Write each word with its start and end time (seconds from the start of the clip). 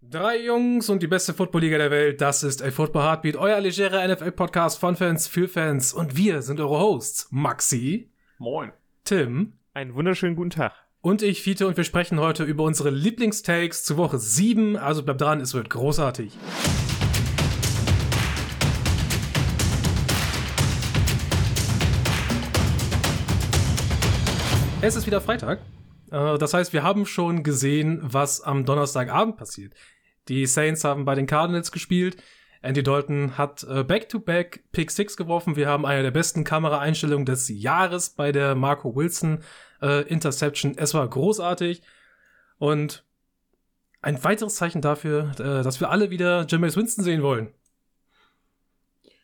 Drei 0.00 0.44
Jungs 0.44 0.88
und 0.90 1.02
die 1.02 1.08
beste 1.08 1.34
Footballliga 1.34 1.76
der 1.76 1.90
Welt, 1.90 2.20
das 2.20 2.44
ist 2.44 2.62
A 2.62 2.70
Football 2.70 3.02
Heartbeat, 3.02 3.36
euer 3.36 3.60
legerer 3.60 4.06
NFL-Podcast 4.06 4.78
von 4.78 4.94
Fans 4.94 5.26
für 5.26 5.48
Fans. 5.48 5.92
Und 5.92 6.16
wir 6.16 6.40
sind 6.42 6.60
eure 6.60 6.78
Hosts, 6.78 7.26
Maxi, 7.30 8.08
Moin. 8.38 8.70
Tim 9.04 9.54
Einen 9.74 9.94
wunderschönen 9.94 10.36
guten 10.36 10.50
Tag. 10.50 10.72
und 11.00 11.22
ich, 11.22 11.42
Fiete, 11.42 11.66
und 11.66 11.76
wir 11.76 11.82
sprechen 11.84 12.20
heute 12.20 12.44
über 12.44 12.62
unsere 12.62 12.90
Lieblingstakes 12.90 13.82
zu 13.82 13.96
Woche 13.96 14.18
7. 14.18 14.76
Also 14.76 15.02
bleibt 15.02 15.20
dran, 15.20 15.40
es 15.40 15.52
wird 15.54 15.68
großartig. 15.68 16.38
Es 24.80 24.94
ist 24.94 25.06
wieder 25.06 25.20
Freitag. 25.20 25.58
Äh, 26.10 26.38
Das 26.38 26.54
heißt, 26.54 26.72
wir 26.72 26.82
haben 26.82 27.06
schon 27.06 27.42
gesehen, 27.42 28.00
was 28.02 28.40
am 28.40 28.64
Donnerstagabend 28.64 29.36
passiert. 29.36 29.74
Die 30.28 30.46
Saints 30.46 30.84
haben 30.84 31.04
bei 31.04 31.14
den 31.14 31.26
Cardinals 31.26 31.72
gespielt. 31.72 32.22
Andy 32.60 32.82
Dalton 32.82 33.38
hat 33.38 33.64
äh, 33.64 33.84
Back-to-Back 33.84 34.64
Pick 34.72 34.90
6 34.90 35.16
geworfen. 35.16 35.56
Wir 35.56 35.68
haben 35.68 35.86
eine 35.86 36.02
der 36.02 36.10
besten 36.10 36.44
Kameraeinstellungen 36.44 37.24
des 37.24 37.48
Jahres 37.48 38.10
bei 38.10 38.32
der 38.32 38.54
Marco 38.54 38.94
Wilson 38.96 39.40
äh, 39.80 40.02
Interception. 40.08 40.74
Es 40.76 40.92
war 40.92 41.08
großartig. 41.08 41.82
Und 42.58 43.04
ein 44.02 44.22
weiteres 44.24 44.56
Zeichen 44.56 44.80
dafür, 44.82 45.30
äh, 45.38 45.62
dass 45.62 45.80
wir 45.80 45.90
alle 45.90 46.10
wieder 46.10 46.46
Jameis 46.48 46.76
Winston 46.76 47.04
sehen 47.04 47.22
wollen. 47.22 47.54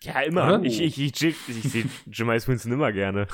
Ja, 0.02 0.20
immer. 0.20 0.44
Oder? 0.44 0.62
Ich, 0.62 0.80
ich, 0.80 1.00
ich, 1.00 1.22
ich, 1.22 1.36
ich 1.48 1.72
sehe 1.72 1.84
Jameis 2.12 2.46
Winston 2.46 2.72
immer 2.72 2.92
gerne. 2.92 3.26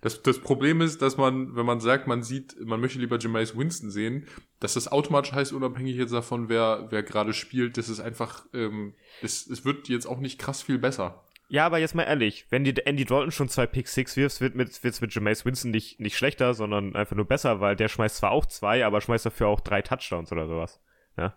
Das, 0.00 0.22
das 0.22 0.38
Problem 0.38 0.80
ist, 0.80 1.02
dass 1.02 1.16
man, 1.16 1.54
wenn 1.56 1.66
man 1.66 1.80
sagt, 1.80 2.06
man 2.06 2.22
sieht, 2.22 2.56
man 2.60 2.80
möchte 2.80 2.98
lieber 2.98 3.18
Jameis 3.18 3.56
Winston 3.56 3.90
sehen, 3.90 4.26
dass 4.58 4.74
das 4.74 4.88
automatisch 4.88 5.32
heißt, 5.32 5.52
unabhängig 5.52 5.96
jetzt 5.96 6.12
davon, 6.12 6.48
wer, 6.48 6.86
wer 6.90 7.02
gerade 7.02 7.34
spielt, 7.34 7.76
das 7.76 7.88
ist 7.88 8.00
einfach, 8.00 8.46
ähm, 8.54 8.94
es, 9.22 9.46
es 9.46 9.64
wird 9.64 9.88
jetzt 9.88 10.06
auch 10.06 10.20
nicht 10.20 10.38
krass 10.38 10.62
viel 10.62 10.78
besser. 10.78 11.24
Ja, 11.48 11.66
aber 11.66 11.78
jetzt 11.78 11.94
mal 11.94 12.04
ehrlich, 12.04 12.46
wenn 12.50 12.64
die 12.64 12.74
Andy 12.86 13.04
Dalton 13.04 13.32
schon 13.32 13.48
zwei 13.48 13.66
Pick 13.66 13.88
6 13.88 14.16
wirft, 14.16 14.40
wird 14.40 14.54
mit, 14.54 14.82
wird's 14.84 15.00
mit 15.00 15.12
Jameis 15.14 15.44
Winston 15.44 15.72
nicht, 15.72 15.98
nicht 16.00 16.16
schlechter, 16.16 16.54
sondern 16.54 16.94
einfach 16.94 17.16
nur 17.16 17.26
besser, 17.26 17.60
weil 17.60 17.76
der 17.76 17.88
schmeißt 17.88 18.16
zwar 18.16 18.30
auch 18.30 18.46
zwei, 18.46 18.86
aber 18.86 19.00
schmeißt 19.00 19.26
dafür 19.26 19.48
auch 19.48 19.60
drei 19.60 19.82
Touchdowns 19.82 20.32
oder 20.32 20.46
sowas. 20.46 20.80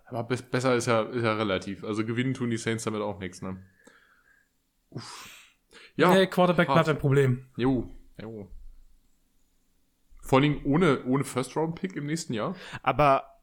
Aber 0.06 0.24
be 0.24 0.38
besser 0.38 0.76
ist 0.76 0.86
ja, 0.86 1.02
ist 1.02 1.24
ja 1.24 1.34
relativ. 1.34 1.84
Also 1.84 2.06
gewinnen 2.06 2.34
tun 2.34 2.50
die 2.50 2.58
Saints 2.58 2.84
damit 2.84 3.02
auch 3.02 3.20
nichts, 3.20 3.42
ne? 3.42 3.62
Uff. 4.90 5.30
Ja. 5.96 6.14
nee, 6.14 6.28
Quarterback 6.28 6.68
hart. 6.70 6.76
bleibt 6.76 6.90
ein 6.90 7.00
Problem. 7.00 7.48
Jo, 7.58 7.90
jo. 8.22 8.48
Vor 10.22 10.40
allem 10.40 10.62
ohne, 10.64 11.04
ohne 11.04 11.24
First-Round-Pick 11.24 11.96
im 11.96 12.06
nächsten 12.06 12.34
Jahr. 12.34 12.56
Aber 12.82 13.34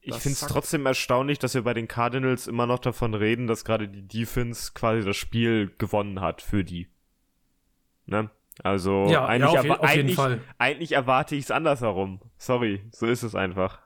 ich 0.00 0.14
finde 0.14 0.34
es 0.34 0.40
trotzdem 0.40 0.86
erstaunlich, 0.86 1.40
dass 1.40 1.54
wir 1.54 1.62
bei 1.62 1.74
den 1.74 1.88
Cardinals 1.88 2.46
immer 2.46 2.66
noch 2.66 2.78
davon 2.78 3.14
reden, 3.14 3.48
dass 3.48 3.64
gerade 3.64 3.88
die 3.88 4.06
Defense 4.06 4.70
quasi 4.72 5.04
das 5.04 5.16
Spiel 5.16 5.74
gewonnen 5.78 6.20
hat 6.20 6.42
für 6.42 6.62
die. 6.62 6.88
Ne? 8.06 8.30
Also 8.62 9.06
Ja, 9.08 9.26
eigentlich, 9.26 9.52
ja, 9.52 9.60
auf, 9.60 9.80
auf 9.80 9.90
jeden 9.90 10.00
eigentlich, 10.00 10.16
Fall. 10.16 10.40
eigentlich 10.58 10.92
erwarte 10.92 11.34
ich 11.34 11.44
es 11.44 11.50
andersherum. 11.50 12.20
Sorry, 12.38 12.84
so 12.92 13.06
ist 13.06 13.24
es 13.24 13.34
einfach. 13.34 13.80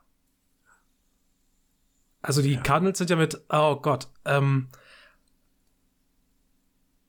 Also 2.20 2.42
die 2.42 2.58
Cardinals 2.58 2.98
sind 2.98 3.08
ja 3.08 3.16
mit, 3.16 3.40
oh 3.48 3.76
Gott, 3.76 4.08
ähm, 4.26 4.68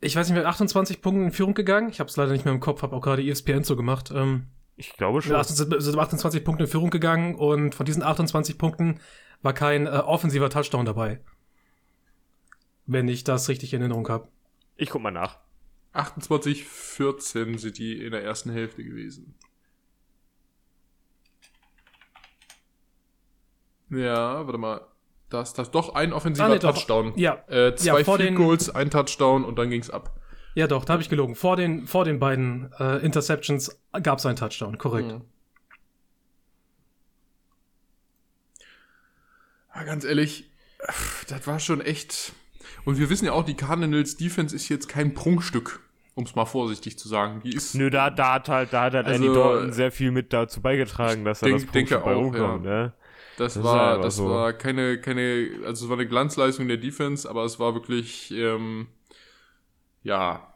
ich 0.02 0.16
weiß 0.16 0.28
nicht, 0.28 0.38
mit 0.38 0.46
28 0.46 1.02
Punkten 1.02 1.26
in 1.26 1.32
Führung 1.32 1.54
gegangen. 1.54 1.90
Ich 1.90 2.00
habe 2.00 2.10
es 2.10 2.18
leider 2.18 2.32
nicht 2.32 2.44
mehr 2.44 2.54
im 2.54 2.60
Kopf, 2.60 2.82
habe 2.82 2.96
auch 2.96 3.02
gerade 3.02 3.24
ESPN 3.24 3.64
so 3.64 3.76
gemacht. 3.76 4.12
Ähm, 4.14 4.48
Ich 4.76 4.94
glaube 4.94 5.22
schon. 5.22 5.36
28 5.36 5.82
sind 5.84 5.96
mit 5.96 6.04
28 6.04 6.44
Punkten 6.44 6.64
in 6.64 6.70
Führung 6.70 6.90
gegangen 6.90 7.36
und 7.36 7.76
von 7.76 7.86
diesen 7.86 8.04
28 8.04 8.58
Punkten 8.58 9.00
war 9.44 9.54
kein 9.54 9.86
äh, 9.86 9.90
offensiver 9.90 10.50
Touchdown 10.50 10.86
dabei. 10.86 11.22
Wenn 12.88 13.08
ich 13.08 13.24
das 13.24 13.48
richtig 13.48 13.74
in 13.74 13.82
Erinnerung 13.82 14.10
habe. 14.10 14.28
Ich 14.76 14.90
guck 14.90 15.02
mal 15.02 15.12
nach. 15.12 15.40
28, 15.94 16.66
14 16.66 17.58
sind 17.58 17.78
die 17.78 18.04
in 18.04 18.12
der 18.12 18.24
ersten 18.24 18.50
Hälfte 18.50 18.84
gewesen. 18.84 19.36
Ja, 23.90 24.46
warte 24.46 24.58
mal. 24.58 24.82
Das, 25.32 25.54
das 25.54 25.72
doch 25.72 25.96
ein 25.96 26.14
offensiver 26.14 26.46
Ah, 26.46 26.50
nee, 26.50 26.60
doch. 26.60 26.74
Touchdown. 26.76 27.14
Ja, 27.16 27.44
Äh, 27.48 27.74
zwei 27.76 28.00
Ja, 28.00 28.04
vor 28.04 28.18
Field 28.18 28.30
den- 28.30 28.36
Goals, 28.36 28.70
ein 28.70 28.90
Touchdown 28.92 29.44
und 29.46 29.58
dann 29.58 29.70
ging's 29.70 29.90
ab. 29.90 30.12
ja 30.56 30.68
doch, 30.68 30.86
da 30.86 30.94
habe 30.94 31.02
ich 31.02 31.10
gelogen. 31.10 31.36
Vor 31.36 31.56
den, 31.56 31.88
vor 31.88 32.04
den 32.06 32.20
beiden 32.20 32.72
äh, 32.80 32.98
Interceptions 32.98 33.80
gab 34.04 34.20
es 34.20 34.26
einen 34.26 34.36
Touchdown, 34.36 34.78
korrekt. 34.78 35.08
Mhm. 35.12 35.22
Ja, 39.76 39.84
ganz 39.84 40.04
ehrlich, 40.04 40.50
das 41.30 41.48
war 41.48 41.60
schon 41.60 41.82
echt. 41.82 42.34
Und 42.86 42.98
wir 43.00 43.10
wissen 43.10 43.26
ja 43.26 43.32
auch, 43.32 43.44
die 43.46 43.54
Cardinals 43.56 44.18
Defense 44.18 44.56
ist 44.56 44.68
jetzt 44.70 44.90
kein 44.90 45.14
Prunkstück, 45.14 45.80
um 46.16 46.26
es 46.26 46.36
mal 46.36 46.46
vorsichtig 46.46 46.98
zu 47.00 47.08
sagen. 47.08 47.42
Die 47.46 47.54
ist 47.56 47.76
Nö, 47.76 47.90
da, 47.90 48.10
da 48.10 48.34
hat 48.34 48.50
halt, 48.50 48.74
da 48.74 48.84
hat 48.84 48.94
halt 48.94 49.08
Also, 49.08 49.24
Andy 49.24 49.34
Dalton 49.34 49.72
sehr 49.72 49.92
viel 49.92 50.12
mit 50.12 50.34
dazu 50.34 50.62
beigetragen, 50.62 51.24
dass 51.24 51.42
er 51.42 51.50
denk- 51.50 51.62
das 51.64 51.72
denke 51.72 51.94
Punkt 51.96 52.06
bei 52.06 52.16
auch, 52.16 52.20
rumkommt, 52.22 52.64
ne? 52.66 52.94
Das, 53.42 53.56
Das 53.56 53.64
war, 53.64 54.00
das 54.00 54.18
so. 54.18 54.30
war 54.30 54.54
keine, 54.54 55.02
keine, 55.02 55.50
also 55.66 55.86
es 55.86 55.90
war 55.90 55.98
eine 55.98 56.08
Glanzleistung 56.08 56.68
der 56.68 56.78
Defense, 56.78 57.28
aber 57.28 57.44
es 57.44 57.60
war 57.60 57.74
wirklich, 57.74 58.30
ähm, 58.32 58.88
ja, 60.04 60.48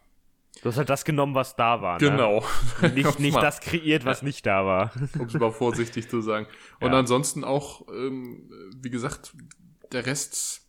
Du 0.62 0.70
hast 0.70 0.78
halt 0.78 0.90
das 0.90 1.04
genommen, 1.04 1.36
was 1.36 1.56
da 1.58 1.82
war, 1.82 1.98
genau. 1.98 2.44
ne? 2.82 2.90
Nicht, 2.90 3.20
nicht 3.20 3.36
das 3.36 3.60
kreiert, 3.60 4.06
was 4.06 4.22
nicht 4.22 4.46
da 4.46 4.66
war. 4.66 4.92
Um 5.20 5.26
es 5.26 5.34
mal 5.34 5.52
vorsichtig 5.52 6.10
zu 6.10 6.22
sagen. 6.22 6.48
Und 6.80 6.94
Ja. 6.94 7.00
ansonsten 7.00 7.44
auch, 7.44 7.88
ähm, 7.90 8.50
wie 8.82 8.90
gesagt, 8.90 9.34
der 9.92 10.06
Rest 10.06 10.62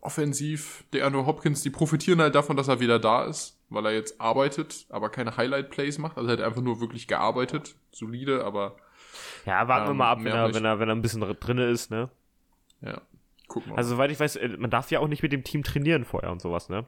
offensiv, 0.00 0.84
der 0.92 1.04
Andrew 1.06 1.26
Hopkins, 1.26 1.62
die 1.62 1.70
profitieren 1.70 2.20
halt 2.22 2.34
davon, 2.34 2.56
dass 2.56 2.68
er 2.68 2.80
wieder 2.80 2.98
da 2.98 3.24
ist, 3.24 3.58
weil 3.68 3.84
er 3.86 3.92
jetzt 3.92 4.20
arbeitet, 4.20 4.86
aber 4.88 5.10
keine 5.10 5.36
Highlight-Plays 5.36 5.98
macht. 5.98 6.16
Also 6.16 6.30
er 6.30 6.38
hat 6.38 6.44
einfach 6.44 6.62
nur 6.62 6.80
wirklich 6.80 7.06
gearbeitet. 7.08 7.74
Solide, 7.92 8.44
aber 8.44 8.76
Ja, 9.46 9.68
warten 9.68 9.86
wir 9.86 9.90
Ähm, 9.92 9.96
mal 9.96 10.10
ab, 10.12 10.18
wenn 10.22 10.32
er, 10.32 10.54
wenn 10.54 10.64
er, 10.64 10.78
wenn 10.80 10.88
er 10.88 10.94
ein 10.94 11.02
bisschen 11.02 11.20
drinne 11.40 11.66
ist, 11.68 11.90
ne? 11.90 12.08
ja, 12.82 13.00
gucken 13.48 13.72
wir 13.72 13.78
Also, 13.78 13.90
soweit 13.90 14.10
ich 14.10 14.18
weiß, 14.20 14.36
äh, 14.36 14.48
man 14.58 14.70
darf 14.70 14.90
ja 14.90 15.00
auch 15.00 15.08
nicht 15.08 15.22
mit 15.22 15.32
dem 15.32 15.44
Team 15.44 15.62
trainieren 15.62 16.04
vorher 16.04 16.30
und 16.32 16.40
sowas, 16.40 16.68
ne? 16.68 16.86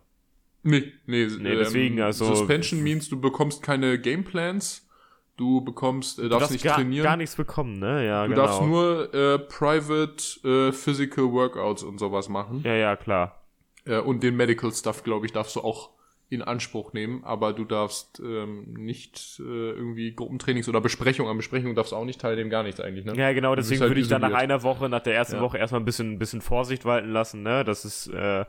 Nee, 0.62 0.92
nee, 1.06 1.26
Nee, 1.26 1.56
deswegen, 1.56 2.00
also- 2.00 2.24
Suspension 2.34 2.82
means, 2.82 3.08
du 3.08 3.20
bekommst 3.20 3.62
keine 3.62 3.98
Gameplans, 3.98 4.88
du 5.36 5.60
bekommst, 5.62 6.18
äh, 6.18 6.22
Du 6.22 6.28
darfst, 6.28 6.42
darfst 6.42 6.52
nicht 6.52 6.64
gar, 6.64 6.76
trainieren. 6.76 7.04
gar 7.04 7.16
nichts 7.16 7.34
bekommen, 7.36 7.78
ne? 7.80 8.06
Ja, 8.06 8.22
du 8.24 8.30
genau. 8.30 8.42
darfst 8.46 8.62
nur 8.62 9.12
äh, 9.12 9.38
Private 9.40 10.68
äh, 10.68 10.72
Physical 10.72 11.32
Workouts 11.32 11.82
und 11.82 11.98
sowas 11.98 12.28
machen. 12.28 12.62
Ja, 12.64 12.74
ja, 12.74 12.96
klar. 12.96 13.40
Äh, 13.84 13.98
und 13.98 14.22
den 14.22 14.36
Medical 14.36 14.72
Stuff, 14.72 15.02
glaube 15.02 15.26
ich, 15.26 15.32
darfst 15.32 15.56
du 15.56 15.60
auch 15.62 15.90
in 16.32 16.40
Anspruch 16.42 16.92
nehmen, 16.94 17.22
aber 17.24 17.52
du 17.52 17.64
darfst 17.64 18.20
ähm, 18.20 18.72
nicht 18.72 19.38
äh, 19.38 19.42
irgendwie 19.42 20.14
Gruppentrainings 20.14 20.68
oder 20.68 20.80
Besprechungen, 20.80 21.30
an 21.30 21.36
Besprechungen 21.36 21.74
darfst 21.74 21.92
du 21.92 21.96
auch 21.96 22.06
nicht 22.06 22.20
teilnehmen, 22.20 22.48
gar 22.48 22.62
nichts 22.62 22.80
eigentlich, 22.80 23.04
ne? 23.04 23.14
Ja, 23.14 23.32
genau, 23.32 23.54
deswegen 23.54 23.82
halt 23.82 23.90
würde 23.90 24.00
ich 24.00 24.08
dann 24.08 24.22
nach 24.22 24.28
isoliert. 24.28 24.50
einer 24.50 24.62
Woche, 24.62 24.88
nach 24.88 25.02
der 25.02 25.14
ersten 25.14 25.36
Ja. 25.36 25.42
Woche 25.42 25.58
erstmal 25.58 25.80
ein 25.82 25.84
bisschen, 25.84 26.12
ein 26.12 26.18
bisschen 26.18 26.40
Vorsicht 26.40 26.84
walten 26.86 27.10
lassen, 27.10 27.42
ne? 27.42 27.64
Das 27.64 27.84
ist, 27.84 28.06
äh, 28.08 28.46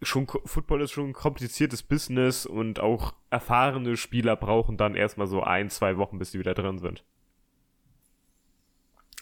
schon, 0.00 0.26
Football 0.46 0.80
ist 0.82 0.92
schon 0.92 1.10
ein 1.10 1.12
kompliziertes 1.12 1.82
Business 1.82 2.46
und 2.46 2.80
auch 2.80 3.12
erfahrene 3.30 3.96
Spieler 3.96 4.34
brauchen 4.36 4.76
dann 4.78 4.94
erstmal 4.94 5.26
so 5.26 5.42
ein, 5.42 5.68
zwei 5.68 5.98
Wochen, 5.98 6.18
bis 6.18 6.30
die 6.30 6.38
wieder 6.38 6.54
drin 6.54 6.78
sind. 6.78 7.04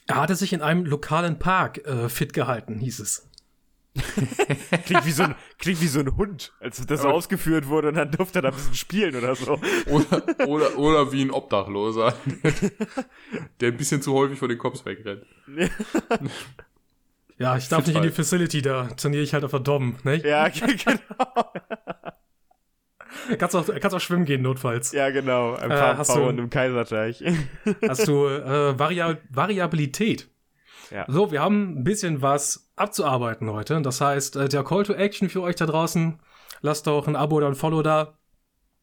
Er 0.06 0.16
hatte 0.16 0.34
sich 0.34 0.52
in 0.52 0.62
einem 0.62 0.86
lokalen 0.86 1.38
Park 1.38 1.86
äh, 1.86 2.08
fit 2.08 2.32
gehalten, 2.32 2.78
hieß 2.78 2.98
es. 3.00 3.29
Klingt 4.86 5.04
wie 5.04 5.10
so 5.10 5.24
ein, 5.24 5.34
klingt 5.58 5.80
wie 5.80 5.86
so 5.88 5.98
ein 6.00 6.16
Hund, 6.16 6.52
als 6.60 6.84
das 6.86 7.02
so 7.02 7.08
Aber- 7.08 7.16
ausgeführt 7.16 7.66
wurde 7.68 7.88
und 7.88 7.94
dann 7.94 8.10
durfte 8.12 8.38
er 8.38 8.42
da 8.42 8.48
ein 8.50 8.54
bisschen 8.54 8.74
spielen 8.74 9.16
oder 9.16 9.34
so. 9.34 9.58
Oder, 9.88 10.46
oder, 10.48 10.78
oder 10.78 11.12
wie 11.12 11.22
ein 11.22 11.30
Obdachloser, 11.32 12.14
der 13.60 13.68
ein 13.72 13.76
bisschen 13.76 14.00
zu 14.02 14.14
häufig 14.14 14.38
vor 14.38 14.48
den 14.48 14.58
Cops 14.58 14.84
wegrennt. 14.86 15.24
Ja, 17.38 17.56
ich 17.56 17.68
darf 17.68 17.86
nicht 17.86 17.97
in 17.97 18.03
die 18.03 18.10
Facility, 18.10 18.62
da 18.62 18.86
trainiere 18.88 19.22
ich 19.22 19.32
halt 19.34 19.44
auf 19.44 19.50
der 19.50 19.60
Dom, 19.60 19.97
ne? 20.04 20.16
Ja, 20.26 20.48
genau. 20.48 21.53
Kannst 23.38 23.56
auch, 23.56 23.66
kannst 23.66 23.94
auch 23.97 24.00
schwimmen 24.00 24.24
gehen, 24.24 24.42
notfalls. 24.42 24.92
Ja, 24.92 25.10
genau. 25.10 25.54
Ein 25.54 25.70
Äh, 25.70 25.74
paar 25.74 25.98
hast 25.98 26.12
Frauen 26.12 26.36
du- 26.36 26.42
im 26.44 26.50
Kaiserteich. 26.50 27.22
Hast 27.88 28.06
du 28.06 28.26
äh, 28.26 28.78
Varia 28.78 29.18
Variabilität. 29.30 30.28
Ja. 30.91 31.04
So, 31.09 31.31
wir 31.31 31.41
haben 31.41 31.81
ein 31.81 31.84
bisschen 31.84 32.22
was 32.22 32.71
abzuarbeiten 32.77 33.51
heute. 33.51 33.81
Das 33.83 34.01
heißt, 34.01 34.37
äh, 34.37 34.48
der 34.48 34.65
Call 34.65 34.84
to 34.84 34.92
Action 34.92 35.28
für 35.28 35.42
euch 35.42 35.57
da 35.57 35.66
draußen. 35.66 36.21
Lasst 36.63 36.87
doch 36.87 37.07
ein 37.07 37.16
Abo 37.16 37.37
oder 37.37 37.47
ein 37.47 37.54
Follow 37.54 37.83
da. 37.83 38.19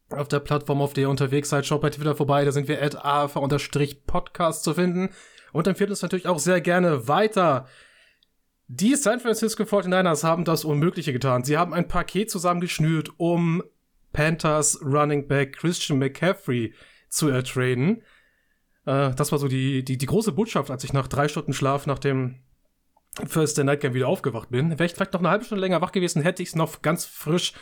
Auf 0.09 0.29
der 0.29 0.39
Plattform, 0.39 0.81
auf 0.81 0.93
der 0.93 1.03
ihr 1.03 1.09
unterwegs 1.09 1.49
seid, 1.49 1.65
schaut 1.65 1.81
bei 1.81 1.89
Twitter 1.89 2.15
vorbei. 2.15 2.45
Da 2.45 2.51
sind 2.51 2.67
wir 2.67 2.81
at 2.81 3.03
AFA-Podcast 3.03 4.63
zu 4.63 4.73
finden. 4.73 5.09
Und 5.51 5.67
empfiehlt 5.67 5.89
uns 5.89 6.01
natürlich 6.01 6.27
auch 6.27 6.39
sehr 6.39 6.61
gerne 6.61 7.07
weiter. 7.07 7.67
Die 8.67 8.95
San 8.95 9.19
Francisco 9.19 9.63
49ers 9.63 10.23
haben 10.23 10.45
das 10.45 10.65
Unmögliche 10.65 11.13
getan. 11.13 11.43
Sie 11.43 11.57
haben 11.57 11.73
ein 11.73 11.87
Paket 11.87 12.29
zusammengeschnürt, 12.29 13.11
um 13.17 13.63
Panthers 14.13 14.79
Running 14.81 15.27
Back 15.27 15.57
Christian 15.57 15.99
McCaffrey 15.99 16.73
zu 17.09 17.29
ertraden. 17.29 18.01
Äh, 18.87 19.13
das 19.13 19.31
war 19.31 19.37
so 19.37 19.47
die, 19.47 19.83
die, 19.83 19.97
die 19.97 20.05
große 20.05 20.31
Botschaft, 20.31 20.71
als 20.71 20.83
ich 20.83 20.93
nach 20.93 21.07
drei 21.07 21.27
Stunden 21.27 21.53
Schlaf 21.53 21.85
nach 21.85 21.99
dem 21.99 22.39
Thursday 23.31 23.63
Night 23.63 23.81
Game 23.81 23.93
wieder 23.93 24.07
aufgewacht 24.07 24.49
bin. 24.49 24.71
Wäre 24.71 24.85
ich 24.85 24.93
vielleicht 24.93 25.13
noch 25.13 25.19
eine 25.19 25.29
halbe 25.29 25.43
Stunde 25.43 25.61
länger 25.61 25.81
wach 25.81 25.91
gewesen, 25.91 26.21
hätte 26.21 26.41
ich 26.41 26.49
es 26.49 26.55
noch 26.55 26.81
ganz 26.81 27.05
frisch 27.05 27.53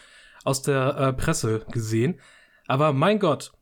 aus 0.44 0.62
der 0.62 0.96
äh, 0.98 1.14
Presse 1.14 1.66
gesehen. 1.72 2.20
Aber 2.68 2.94
mein 2.94 3.20
Gott, 3.20 3.54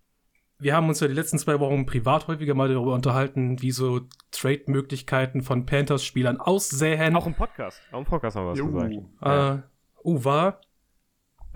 wir 0.60 0.76
haben 0.76 0.90
uns 0.90 1.00
ja 1.00 1.08
die 1.08 1.14
letzten 1.14 1.40
zwei 1.40 1.60
Wochen 1.60 1.86
privat 1.86 2.28
häufiger 2.28 2.54
mal 2.54 2.68
darüber 2.68 2.94
unterhalten, 2.94 3.62
wie 3.62 3.72
so 3.72 4.02
Trade-Möglichkeiten 4.32 5.42
von 5.42 5.66
Panthers-Spielern 5.66 6.40
aussehen. 6.40 7.16
Auch 7.16 7.28
im 7.28 7.36
Podcast. 7.36 7.82
Auch 7.92 8.00
im 8.00 8.06
Podcast 8.06 8.36
haben 8.36 8.46
wir 8.46 8.52
was 8.52 8.60
Jo. 8.60 8.68
gesagt. 8.68 8.94
Äh, 9.22 10.08
uh, 10.08 10.24
war. 10.24 10.62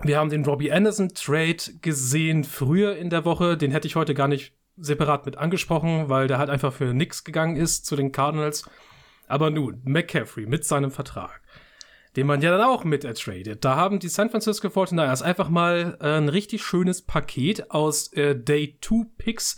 Wir 0.02 0.18
haben 0.18 0.30
den 0.30 0.44
Robbie 0.44 0.72
Anderson 0.72 1.08
Trade 1.10 1.56
gesehen 1.82 2.44
früher 2.44 2.96
in 2.96 3.10
der 3.10 3.24
Woche. 3.24 3.56
Den 3.56 3.72
hätte 3.72 3.88
ich 3.88 3.96
heute 3.96 4.14
gar 4.14 4.28
nicht 4.28 4.57
separat 4.80 5.26
mit 5.26 5.36
angesprochen, 5.36 6.08
weil 6.08 6.28
der 6.28 6.38
halt 6.38 6.50
einfach 6.50 6.72
für 6.72 6.94
nix 6.94 7.24
gegangen 7.24 7.56
ist 7.56 7.86
zu 7.86 7.96
den 7.96 8.12
Cardinals. 8.12 8.68
Aber 9.26 9.50
nun, 9.50 9.80
McCaffrey 9.84 10.46
mit 10.46 10.64
seinem 10.64 10.90
Vertrag, 10.90 11.42
den 12.16 12.26
man 12.26 12.40
ja 12.40 12.50
dann 12.50 12.66
auch 12.66 12.84
mit 12.84 13.04
ertradet. 13.04 13.64
Da 13.64 13.76
haben 13.76 13.98
die 13.98 14.08
San 14.08 14.30
Francisco 14.30 14.68
49ers 14.68 15.22
einfach 15.22 15.48
mal 15.48 15.98
äh, 16.00 16.16
ein 16.16 16.28
richtig 16.28 16.62
schönes 16.62 17.02
Paket 17.02 17.70
aus 17.70 18.12
äh, 18.14 18.34
Day 18.34 18.78
2 18.80 19.06
Picks 19.18 19.56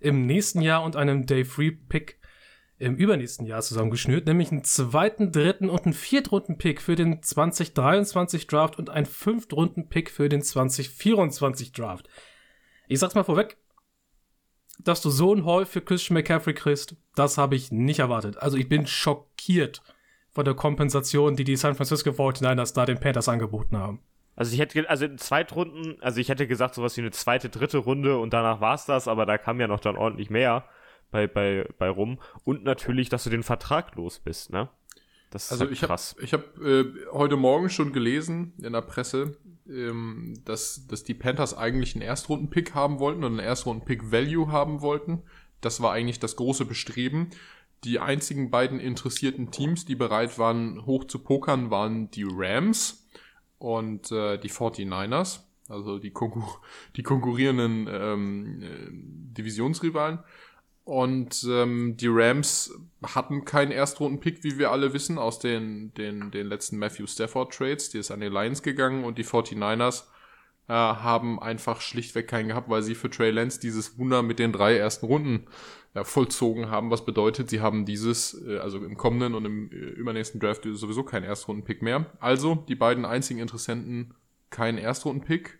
im 0.00 0.26
nächsten 0.26 0.62
Jahr 0.62 0.82
und 0.82 0.96
einem 0.96 1.26
Day 1.26 1.44
3 1.44 1.78
Pick 1.88 2.20
im 2.80 2.96
übernächsten 2.96 3.46
Jahr 3.46 3.60
zusammengeschnürt, 3.60 4.26
nämlich 4.26 4.50
einen 4.50 4.64
zweiten, 4.64 5.32
dritten 5.32 5.68
und 5.68 5.84
einen 5.84 5.92
Viertrunden-Pick 5.92 6.80
für 6.80 6.94
den 6.96 7.22
2023 7.22 8.46
Draft 8.46 8.78
und 8.78 8.88
einen 8.88 9.04
Fünftrunden-Pick 9.04 10.10
für 10.10 10.30
den 10.30 10.40
2024 10.40 11.72
Draft. 11.72 12.08
Ich 12.88 12.98
sag's 12.98 13.14
mal 13.14 13.22
vorweg, 13.22 13.58
dass 14.84 15.00
du 15.02 15.10
so 15.10 15.32
einen 15.32 15.44
Haul 15.44 15.66
für 15.66 15.80
Christian 15.80 16.14
McCaffrey 16.14 16.54
kriegst, 16.54 16.96
das 17.14 17.38
habe 17.38 17.56
ich 17.56 17.72
nicht 17.72 18.00
erwartet. 18.00 18.38
Also 18.38 18.56
ich 18.56 18.68
bin 18.68 18.86
schockiert 18.86 19.82
von 20.32 20.44
der 20.44 20.54
Kompensation, 20.54 21.36
die 21.36 21.44
die 21.44 21.56
San 21.56 21.74
Francisco 21.74 22.10
49ers 22.10 22.74
da 22.74 22.86
den 22.86 23.00
Panthers 23.00 23.28
angeboten 23.28 23.76
haben. 23.76 24.00
Also 24.36 24.54
ich 24.54 24.60
hätte, 24.60 24.88
also 24.88 25.04
in 25.04 25.18
Zweitrunden, 25.18 26.00
also 26.00 26.20
ich 26.20 26.28
hätte 26.28 26.46
gesagt 26.46 26.74
sowas 26.74 26.96
wie 26.96 27.02
eine 27.02 27.10
zweite, 27.10 27.50
dritte 27.50 27.78
Runde 27.78 28.18
und 28.18 28.32
danach 28.32 28.60
war's 28.60 28.86
das, 28.86 29.08
aber 29.08 29.26
da 29.26 29.38
kam 29.38 29.60
ja 29.60 29.66
noch 29.68 29.80
dann 29.80 29.96
ordentlich 29.96 30.30
mehr 30.30 30.64
bei, 31.10 31.26
bei, 31.26 31.68
bei 31.78 31.90
rum. 31.90 32.18
Und 32.44 32.64
natürlich, 32.64 33.08
dass 33.08 33.24
du 33.24 33.30
den 33.30 33.42
Vertrag 33.42 33.94
los 33.96 34.18
bist, 34.20 34.50
ne? 34.50 34.68
Das 35.30 35.44
ist 35.44 35.52
Also 35.52 35.64
halt 35.64 35.72
ich 35.72 35.82
habe 35.82 35.88
krass. 35.88 36.16
ich 36.20 36.32
hab, 36.32 36.58
äh, 36.60 36.84
heute 37.12 37.36
Morgen 37.36 37.70
schon 37.70 37.92
gelesen 37.92 38.54
in 38.62 38.72
der 38.72 38.82
Presse, 38.82 39.36
ähm, 39.70 40.34
dass, 40.44 40.86
dass 40.86 41.04
die 41.04 41.14
Panthers 41.14 41.56
eigentlich 41.56 41.94
einen 41.94 42.02
Erstrunden-Pick 42.02 42.74
haben 42.74 42.98
wollten 42.98 43.24
und 43.24 43.32
einen 43.32 43.46
Erstrunden-Pick-Value 43.46 44.50
haben 44.50 44.80
wollten. 44.80 45.22
Das 45.60 45.80
war 45.80 45.92
eigentlich 45.92 46.18
das 46.18 46.36
große 46.36 46.64
Bestreben. 46.64 47.30
Die 47.84 47.98
einzigen 47.98 48.50
beiden 48.50 48.78
interessierten 48.78 49.50
Teams, 49.50 49.84
die 49.84 49.94
bereit 49.94 50.38
waren, 50.38 50.84
hoch 50.84 51.04
zu 51.04 51.18
pokern, 51.18 51.70
waren 51.70 52.10
die 52.10 52.26
Rams 52.28 53.08
und 53.58 54.10
äh, 54.12 54.38
die 54.38 54.50
49ers, 54.50 55.40
also 55.68 55.98
die, 55.98 56.10
konkur 56.10 56.60
die 56.96 57.02
konkurrierenden 57.02 57.88
ähm, 57.90 58.62
äh, 58.62 58.88
Divisionsrivalen. 59.36 60.18
Und 60.90 61.46
ähm, 61.48 61.96
die 61.96 62.08
Rams 62.08 62.74
hatten 63.04 63.44
keinen 63.44 63.70
Erstrunden-Pick, 63.70 64.42
wie 64.42 64.58
wir 64.58 64.72
alle 64.72 64.92
wissen, 64.92 65.18
aus 65.18 65.38
den, 65.38 65.94
den, 65.94 66.32
den 66.32 66.48
letzten 66.48 66.78
Matthew 66.78 67.06
Stafford-Trades. 67.06 67.90
Die 67.90 67.98
ist 67.98 68.10
an 68.10 68.18
die 68.18 68.26
Lions 68.26 68.60
gegangen 68.60 69.04
und 69.04 69.16
die 69.16 69.24
49ers 69.24 70.06
äh, 70.66 70.72
haben 70.72 71.40
einfach 71.40 71.80
schlichtweg 71.80 72.26
keinen 72.26 72.48
gehabt, 72.48 72.68
weil 72.68 72.82
sie 72.82 72.96
für 72.96 73.08
Trey 73.08 73.30
Lance 73.30 73.60
dieses 73.60 74.00
Wunder 74.00 74.22
mit 74.22 74.40
den 74.40 74.50
drei 74.50 74.76
ersten 74.76 75.06
Runden 75.06 75.46
äh, 75.94 76.02
vollzogen 76.02 76.70
haben. 76.70 76.90
Was 76.90 77.04
bedeutet, 77.04 77.50
sie 77.50 77.60
haben 77.60 77.84
dieses, 77.84 78.42
äh, 78.44 78.58
also 78.58 78.78
im 78.78 78.96
kommenden 78.96 79.36
und 79.36 79.44
im 79.44 79.70
äh, 79.70 79.76
übernächsten 79.76 80.40
Draft 80.40 80.64
sowieso 80.64 81.04
keinen 81.04 81.22
Erstrunden-Pick 81.22 81.82
mehr. 81.82 82.06
Also 82.18 82.64
die 82.68 82.74
beiden 82.74 83.04
einzigen 83.04 83.38
Interessenten 83.38 84.14
keinen 84.50 84.78
Erstrunden-Pick 84.78 85.59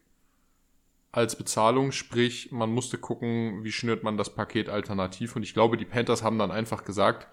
als 1.13 1.37
Bezahlung, 1.37 1.93
sprich, 1.93 2.53
man 2.53 2.71
musste 2.71 2.97
gucken, 2.99 3.65
wie 3.65 3.73
schnürt 3.73 4.03
man 4.03 4.17
das 4.17 4.35
Paket 4.35 4.69
alternativ. 4.69 5.35
Und 5.35 5.43
ich 5.43 5.55
glaube, 5.55 5.77
die 5.77 5.85
Panthers 5.85 6.23
haben 6.23 6.39
dann 6.39 6.51
einfach 6.51 6.85
gesagt, 6.85 7.27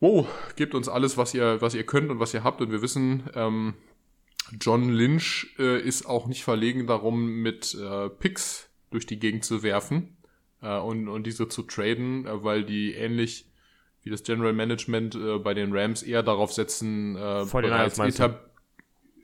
wow, 0.00 0.26
gebt 0.56 0.74
uns 0.74 0.88
alles, 0.88 1.16
was 1.16 1.32
ihr, 1.32 1.62
was 1.62 1.74
ihr 1.74 1.84
könnt 1.84 2.10
und 2.10 2.20
was 2.20 2.34
ihr 2.34 2.44
habt. 2.44 2.60
Und 2.60 2.70
wir 2.70 2.82
wissen, 2.82 3.30
ähm, 3.34 3.74
John 4.60 4.90
Lynch 4.90 5.54
äh, 5.58 5.80
ist 5.80 6.04
auch 6.04 6.26
nicht 6.26 6.44
verlegen 6.44 6.86
darum, 6.86 7.40
mit 7.40 7.74
äh, 7.74 8.10
Picks 8.10 8.68
durch 8.90 9.06
die 9.06 9.18
Gegend 9.18 9.44
zu 9.44 9.62
werfen 9.62 10.18
äh, 10.60 10.76
und, 10.76 11.08
und 11.08 11.26
diese 11.26 11.48
zu 11.48 11.62
traden, 11.62 12.26
äh, 12.26 12.44
weil 12.44 12.64
die 12.64 12.92
ähnlich 12.92 13.46
wie 14.02 14.10
das 14.10 14.22
General 14.22 14.52
Management 14.52 15.14
äh, 15.14 15.38
bei 15.38 15.54
den 15.54 15.74
Rams 15.74 16.02
eher 16.02 16.22
darauf 16.22 16.52
setzen, 16.52 17.16
äh, 17.16 17.20
49ers 17.20 17.62
bereits 17.62 17.98
etab 17.98 18.53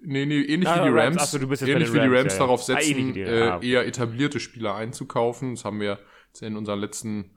Nee, 0.02 0.24
nee, 0.26 0.40
ähnlich 0.42 0.68
Ah, 0.68 0.76
wie 0.80 0.88
die 0.88 0.94
Rams. 0.94 1.16
Rams, 1.16 1.16
Ach 1.20 1.26
so, 1.26 1.38
du 1.38 1.48
bist 1.48 1.62
jetzt 1.62 1.70
ähnlich 1.70 1.92
wie 1.92 2.00
die 2.00 2.06
Rams, 2.06 2.16
Rams 2.18 2.32
ja, 2.34 2.38
darauf 2.38 2.60
Ah, 2.60 2.64
setzen, 2.64 3.16
äh, 3.16 3.42
ah, 3.42 3.56
okay. 3.56 3.70
eher 3.70 3.86
etablierte 3.86 4.40
Spieler 4.40 4.74
einzukaufen. 4.74 5.54
Das 5.54 5.64
haben 5.64 5.80
wir 5.80 5.98
jetzt 6.28 6.42
in 6.42 6.56
unseren 6.56 6.78
letzten 6.80 7.32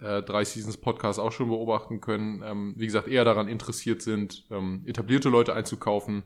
äh, 0.00 0.22
drei 0.22 0.44
Seasons 0.44 0.76
Podcast 0.76 1.18
auch 1.18 1.32
schon 1.32 1.48
beobachten 1.48 2.00
können. 2.00 2.42
Ähm, 2.44 2.74
wie 2.76 2.86
gesagt, 2.86 3.08
eher 3.08 3.24
daran 3.24 3.48
interessiert 3.48 4.02
sind, 4.02 4.44
ähm, 4.50 4.82
etablierte 4.86 5.28
Leute 5.28 5.54
einzukaufen, 5.54 6.24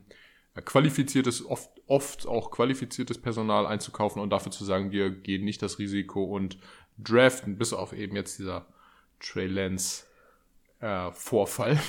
äh, 0.55 0.61
qualifiziertes, 0.61 1.45
oft, 1.45 1.69
oft 1.85 2.27
auch 2.27 2.51
qualifiziertes 2.51 3.21
Personal 3.21 3.65
einzukaufen 3.65 4.21
und 4.21 4.31
dafür 4.31 4.51
zu 4.51 4.65
sagen, 4.65 4.91
wir 4.91 5.09
gehen 5.09 5.45
nicht 5.45 5.61
das 5.61 5.79
Risiko 5.79 6.23
und 6.23 6.57
draften, 6.97 7.57
bis 7.57 7.71
auf 7.71 7.93
eben 7.93 8.15
jetzt 8.15 8.39
dieser 8.39 8.65
Trey 9.19 9.47
Lance 9.47 10.03
äh, 10.79 11.11
Vorfall. 11.11 11.79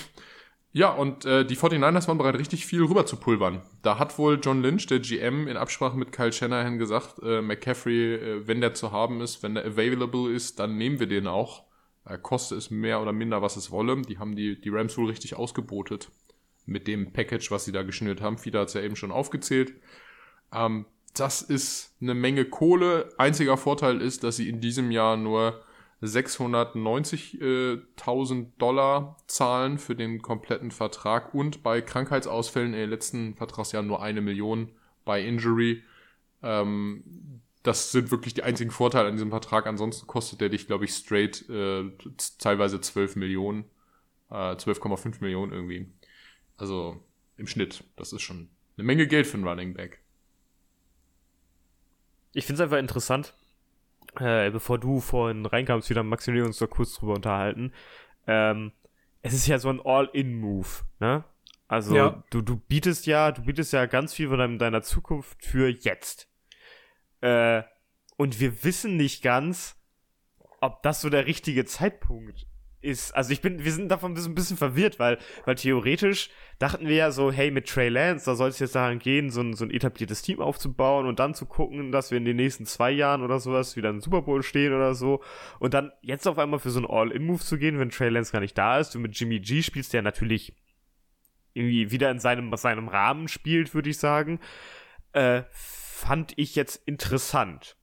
Ja, 0.73 0.91
und 0.91 1.25
äh, 1.25 1.47
die 1.47 1.57
49ers 1.57 2.09
waren 2.09 2.19
bereit, 2.19 2.39
richtig 2.39 2.67
viel 2.67 2.83
rüber 2.83 3.07
zu 3.07 3.17
pulvern. 3.17 3.63
Da 3.83 3.99
hat 3.99 4.19
wohl 4.19 4.39
John 4.43 4.63
Lynch, 4.63 4.87
der 4.87 5.01
GM, 5.01 5.49
in 5.49 5.57
Absprache 5.57 5.97
mit 5.97 6.13
Kyle 6.13 6.33
Shanahan 6.33 6.79
gesagt, 6.79 7.21
äh, 7.23 7.41
McCaffrey, 7.41 8.15
äh, 8.15 8.47
wenn 8.47 8.61
der 8.61 8.75
zu 8.75 8.93
haben 8.93 9.21
ist, 9.21 9.43
wenn 9.43 9.55
der 9.55 9.65
available 9.65 10.31
ist, 10.33 10.59
dann 10.59 10.77
nehmen 10.77 11.01
wir 11.01 11.07
den 11.07 11.27
auch. 11.27 11.65
Äh, 12.05 12.19
koste 12.19 12.55
es 12.55 12.71
mehr 12.71 13.01
oder 13.01 13.13
minder, 13.13 13.41
was 13.41 13.57
es 13.57 13.71
wolle. 13.71 14.03
Die 14.03 14.19
haben 14.19 14.37
die, 14.37 14.61
die 14.61 14.69
Rams 14.69 14.97
wohl 14.99 15.07
richtig 15.07 15.37
ausgebotet 15.37 16.11
mit 16.67 16.87
dem 16.87 17.13
Package, 17.13 17.51
was 17.51 17.65
sie 17.65 17.73
da 17.73 17.83
geschnürt 17.83 18.21
haben. 18.21 18.37
Fieda 18.37 18.61
hat 18.61 18.69
es 18.69 18.75
ja 18.75 18.83
eben 18.83 18.97
schon 18.97 19.11
aufgezählt. 19.11 19.73
Ähm, 20.53 20.85
das 21.15 21.41
ist 21.41 21.97
eine 22.01 22.15
Menge 22.15 22.45
Kohle. 22.45 23.11
Einziger 23.17 23.57
Vorteil 23.57 24.03
ist, 24.03 24.23
dass 24.23 24.37
sie 24.37 24.49
in 24.49 24.61
diesem 24.61 24.91
Jahr 24.91 25.17
nur 25.17 25.65
690.000 26.03 28.47
Dollar 28.59 29.17
zahlen 29.27 29.79
für 29.79 29.97
den 29.97 30.23
kompletten 30.23 30.71
Vertrag 30.71 31.35
und 31.35 31.63
bei 31.63 31.81
Krankheitsausfällen 31.81 32.73
in 32.73 32.81
den 32.81 32.91
letzten 32.91 33.35
Vertragsjahren 33.35 33.87
nur 33.87 34.03
eine 34.03 34.21
Million 34.21 34.73
bei 35.05 35.23
Injury. 35.23 35.83
Ähm, 36.43 37.43
das 37.65 37.93
sind 37.93 38.11
wirklich 38.11 38.35
die 38.35 38.45
einzigen 38.45 38.71
Vorteile 38.71 39.09
an 39.09 39.15
diesem 39.15 39.31
Vertrag. 39.31 39.67
Ansonsten 39.67 40.07
kostet 40.07 40.41
der 40.41 40.49
dich, 40.49 40.67
glaube 40.67 40.85
ich, 40.85 40.93
straight 40.93 41.49
äh, 41.49 41.91
teilweise 42.39 42.81
12 42.81 43.17
Millionen, 43.17 43.65
äh, 44.31 44.55
12,5 44.55 45.21
Millionen 45.21 45.53
irgendwie. 45.53 45.93
Also 46.57 47.03
im 47.37 47.47
Schnitt. 47.47 47.85
Das 47.97 48.13
ist 48.13 48.23
schon 48.23 48.49
eine 48.77 48.85
Menge 48.85 49.07
Geld 49.07 49.27
für 49.27 49.37
einen 49.37 49.47
Running 49.47 49.75
Back. 49.75 50.01
Ich 52.33 52.47
finde 52.47 52.63
es 52.63 52.65
einfach 52.65 52.79
interessant, 52.79 53.35
äh, 54.21 54.51
bevor 54.51 54.79
du 54.79 55.01
vorhin 55.01 55.47
reinkamst, 55.47 55.91
wieder 55.91 56.03
Max 56.03 56.27
und 56.29 56.35
wir 56.35 56.45
uns 56.45 56.59
da 56.59 56.67
kurz 56.67 56.95
drüber 56.95 57.15
unterhalten. 57.15 57.73
Ähm, 58.27 58.73
es 59.23 59.33
ist 59.33 59.47
ja 59.47 59.59
so 59.59 59.69
ein 59.69 59.81
All-In-Move, 59.85 60.69
ne? 61.01 61.25
Also 61.67 61.95
Ja. 61.97 62.23
du, 62.31 62.41
du 62.41 62.57
bietest 62.57 63.07
ja, 63.07 63.31
du 63.31 63.43
bietest 63.43 63.73
ja 63.73 63.87
ganz 63.87 64.15
viel 64.15 64.29
von 64.29 64.39
deinem, 64.39 64.59
deiner 64.59 64.83
Zukunft 64.83 65.45
für 65.45 65.69
jetzt. 65.69 66.29
Äh, 67.21 67.63
und 68.17 68.41
wir 68.41 68.65
wissen 68.65 68.97
nicht 68.97 69.23
ganz, 69.23 69.77
ob 70.61 70.83
das 70.83 71.01
so 71.03 71.11
der 71.11 71.27
richtige 71.27 71.65
Zeitpunkt 71.65 72.47
ist. 72.81 73.15
Also 73.15 73.33
ich 73.33 73.41
bin, 73.41 73.65
wir 73.65 73.73
sind 73.73 73.89
davon 73.89 74.17
ein 74.17 74.35
bisschen 74.35 74.57
verwirrt, 74.57 74.99
weil, 74.99 75.19
weil 75.45 75.55
theoretisch 75.57 76.31
dachten 76.59 76.87
wir 76.87 76.97
ja 76.97 77.11
so, 77.11 77.33
hey, 77.33 77.51
mit 77.51 77.69
Trey 77.69 77.89
Lance, 77.89 78.25
da 78.27 78.35
soll 78.35 78.49
es 78.49 78.59
jetzt 78.59 78.75
daran 78.75 78.99
gehen, 78.99 79.31
so 79.31 79.41
ein, 79.41 79.55
so 79.55 79.65
ein 79.65 79.71
etabliertes 79.71 80.23
Team 80.23 80.41
aufzubauen 80.41 81.07
und 81.07 81.19
dann 81.19 81.35
zu 81.35 81.47
gucken, 81.47 81.93
dass 81.93 82.11
wir 82.11 82.19
in 82.19 82.25
den 82.25 82.37
nächsten 82.37 82.67
zwei 82.67 82.91
Jahren 82.91 83.23
oder 83.23 83.41
sowas 83.41 83.77
wieder 83.77 83.91
im 83.91 84.01
Super 84.01 84.23
Bowl 84.23 84.43
stehen 84.43 84.73
oder 84.73 84.95
so. 84.95 85.23
Und 85.59 85.75
dann 85.75 85.93
jetzt 86.03 86.27
auf 86.29 86.39
einmal 86.39 86.59
für 86.59 86.71
so 86.71 86.79
einen 86.79 86.89
All-In-Move 86.89 87.43
zu 87.43 87.59
gehen, 87.59 87.79
wenn 87.79 87.91
Trey 87.91 88.11
Lance 88.11 88.33
gar 88.33 88.41
nicht 88.41 88.59
da 88.59 88.79
ist. 88.79 88.95
Du 88.95 88.99
mit 88.99 89.19
Jimmy 89.19 89.41
G 89.41 89.63
spielst, 89.63 89.93
der 89.93 90.03
natürlich 90.03 90.55
irgendwie 91.55 91.91
wieder 91.91 92.11
in 92.11 92.21
seinem, 92.21 92.55
seinem 92.57 92.89
Rahmen 92.89 93.29
spielt, 93.29 93.75
würde 93.75 93.91
ich 93.91 93.99
sagen. 93.99 94.41
Äh, 95.13 95.43
fand 95.51 96.35
ich 96.37 96.55
jetzt 96.55 96.77
interessant. 96.87 97.78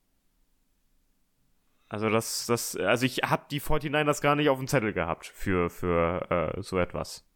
Also 1.88 2.10
das, 2.10 2.46
das, 2.48 2.76
also 2.76 3.06
ich 3.06 3.20
habe 3.20 3.46
die 3.52 3.62
49ers 3.62 4.22
gar 4.22 4.36
nicht 4.36 4.50
auf 4.50 4.58
dem 4.58 4.68
Zettel 4.68 4.94
gehabt 4.94 5.28
für, 5.28 5.70
für 5.70 6.56
äh, 6.58 6.62
so 6.62 6.80
etwas. 6.80 7.28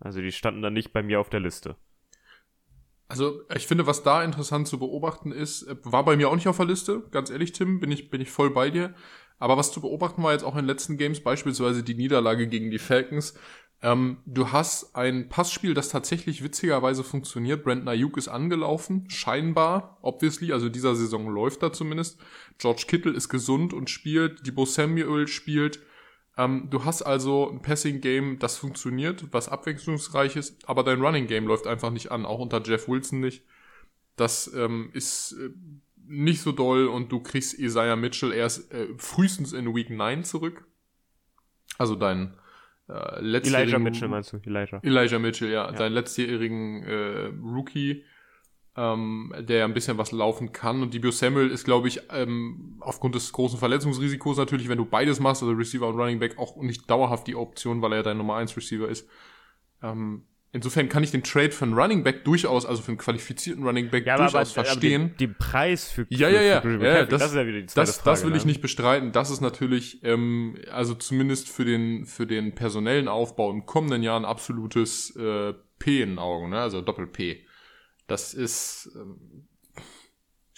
Also 0.00 0.20
die 0.20 0.32
standen 0.32 0.62
dann 0.62 0.72
nicht 0.72 0.92
bei 0.92 1.02
mir 1.02 1.20
auf 1.20 1.30
der 1.30 1.40
Liste. 1.40 1.76
Also, 3.08 3.42
ich 3.54 3.66
finde, 3.66 3.86
was 3.86 4.02
da 4.02 4.24
interessant 4.24 4.66
zu 4.66 4.78
beobachten 4.78 5.32
ist, 5.32 5.64
äh, 5.64 5.76
war 5.82 6.02
bei 6.02 6.16
mir 6.16 6.30
auch 6.30 6.34
nicht 6.34 6.48
auf 6.48 6.56
der 6.56 6.64
Liste, 6.64 7.02
ganz 7.10 7.28
ehrlich, 7.28 7.52
Tim, 7.52 7.78
bin 7.78 7.92
ich, 7.92 8.08
bin 8.08 8.22
ich 8.22 8.30
voll 8.30 8.48
bei 8.48 8.70
dir. 8.70 8.94
Aber 9.38 9.58
was 9.58 9.70
zu 9.70 9.82
beobachten 9.82 10.22
war 10.22 10.32
jetzt 10.32 10.44
auch 10.44 10.52
in 10.52 10.60
den 10.60 10.66
letzten 10.66 10.96
Games, 10.96 11.22
beispielsweise 11.22 11.82
die 11.82 11.94
Niederlage 11.94 12.46
gegen 12.46 12.70
die 12.70 12.78
Falcons, 12.78 13.34
Ähm, 13.82 14.18
du 14.26 14.52
hast 14.52 14.94
ein 14.94 15.28
Passspiel, 15.28 15.74
das 15.74 15.88
tatsächlich 15.88 16.44
witzigerweise 16.44 17.02
funktioniert. 17.02 17.64
Brandon 17.64 17.88
Ayuk 17.88 18.16
ist 18.16 18.28
angelaufen, 18.28 19.10
scheinbar, 19.10 19.98
obviously, 20.02 20.52
also 20.52 20.68
dieser 20.68 20.94
Saison 20.94 21.28
läuft 21.28 21.64
da 21.64 21.72
zumindest. 21.72 22.20
George 22.58 22.84
Kittle 22.86 23.12
ist 23.12 23.28
gesund 23.28 23.72
und 23.72 23.90
spielt, 23.90 24.46
Debo 24.46 24.66
Samuel 24.66 25.26
spielt. 25.26 25.80
Ähm, 26.38 26.68
du 26.70 26.84
hast 26.84 27.02
also 27.02 27.50
ein 27.50 27.60
Passing-Game, 27.60 28.38
das 28.38 28.56
funktioniert, 28.56 29.24
was 29.32 29.48
abwechslungsreich 29.48 30.36
ist, 30.36 30.68
aber 30.68 30.84
dein 30.84 31.00
Running-Game 31.00 31.46
läuft 31.46 31.66
einfach 31.66 31.90
nicht 31.90 32.12
an, 32.12 32.24
auch 32.24 32.38
unter 32.38 32.62
Jeff 32.62 32.88
Wilson 32.88 33.18
nicht. 33.18 33.44
Das 34.14 34.52
ähm, 34.54 34.90
ist 34.92 35.32
äh, 35.32 35.50
nicht 36.06 36.40
so 36.40 36.52
doll 36.52 36.86
und 36.86 37.10
du 37.10 37.20
kriegst 37.20 37.58
Isaiah 37.58 37.96
Mitchell 37.96 38.32
erst 38.32 38.72
äh, 38.72 38.88
frühestens 38.96 39.52
in 39.52 39.74
Week 39.74 39.90
9 39.90 40.22
zurück. 40.22 40.66
Also 41.78 41.96
dein. 41.96 42.34
Elijah 42.92 43.78
Mitchell 43.78 44.08
meinst 44.08 44.32
du? 44.32 44.38
Elijah. 44.44 44.80
Elijah 44.82 45.18
Mitchell, 45.18 45.50
ja. 45.50 45.66
Ja. 45.66 45.72
Deinen 45.72 45.92
letztjährigen 45.92 46.82
äh, 46.82 47.32
Rookie, 47.42 48.04
ähm, 48.76 49.34
der 49.38 49.64
ein 49.64 49.74
bisschen 49.74 49.98
was 49.98 50.12
laufen 50.12 50.52
kann. 50.52 50.82
Und 50.82 50.94
Debo 50.94 51.10
Samuel 51.10 51.50
ist, 51.50 51.64
glaube 51.64 51.88
ich, 51.88 52.00
ähm, 52.10 52.76
aufgrund 52.80 53.14
des 53.14 53.32
großen 53.32 53.58
Verletzungsrisikos 53.58 54.36
natürlich, 54.36 54.68
wenn 54.68 54.78
du 54.78 54.84
beides 54.84 55.20
machst, 55.20 55.42
also 55.42 55.54
Receiver 55.54 55.88
und 55.88 55.98
Running 55.98 56.18
Back, 56.18 56.38
auch 56.38 56.56
nicht 56.56 56.88
dauerhaft 56.90 57.26
die 57.26 57.36
Option, 57.36 57.82
weil 57.82 57.92
er 57.92 57.96
ja 57.98 58.02
dein 58.02 58.18
Nummer 58.18 58.36
1 58.36 58.56
Receiver 58.56 58.88
ist. 58.88 59.08
Ähm, 59.82 60.24
insofern 60.52 60.88
kann 60.88 61.02
ich 61.02 61.10
den 61.10 61.22
Trade 61.22 61.50
für 61.50 61.64
einen 61.64 61.74
Running 61.74 62.02
Back 62.04 62.24
durchaus, 62.24 62.66
also 62.66 62.82
für 62.82 62.88
einen 62.88 62.98
qualifizierten 62.98 63.64
Running 63.64 63.90
Back 63.90 64.06
Ja, 64.06 64.14
aber, 64.14 64.24
aber, 64.24 64.32
durchaus 64.32 64.56
aber 64.56 64.66
verstehen. 64.66 65.08
den, 65.08 65.16
den 65.16 65.34
Preis 65.36 65.90
für, 65.90 66.06
Ja, 66.10 66.28
ja, 66.28 66.42
ja. 66.42 66.60
für 66.60 66.82
ja, 66.82 66.98
ja 66.98 67.04
das, 67.06 67.20
das 67.20 67.30
ist 67.30 67.36
ja 67.36 67.46
wieder 67.46 67.60
die 67.60 67.66
zweite 67.66 67.86
das, 67.86 67.98
Frage. 67.98 68.10
das 68.10 68.24
will 68.24 68.30
ne? 68.30 68.36
ich 68.36 68.44
nicht 68.44 68.60
bestreiten. 68.60 69.12
Das 69.12 69.30
ist 69.30 69.40
natürlich, 69.40 70.02
ähm, 70.04 70.56
also 70.70 70.94
zumindest 70.94 71.48
für 71.48 71.64
den, 71.64 72.06
für 72.06 72.26
den 72.26 72.54
personellen 72.54 73.08
Aufbau 73.08 73.50
im 73.50 73.66
kommenden 73.66 74.02
Jahr 74.02 74.18
ein 74.20 74.24
absolutes 74.24 75.16
äh, 75.16 75.54
P 75.78 76.02
in 76.02 76.10
den 76.10 76.18
Augen, 76.18 76.50
ne? 76.50 76.60
also 76.60 76.80
Doppel-P. 76.80 77.44
Das 78.06 78.34
ist 78.34 78.90
ähm, 78.94 79.48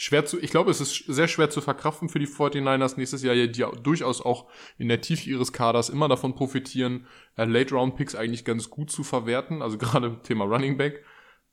schwer 0.04 0.24
zu, 0.26 0.38
ich 0.40 0.50
glaube, 0.50 0.70
es 0.70 0.80
ist 0.80 0.94
sehr 1.06 1.28
schwer 1.28 1.50
zu 1.50 1.60
verkraften 1.60 2.08
für 2.08 2.18
die 2.18 2.26
49ers 2.26 2.96
nächstes 2.96 3.22
Jahr, 3.22 3.34
die 3.34 3.60
ja 3.60 3.70
durchaus 3.70 4.20
auch 4.20 4.50
in 4.78 4.88
der 4.88 5.00
Tiefe 5.00 5.28
ihres 5.30 5.52
Kaders 5.52 5.88
immer 5.88 6.08
davon 6.08 6.34
profitieren, 6.34 7.06
äh, 7.36 7.44
Late-Round-Picks 7.44 8.14
eigentlich 8.14 8.44
ganz 8.44 8.70
gut 8.70 8.90
zu 8.90 9.02
verwerten, 9.02 9.62
also 9.62 9.78
gerade 9.78 10.08
im 10.08 10.22
Thema 10.22 10.44
Running 10.44 10.76
Back 10.76 11.04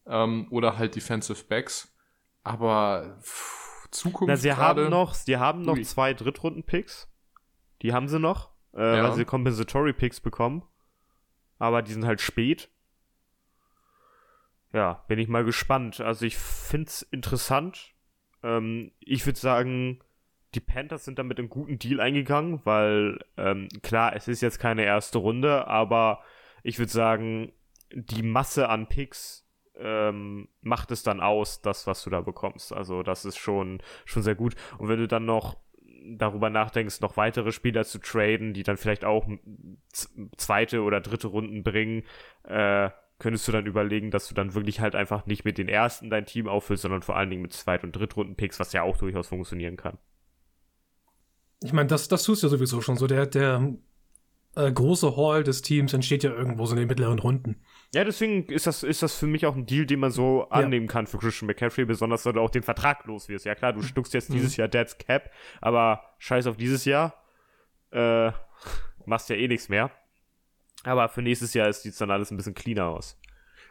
ähm, 0.06 0.48
oder 0.52 0.78
halt 0.78 0.96
Defensive 0.96 1.44
Backs. 1.48 1.96
Aber 2.44 3.18
pff, 3.22 3.88
Zukunft 3.92 4.30
Na, 4.30 4.38
sie 4.38 4.54
haben 4.54 4.90
noch, 4.90 5.14
sie 5.14 5.38
haben 5.38 5.62
noch 5.62 5.76
Ui. 5.76 5.84
zwei 5.84 6.14
Drittrunden-Picks. 6.14 7.08
Die 7.82 7.94
haben 7.94 8.08
sie 8.08 8.20
noch, 8.20 8.52
äh, 8.74 8.98
Ja. 8.98 9.04
weil 9.04 9.14
sie 9.14 9.26
Compensatory-Picks 9.26 10.20
bekommen. 10.20 10.64
Aber 11.60 11.82
die 11.82 11.94
sind 11.94 12.06
halt 12.06 12.22
spät. 12.22 12.70
Ja, 14.74 15.04
bin 15.08 15.20
ich 15.20 15.28
mal 15.28 15.44
gespannt. 15.44 16.00
Also 16.00 16.26
ich 16.26 16.38
find's 16.38 17.02
interessant. 17.04 17.94
Ähm, 18.44 18.92
ich 19.00 19.26
würde 19.26 19.40
sagen, 19.40 20.00
die 20.54 20.60
Panthers 20.60 21.06
sind 21.06 21.18
damit 21.20 21.40
einen 21.40 21.50
guten 21.50 21.80
Deal 21.80 22.00
eingegangen, 22.00 22.62
weil 22.66 23.20
ähm, 23.38 23.70
klar, 23.82 24.16
es 24.16 24.28
ist 24.28 24.42
jetzt 24.42 24.60
keine 24.60 24.84
erste 24.84 25.18
Runde, 25.18 25.68
aber 25.68 26.22
ich 26.64 26.78
würde 26.78 26.92
sagen, 26.92 27.54
die 27.94 28.24
Masse 28.24 28.70
an 28.70 28.88
Picks 28.88 29.48
ähm, 29.78 30.50
macht 30.62 30.92
es 30.92 31.04
dann 31.04 31.22
aus, 31.22 31.62
das, 31.62 31.88
was 31.88 32.04
du 32.04 32.10
da 32.10 32.22
bekommst. 32.22 32.74
Also 32.74 33.04
das 33.04 33.26
ist 33.26 33.38
schon, 33.38 33.82
schon 34.06 34.24
sehr 34.24 34.36
gut. 34.36 34.56
Und 34.78 34.90
wenn 34.90 35.00
du 35.00 35.08
dann 35.08 35.26
noch 35.26 35.58
darüber 36.04 36.50
nachdenkst, 36.50 37.02
noch 37.02 37.18
weitere 37.18 37.52
Spieler 37.52 37.86
zu 37.86 38.00
traden, 38.00 38.54
die 38.54 38.64
dann 38.64 38.78
vielleicht 38.78 39.06
auch 39.06 39.28
zweite 40.36 40.82
oder 40.82 41.00
dritte 41.00 41.28
Runden 41.28 41.64
bringen, 41.64 42.04
äh, 42.44 42.90
könntest 43.22 43.48
du 43.48 43.52
dann 43.52 43.68
überlegen, 43.68 44.10
dass 44.10 44.28
du 44.28 44.34
dann 44.34 44.56
wirklich 44.56 44.80
halt 44.80 44.96
einfach 44.96 45.28
nicht 45.28 45.46
mit 45.46 45.60
den 45.60 45.70
ersten 45.70 46.10
dein 46.10 46.26
Team 46.26 46.48
auffüllst, 46.48 46.82
sondern 46.82 47.04
vor 47.04 47.16
allen 47.16 47.30
Dingen 47.30 47.44
mit 47.44 47.54
Zweit- 47.54 47.84
und 47.84 47.96
Drittrunden-Picks, 47.96 48.60
was 48.60 48.74
ja 48.74 48.82
auch 48.82 48.98
durchaus 48.98 49.28
funktionieren 49.28 49.78
kann. 49.78 50.00
Ich 51.62 51.72
meine, 51.72 51.88
das, 51.88 52.08
das 52.08 52.24
tust 52.24 52.42
du 52.42 52.48
ja 52.48 52.50
sowieso 52.50 52.82
schon 52.82 52.98
so. 52.98 53.06
Der, 53.06 53.28
der 53.28 53.76
äh, 54.56 54.72
große 54.72 55.16
Hall 55.16 55.44
des 55.44 55.62
Teams 55.62 55.94
entsteht 55.94 56.24
ja 56.24 56.32
irgendwo 56.32 56.66
so 56.66 56.74
in 56.74 56.80
den 56.80 56.88
mittleren 56.88 57.20
Runden. 57.20 57.62
Ja, 57.94 58.04
deswegen 58.04 58.46
ist 58.48 58.66
das, 58.66 58.82
ist 58.82 59.04
das 59.04 59.16
für 59.16 59.28
mich 59.28 59.46
auch 59.46 59.56
ein 59.56 59.68
Deal, 59.68 59.86
den 59.86 60.00
man 60.00 60.10
so 60.10 60.50
annehmen 60.50 60.88
kann 60.88 61.06
für 61.06 61.20
Christian 61.20 61.46
McCaffrey, 61.46 61.86
besonders 61.86 62.26
wenn 62.26 62.34
du 62.34 62.42
auch 62.42 62.50
den 62.50 62.64
Vertrag 62.64 63.06
los 63.06 63.30
wirst. 63.30 63.46
Ja 63.46 63.54
klar, 63.54 63.74
du 63.74 63.84
stuckst 63.84 64.16
jetzt 64.16 64.34
dieses 64.34 64.58
Jahr 64.58 64.68
Dead's 64.68 64.98
Cap, 64.98 65.30
aber 65.62 66.02
scheiß 66.18 66.48
auf 66.48 66.58
dieses 66.58 66.86
Jahr. 66.86 67.14
Äh, 67.92 68.32
machst 69.06 69.30
ja 69.30 69.36
eh 69.36 69.48
nichts 69.48 69.70
mehr. 69.70 69.92
Aber 70.84 71.10
für 71.10 71.22
nächstes 71.22 71.54
Jahr 71.54 71.72
sieht 71.72 71.94
es 71.94 71.98
dann 71.98 72.12
alles 72.12 72.32
ein 72.32 72.38
bisschen 72.38 72.56
cleaner 72.56 72.88
aus. 72.88 73.18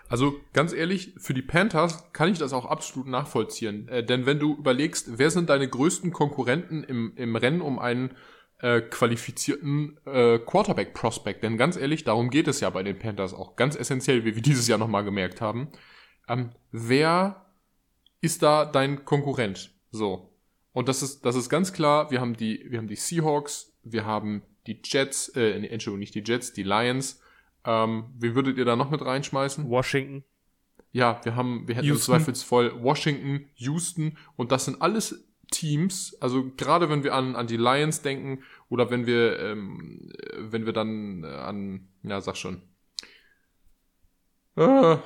Also 0.09 0.35
ganz 0.53 0.73
ehrlich, 0.73 1.15
für 1.19 1.35
die 1.35 1.43
Panthers 1.43 2.13
kann 2.13 2.33
ich 2.33 2.39
das 2.39 2.53
auch 2.53 2.67
absolut 2.67 3.07
nachvollziehen. 3.07 3.89
Äh, 3.89 4.05
denn 4.05 4.27
wenn 4.27 4.41
du 4.41 4.57
überlegst, 4.57 5.19
wer 5.19 5.31
sind 5.31 5.49
deine 5.49 5.69
größten 5.69 6.13
Konkurrenten 6.13 6.83
im, 6.83 7.13
im 7.17 7.37
Rennen 7.37 7.61
um 7.61 7.79
einen 7.79 8.17
äh, 8.59 8.81
qualifizierten 8.81 9.99
äh, 10.07 10.41
Quarterback-Prospect? 10.41 11.45
Denn 11.45 11.57
ganz 11.57 11.77
ehrlich, 11.77 12.03
darum 12.03 12.31
geht 12.31 12.49
es 12.49 12.59
ja 12.59 12.71
bei 12.71 12.83
den 12.83 12.99
Panthers 12.99 13.33
auch 13.33 13.55
ganz 13.55 13.77
essentiell, 13.77 14.25
wie 14.25 14.35
wir 14.35 14.43
dieses 14.43 14.67
Jahr 14.67 14.79
nochmal 14.79 15.05
gemerkt 15.05 15.41
haben. 15.41 15.69
Ähm, 16.29 16.51
wer 16.73 17.47
ist 18.21 18.43
da 18.43 18.65
dein 18.65 19.05
Konkurrent? 19.05 19.71
So. 19.93 20.37
Und 20.73 20.89
das 20.89 21.03
ist, 21.03 21.25
das 21.25 21.37
ist 21.37 21.49
ganz 21.49 21.73
klar, 21.73 22.11
wir 22.11 22.21
haben 22.21 22.37
die, 22.37 22.67
wir 22.69 22.79
haben 22.79 22.89
die 22.89 22.97
Seahawks, 22.97 23.79
wir 23.85 24.05
haben 24.05 24.43
die 24.67 24.81
Jets, 24.85 25.29
äh, 25.37 25.53
Entschuldigung, 25.53 26.01
nicht 26.01 26.15
die 26.15 26.23
Jets, 26.25 26.53
die 26.53 26.63
Lions. 26.63 27.21
Ähm, 27.65 28.05
wie 28.19 28.35
würdet 28.35 28.59
ihr 28.59 28.65
da 28.65 28.77
noch 28.77 28.91
mit 28.91 29.05
reinschmeißen? 29.05 29.69
Washington. 29.69 30.25
Ja, 30.93 31.21
wir 31.25 31.37
haben, 31.37 31.69
wir 31.69 31.77
hätten 31.77 31.87
Houston. 31.87 32.15
Zweifelsfall 32.15 32.83
Washington, 32.83 33.49
Houston 33.57 34.17
und 34.37 34.51
das 34.51 34.65
sind 34.65 34.83
alles 34.83 35.25
Teams, 35.51 36.17
also 36.21 36.51
gerade 36.57 36.89
wenn 36.89 37.05
wir 37.05 37.15
an, 37.15 37.37
an 37.37 37.47
die 37.47 37.57
Lions 37.57 38.03
denken 38.03 38.43
oder 38.69 38.91
wenn 38.91 39.07
wir, 39.07 39.39
ähm, 39.41 40.11
äh, 40.17 40.37
wenn 40.39 40.67
wir 40.67 40.73
dann 40.73 41.25
äh, 41.25 41.27
an, 41.27 41.89
ja, 42.03 42.21
sag 42.21 42.37
schon. 42.37 42.63
Äh, 44.57 44.97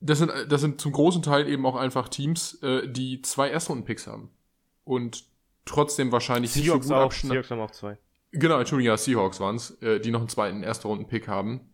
das 0.00 0.18
sind, 0.18 0.30
das 0.48 0.60
sind 0.60 0.80
zum 0.80 0.92
großen 0.92 1.22
Teil 1.22 1.48
eben 1.48 1.64
auch 1.66 1.76
einfach 1.76 2.08
Teams, 2.08 2.54
äh, 2.62 2.88
die 2.88 3.22
zwei 3.22 3.48
Erstrunden-Picks 3.50 4.06
haben. 4.06 4.30
Und 4.84 5.24
trotzdem 5.64 6.12
wahrscheinlich 6.12 6.52
Seahawks 6.52 6.86
nicht 6.86 6.88
so 6.88 6.94
gut 6.94 7.06
auch. 7.06 7.12
Seahawks 7.12 7.50
haben 7.50 7.60
auch 7.60 7.70
zwei. 7.70 7.98
Genau, 8.32 8.58
Entschuldigung, 8.58 8.92
ja, 8.92 8.96
Seahawks 8.96 9.40
waren's, 9.40 9.70
äh, 9.82 10.00
die 10.00 10.10
noch 10.10 10.20
einen 10.20 10.28
zweiten 10.28 10.62
Erstrunden-Pick 10.62 11.28
haben, 11.28 11.72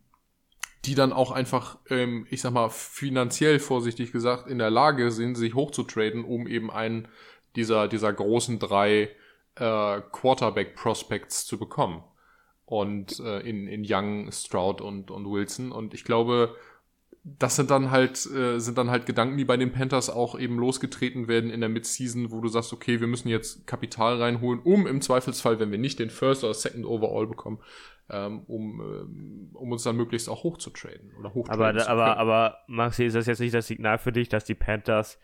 die 0.85 0.95
dann 0.95 1.11
auch 1.11 1.31
einfach, 1.31 1.79
ähm, 1.89 2.27
ich 2.29 2.41
sag 2.41 2.53
mal, 2.53 2.69
finanziell 2.69 3.59
vorsichtig 3.59 4.11
gesagt, 4.11 4.47
in 4.47 4.59
der 4.59 4.69
Lage 4.69 5.11
sind, 5.11 5.35
sich 5.35 5.55
hochzutraden, 5.55 6.23
um 6.23 6.47
eben 6.47 6.71
einen 6.71 7.07
dieser, 7.55 7.87
dieser 7.87 8.13
großen 8.13 8.59
drei 8.59 9.09
äh, 9.55 10.01
Quarterback-Prospects 10.11 11.45
zu 11.45 11.57
bekommen. 11.57 12.03
Und 12.65 13.19
äh, 13.19 13.39
in, 13.39 13.67
in 13.67 13.83
Young, 13.85 14.31
Stroud 14.31 14.79
und, 14.79 15.11
und 15.11 15.29
Wilson. 15.29 15.73
Und 15.73 15.93
ich 15.93 16.05
glaube, 16.05 16.55
das 17.23 17.55
sind 17.55 17.69
dann 17.69 17.91
halt, 17.91 18.25
äh, 18.25 18.59
sind 18.59 18.77
dann 18.77 18.89
halt 18.89 19.05
Gedanken, 19.05 19.37
die 19.37 19.45
bei 19.45 19.55
den 19.57 19.71
Panthers 19.71 20.09
auch 20.09 20.39
eben 20.39 20.57
losgetreten 20.57 21.27
werden 21.27 21.51
in 21.51 21.59
der 21.59 21.69
Midseason, 21.69 22.31
wo 22.31 22.41
du 22.41 22.47
sagst, 22.47 22.73
okay, 22.73 22.99
wir 22.99 23.07
müssen 23.07 23.27
jetzt 23.29 23.67
Kapital 23.67 24.19
reinholen, 24.21 24.59
um 24.61 24.87
im 24.87 25.01
Zweifelsfall, 25.01 25.59
wenn 25.59 25.69
wir 25.71 25.77
nicht 25.77 25.99
den 25.99 26.09
First 26.09 26.43
oder 26.43 26.53
Second 26.55 26.85
Overall 26.85 27.27
bekommen, 27.27 27.59
ähm, 28.09 28.41
um, 28.47 28.81
ähm, 28.81 29.49
um 29.53 29.71
uns 29.71 29.83
dann 29.83 29.97
möglichst 29.97 30.29
auch 30.29 30.43
hochzutraden 30.43 31.11
oder 31.19 31.33
hochtraden 31.33 31.61
Aber, 31.63 31.77
zu 31.79 31.89
aber, 31.89 32.05
können. 32.05 32.17
aber, 32.17 32.57
Maxi, 32.67 33.05
ist 33.05 33.15
das 33.15 33.27
jetzt 33.27 33.39
nicht 33.39 33.53
das 33.53 33.67
Signal 33.67 33.99
für 33.99 34.11
dich, 34.11 34.27
dass 34.27 34.43
die 34.43 34.55
Panthers. 34.55 35.19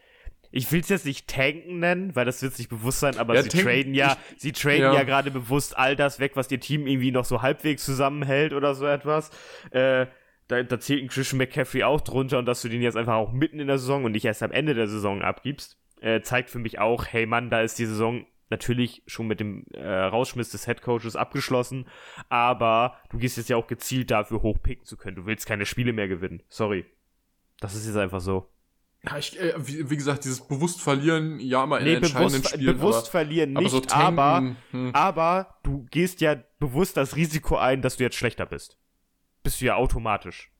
Ich 0.51 0.71
will 0.71 0.79
es 0.79 0.89
jetzt 0.89 1.05
nicht 1.05 1.27
tanken 1.27 1.79
nennen, 1.79 2.15
weil 2.15 2.25
das 2.25 2.41
wird 2.41 2.57
nicht 2.57 2.69
bewusst 2.69 2.99
sein, 3.01 3.17
aber 3.17 3.33
Ja, 3.35 3.41
sie 3.41 3.49
tanken- 3.49 3.65
traden 3.67 3.93
ja, 3.95 4.15
sie 4.37 4.51
traden 4.53 4.81
ja. 4.81 4.93
ja, 4.93 5.03
gerade 5.03 5.31
bewusst 5.31 5.77
all 5.77 5.95
das 5.95 6.19
weg, 6.19 6.33
was 6.35 6.49
ihr 6.51 6.59
Team 6.59 6.87
irgendwie 6.87 7.11
noch 7.11 7.25
so 7.25 7.41
halbwegs 7.41 7.83
zusammenhält 7.83 8.53
oder 8.53 8.73
so 8.75 8.85
etwas. 8.85 9.31
Äh, 9.71 10.05
da, 10.47 10.63
da 10.63 10.79
zählt 10.79 11.03
ein 11.03 11.09
Christian 11.09 11.39
McCaffrey 11.39 11.83
auch 11.83 12.01
drunter 12.01 12.39
und 12.39 12.45
dass 12.45 12.61
du 12.61 12.69
den 12.69 12.81
jetzt 12.81 12.97
einfach 12.97 13.15
auch 13.15 13.31
mitten 13.31 13.59
in 13.59 13.67
der 13.67 13.77
Saison 13.77 14.05
und 14.05 14.13
nicht 14.13 14.25
erst 14.25 14.43
am 14.43 14.51
Ende 14.51 14.73
der 14.73 14.87
Saison 14.87 15.21
abgibst, 15.21 15.77
äh, 16.01 16.21
zeigt 16.21 16.49
für 16.49 16.59
mich 16.59 16.79
auch, 16.79 17.05
hey 17.05 17.25
Mann, 17.25 17.49
da 17.49 17.61
ist 17.61 17.79
die 17.79 17.85
Saison 17.85 18.25
natürlich 18.49 19.03
schon 19.07 19.27
mit 19.27 19.39
dem 19.39 19.65
äh, 19.73 19.85
Rausschmiss 19.85 20.49
des 20.49 20.67
Headcoaches 20.67 21.15
abgeschlossen, 21.15 21.87
aber 22.29 22.97
du 23.09 23.17
gehst 23.17 23.37
jetzt 23.37 23.49
ja 23.49 23.57
auch 23.57 23.67
gezielt 23.67 24.09
dafür 24.09 24.41
hochpicken 24.41 24.85
zu 24.85 24.95
können. 24.95 25.17
Du 25.17 25.25
willst 25.25 25.45
keine 25.45 25.65
Spiele 25.65 25.91
mehr 25.91 26.07
gewinnen. 26.07 26.43
Sorry. 26.47 26.85
Das 27.59 27.75
ist 27.75 27.87
jetzt 27.87 27.97
einfach 27.97 28.21
so. 28.21 28.47
ja, 29.03 29.17
ich, 29.17 29.37
äh, 29.39 29.53
wie, 29.57 29.89
wie 29.89 29.97
gesagt, 29.97 30.23
dieses 30.23 30.47
bewusst 30.47 30.81
verlieren, 30.81 31.39
ja, 31.39 31.65
mal 31.65 31.79
in 31.79 31.85
Nee, 31.85 31.93
entscheidenden 31.95 32.41
bewusst, 32.41 32.53
Spielen, 32.53 32.77
bewusst 32.77 32.99
aber, 32.99 33.11
verlieren 33.11 33.57
aber 33.57 33.63
nicht, 33.63 33.71
so 33.71 33.79
tanken, 33.81 34.19
aber, 34.19 34.55
hm. 34.71 34.91
aber 34.93 35.57
du 35.63 35.85
gehst 35.91 36.21
ja 36.21 36.37
bewusst 36.59 36.95
das 36.95 37.15
Risiko 37.17 37.57
ein, 37.57 37.81
dass 37.81 37.97
du 37.97 38.03
jetzt 38.03 38.15
schlechter 38.15 38.45
bist. 38.45 38.77
Bist 39.47 39.61
du 39.61 39.65
ja 39.67 39.75
automatisch. 39.77 40.51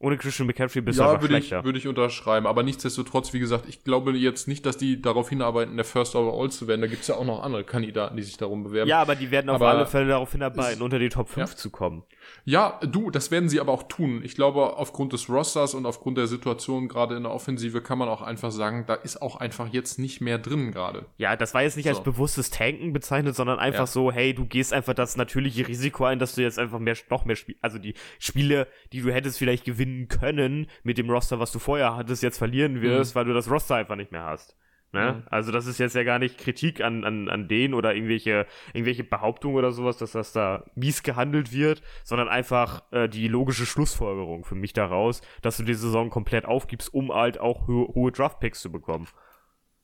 Ohne 0.00 0.16
Christian 0.16 0.46
McCaffrey 0.46 0.80
bist 0.80 0.98
ja, 0.98 1.06
du 1.06 1.10
einfach 1.10 1.22
würde 1.22 1.38
ich, 1.38 1.48
schlechter. 1.48 1.64
würde 1.64 1.78
ich 1.78 1.88
unterschreiben. 1.88 2.46
Aber 2.46 2.62
nichtsdestotrotz, 2.62 3.32
wie 3.32 3.40
gesagt, 3.40 3.64
ich 3.68 3.82
glaube 3.82 4.12
jetzt 4.12 4.46
nicht, 4.46 4.64
dass 4.64 4.76
die 4.76 5.02
darauf 5.02 5.28
hinarbeiten, 5.28 5.74
der 5.74 5.84
First 5.84 6.14
Overall 6.14 6.50
zu 6.50 6.68
werden. 6.68 6.80
Da 6.82 6.86
gibt 6.86 7.02
es 7.02 7.08
ja 7.08 7.16
auch 7.16 7.24
noch 7.24 7.42
andere 7.42 7.64
Kandidaten, 7.64 8.16
die 8.16 8.22
sich 8.22 8.36
darum 8.36 8.62
bewerben. 8.62 8.88
ja, 8.88 9.00
aber 9.00 9.16
die 9.16 9.30
werden 9.32 9.50
auf 9.50 9.56
Aber 9.56 9.70
alle 9.70 9.86
Fälle 9.86 10.06
darauf 10.08 10.30
hinarbeiten, 10.30 10.82
unter 10.82 11.00
die 11.00 11.08
Top 11.08 11.28
5 11.28 11.50
Ja. 11.50 11.56
zu 11.56 11.70
kommen. 11.70 12.04
Ja, 12.44 12.78
du, 12.86 13.10
das 13.10 13.30
werden 13.30 13.48
sie 13.48 13.58
aber 13.58 13.72
auch 13.72 13.84
tun. 13.84 14.20
Ich 14.22 14.34
glaube, 14.34 14.76
aufgrund 14.76 15.14
des 15.14 15.28
Rosters 15.30 15.74
und 15.74 15.86
aufgrund 15.86 16.18
der 16.18 16.26
Situation 16.26 16.86
gerade 16.86 17.16
in 17.16 17.22
der 17.24 17.32
Offensive 17.32 17.80
kann 17.80 17.96
man 17.98 18.08
auch 18.08 18.20
einfach 18.22 18.52
sagen, 18.52 18.84
da 18.86 18.94
ist 18.94 19.20
auch 19.22 19.36
einfach 19.36 19.68
jetzt 19.72 19.98
nicht 19.98 20.20
mehr 20.20 20.38
drin 20.38 20.70
gerade. 20.70 21.06
Ja, 21.16 21.36
das 21.36 21.54
war 21.54 21.62
jetzt 21.62 21.76
nicht 21.78 21.88
als 21.88 21.98
So. 21.98 22.02
bewusstes 22.04 22.50
Tanken 22.50 22.92
bezeichnet, 22.92 23.34
sondern 23.34 23.58
einfach 23.58 23.80
Ja. 23.80 23.86
so, 23.86 24.12
hey, 24.12 24.34
du 24.34 24.44
gehst 24.44 24.72
einfach 24.74 24.94
das 24.94 25.16
natürliche 25.16 25.66
Risiko 25.66 26.04
ein, 26.04 26.18
dass 26.18 26.34
du 26.34 26.42
jetzt 26.42 26.58
einfach 26.58 26.78
mehr, 26.78 26.96
noch 27.10 27.24
mehr 27.24 27.34
Spiele, 27.36 27.58
also 27.62 27.78
die 27.78 27.94
Spiele, 28.18 28.68
die 28.92 29.00
du 29.00 29.10
hättest 29.10 29.38
vielleicht 29.38 29.64
gewinnen 29.64 29.87
können 30.08 30.66
mit 30.82 30.98
dem 30.98 31.10
Roster, 31.10 31.38
was 31.40 31.52
du 31.52 31.58
vorher 31.58 31.96
hattest, 31.96 32.22
jetzt 32.22 32.38
verlieren 32.38 32.82
wirst, 32.82 33.14
weil 33.14 33.24
du 33.24 33.32
das 33.32 33.50
Roster 33.50 33.76
einfach 33.76 33.96
nicht 33.96 34.12
mehr 34.12 34.24
hast. 34.24 34.56
Ne? 34.92 35.12
Mhm. 35.12 35.22
Also 35.30 35.52
das 35.52 35.66
ist 35.66 35.78
jetzt 35.78 35.94
ja 35.94 36.02
gar 36.02 36.18
nicht 36.18 36.38
Kritik 36.38 36.80
an, 36.80 37.04
an, 37.04 37.28
an 37.28 37.46
denen 37.46 37.74
oder 37.74 37.94
irgendwelche, 37.94 38.46
irgendwelche 38.72 39.04
Behauptungen 39.04 39.56
oder 39.56 39.70
sowas, 39.70 39.98
dass 39.98 40.12
das 40.12 40.32
da 40.32 40.64
mies 40.74 41.02
gehandelt 41.02 41.52
wird, 41.52 41.82
sondern 42.04 42.28
einfach 42.28 42.90
äh, 42.90 43.06
die 43.06 43.28
logische 43.28 43.66
Schlussfolgerung 43.66 44.44
für 44.44 44.54
mich 44.54 44.72
daraus, 44.72 45.20
dass 45.42 45.58
du 45.58 45.62
die 45.64 45.74
Saison 45.74 46.08
komplett 46.08 46.46
aufgibst, 46.46 46.92
um 46.94 47.12
halt 47.12 47.38
auch 47.38 47.68
ho 47.68 47.92
hohe 47.94 48.12
Draftpicks 48.12 48.60
zu 48.62 48.72
bekommen. 48.72 49.08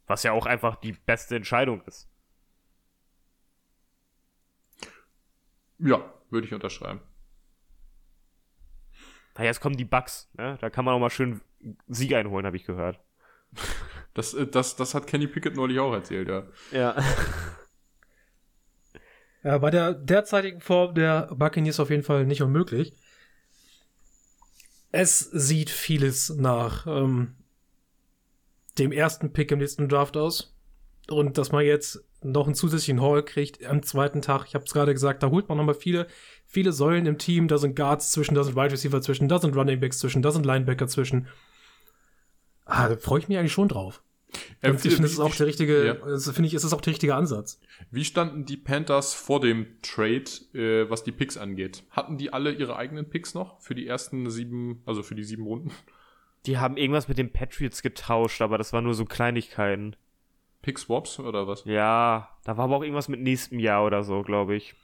Was 0.07 0.23
ja 0.23 0.33
auch 0.33 0.47
einfach 0.47 0.77
die 0.77 0.93
beste 0.93 1.37
Entscheidung 1.37 1.83
ist. 1.87 2.09
Ja, 5.79 6.03
würde 6.31 6.47
ich 6.47 6.55
unterschreiben. 6.55 7.01
Na, 9.37 9.45
jetzt 9.45 9.61
kommen 9.61 9.77
die 9.77 9.85
Bugs, 9.85 10.29
ne? 10.35 10.59
Da 10.61 10.71
kann 10.71 10.85
man 10.85 10.95
auch 10.95 11.01
mal 11.01 11.11
schön 11.11 11.41
Sieg 11.89 12.15
einholen, 12.15 12.47
habe 12.47 12.57
ich 12.57 12.65
gehört. 12.65 13.01
Das, 14.15 14.35
äh, 14.35 14.47
das, 14.47 14.77
das 14.77 14.95
hat 14.95 15.07
Kenny 15.07 15.27
Pickett 15.27 15.57
neulich 15.57 15.79
auch 15.81 15.93
erzählt, 15.93 16.29
ja. 16.29 16.45
Ja. 16.73 16.97
Ja, 19.45 19.59
bei 19.59 19.69
der 19.71 19.93
derzeitigen 19.93 20.63
Form 20.63 20.95
der 20.95 21.29
Buccaneers 21.35 21.79
auf 21.79 21.91
jeden 21.91 22.03
Fall 22.03 22.25
nicht 22.25 22.41
unmöglich. 22.41 22.95
Es 24.91 25.19
sieht 25.19 25.69
vieles 25.69 26.31
nach 26.31 26.87
ähm, 26.87 27.35
dem 28.79 28.91
ersten 28.91 29.35
Pick 29.35 29.53
im 29.53 29.59
nächsten 29.59 29.91
Draft 29.91 30.17
aus. 30.17 30.57
Und 31.11 31.37
dass 31.37 31.53
man 31.53 31.63
jetzt 31.63 32.03
noch 32.23 32.47
einen 32.47 32.55
zusätzlichen 32.55 33.03
Haul 33.03 33.23
kriegt 33.23 33.63
am 33.67 33.83
zweiten 33.83 34.23
Tag, 34.23 34.47
ich 34.47 34.55
habe 34.55 34.65
es 34.65 34.73
gerade 34.73 34.95
gesagt, 34.95 35.23
da 35.23 35.29
holt 35.29 35.51
man 35.51 35.59
nochmal 35.59 35.75
viele, 35.75 36.07
viele 36.55 36.73
Säulen 36.73 37.05
im 37.07 37.19
Team. 37.19 37.49
Da 37.49 37.59
sind 37.59 37.77
Guards 37.77 38.11
zwischen, 38.13 38.35
da 38.35 38.43
sind 38.45 38.57
Wide 38.57 38.73
Receiver 38.73 39.03
zwischen, 39.03 39.29
da 39.29 39.39
sind 39.39 39.55
Running 39.55 39.81
Backs 39.81 39.99
zwischen, 39.99 40.23
da 40.23 40.31
sind 40.31 40.47
Linebacker 40.47 40.89
zwischen. 40.89 41.27
Ah, 42.65 42.89
da 42.89 42.97
freue 42.97 43.19
ich 43.21 43.29
mich 43.29 43.37
eigentlich 43.39 43.53
schon 43.53 43.69
drauf. 43.69 44.03
Äh, 44.63 44.73
ich 44.73 44.81
finde, 44.81 45.03
das 45.03 45.13
ist 45.13 45.21
auch 45.21 45.35
der 45.35 45.47
richtige, 45.47 45.87
Ja. 45.87 46.03
also 46.03 46.33
finde 46.33 46.49
ich, 46.49 46.55
ist 46.55 46.65
es 46.65 46.73
auch 46.73 46.81
der 46.81 46.93
richtige 46.93 47.15
Ansatz. 47.15 47.61
Wie 47.91 48.05
standen 48.05 48.47
die 48.47 48.57
Panthers 48.57 49.15
vor 49.15 49.41
dem 49.41 49.67
Trade, 49.83 50.25
äh, 50.55 50.89
was 50.91 51.05
die 51.05 51.13
Picks 51.13 51.37
angeht? 51.37 51.85
Hatten 51.91 52.17
die 52.19 52.33
alle 52.33 52.53
ihre 52.53 52.77
eigenen 52.77 53.09
Picks 53.11 53.35
noch 53.35 53.61
für 53.61 53.75
die 53.75 53.87
ersten 53.87 54.29
sieben, 54.31 54.83
also 54.87 55.03
für 55.03 55.15
die 55.15 55.25
sieben 55.25 55.45
Runden? 55.45 55.71
Die 56.47 56.59
haben 56.59 56.77
irgendwas 56.77 57.09
mit 57.09 57.19
den 57.19 57.33
Patriots 57.33 57.83
getauscht, 57.83 58.41
aber 58.43 58.59
das 58.59 58.73
war 58.73 58.81
nur 58.83 58.95
so 58.95 59.05
Kleinigkeiten. 59.05 59.95
Pick-Swaps 60.63 61.19
oder 61.21 61.47
was? 61.47 61.65
Ja, 61.67 62.31
da 62.45 62.57
war 62.57 62.65
aber 62.65 62.77
auch 62.77 62.83
irgendwas 62.83 63.09
mit 63.09 63.21
nächstem 63.21 63.59
Jahr 63.59 63.85
oder 63.85 64.03
so, 64.03 64.23
glaube 64.23 64.57
ich. 64.57 64.75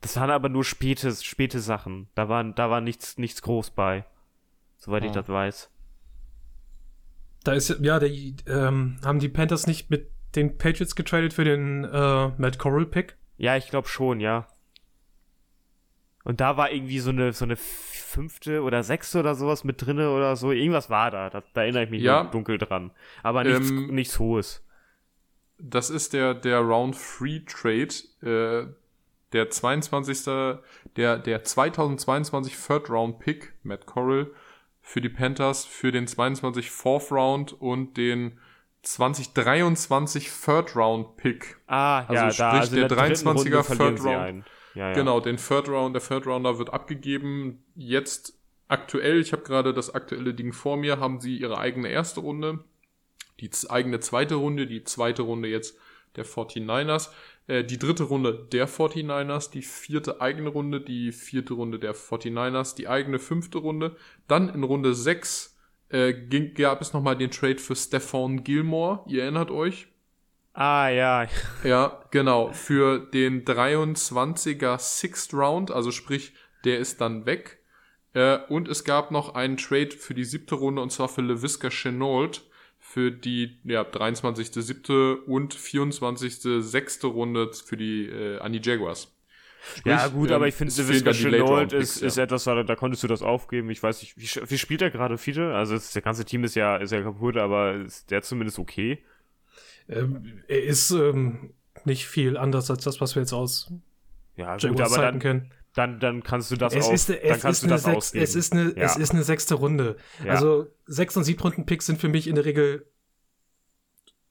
Das 0.00 0.16
waren 0.16 0.30
aber 0.30 0.48
nur 0.48 0.64
späte, 0.64 1.12
späte 1.14 1.60
Sachen. 1.60 2.08
Da 2.14 2.28
war, 2.28 2.44
da 2.44 2.70
war 2.70 2.80
nichts, 2.80 3.18
nichts 3.18 3.42
groß 3.42 3.70
bei. 3.70 4.04
Soweit 4.76 5.04
ich 5.04 5.10
Ah. 5.10 5.14
das 5.14 5.28
weiß. 5.28 5.70
Da 7.44 7.52
ist 7.52 7.76
ja, 7.80 7.98
die, 7.98 8.36
ähm, 8.46 8.98
haben 9.04 9.18
die 9.18 9.28
Panthers 9.28 9.66
nicht 9.66 9.90
mit 9.90 10.10
den 10.36 10.56
Patriots 10.58 10.94
getradet 10.94 11.32
für 11.32 11.44
den 11.44 11.84
äh, 11.84 12.28
Matt 12.36 12.58
Corral 12.58 12.86
Pick? 12.86 13.16
Ja, 13.38 13.56
ich 13.56 13.70
glaube 13.70 13.88
schon, 13.88 14.20
ja. 14.20 14.46
Und 16.24 16.40
da 16.40 16.56
war 16.56 16.70
irgendwie 16.70 16.98
so 16.98 17.10
eine, 17.10 17.32
so 17.32 17.44
eine 17.44 17.56
fünfte 17.56 18.62
oder 18.62 18.82
sechste 18.82 19.18
oder 19.20 19.34
sowas 19.34 19.64
mit 19.64 19.84
drinne 19.84 20.10
oder 20.10 20.36
so. 20.36 20.52
Irgendwas 20.52 20.90
war 20.90 21.10
da. 21.10 21.30
Da, 21.30 21.42
da 21.54 21.62
erinnere 21.62 21.84
ich 21.84 21.90
mich 21.90 22.02
Ja. 22.02 22.24
dunkel 22.24 22.58
dran. 22.58 22.90
Aber 23.22 23.44
nichts, 23.44 23.70
Ähm, 23.70 23.86
nichts 23.94 24.18
Hohes. 24.18 24.62
Das 25.58 25.90
ist 25.90 26.12
der, 26.12 26.34
der 26.34 26.58
Round 26.60 26.94
3 26.96 27.42
Trade, 27.46 27.88
äh, 28.22 28.66
der 29.32 29.50
22. 29.50 30.24
Der, 30.96 31.18
der 31.18 31.44
2022 31.44 32.56
Third 32.56 32.90
Round 32.90 33.18
Pick, 33.18 33.52
Matt 33.62 33.86
Corral, 33.86 34.30
für 34.80 35.00
die 35.00 35.08
Panthers, 35.08 35.64
für 35.64 35.92
den 35.92 36.06
22 36.06 36.70
Fourth 36.70 37.12
Round 37.12 37.52
und 37.60 37.96
den 37.96 38.38
2023 38.82 40.30
Third 40.30 40.74
Round 40.76 41.16
Pick. 41.16 41.56
Ah, 41.66 42.00
also 42.00 42.14
ja, 42.14 42.30
sprich, 42.30 42.38
da, 42.38 42.50
also 42.52 42.76
der 42.76 42.88
der 42.88 42.96
dritten 42.96 43.28
23er 43.28 43.34
Runde 43.34 43.64
verlieren 43.64 43.96
Third 43.96 44.06
Round. 44.06 44.44
Ja, 44.74 44.88
ja. 44.88 44.92
Genau, 44.94 45.20
den 45.20 45.36
Third 45.36 45.68
Round, 45.68 45.94
der 45.94 46.02
Third 46.02 46.26
Rounder 46.26 46.58
wird 46.58 46.72
abgegeben. 46.72 47.62
Jetzt 47.74 48.38
aktuell, 48.68 49.20
ich 49.20 49.32
habe 49.32 49.42
gerade 49.42 49.74
das 49.74 49.94
aktuelle 49.94 50.34
Ding 50.34 50.52
vor 50.52 50.76
mir, 50.76 51.00
haben 51.00 51.20
sie 51.20 51.36
ihre 51.36 51.58
eigene 51.58 51.88
erste 51.88 52.20
Runde, 52.20 52.64
die 53.40 53.50
eigene 53.68 54.00
zweite 54.00 54.36
Runde, 54.36 54.66
die 54.66 54.84
zweite 54.84 55.22
Runde 55.22 55.48
jetzt 55.48 55.76
der 56.16 56.24
49ers, 56.24 57.10
äh, 57.48 57.64
die 57.64 57.78
dritte 57.78 58.04
Runde 58.04 58.46
der 58.52 58.68
49ers, 58.68 59.50
die 59.50 59.62
vierte 59.62 60.20
eigene 60.20 60.50
Runde, 60.50 60.80
die 60.80 61.10
vierte 61.10 61.54
Runde 61.54 61.80
der 61.80 61.94
49ers, 61.94 62.76
die 62.76 62.86
eigene 62.86 63.18
fünfte 63.18 63.58
Runde. 63.58 63.96
Dann 64.28 64.48
in 64.48 64.62
Runde 64.62 64.94
6 64.94 65.58
äh, 65.88 66.12
ging, 66.12 66.54
gab 66.54 66.80
es 66.80 66.92
nochmal 66.92 67.16
den 67.16 67.32
Trade 67.32 67.58
für 67.58 67.74
Stephon 67.74 68.44
Gilmore, 68.44 69.00
ihr 69.08 69.22
erinnert 69.22 69.50
euch, 69.50 69.88
Ah, 70.60 70.88
ja. 70.88 71.28
ja, 71.62 72.04
genau. 72.10 72.52
Für 72.52 72.98
den 72.98 73.44
23er 73.44 74.76
Sixth 74.78 75.32
Round, 75.32 75.70
also 75.70 75.92
sprich, 75.92 76.32
der 76.64 76.80
ist 76.80 77.00
dann 77.00 77.26
weg. 77.26 77.58
Äh, 78.12 78.38
und 78.48 78.66
es 78.66 78.82
gab 78.82 79.12
noch 79.12 79.36
einen 79.36 79.56
Trade 79.56 79.92
für 79.92 80.14
die 80.14 80.24
siebte 80.24 80.56
Runde 80.56 80.82
und 80.82 80.90
zwar 80.90 81.08
für 81.08 81.22
LeVisca 81.22 81.68
Chenault 81.70 82.42
für 82.90 83.10
die 83.10 83.58
ja, 83.64 83.82
23.7. 83.82 85.24
und 85.26 85.54
24.6. 85.54 87.06
Runde 87.06 87.50
für 87.52 87.76
die 87.76 88.06
äh, 88.06 88.38
an 88.38 88.52
die 88.54 88.62
Jaguars. 88.62 89.14
Sprich, 89.76 89.92
Ja, 89.92 90.08
gut, 90.08 90.30
ähm, 90.30 90.36
aber 90.36 90.48
ich 90.48 90.54
finde, 90.54 90.72
Division 90.72 91.30
Late 91.30 91.42
Note 91.42 91.52
Round 91.52 91.72
ist, 91.74 92.00
ist 92.00 92.16
ja. 92.16 92.22
etwas, 92.22 92.44
da, 92.44 92.62
da 92.62 92.76
konntest 92.76 93.02
du 93.02 93.06
das 93.06 93.20
aufgeben. 93.20 93.68
Ich 93.68 93.82
weiß 93.82 94.00
nicht, 94.00 94.16
wie, 94.16 94.50
wie 94.50 94.56
spielt 94.56 94.80
er 94.80 94.90
gerade 94.90 95.18
Fiete? 95.18 95.54
Also 95.54 95.74
das, 95.74 95.92
das 95.92 96.02
ganze 96.02 96.24
Team 96.24 96.44
ist 96.44 96.54
ja, 96.54 96.76
ist 96.76 96.90
ja 96.90 97.02
kaputt, 97.02 97.36
aber 97.36 97.74
ist 97.74 98.10
der 98.10 98.22
zumindest 98.22 98.58
okay? 98.58 99.04
Ähm, 99.90 100.42
er 100.48 100.62
ist 100.62 100.90
ähm, 100.90 101.50
nicht 101.84 102.06
viel 102.06 102.38
anders 102.38 102.70
als 102.70 102.84
das, 102.84 103.02
was 103.02 103.14
wir 103.14 103.20
jetzt 103.20 103.34
aus 103.34 103.70
Ja, 104.36 104.54
gut, 104.54 104.62
Jaguars 104.62 104.92
aber 104.92 105.02
Zeiten 105.02 105.18
dann, 105.18 105.20
kennen. 105.20 105.52
Dann, 105.78 106.00
dann 106.00 106.22
kannst 106.22 106.50
du 106.50 106.56
das 106.56 106.74
Es 106.74 106.86
auch, 106.86 106.92
ist, 106.92 107.08
dann 107.08 107.16
es, 107.22 107.40
kannst 107.40 107.44
ist 107.46 107.62
du 107.62 107.66
eine 107.66 107.74
das 107.76 107.82
sechs, 107.84 107.96
ausgeben. 107.96 108.24
es, 108.24 108.34
ist 108.34 108.52
eine, 108.52 108.62
Ja. 108.76 108.84
es 108.84 108.96
ist 108.96 109.12
eine 109.12 109.22
sechste 109.22 109.54
Runde. 109.54 109.96
Ja. 110.24 110.32
Also 110.32 110.66
sechs- 110.86 111.16
und 111.16 111.24
siebtrunden-Picks 111.24 111.86
sind 111.86 112.00
für 112.00 112.08
mich 112.08 112.26
in 112.26 112.34
der 112.34 112.44
Regel 112.44 112.86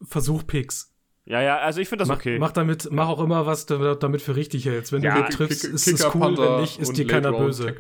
Versuch-Picks. 0.02 0.94
ja, 1.26 1.42
ja, 1.42 1.58
also 1.58 1.82
ich 1.82 1.90
finde 1.90 2.04
das 2.04 2.10
Mach, 2.10 2.18
okay. 2.18 2.38
mach 2.40 2.52
damit, 2.52 2.90
mach 2.92 3.08
auch 3.10 3.20
immer, 3.22 3.46
was 3.46 3.66
damit 3.66 4.22
für 4.22 4.36
richtig 4.36 4.66
hältst. 4.66 4.92
Wenn 4.94 5.02
Ja, 5.02 5.22
du 5.22 5.30
triffst, 5.36 5.62
Kick- 5.64 5.74
ist 5.74 5.88
es 5.88 6.06
cool, 6.14 6.22
Panther 6.22 6.54
wenn 6.56 6.62
nicht, 6.62 6.80
ist 6.80 6.96
dir 6.98 7.08
keiner 7.08 7.32
böse. 7.34 7.76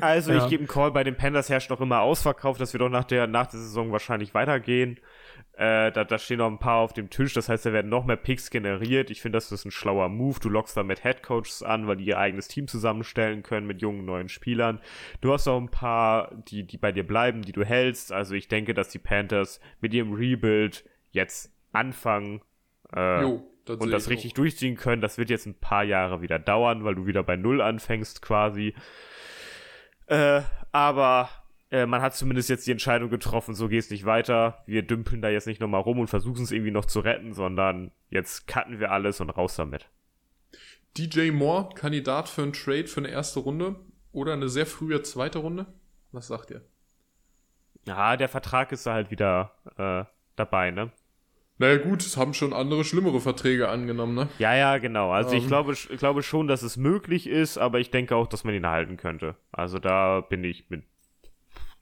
Also 0.00 0.32
Ja. 0.32 0.38
ich 0.44 0.48
gebe 0.50 0.62
einen 0.62 0.68
Call, 0.68 0.90
bei 0.90 1.04
den 1.04 1.16
Panthers 1.16 1.48
herrscht 1.48 1.70
noch 1.70 1.80
immer 1.80 2.00
Ausverkauf, 2.00 2.58
das 2.58 2.72
wird 2.72 2.82
auch 2.82 2.88
nach 2.88 3.04
der, 3.04 3.26
nach 3.26 3.46
der 3.46 3.60
Saison 3.60 3.92
wahrscheinlich 3.92 4.34
weitergehen. 4.34 4.98
Äh, 5.60 5.92
da, 5.92 6.04
da 6.04 6.18
stehen 6.18 6.38
noch 6.38 6.50
ein 6.50 6.58
paar 6.58 6.78
auf 6.78 6.94
dem 6.94 7.10
Tisch, 7.10 7.34
das 7.34 7.50
heißt, 7.50 7.66
da 7.66 7.74
werden 7.74 7.90
noch 7.90 8.06
mehr 8.06 8.16
Picks 8.16 8.48
generiert. 8.48 9.10
Ich 9.10 9.20
finde, 9.20 9.36
das 9.36 9.52
ist 9.52 9.66
ein 9.66 9.70
schlauer 9.70 10.08
Move. 10.08 10.40
Du 10.40 10.48
lockst 10.48 10.74
damit 10.74 11.04
Headcoaches 11.04 11.62
an, 11.62 11.86
weil 11.86 11.98
die 11.98 12.06
ihr 12.06 12.16
eigenes 12.16 12.48
Team 12.48 12.66
zusammenstellen 12.66 13.42
können 13.42 13.66
mit 13.66 13.82
jungen 13.82 14.06
neuen 14.06 14.30
Spielern. 14.30 14.80
Du 15.20 15.34
hast 15.34 15.46
auch 15.48 15.60
ein 15.60 15.70
paar, 15.70 16.34
die, 16.48 16.66
die 16.66 16.78
bei 16.78 16.92
dir 16.92 17.06
bleiben, 17.06 17.42
die 17.42 17.52
du 17.52 17.62
hältst. 17.62 18.10
Also 18.10 18.34
ich 18.34 18.48
denke, 18.48 18.72
dass 18.72 18.88
die 18.88 18.98
Panthers 18.98 19.60
mit 19.82 19.92
ihrem 19.92 20.14
Rebuild 20.14 20.88
jetzt 21.10 21.52
anfangen 21.72 22.40
äh, 22.96 23.20
Jo, 23.20 23.46
und 23.68 23.82
sehe 23.82 23.90
das 23.90 24.04
ich 24.04 24.10
richtig 24.12 24.32
auch. 24.32 24.36
durchziehen 24.36 24.76
können. 24.78 25.02
Das 25.02 25.18
wird 25.18 25.28
jetzt 25.28 25.44
ein 25.44 25.60
paar 25.60 25.84
Jahre 25.84 26.22
wieder 26.22 26.38
dauern, 26.38 26.84
weil 26.84 26.94
du 26.94 27.04
wieder 27.04 27.22
bei 27.22 27.36
Null 27.36 27.60
anfängst 27.60 28.22
quasi. 28.22 28.74
Äh, 30.06 30.40
aber 30.72 31.28
äh, 31.70 31.86
man 31.86 32.02
hat 32.02 32.14
zumindest 32.14 32.48
jetzt 32.48 32.66
die 32.66 32.72
Entscheidung 32.72 33.10
getroffen, 33.10 33.54
so 33.54 33.68
geht's 33.68 33.90
nicht 33.90 34.04
weiter. 34.04 34.62
Wir 34.66 34.82
dümpeln 34.82 35.22
da 35.22 35.28
jetzt 35.28 35.46
nicht 35.46 35.60
nochmal 35.60 35.80
rum 35.82 35.98
und 35.98 36.08
versuchen 36.08 36.42
es 36.42 36.50
irgendwie 36.52 36.70
noch 36.72 36.84
zu 36.84 37.00
retten, 37.00 37.32
sondern 37.32 37.92
jetzt 38.10 38.46
cutten 38.46 38.80
wir 38.80 38.90
alles 38.90 39.20
und 39.20 39.30
raus 39.30 39.56
damit. 39.56 39.88
DJ 40.96 41.30
Moore, 41.30 41.70
Kandidat 41.74 42.28
für 42.28 42.42
einen 42.42 42.52
Trade 42.52 42.86
für 42.88 43.00
eine 43.00 43.10
erste 43.10 43.40
Runde 43.40 43.76
oder 44.12 44.32
eine 44.32 44.48
sehr 44.48 44.66
frühe 44.66 45.02
zweite 45.02 45.38
Runde? 45.38 45.66
Was 46.12 46.26
sagt 46.26 46.50
ihr? 46.50 46.62
Ja, 47.86 48.16
der 48.16 48.28
Vertrag 48.28 48.72
ist 48.72 48.86
da 48.86 48.94
halt 48.94 49.10
wieder 49.10 49.52
äh, 49.78 50.04
dabei, 50.36 50.70
ne? 50.70 50.90
Naja 51.58 51.76
gut, 51.76 52.02
es 52.02 52.16
haben 52.16 52.32
schon 52.34 52.52
andere 52.54 52.84
schlimmere 52.84 53.20
Verträge 53.20 53.68
angenommen, 53.68 54.14
ne? 54.14 54.28
Ja, 54.38 54.54
ja, 54.54 54.78
genau. 54.78 55.10
Also 55.12 55.34
ich 55.36 55.42
Ähm. 55.44 55.48
glaube, 55.48 55.72
ich 55.74 55.88
glaube 55.98 56.22
schon, 56.22 56.48
dass 56.48 56.62
es 56.62 56.76
möglich 56.76 57.26
ist, 57.26 57.58
aber 57.58 57.78
ich 57.80 57.90
denke 57.90 58.16
auch, 58.16 58.26
dass 58.26 58.44
man 58.44 58.54
ihn 58.54 58.66
halten 58.66 58.96
könnte. 58.96 59.36
Also 59.52 59.78
da 59.78 60.22
bin 60.22 60.42
ich 60.42 60.70
mit 60.70 60.84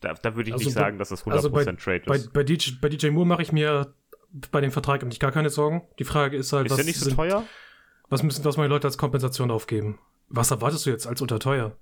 Da, 0.00 0.14
da 0.14 0.36
würde 0.36 0.48
ich 0.50 0.54
Also 0.54 0.66
nicht 0.66 0.74
bei- 0.76 0.80
sagen, 0.80 0.98
dass 0.98 1.08
das 1.08 1.24
100% 1.24 1.32
also 1.32 1.50
bei, 1.50 1.64
Trade 1.64 2.02
bei, 2.06 2.14
ist. 2.16 2.32
bei, 2.32 2.42
DJ, 2.44 2.70
bei 2.80 2.88
DJ 2.88 3.08
Moore 3.10 3.26
mache 3.26 3.42
ich 3.42 3.52
mir 3.52 3.92
bei 4.50 4.60
dem 4.60 4.70
Vertrag 4.70 5.02
eigentlich 5.02 5.20
gar 5.20 5.32
keine 5.32 5.50
Sorgen. 5.50 5.82
Die 5.98 6.04
Frage 6.04 6.36
ist 6.36 6.52
halt, 6.52 6.66
ist 6.66 6.70
was, 6.72 6.76
der 6.76 6.84
nicht 6.86 6.98
so 6.98 7.06
sind, 7.06 7.16
teuer? 7.16 7.44
was 8.08 8.22
müssen 8.22 8.44
was 8.44 8.56
meine 8.56 8.68
Leute 8.68 8.86
als 8.86 8.98
Kompensation 8.98 9.50
aufgeben? 9.50 9.98
Was 10.28 10.50
erwartest 10.50 10.86
du 10.86 10.90
jetzt 10.90 11.06
als 11.06 11.20
unterteuer? 11.22 11.76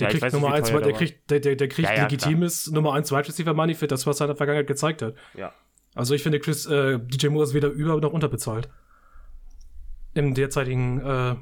Der 0.00 0.08
Ja, 0.08 0.10
kriegt 0.10 0.22
weiß 0.24 0.32
Nummer 0.32 0.48
wie 0.48 0.52
1, 0.54 0.68
teuer 0.70 0.80
der 0.80 0.88
der 0.88 0.98
kriegt, 0.98 1.30
der, 1.30 1.40
der, 1.40 1.54
der 1.56 1.68
kriegt 1.68 1.88
Ja, 1.88 1.94
ja, 1.94 2.02
legitimes 2.02 2.68
Nummer 2.70 2.94
1 2.94 3.12
Wide 3.12 3.28
Receiver 3.28 3.54
Money 3.54 3.74
für 3.74 3.86
das, 3.86 4.06
was 4.06 4.20
er 4.20 4.24
in 4.26 4.28
der 4.30 4.36
Vergangenheit 4.36 4.66
gezeigt 4.66 5.02
hat. 5.02 5.14
Ja. 5.34 5.52
Also 5.94 6.14
ich 6.14 6.22
finde, 6.24 6.40
Chris, 6.40 6.66
äh, 6.66 6.98
DJ 6.98 7.28
Moore 7.28 7.44
ist 7.44 7.54
weder 7.54 7.68
über 7.68 8.00
noch 8.00 8.12
unterbezahlt. 8.12 8.68
Im 10.14 10.34
derzeitigen 10.34 11.00
äh, 11.00 11.36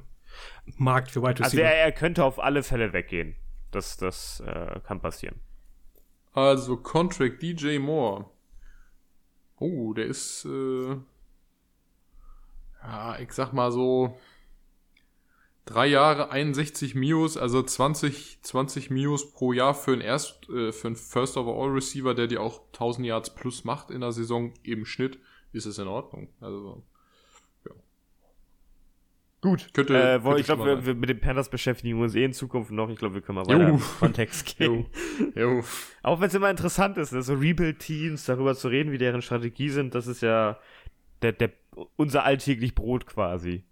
Markt 0.77 1.11
für 1.11 1.23
Wide 1.23 1.43
Also 1.43 1.57
Receiver. 1.57 1.63
er, 1.63 1.85
er 1.85 1.93
könnte 1.93 2.25
auf 2.25 2.39
alle 2.39 2.63
Fälle 2.63 2.93
weggehen. 2.93 3.35
Das, 3.71 3.97
das 3.97 4.43
äh, 4.47 4.81
kann 4.87 5.01
passieren. 5.01 5.41
Also 6.33 6.77
Contract 6.77 7.43
DJ 7.43 7.79
Moore. 7.79 8.27
Oh, 9.59 9.93
der 9.93 10.07
ist, 10.07 10.45
äh, 10.45 10.97
ja, 12.83 13.19
ich 13.21 13.33
sag 13.33 13.53
mal 13.53 13.71
so, 13.71 14.17
drei 15.67 15.87
Jahre 15.87 16.31
61 16.31 16.95
Mios, 16.95 17.37
also 17.37 17.63
20, 17.63 18.43
20 18.43 18.91
Mios 18.91 19.33
pro 19.33 19.53
Jahr 19.53 19.75
für 19.75 19.93
einen 19.93 20.01
Erst, 20.01 20.49
äh, 20.49 20.73
für 20.73 20.89
einen 20.89 20.97
First 20.97 21.37
Overall 21.37 21.71
Receiver, 21.71 22.15
der 22.15 22.27
dir 22.27 22.41
auch 22.41 22.63
1000 22.73 23.07
Yards 23.07 23.35
plus 23.35 23.65
macht 23.65 23.91
in 23.91 24.01
der 24.01 24.13
Saison 24.13 24.55
im 24.63 24.85
Schnitt, 24.85 25.19
ist 25.53 25.67
es 25.67 25.79
in 25.79 25.87
Ordnung. 25.87 26.29
Also, 26.41 26.83
Gut. 29.43 29.75
Könnte- 29.75 29.95
äh, 29.95 30.21
könnte 30.21 30.39
ich 30.41 30.47
glaube, 30.47 30.65
wir, 30.65 30.87
wir 30.87 30.95
mit 30.95 31.09
den 31.11 31.21
Panthers 31.21 31.51
beschäftigen 31.51 31.97
wir 31.99 32.05
uns 32.05 32.15
eh 32.15 32.25
in 32.25 32.33
Zukunft 32.33 32.71
noch. 32.71 32.89
Ich 32.89 32.97
glaube, 32.99 33.17
wir 33.17 33.23
können 33.23 33.37
mal 33.37 33.47
weiter 33.47 33.69
im 33.69 33.81
Kontext 33.99 34.47
gehen. 34.57 34.87
jo, 35.35 35.41
jo. 35.59 35.65
Auch 36.03 36.21
wenn 36.21 36.29
es 36.29 36.35
immer 36.35 36.49
interessant 36.49 36.97
ist, 36.97 37.13
ne? 37.13 37.23
so 37.23 37.35
Rebuild-Teams, 37.35 38.25
darüber 38.25 38.55
zu 38.55 38.69
reden, 38.69 38.93
wie 38.93 38.99
deren 38.99 39.21
Strategie 39.21 39.69
sind, 39.69 39.95
das 39.97 40.07
ist 40.07 40.23
ja 40.23 40.59
der, 41.23 41.33
der, 41.33 41.51
unser 41.97 42.25
alltäglich 42.25 42.75
Brot 42.77 43.07
quasi. 43.07 43.65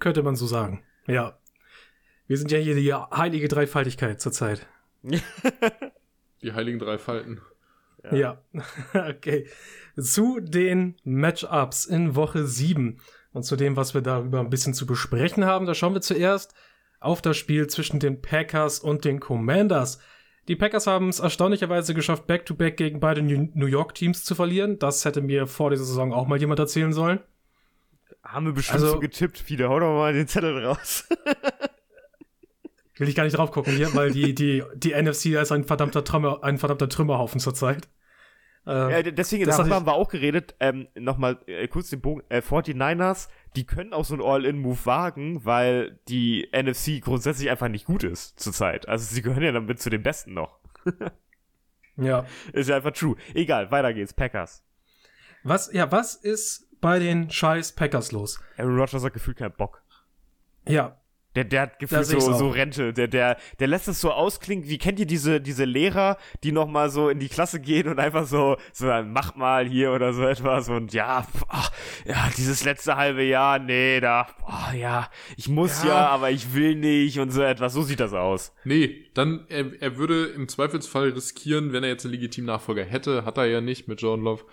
Könnte 0.00 0.22
man 0.22 0.36
so 0.36 0.46
sagen. 0.46 0.82
Ja. 1.06 1.38
Wir 2.26 2.36
sind 2.38 2.50
ja 2.50 2.58
hier 2.58 2.74
die 2.74 2.92
heilige 2.92 3.46
Dreifaltigkeit 3.48 4.20
zurzeit. 4.20 4.66
Die 6.42 6.52
heiligen 6.52 6.78
drei 6.78 6.98
Falten. 6.98 7.40
Ja. 8.12 8.42
okay. 8.94 9.46
Zu 9.98 10.40
den 10.40 10.96
Matchups 11.04 11.84
in 11.86 12.14
Woche 12.14 12.46
7 12.46 13.00
und 13.32 13.42
zu 13.44 13.56
dem, 13.56 13.76
was 13.76 13.94
wir 13.94 14.02
darüber 14.02 14.40
ein 14.40 14.50
bisschen 14.50 14.74
zu 14.74 14.86
besprechen 14.86 15.44
haben, 15.44 15.66
da 15.66 15.74
schauen 15.74 15.94
wir 15.94 16.00
zuerst 16.00 16.54
auf 17.00 17.22
das 17.22 17.36
Spiel 17.36 17.66
zwischen 17.66 18.00
den 18.00 18.20
Packers 18.22 18.78
und 18.78 19.04
den 19.04 19.20
Commanders. 19.20 19.98
Die 20.48 20.56
Packers 20.56 20.86
haben 20.86 21.08
es 21.08 21.18
erstaunlicherweise 21.18 21.92
geschafft, 21.92 22.26
Back-to-Back 22.26 22.76
gegen 22.76 23.00
beide 23.00 23.22
New 23.22 23.66
York-Teams 23.66 24.24
zu 24.24 24.34
verlieren. 24.34 24.78
Das 24.78 25.04
hätte 25.04 25.20
mir 25.20 25.46
vor 25.46 25.70
dieser 25.70 25.84
Saison 25.84 26.12
auch 26.12 26.26
mal 26.26 26.38
jemand 26.38 26.60
erzählen 26.60 26.92
sollen. 26.92 27.20
Haben 28.22 28.46
wir 28.46 28.52
bestimmt 28.52 28.80
Also- 28.80 28.92
so 28.92 29.00
getippt, 29.00 29.38
Fiete. 29.38 29.68
Hau 29.68 29.80
doch 29.80 29.94
mal 29.94 30.12
den 30.12 30.28
Zettel 30.28 30.64
raus. 30.64 31.08
Will 32.98 33.08
ich 33.08 33.14
gar 33.14 33.24
nicht 33.24 33.36
drauf 33.36 33.50
gucken 33.50 33.74
hier, 33.74 33.94
weil 33.94 34.10
die, 34.10 34.34
die, 34.34 34.62
die 34.74 34.94
NFC 34.94 35.26
ist 35.26 35.52
ein 35.52 35.64
verdammter 35.64 36.02
Trümmer, 36.04 36.42
ein 36.42 36.58
verdammter 36.58 36.88
Trümmerhaufen 36.88 37.40
zurzeit. 37.40 37.88
Ja, 38.68 39.00
d- 39.00 39.12
deswegen, 39.12 39.44
Das 39.44 39.58
darüber 39.58 39.76
haben 39.76 39.86
wir 39.86 39.92
auch 39.94 40.08
geredet. 40.08 40.56
Ähm, 40.58 40.88
Nochmal 40.96 41.38
äh, 41.46 41.68
kurz 41.68 41.88
den 41.90 42.00
Bogen. 42.00 42.22
Äh, 42.30 42.38
49ers, 42.40 43.28
die 43.54 43.64
können 43.64 43.92
auch 43.92 44.04
so 44.04 44.14
einen 44.14 44.24
All-In-Move 44.24 44.78
wagen, 44.84 45.44
weil 45.44 46.00
die 46.08 46.48
NFC 46.52 47.00
grundsätzlich 47.00 47.48
einfach 47.48 47.68
nicht 47.68 47.84
gut 47.84 48.02
ist 48.02 48.40
zurzeit. 48.40 48.88
Also 48.88 49.04
sie 49.14 49.22
gehören 49.22 49.44
ja 49.44 49.52
damit 49.52 49.78
zu 49.80 49.88
den 49.88 50.02
Besten 50.02 50.34
noch. 50.34 50.58
ja. 51.96 52.24
Ist 52.52 52.68
ja 52.68 52.74
einfach 52.76 52.90
true. 52.90 53.14
Egal, 53.34 53.70
weiter 53.70 53.94
geht's. 53.94 54.12
Packers. 54.12 54.64
Was, 55.44 55.72
ja, 55.72 55.92
was 55.92 56.16
ist 56.16 56.68
bei 56.80 56.98
den 56.98 57.30
scheiß 57.30 57.72
Packers 57.72 58.10
los? 58.10 58.40
Aaron 58.56 58.76
Rodgers 58.80 59.04
hat 59.04 59.12
gefühlt 59.14 59.36
keinen 59.36 59.54
Bock. 59.54 59.82
Ja, 60.66 61.00
Der, 61.36 61.44
der 61.44 61.62
hat 61.62 61.78
gefühlt 61.78 62.06
so, 62.06 62.18
so 62.18 62.48
Rente. 62.48 62.92
Der, 62.92 63.08
der, 63.08 63.36
der 63.60 63.66
lässt 63.66 63.88
es 63.88 64.00
so 64.00 64.10
ausklingen. 64.10 64.68
Wie 64.68 64.78
kennt 64.78 64.98
ihr 64.98 65.06
diese, 65.06 65.40
diese 65.40 65.64
Lehrer, 65.64 66.16
die 66.42 66.50
nochmal 66.50 66.88
so 66.88 67.10
in 67.10 67.18
die 67.18 67.28
Klasse 67.28 67.60
gehen 67.60 67.88
und 67.88 68.00
einfach 68.00 68.26
so, 68.26 68.56
so, 68.72 68.86
mach 69.04 69.36
mal 69.36 69.66
hier 69.66 69.92
oder 69.92 70.14
so 70.14 70.24
etwas 70.26 70.68
und 70.70 70.94
ja, 70.94 71.26
ach, 71.48 71.70
ja, 72.06 72.30
dieses 72.36 72.64
letzte 72.64 72.96
halbe 72.96 73.22
Jahr, 73.22 73.58
nee, 73.58 74.00
da, 74.00 74.26
oh, 74.46 74.74
ja, 74.74 75.10
ich 75.36 75.48
muss 75.48 75.84
ja. 75.84 75.90
Ja. 75.90 76.08
aber 76.08 76.30
ich 76.30 76.54
will 76.54 76.74
nicht 76.74 77.18
und 77.18 77.30
so 77.30 77.42
etwas. 77.42 77.74
So 77.74 77.82
sieht 77.82 78.00
das 78.00 78.14
aus. 78.14 78.54
Nee, 78.64 79.04
dann, 79.14 79.44
er, 79.48 79.70
er 79.80 79.96
würde 79.98 80.26
im 80.26 80.48
Zweifelsfall 80.48 81.10
riskieren, 81.10 81.72
wenn 81.72 81.84
er 81.84 81.90
jetzt 81.90 82.04
einen 82.04 82.14
legitimen 82.14 82.46
Nachfolger 82.46 82.84
hätte, 82.84 83.26
hat 83.26 83.36
er 83.36 83.44
ja 83.46 83.60
nicht 83.60 83.88
mit 83.88 84.00
Jordan 84.00 84.24
Love, 84.24 84.44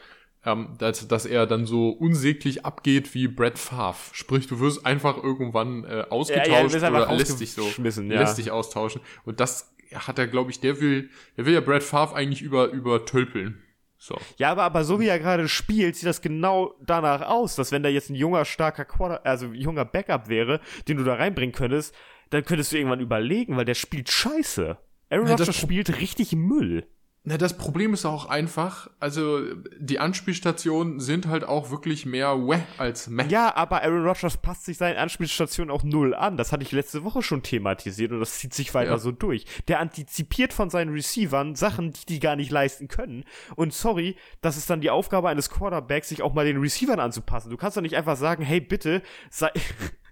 ähm, 0.46 0.76
dass, 0.78 1.08
dass 1.08 1.26
er 1.26 1.46
dann 1.48 1.66
so 1.66 1.90
unsäglich 1.90 2.66
abgeht 2.66 3.14
wie 3.14 3.28
Brett 3.28 3.58
Favre. 3.58 4.14
Sprich, 4.14 4.48
du 4.48 4.60
wirst 4.60 4.86
einfach 4.86 5.22
irgendwann 5.22 5.86
äh, 5.86 6.06
ausgetauscht 6.10 6.48
Ja, 6.48 6.54
ja, 6.58 6.64
du 6.64 6.74
wirst 6.74 6.84
einfach 6.84 7.08
oder 7.08 7.18
lässt 7.18 7.40
dich 7.40 7.54
so, 7.54 7.68
ja. 7.78 8.02
lässt 8.20 8.38
dich 8.38 8.52
austauschen. 8.52 9.02
Und 9.26 9.40
das 9.40 9.74
hat 9.94 10.20
er, 10.20 10.28
glaube 10.28 10.52
ich, 10.52 10.60
der 10.60 10.80
will, 10.82 11.10
der 11.38 11.46
will 11.46 11.54
ja 11.54 11.62
Brett 11.62 11.84
Favre 11.84 12.16
eigentlich 12.16 12.42
über, 12.42 12.68
übertölpeln. 12.70 13.62
So. 13.98 14.18
Ja, 14.38 14.52
aber, 14.52 14.64
aber 14.64 14.84
so 14.84 15.00
wie 15.00 15.08
er 15.08 15.18
gerade 15.18 15.48
spielt, 15.48 15.96
sieht 15.96 16.10
das 16.10 16.22
genau 16.22 16.76
danach 16.82 17.22
aus, 17.22 17.56
dass 17.56 17.72
wenn 17.72 17.84
da 17.84 17.90
jetzt 17.90 18.10
ein 18.10 18.16
junger, 18.16 18.44
starker 18.44 18.84
Quarter, 18.84 19.26
also 19.26 19.46
ein 19.46 19.56
junger 19.56 19.86
Backup 19.86 20.28
wäre, 20.28 20.60
den 20.90 20.98
du 20.98 21.06
da 21.06 21.16
reinbringen 21.16 21.56
könntest, 21.56 21.96
dann 22.30 22.44
könntest 22.44 22.74
du 22.74 22.78
irgendwann 22.78 23.00
überlegen, 23.00 23.56
weil 23.56 23.64
der 23.64 23.76
spielt 23.76 24.12
scheiße. 24.12 24.78
Aaron 25.10 25.28
Ja, 25.28 25.36
Rodgers 25.36 25.56
spielt 25.56 26.02
richtig 26.02 26.34
Müll. 26.34 26.86
Na, 27.26 27.38
das 27.38 27.58
Problem 27.58 27.94
ist 27.94 28.04
auch 28.06 28.26
einfach, 28.26 28.90
also 29.00 29.42
die 29.80 29.98
Anspielstationen 29.98 31.00
sind 31.00 31.26
halt 31.28 31.46
auch 31.46 31.72
wirklich 31.72 32.06
mehr 32.06 32.36
weh 32.38 32.60
als 32.78 33.08
meh. 33.08 33.24
Ja, 33.30 33.56
aber 33.56 33.82
Aaron 33.82 34.06
Rodgers 34.06 34.36
passt 34.36 34.66
sich 34.66 34.78
seinen 34.78 34.98
Anspielstationen 34.98 35.72
auch 35.74 35.84
null 35.84 36.14
an. 36.14 36.36
Das 36.36 36.52
hatte 36.52 36.64
ich 36.64 36.74
letzte 36.74 37.06
Woche 37.06 37.22
schon 37.22 37.42
thematisiert 37.42 38.12
und 38.12 38.20
das 38.20 38.40
zieht 38.40 38.54
sich 38.54 38.74
weiter 38.74 38.92
Ja. 38.92 38.98
so 38.98 39.14
durch. 39.14 39.46
Der 39.70 39.80
antizipiert 39.80 40.52
von 40.52 40.70
seinen 40.70 40.92
Receivern 40.92 41.56
Sachen, 41.56 41.94
die 41.94 42.06
die 42.08 42.20
gar 42.20 42.36
nicht 42.36 42.52
leisten 42.52 42.90
können. 42.90 43.24
Und 43.56 43.74
sorry, 43.74 44.18
das 44.42 44.58
ist 44.58 44.70
dann 44.70 44.82
die 44.82 44.90
Aufgabe 44.90 45.30
eines 45.30 45.50
Quarterbacks, 45.50 46.10
sich 46.10 46.24
auch 46.24 46.34
mal 46.34 46.44
den 46.44 46.58
Receivern 46.58 47.00
anzupassen. 47.00 47.50
Du 47.52 47.56
kannst 47.56 47.78
doch 47.78 47.82
nicht 47.82 47.96
einfach 47.96 48.18
sagen, 48.18 48.44
hey, 48.44 48.60
bitte, 48.60 49.02
sei, 49.30 49.50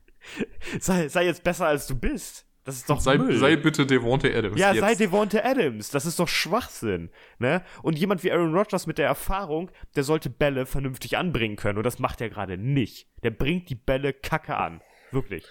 sei, 0.79 1.09
sei 1.09 1.25
jetzt 1.25 1.43
besser 1.43 1.67
als 1.67 1.87
du 1.87 1.95
bist. 1.95 2.45
Das 2.63 2.75
ist 2.75 2.89
doch 2.89 2.99
Sei, 2.99 3.17
Müll. 3.17 3.37
sei 3.39 3.55
bitte 3.55 3.87
Devontae 3.87 4.35
Adams. 4.35 4.59
Ja, 4.59 4.71
jetzt. 4.71 4.81
sei 4.81 4.93
Devonta 4.93 5.39
Adams. 5.43 5.89
Das 5.89 6.05
ist 6.05 6.19
doch 6.19 6.27
Schwachsinn. 6.27 7.09
Ne? 7.39 7.63
Und 7.81 7.97
jemand 7.97 8.23
wie 8.23 8.31
Aaron 8.31 8.55
Rodgers 8.55 8.85
mit 8.85 8.99
der 8.99 9.07
Erfahrung, 9.07 9.71
der 9.95 10.03
sollte 10.03 10.29
Bälle 10.29 10.67
vernünftig 10.67 11.17
anbringen 11.17 11.55
können. 11.55 11.77
Und 11.77 11.85
das 11.85 11.97
macht 11.97 12.21
er 12.21 12.29
gerade 12.29 12.57
nicht. 12.57 13.07
Der 13.23 13.31
bringt 13.31 13.69
die 13.69 13.75
Bälle 13.75 14.13
kacke 14.13 14.57
an. 14.57 14.81
Wirklich. 15.11 15.45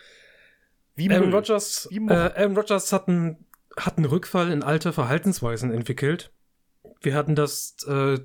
Wie 0.94 1.10
Aaron. 1.10 1.32
Rodgers, 1.34 1.88
Wie 1.90 1.96
äh, 1.96 2.12
Aaron 2.12 2.56
Rodgers 2.56 2.92
hat 2.92 3.08
einen, 3.08 3.44
hat 3.76 3.96
einen 3.96 4.06
Rückfall 4.06 4.52
in 4.52 4.62
alte 4.62 4.92
Verhaltensweisen 4.92 5.72
entwickelt. 5.72 6.32
Wir 7.02 7.14
hatten 7.14 7.34
das, 7.34 7.76
äh, 7.88 8.18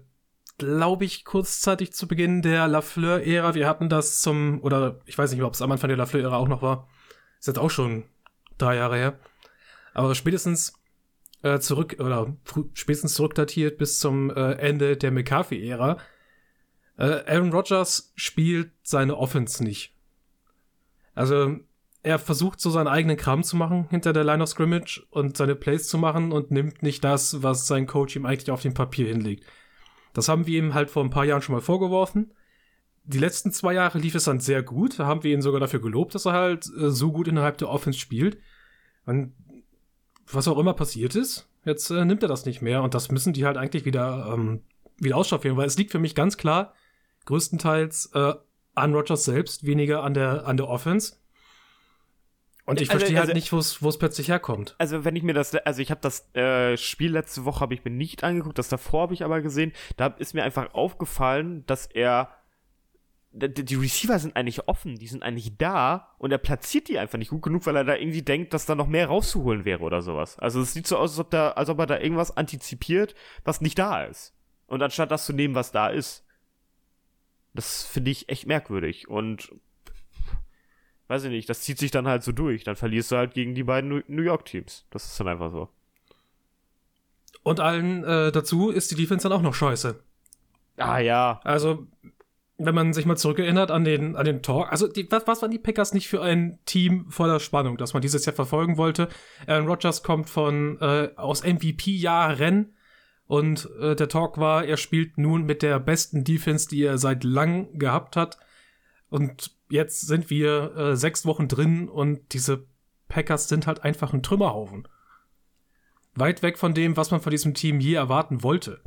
glaube 0.59 1.05
ich, 1.05 1.25
kurzzeitig 1.25 1.93
zu 1.93 2.07
Beginn 2.07 2.43
der 2.43 2.67
Lafleur-Ära. 2.67 3.55
Wir 3.55 3.67
hatten 3.67 3.89
das 3.89 4.21
zum, 4.21 4.61
oder 4.61 5.01
ich 5.05 5.17
weiß 5.17 5.31
nicht, 5.31 5.41
ob 5.41 5.53
es 5.55 5.61
am 5.63 5.71
Anfang 5.71 5.87
der 5.87 5.97
Lafleur-Ära 5.97 6.37
auch 6.37 6.47
noch 6.47 6.61
war. 6.61 6.87
Ist 7.39 7.47
jetzt 7.47 7.59
auch 7.59 7.71
schon 7.71 8.05
drei 8.57 8.75
Jahre 8.75 8.97
her. 8.97 9.19
Aber 9.93 10.15
spätestens 10.15 10.73
äh, 11.45 11.59
zurück, 11.59 11.97
oder 11.99 12.35
spätestens 12.73 13.13
zurückdatiert 13.13 13.77
bis 13.77 13.99
zum 13.99 14.29
äh, 14.29 14.53
Ende 14.53 14.97
der 14.97 15.11
McCarthy-Ära. 15.11 15.97
Äh, 16.97 17.23
Aaron 17.27 17.51
Rodgers 17.51 18.11
spielt 18.15 18.71
seine 18.83 19.17
Offense 19.17 19.63
nicht. 19.63 19.93
Also, 21.13 21.57
er 22.03 22.19
versucht 22.19 22.59
so 22.59 22.69
seinen 22.69 22.87
eigenen 22.87 23.17
Kram 23.17 23.43
zu 23.43 23.55
machen 23.55 23.87
hinter 23.89 24.13
der 24.13 24.23
Line 24.23 24.43
of 24.43 24.49
Scrimmage 24.49 25.05
und 25.09 25.37
seine 25.37 25.55
Plays 25.55 25.87
zu 25.87 25.97
machen 25.97 26.31
und 26.31 26.51
nimmt 26.51 26.83
nicht 26.83 27.03
das, 27.03 27.41
was 27.41 27.67
sein 27.67 27.87
Coach 27.87 28.15
ihm 28.15 28.25
eigentlich 28.25 28.51
auf 28.51 28.61
dem 28.61 28.73
Papier 28.73 29.07
hinlegt. 29.07 29.45
Das 30.13 30.29
haben 30.29 30.47
wir 30.47 30.57
ihm 30.57 30.73
halt 30.73 30.89
vor 30.89 31.03
ein 31.03 31.09
paar 31.09 31.25
Jahren 31.25 31.41
schon 31.41 31.55
mal 31.55 31.61
vorgeworfen. 31.61 32.33
Die 33.07 33.19
letzten 33.19 33.51
zwei 33.51 33.73
Jahre 33.73 33.99
lief 33.99 34.15
es 34.15 34.23
dann 34.23 34.39
sehr 34.39 34.63
gut. 34.63 34.99
Da 34.99 35.05
haben 35.05 35.23
wir 35.23 35.33
ihn 35.33 35.41
sogar 35.41 35.59
dafür 35.59 35.79
gelobt, 35.81 36.15
dass 36.15 36.25
er 36.25 36.33
halt 36.33 36.65
äh, 36.77 36.89
so 36.89 37.11
gut 37.11 37.27
innerhalb 37.27 37.57
der 37.59 37.69
Offense 37.69 37.99
spielt. 37.99 38.37
Und 39.05 39.33
was 40.31 40.47
auch 40.47 40.57
immer 40.57 40.73
passiert 40.73 41.15
ist, 41.15 41.47
jetzt 41.65 41.89
äh, 41.91 42.03
nimmt 42.03 42.23
er 42.23 42.29
das 42.29 42.45
nicht 42.45 42.61
mehr 42.61 42.81
und 42.81 42.93
das 42.95 43.11
müssen 43.11 43.33
die 43.33 43.45
halt 43.45 43.57
eigentlich 43.57 43.85
wieder, 43.85 44.31
ähm, 44.33 44.63
wieder 44.97 45.17
ausschaffieren, 45.17 45.55
weil 45.57 45.67
es 45.67 45.77
liegt 45.77 45.91
für 45.91 45.99
mich 45.99 46.15
ganz 46.15 46.37
klar 46.37 46.73
größtenteils 47.25 48.11
äh, 48.13 48.33
an 48.73 48.93
Rogers 48.93 49.23
selbst, 49.25 49.65
weniger 49.65 50.03
an 50.03 50.13
der, 50.15 50.47
an 50.47 50.57
der 50.57 50.67
Offense. 50.67 51.17
Und 52.65 52.81
ich 52.81 52.89
Also- 52.89 52.99
verstehe 52.99 53.19
also- 53.19 53.27
halt 53.27 53.35
nicht, 53.35 53.51
wo 53.53 53.59
es 53.59 53.83
wo 53.83 53.89
es 53.89 53.99
plötzlich 53.99 54.27
herkommt. 54.29 54.73
Also 54.79 55.05
wenn 55.05 55.15
ich 55.15 55.21
mir 55.23 55.33
das, 55.33 55.53
also 55.53 55.81
ich 55.81 55.91
habe 55.91 56.01
das 56.01 56.27
äh, 56.35 56.75
Spiel 56.77 57.11
letzte 57.11 57.45
Woche 57.45 57.59
habe 57.59 57.75
ich 57.75 57.85
mir 57.85 57.91
nicht 57.91 58.23
angeguckt, 58.23 58.57
das 58.57 58.69
davor 58.69 59.03
habe 59.03 59.13
ich 59.13 59.23
aber 59.23 59.41
gesehen. 59.41 59.71
Da 59.97 60.07
ist 60.07 60.33
mir 60.33 60.43
einfach 60.43 60.73
aufgefallen, 60.73 61.63
dass 61.67 61.85
er 61.85 62.29
die 63.37 63.75
Receiver 63.75 64.17
sind 64.17 64.37
eigentlich 64.37 64.67
offen, 64.69 64.95
die 64.95 65.07
sind 65.07 65.21
eigentlich 65.21 65.57
da 65.57 66.15
und 66.17 66.31
er 66.31 66.37
platziert 66.37 66.87
die 66.87 66.97
einfach 66.97 67.17
nicht 67.17 67.31
gut 67.31 67.41
genug, 67.41 67.65
weil 67.65 67.75
er 67.75 67.83
da 67.83 67.95
irgendwie 67.95 68.21
denkt, 68.21 68.53
dass 68.53 68.65
da 68.65 68.75
noch 68.75 68.87
mehr 68.87 69.07
rauszuholen 69.07 69.65
wäre 69.65 69.83
oder 69.83 70.01
sowas. 70.01 70.39
Also 70.39 70.61
es 70.61 70.71
sieht 70.73 70.87
so 70.87 70.97
aus, 70.97 71.11
als 71.11 71.19
ob, 71.19 71.31
da, 71.31 71.51
als 71.51 71.69
ob 71.69 71.79
er 71.79 71.85
da 71.85 71.99
irgendwas 71.99 72.35
antizipiert, 72.37 73.13
was 73.43 73.59
nicht 73.59 73.77
da 73.77 74.05
ist. 74.05 74.33
Und 74.67 74.81
anstatt 74.81 75.11
das 75.11 75.25
zu 75.25 75.33
nehmen, 75.33 75.53
was 75.53 75.71
da 75.73 75.89
ist. 75.89 76.23
Das 77.53 77.83
finde 77.83 78.11
ich 78.11 78.29
echt 78.29 78.47
merkwürdig 78.47 79.09
und 79.09 79.51
weiß 81.07 81.25
ich 81.25 81.29
nicht, 81.29 81.49
das 81.49 81.61
zieht 81.61 81.77
sich 81.77 81.91
dann 81.91 82.07
halt 82.07 82.23
so 82.23 82.31
durch. 82.31 82.63
Dann 82.63 82.75
verlierst 82.75 83.11
du 83.11 83.17
halt 83.17 83.33
gegen 83.33 83.53
die 83.53 83.63
beiden 83.63 83.89
New- 83.89 84.03
New 84.07 84.23
York 84.23 84.45
Teams. 84.45 84.85
Das 84.89 85.05
ist 85.05 85.19
dann 85.19 85.27
einfach 85.27 85.51
so. 85.51 85.69
Und 87.43 87.59
allen 87.59 88.03
äh, 88.03 88.31
dazu 88.31 88.69
ist 88.71 88.91
die 88.91 88.95
Defense 88.95 89.27
dann 89.27 89.37
auch 89.37 89.43
noch 89.43 89.53
scheiße. 89.53 90.01
Ah 90.77 90.99
ja. 90.99 91.39
Also, 91.43 91.85
wenn 92.57 92.75
man 92.75 92.93
sich 92.93 93.05
mal 93.05 93.17
zurückerinnert 93.17 93.69
an 93.69 93.83
den, 93.83 94.15
an 94.15 94.25
den 94.25 94.41
Talk, 94.41 94.71
also 94.71 94.87
die, 94.87 95.09
was, 95.11 95.27
was 95.27 95.41
waren 95.41 95.51
die 95.51 95.59
Packers 95.59 95.93
nicht 95.93 96.07
für 96.07 96.21
ein 96.21 96.59
Team 96.65 97.09
voller 97.09 97.39
Spannung, 97.39 97.77
das 97.77 97.93
man 97.93 98.01
dieses 98.01 98.25
Jahr 98.25 98.35
verfolgen 98.35 98.77
wollte? 98.77 99.09
Aaron 99.45 99.67
Rodgers 99.67 100.03
kommt 100.03 100.29
von 100.29 100.79
äh, 100.79 101.09
aus 101.17 101.43
MVP-Jahren 101.43 102.73
und 103.27 103.69
äh, 103.79 103.95
der 103.95 104.07
Talk 104.07 104.37
war, 104.37 104.65
er 104.65 104.77
spielt 104.77 105.17
nun 105.17 105.45
mit 105.45 105.63
der 105.63 105.79
besten 105.79 106.23
Defense, 106.23 106.69
die 106.69 106.83
er 106.83 106.97
seit 106.97 107.23
langem 107.23 107.77
gehabt 107.77 108.15
hat. 108.15 108.37
Und 109.09 109.55
jetzt 109.69 110.07
sind 110.07 110.29
wir 110.29 110.75
äh, 110.75 110.95
sechs 110.95 111.25
Wochen 111.25 111.47
drin 111.47 111.89
und 111.89 112.33
diese 112.33 112.65
Packers 113.07 113.49
sind 113.49 113.67
halt 113.67 113.83
einfach 113.83 114.13
ein 114.13 114.23
Trümmerhaufen. 114.23 114.87
Weit 116.15 116.41
weg 116.43 116.57
von 116.57 116.73
dem, 116.73 116.95
was 116.95 117.11
man 117.11 117.19
von 117.19 117.31
diesem 117.31 117.53
Team 117.53 117.79
je 117.79 117.95
erwarten 117.95 118.43
wollte. 118.43 118.81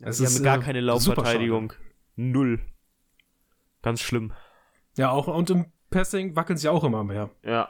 Es 0.00 0.18
Sie 0.18 0.26
haben 0.26 0.42
gar 0.42 0.58
äh, 0.58 0.62
keine 0.62 0.80
Laufverteidigung. 0.80 1.72
Null. 2.16 2.60
Ganz 3.82 4.00
schlimm. 4.00 4.32
Ja, 4.96 5.10
auch 5.10 5.26
und 5.26 5.50
im 5.50 5.66
Passing 5.90 6.36
wackeln 6.36 6.56
sie 6.56 6.68
auch 6.68 6.84
immer 6.84 7.04
mehr. 7.04 7.30
Ja. 7.42 7.68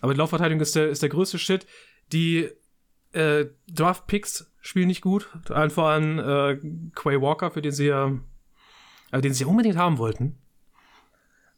Aber 0.00 0.12
die 0.14 0.18
Laufverteidigung 0.18 0.60
ist 0.60 0.74
der, 0.74 0.88
ist 0.88 1.02
der 1.02 1.08
größte 1.08 1.38
Shit. 1.38 1.66
Die 2.12 2.50
äh, 3.12 3.46
Draft-Picks 3.70 4.52
spielen 4.60 4.88
nicht 4.88 5.02
gut. 5.02 5.30
Allen 5.50 5.70
voran 5.70 6.18
äh, 6.18 6.58
Quay 6.94 7.20
Walker, 7.20 7.50
für 7.50 7.62
den 7.62 7.72
sie 7.72 7.86
ja, 7.86 8.12
äh, 9.12 9.20
den 9.20 9.34
sie 9.34 9.44
unbedingt 9.44 9.76
haben 9.76 9.98
wollten. 9.98 10.38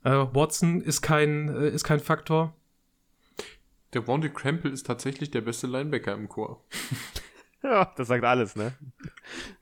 Äh, 0.05 0.11
Watson 0.11 0.81
ist 0.83 1.01
kein, 1.01 1.49
äh, 1.49 1.69
ist 1.69 1.85
kein 1.85 2.01
Faktor. 2.01 2.55
Der 3.95 4.07
Wanda 4.09 4.29
Crample 4.29 4.71
ist 4.71 4.87
tatsächlich 4.87 5.31
der 5.31 5.41
beste 5.41 5.67
Linebacker 5.67 6.13
im 6.15 6.29
Chor. 6.29 6.65
Ja, 7.65 7.91
das 7.97 8.09
sagt 8.09 8.23
alles, 8.25 8.57
ne? 8.57 8.73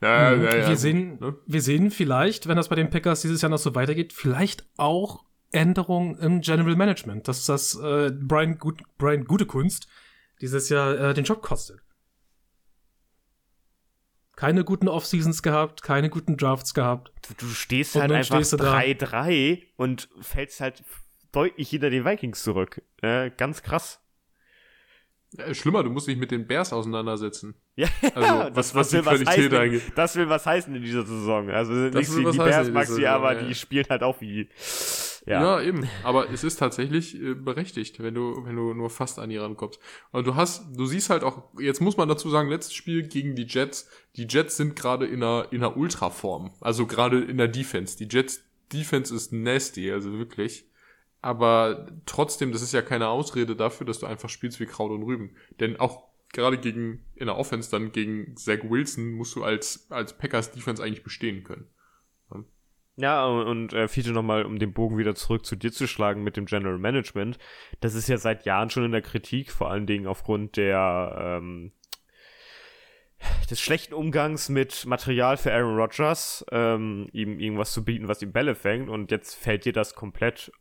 Ja, 0.00 0.32
Mhm. 0.32 0.42
wir, 0.42 0.76
sehen, 0.76 1.34
wir 1.46 1.62
sehen 1.62 1.90
vielleicht, 1.92 2.48
wenn 2.48 2.56
das 2.56 2.68
bei 2.68 2.74
den 2.74 2.90
Packers 2.90 3.22
dieses 3.22 3.40
Jahr 3.42 3.50
noch 3.50 3.58
so 3.58 3.74
weitergeht, 3.76 4.12
vielleicht 4.12 4.66
auch 4.76 5.24
Änderungen 5.52 6.18
im 6.18 6.40
General 6.40 6.74
Management, 6.74 7.28
dass 7.28 7.46
das 7.46 7.74
äh, 7.76 8.10
Brian, 8.10 8.58
Gut, 8.58 8.82
Brian 8.98 9.24
Gutekunst 9.24 9.86
dieses 10.40 10.68
Jahr 10.68 10.98
äh, 10.98 11.14
den 11.14 11.24
Job 11.24 11.42
kostet. 11.42 11.80
Keine 14.34 14.64
guten 14.64 14.88
Off-Seasons 14.88 15.42
gehabt, 15.42 15.82
keine 15.82 16.10
guten 16.10 16.36
Drafts 16.36 16.74
gehabt. 16.74 17.12
Du, 17.28 17.46
du 17.46 17.52
stehst 17.52 17.94
Und 17.94 18.02
halt 18.02 18.12
einfach 18.12 18.36
stehst 18.36 18.54
du 18.54 18.56
da. 18.56 18.78
3-3 18.78 19.62
und 19.76 20.08
fällst 20.20 20.60
halt 20.60 20.82
deutlich 21.30 21.70
hinter 21.70 21.90
den 21.90 22.04
Vikings 22.04 22.42
zurück. 22.42 22.82
Äh, 23.02 23.30
ganz 23.30 23.62
krass. 23.62 24.01
Ja, 25.38 25.54
schlimmer, 25.54 25.82
du 25.82 25.90
musst 25.90 26.06
dich 26.08 26.16
mit 26.16 26.30
den 26.30 26.46
Bears 26.46 26.72
auseinandersetzen. 26.72 27.54
Ja, 27.76 27.88
Also, 28.14 28.54
was- 28.56 28.74
was 28.74 28.88
die 28.90 28.98
Qualität 29.00 29.28
heißen, 29.28 29.54
angeht. 29.56 29.82
Das 29.96 30.16
will 30.16 30.28
was 30.28 30.44
heißen 30.46 30.74
in 30.74 30.82
dieser 30.82 31.06
Saison. 31.06 31.48
Also 31.50 31.72
was 31.72 31.90
die 31.92 31.98
heißen 32.00 32.36
Bears, 32.36 32.70
Maxi, 32.70 33.06
aber 33.06 33.34
ja. 33.40 33.46
die 33.46 33.54
spielen 33.54 33.86
halt 33.88 34.02
auch 34.02 34.20
wie. 34.20 34.48
Ja. 35.24 35.40
Ja. 35.42 35.62
eben. 35.62 35.88
Aber 36.02 36.30
es 36.30 36.42
ist 36.44 36.56
tatsächlich 36.56 37.14
äh, 37.20 37.34
berechtigt, 37.34 38.02
wenn 38.02 38.14
du, 38.14 38.44
wenn 38.44 38.56
du 38.56 38.74
nur 38.74 38.90
fast 38.90 39.18
an 39.18 39.30
die 39.30 39.36
rankommst. 39.36 39.78
Und 40.10 40.26
du 40.26 40.34
hast, 40.34 40.64
du 40.76 40.84
siehst 40.86 41.10
halt 41.10 41.22
auch, 41.22 41.44
jetzt 41.58 41.80
muss 41.80 41.96
man 41.96 42.08
dazu 42.08 42.28
sagen, 42.28 42.48
letztes 42.48 42.74
Spiel 42.74 43.06
gegen 43.06 43.34
die 43.36 43.46
Jets. 43.46 43.88
Die 44.16 44.26
Jets 44.28 44.56
sind 44.56 44.74
gerade 44.76 45.06
in 45.06 45.22
einer, 45.22 45.46
in 45.52 45.58
einer 45.62 45.76
Ultraform. 45.76 46.50
Also 46.60 46.86
gerade 46.86 47.20
in 47.22 47.38
der 47.38 47.48
Defense. 47.48 47.96
Die 47.96 48.08
Jets 48.10 48.42
Defense 48.72 49.14
ist 49.14 49.32
nasty, 49.32 49.92
also 49.92 50.12
wirklich. 50.18 50.66
Aber 51.22 51.86
trotzdem, 52.04 52.52
das 52.52 52.62
ist 52.62 52.72
ja 52.72 52.82
keine 52.82 53.08
Ausrede 53.08 53.56
dafür, 53.56 53.86
dass 53.86 54.00
du 54.00 54.06
einfach 54.06 54.28
spielst 54.28 54.60
wie 54.60 54.66
Kraut 54.66 54.90
und 54.90 55.04
Rüben. 55.04 55.36
Denn 55.60 55.78
auch 55.78 56.02
gerade 56.32 56.58
gegen, 56.58 57.04
in 57.14 57.26
der 57.26 57.36
Offense 57.36 57.70
dann 57.70 57.92
gegen 57.92 58.36
Zach 58.36 58.58
Wilson 58.64 59.12
musst 59.12 59.36
du 59.36 59.44
als, 59.44 59.86
als 59.90 60.18
Packers 60.18 60.52
Defense 60.52 60.82
eigentlich 60.82 61.04
bestehen 61.04 61.44
können. 61.44 61.66
Ja, 62.96 63.24
und, 63.26 63.72
äh, 63.72 63.88
Fiete 63.88 64.12
nochmal, 64.12 64.44
um 64.44 64.58
den 64.58 64.74
Bogen 64.74 64.98
wieder 64.98 65.14
zurück 65.14 65.46
zu 65.46 65.56
dir 65.56 65.72
zu 65.72 65.86
schlagen 65.86 66.22
mit 66.22 66.36
dem 66.36 66.44
General 66.44 66.78
Management. 66.78 67.38
Das 67.80 67.94
ist 67.94 68.08
ja 68.08 68.18
seit 68.18 68.44
Jahren 68.44 68.68
schon 68.68 68.84
in 68.84 68.92
der 68.92 69.00
Kritik, 69.00 69.50
vor 69.50 69.70
allen 69.70 69.86
Dingen 69.86 70.06
aufgrund 70.06 70.58
der 70.58 71.40
ähm, 71.40 71.72
des 73.50 73.60
schlechten 73.60 73.94
Umgangs 73.94 74.50
mit 74.50 74.84
Material 74.84 75.36
für 75.38 75.54
Aaron 75.54 75.76
Rodgers, 75.76 76.44
ähm, 76.50 77.08
ihm 77.12 77.38
irgendwas 77.38 77.72
zu 77.72 77.84
bieten, 77.84 78.08
was 78.08 78.20
ihm 78.20 78.32
Bälle 78.32 78.54
fängt. 78.54 78.90
Und 78.90 79.10
jetzt 79.10 79.34
fällt 79.34 79.64
dir 79.64 79.72
das 79.72 79.94
komplett 79.94 80.52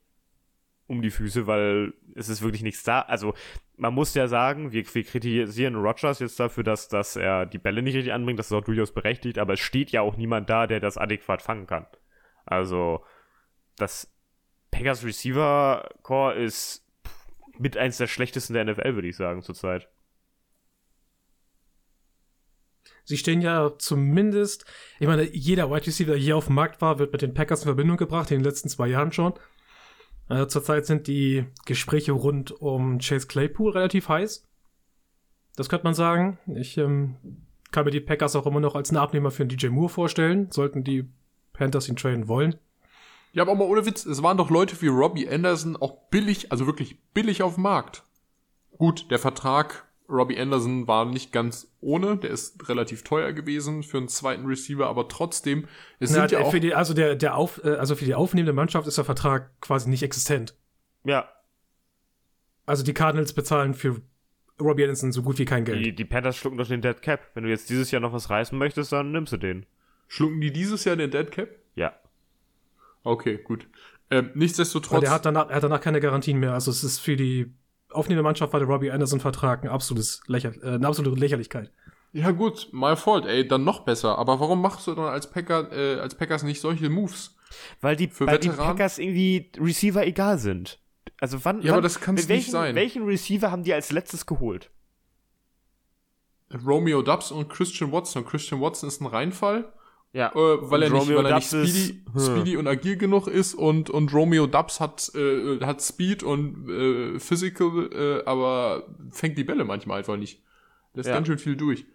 um 0.91 1.01
die 1.01 1.09
Füße, 1.09 1.47
weil 1.47 1.93
es 2.15 2.29
ist 2.29 2.41
wirklich 2.41 2.61
nichts 2.61 2.83
da. 2.83 2.99
Also 3.01 3.33
man 3.77 3.93
muss 3.93 4.13
ja 4.13 4.27
sagen, 4.27 4.71
wir, 4.71 4.83
wir 4.93 5.03
kritisieren 5.03 5.75
Rodgers 5.75 6.19
jetzt 6.19 6.39
dafür, 6.39 6.63
dass, 6.63 6.89
dass 6.89 7.15
er 7.15 7.45
die 7.45 7.57
Bälle 7.57 7.81
nicht 7.81 7.95
richtig 7.95 8.13
anbringt. 8.13 8.37
Das 8.37 8.47
ist 8.47 8.51
auch 8.51 8.63
durchaus 8.63 8.93
berechtigt, 8.93 9.39
aber 9.39 9.53
es 9.53 9.59
steht 9.61 9.91
ja 9.91 10.01
auch 10.01 10.17
niemand 10.17 10.49
da, 10.49 10.67
der 10.67 10.79
das 10.79 10.97
adäquat 10.97 11.41
fangen 11.41 11.65
kann. 11.65 11.87
Also, 12.45 13.03
das 13.77 14.13
Packers 14.69 15.05
Receiver 15.05 15.89
Core 16.03 16.35
ist 16.35 16.85
mit 17.57 17.77
eins 17.77 17.97
der 17.97 18.07
schlechtesten 18.07 18.53
der 18.53 18.65
NFL, 18.65 18.95
würde 18.95 19.07
ich 19.07 19.15
sagen, 19.15 19.41
zurzeit. 19.41 19.89
Sie 23.03 23.17
stehen 23.17 23.41
ja 23.41 23.77
zumindest, 23.77 24.65
ich 24.99 25.07
meine, 25.07 25.23
jeder 25.23 25.69
Wide 25.69 25.87
Receiver, 25.87 26.11
der 26.11 26.21
hier 26.21 26.37
auf 26.37 26.45
dem 26.45 26.55
Markt 26.55 26.81
war, 26.81 26.99
wird 26.99 27.11
mit 27.11 27.21
den 27.21 27.33
Packers 27.33 27.61
in 27.61 27.65
Verbindung 27.65 27.97
gebracht, 27.97 28.31
in 28.31 28.39
den 28.39 28.45
letzten 28.45 28.69
zwei 28.69 28.87
Jahren 28.87 29.11
schon. 29.11 29.33
Äh, 30.31 30.47
zurzeit 30.47 30.85
sind 30.85 31.07
die 31.07 31.45
Gespräche 31.65 32.13
rund 32.13 32.51
um 32.61 32.99
Chase 32.99 33.27
Claypool 33.27 33.71
relativ 33.71 34.07
heiß. 34.07 34.47
Das 35.57 35.67
könnte 35.67 35.83
man 35.83 35.93
sagen. 35.93 36.39
Ich 36.55 36.77
ähm, 36.77 37.17
kann 37.71 37.83
mir 37.83 37.91
die 37.91 37.99
Packers 37.99 38.37
auch 38.37 38.45
immer 38.45 38.61
noch 38.61 38.75
als 38.75 38.91
einen 38.91 38.97
Abnehmer 38.97 39.31
für 39.31 39.43
einen 39.43 39.49
DJ 39.49 39.67
Moore 39.67 39.89
vorstellen, 39.89 40.49
sollten 40.49 40.85
die 40.85 41.05
Panthers 41.51 41.89
ihn 41.89 41.97
traden 41.97 42.29
wollen. 42.29 42.55
Ja, 43.33 43.43
aber 43.43 43.55
mal 43.55 43.67
ohne 43.67 43.85
Witz, 43.85 44.05
es 44.05 44.23
waren 44.23 44.37
doch 44.37 44.49
Leute 44.49 44.81
wie 44.81 44.87
Robbie 44.87 45.27
Anderson 45.27 45.75
auch 45.75 45.97
billig, 46.09 46.49
also 46.49 46.65
wirklich 46.65 47.01
billig 47.13 47.43
auf 47.43 47.55
dem 47.55 47.63
Markt. 47.63 48.03
Gut, 48.77 49.11
der 49.11 49.19
Vertrag 49.19 49.85
Robbie 50.11 50.37
Anderson 50.37 50.87
war 50.87 51.05
nicht 51.05 51.31
ganz 51.31 51.71
ohne, 51.79 52.17
der 52.17 52.31
ist 52.31 52.67
relativ 52.67 53.03
teuer 53.03 53.31
gewesen 53.31 53.81
für 53.81 53.97
einen 53.97 54.09
zweiten 54.09 54.45
Receiver, 54.45 54.85
aber 54.87 55.07
trotzdem, 55.07 55.67
es 55.99 56.09
Na, 56.11 56.15
sind 56.15 56.31
ja 56.33 56.37
der- 56.39 56.41
auch, 56.47 56.51
für 56.51 56.59
die, 56.59 56.73
also, 56.75 56.93
der, 56.93 57.15
der 57.15 57.35
auf, 57.35 57.63
äh, 57.63 57.69
also 57.75 57.95
für 57.95 58.05
die 58.05 58.13
aufnehmende 58.13 58.53
Mannschaft 58.53 58.87
ist 58.87 58.97
der 58.97 59.05
Vertrag 59.05 59.49
quasi 59.61 59.89
nicht 59.89 60.03
existent. 60.03 60.55
Ja, 61.05 61.29
Also 62.65 62.83
die 62.83 62.93
Cardinals 62.93 63.33
bezahlen 63.33 63.73
für 63.73 64.01
Robbie 64.59 64.83
Anderson 64.83 65.11
so 65.11 65.23
gut 65.23 65.39
wie 65.39 65.45
kein 65.45 65.65
Geld. 65.65 65.83
die, 65.83 65.95
die 65.95 66.05
Panthers 66.05 66.37
schlucken 66.37 66.57
doch 66.57 66.67
den 66.67 66.81
Dead 66.81 67.01
Cap. 67.01 67.21
Wenn 67.33 67.43
du 67.43 67.49
jetzt 67.49 67.69
dieses 67.69 67.89
Jahr 67.89 67.99
noch 68.01 68.13
was 68.13 68.29
reißen 68.29 68.57
möchtest, 68.57 68.91
dann 68.91 69.11
nimmst 69.11 69.33
du 69.33 69.37
den. 69.37 69.65
schlucken 70.07 70.39
die 70.41 70.51
dieses 70.53 70.83
Jahr 70.85 70.95
den 70.95 71.09
Dead 71.09 71.31
Cap? 71.31 71.49
Ja. 71.75 71.93
Okay, 73.03 73.37
gut. 73.43 73.67
Ähm, 74.11 74.25
Aber 74.29 74.37
nichtsdestotrotz, 74.37 74.99
der 75.01 75.11
hat 75.11 75.25
danach, 75.25 75.49
er 75.49 75.55
hat 75.55 75.63
danach 75.63 75.81
keine 75.81 75.99
Garantien 75.99 76.37
mehr. 76.37 76.53
Also 76.53 76.69
es 76.69 76.83
ist 76.83 76.99
für 76.99 77.15
die 77.15 77.51
aufnehmende 77.91 78.23
Mannschaft 78.23 78.53
war 78.53 78.59
der 78.59 78.67
Robbie 78.69 78.91
Anderson-Vertrag 78.91 79.63
ein 79.63 79.69
absolutes 79.69 80.21
Lächer, 80.27 80.53
äh, 80.63 80.75
eine 80.75 80.87
absolute 80.87 81.19
Lächerlichkeit. 81.19 81.71
ja 82.13 82.31
gut, 82.31 82.69
my 82.71 82.95
fault, 82.95 83.25
ey, 83.25 83.47
dann 83.47 83.63
noch 83.63 83.81
besser. 83.81 84.17
Aber 84.17 84.39
warum 84.39 84.61
machst 84.61 84.87
du 84.87 84.95
dann 84.95 85.05
als 85.05 85.29
Packer, 85.29 85.71
äh, 85.71 85.99
als 85.99 86.15
Packers 86.15 86.43
nicht 86.43 86.61
solche 86.61 86.89
Moves? 86.89 87.35
Weil 87.81 87.95
die, 87.95 88.07
Für 88.07 88.27
weil 88.27 88.39
die? 88.39 88.49
Packers 88.49 88.97
irgendwie 88.97 89.51
Receiver 89.57 90.05
egal 90.05 90.37
sind. 90.39 90.79
Also 91.19 91.43
wann, 91.43 91.57
Ja, 91.61 91.65
wann 91.65 91.73
aber 91.73 91.81
das 91.81 91.99
kann's 91.99 92.27
welchen, 92.29 92.39
nicht 92.43 92.51
sein. 92.51 92.75
Welchen 92.75 93.03
Receiver 93.03 93.51
haben 93.51 93.63
die 93.63 93.73
als 93.73 93.91
letztes 93.91 94.25
geholt? 94.25 94.71
Romeo 96.65 97.01
Dubs 97.01 97.31
und 97.31 97.49
Christian 97.49 97.91
Watson. 97.91 98.25
Christian 98.25 98.59
Watson 98.61 98.87
ist 98.89 99.01
ein 99.01 99.05
Reinfall. 99.07 99.71
Ja. 100.13 100.29
Äh, 100.33 100.35
weil, 100.69 100.83
er 100.83 100.89
nicht, 100.89 101.01
Romeo 101.03 101.17
weil 101.19 101.25
er 101.27 101.35
nicht 101.35 101.47
speedy, 101.47 101.69
ist- 101.69 102.13
hm. 102.13 102.19
speedy 102.37 102.57
und 102.57 102.67
agil 102.67 102.97
genug 102.97 103.27
ist 103.27 103.53
und, 103.53 103.89
und 103.89 104.13
Romeo 104.13 104.45
Dubs 104.45 104.79
hat, 104.81 105.09
äh, 105.15 105.59
hat 105.61 105.81
Speed 105.81 106.21
und 106.23 106.69
äh, 106.69 107.19
Physical, 107.19 107.89
äh, 107.93 108.25
aber 108.25 108.87
fängt 109.11 109.37
die 109.37 109.45
Bälle 109.45 109.63
manchmal 109.63 109.99
einfach 109.99 110.17
nicht. 110.17 110.41
Lässt 110.93 111.07
Ja. 111.07 111.15
ganz 111.15 111.27
schön 111.27 111.37
viel 111.39 111.55
durch. 111.55 111.85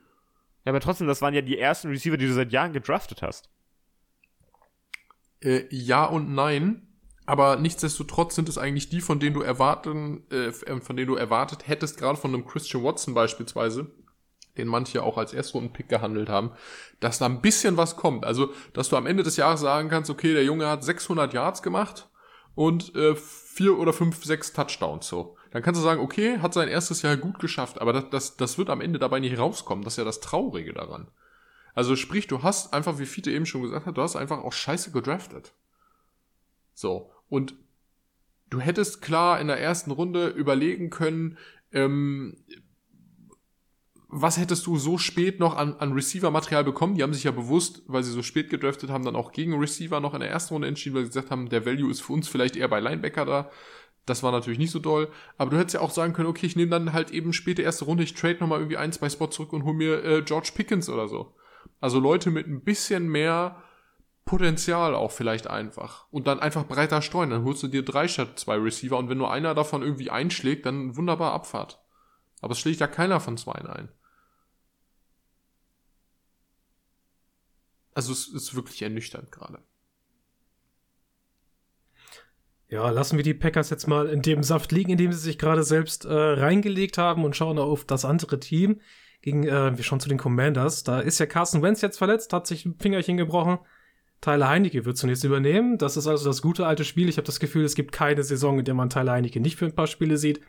Ja, 0.64 0.70
aber 0.72 0.80
trotzdem, 0.80 1.06
das 1.06 1.20
waren 1.20 1.34
ja 1.34 1.42
die 1.42 1.58
ersten 1.58 1.88
Receiver, 1.88 2.16
die 2.16 2.26
du 2.26 2.32
seit 2.32 2.52
Jahren 2.52 2.72
gedraftet 2.72 3.20
hast. 3.22 3.50
Äh, 5.42 5.64
ja 5.70 6.04
und 6.06 6.34
nein, 6.34 6.88
aber 7.26 7.56
nichtsdestotrotz 7.56 8.34
sind 8.34 8.48
es 8.48 8.56
eigentlich 8.56 8.88
die, 8.88 9.00
von 9.02 9.20
denen 9.20 9.34
du 9.34 9.42
erwarten, 9.42 10.22
äh, 10.30 10.52
von 10.52 10.96
denen 10.96 11.08
du 11.08 11.16
erwartet 11.16 11.68
hättest, 11.68 11.98
gerade 11.98 12.18
von 12.18 12.32
einem 12.32 12.46
Christian 12.46 12.82
Watson 12.82 13.12
beispielsweise, 13.14 13.90
den 14.58 14.68
manche 14.68 15.02
auch 15.02 15.18
als 15.18 15.32
Erstrunden-Pick 15.32 15.88
gehandelt 15.88 16.28
haben, 16.28 16.52
dass 17.00 17.18
da 17.18 17.26
ein 17.26 17.40
bisschen 17.40 17.76
was 17.76 17.96
kommt. 17.96 18.24
Also, 18.24 18.52
dass 18.72 18.88
du 18.88 18.96
am 18.96 19.06
Ende 19.06 19.22
des 19.22 19.36
Jahres 19.36 19.60
sagen 19.60 19.88
kannst, 19.88 20.10
okay, 20.10 20.32
der 20.32 20.44
Junge 20.44 20.68
hat 20.68 20.84
600 20.84 21.32
Yards 21.32 21.62
gemacht 21.62 22.08
und 22.54 22.94
äh, 22.94 23.14
vier 23.14 23.78
oder 23.78 23.92
fünf, 23.92 24.24
sechs 24.24 24.52
Touchdowns 24.52 25.08
so. 25.08 25.36
Dann 25.50 25.62
kannst 25.62 25.80
du 25.80 25.84
sagen, 25.84 26.00
okay, 26.00 26.38
hat 26.38 26.54
sein 26.54 26.68
erstes 26.68 27.02
Jahr 27.02 27.16
gut 27.16 27.38
geschafft, 27.38 27.80
aber 27.80 27.92
das, 27.92 28.10
das, 28.10 28.36
das 28.36 28.58
wird 28.58 28.70
am 28.70 28.80
Ende 28.80 28.98
dabei 28.98 29.20
nicht 29.20 29.38
rauskommen. 29.38 29.84
Das 29.84 29.94
ist 29.94 29.98
ja 29.98 30.04
das 30.04 30.20
Traurige 30.20 30.72
daran. 30.72 31.08
Also 31.74 31.94
sprich, 31.94 32.26
du 32.26 32.42
hast 32.42 32.72
einfach, 32.72 32.98
wie 32.98 33.06
Fiete 33.06 33.30
eben 33.30 33.46
schon 33.46 33.62
gesagt 33.62 33.86
hat, 33.86 33.96
du 33.96 34.02
hast 34.02 34.16
einfach 34.16 34.42
auch 34.42 34.52
scheiße 34.52 34.92
gedraftet. 34.92 35.52
So. 36.72 37.10
Und 37.28 37.54
du 38.48 38.60
hättest 38.60 39.02
klar 39.02 39.40
in 39.40 39.48
der 39.48 39.60
ersten 39.60 39.90
Runde 39.90 40.28
überlegen 40.28 40.90
können, 40.90 41.36
ähm, 41.72 42.38
was 44.08 44.38
hättest 44.38 44.66
du 44.66 44.76
so 44.76 44.98
spät 44.98 45.40
noch 45.40 45.56
an, 45.56 45.74
an 45.78 45.92
Receiver-Material 45.92 46.64
bekommen? 46.64 46.94
Die 46.94 47.02
haben 47.02 47.12
sich 47.12 47.24
ja 47.24 47.32
bewusst, 47.32 47.82
weil 47.86 48.04
sie 48.04 48.12
so 48.12 48.22
spät 48.22 48.50
gedraftet 48.50 48.90
haben, 48.90 49.04
dann 49.04 49.16
auch 49.16 49.32
gegen 49.32 49.58
Receiver 49.58 50.00
noch 50.00 50.14
in 50.14 50.20
der 50.20 50.30
ersten 50.30 50.54
Runde 50.54 50.68
entschieden, 50.68 50.94
weil 50.94 51.02
sie 51.02 51.10
gesagt 51.10 51.30
haben, 51.30 51.48
der 51.48 51.66
Value 51.66 51.90
ist 51.90 52.02
für 52.02 52.12
uns 52.12 52.28
vielleicht 52.28 52.56
eher 52.56 52.68
bei 52.68 52.80
Linebacker 52.80 53.24
da. 53.24 53.50
Das 54.04 54.22
war 54.22 54.30
natürlich 54.30 54.60
nicht 54.60 54.70
so 54.70 54.78
doll. 54.78 55.08
Aber 55.36 55.50
du 55.50 55.58
hättest 55.58 55.74
ja 55.74 55.80
auch 55.80 55.90
sagen 55.90 56.12
können, 56.12 56.28
okay, 56.28 56.46
ich 56.46 56.54
nehme 56.54 56.70
dann 56.70 56.92
halt 56.92 57.10
eben 57.10 57.32
späte 57.32 57.62
erste 57.62 57.84
Runde, 57.84 58.04
ich 58.04 58.14
trade 58.14 58.38
nochmal 58.38 58.60
irgendwie 58.60 58.76
ein, 58.76 58.92
zwei 58.92 59.10
Spots 59.10 59.36
zurück 59.36 59.52
und 59.52 59.64
hol 59.64 59.74
mir 59.74 60.04
äh, 60.04 60.22
George 60.22 60.50
Pickens 60.54 60.88
oder 60.88 61.08
so. 61.08 61.34
Also 61.80 61.98
Leute 61.98 62.30
mit 62.30 62.46
ein 62.46 62.62
bisschen 62.62 63.08
mehr 63.08 63.62
Potenzial 64.24 64.94
auch 64.94 65.10
vielleicht 65.10 65.48
einfach. 65.48 66.06
Und 66.10 66.28
dann 66.28 66.38
einfach 66.38 66.66
breiter 66.66 67.02
streuen. 67.02 67.30
Dann 67.30 67.44
holst 67.44 67.64
du 67.64 67.68
dir 67.68 67.84
drei 67.84 68.06
statt 68.06 68.38
zwei 68.38 68.56
Receiver 68.56 68.96
und 68.96 69.08
wenn 69.08 69.18
nur 69.18 69.32
einer 69.32 69.54
davon 69.54 69.82
irgendwie 69.82 70.10
einschlägt, 70.10 70.66
dann 70.66 70.96
wunderbar 70.96 71.32
Abfahrt. 71.32 71.80
Aber 72.40 72.52
es 72.52 72.58
schlägt 72.58 72.80
ja 72.80 72.86
keiner 72.86 73.20
von 73.20 73.36
zwei 73.36 73.54
ein. 73.54 73.88
Also 77.94 78.12
es 78.12 78.28
ist 78.28 78.54
wirklich 78.54 78.82
ernüchternd 78.82 79.32
gerade. 79.32 79.62
Ja, 82.68 82.90
lassen 82.90 83.16
wir 83.16 83.22
die 83.22 83.32
Packers 83.32 83.70
jetzt 83.70 83.86
mal 83.86 84.08
in 84.08 84.22
dem 84.22 84.42
Saft 84.42 84.72
liegen, 84.72 84.90
in 84.90 84.98
dem 84.98 85.12
sie 85.12 85.20
sich 85.20 85.38
gerade 85.38 85.62
selbst 85.62 86.04
äh, 86.04 86.12
reingelegt 86.12 86.98
haben 86.98 87.24
und 87.24 87.36
schauen 87.36 87.58
auf 87.58 87.84
das 87.84 88.04
andere 88.04 88.40
Team. 88.40 88.80
Gegen, 89.22 89.44
äh, 89.44 89.76
wir 89.76 89.84
schauen 89.84 90.00
zu 90.00 90.08
den 90.08 90.18
Commanders. 90.18 90.82
Da 90.82 91.00
ist 91.00 91.18
ja 91.20 91.26
Carson 91.26 91.62
Wentz 91.62 91.80
jetzt 91.80 91.98
verletzt, 91.98 92.32
hat 92.32 92.46
sich 92.46 92.66
ein 92.66 92.76
Fingerchen 92.78 93.16
gebrochen. 93.16 93.58
Tyler 94.20 94.48
Heinecke 94.48 94.84
wird 94.84 94.96
zunächst 94.96 95.24
übernehmen. 95.24 95.78
Das 95.78 95.96
ist 95.96 96.06
also 96.06 96.24
das 96.24 96.42
gute 96.42 96.66
alte 96.66 96.84
Spiel. 96.84 97.08
Ich 97.08 97.18
habe 97.18 97.26
das 97.26 97.40
Gefühl, 97.40 97.64
es 97.64 97.76
gibt 97.76 97.92
keine 97.92 98.22
Saison, 98.24 98.58
in 98.58 98.64
der 98.64 98.74
man 98.74 98.90
Tyler 98.90 99.12
Heinecke 99.12 99.40
nicht 99.40 99.56
für 99.56 99.66
ein 99.66 99.74
paar 99.74 99.86
Spiele 99.86 100.16
sieht. 100.16 100.40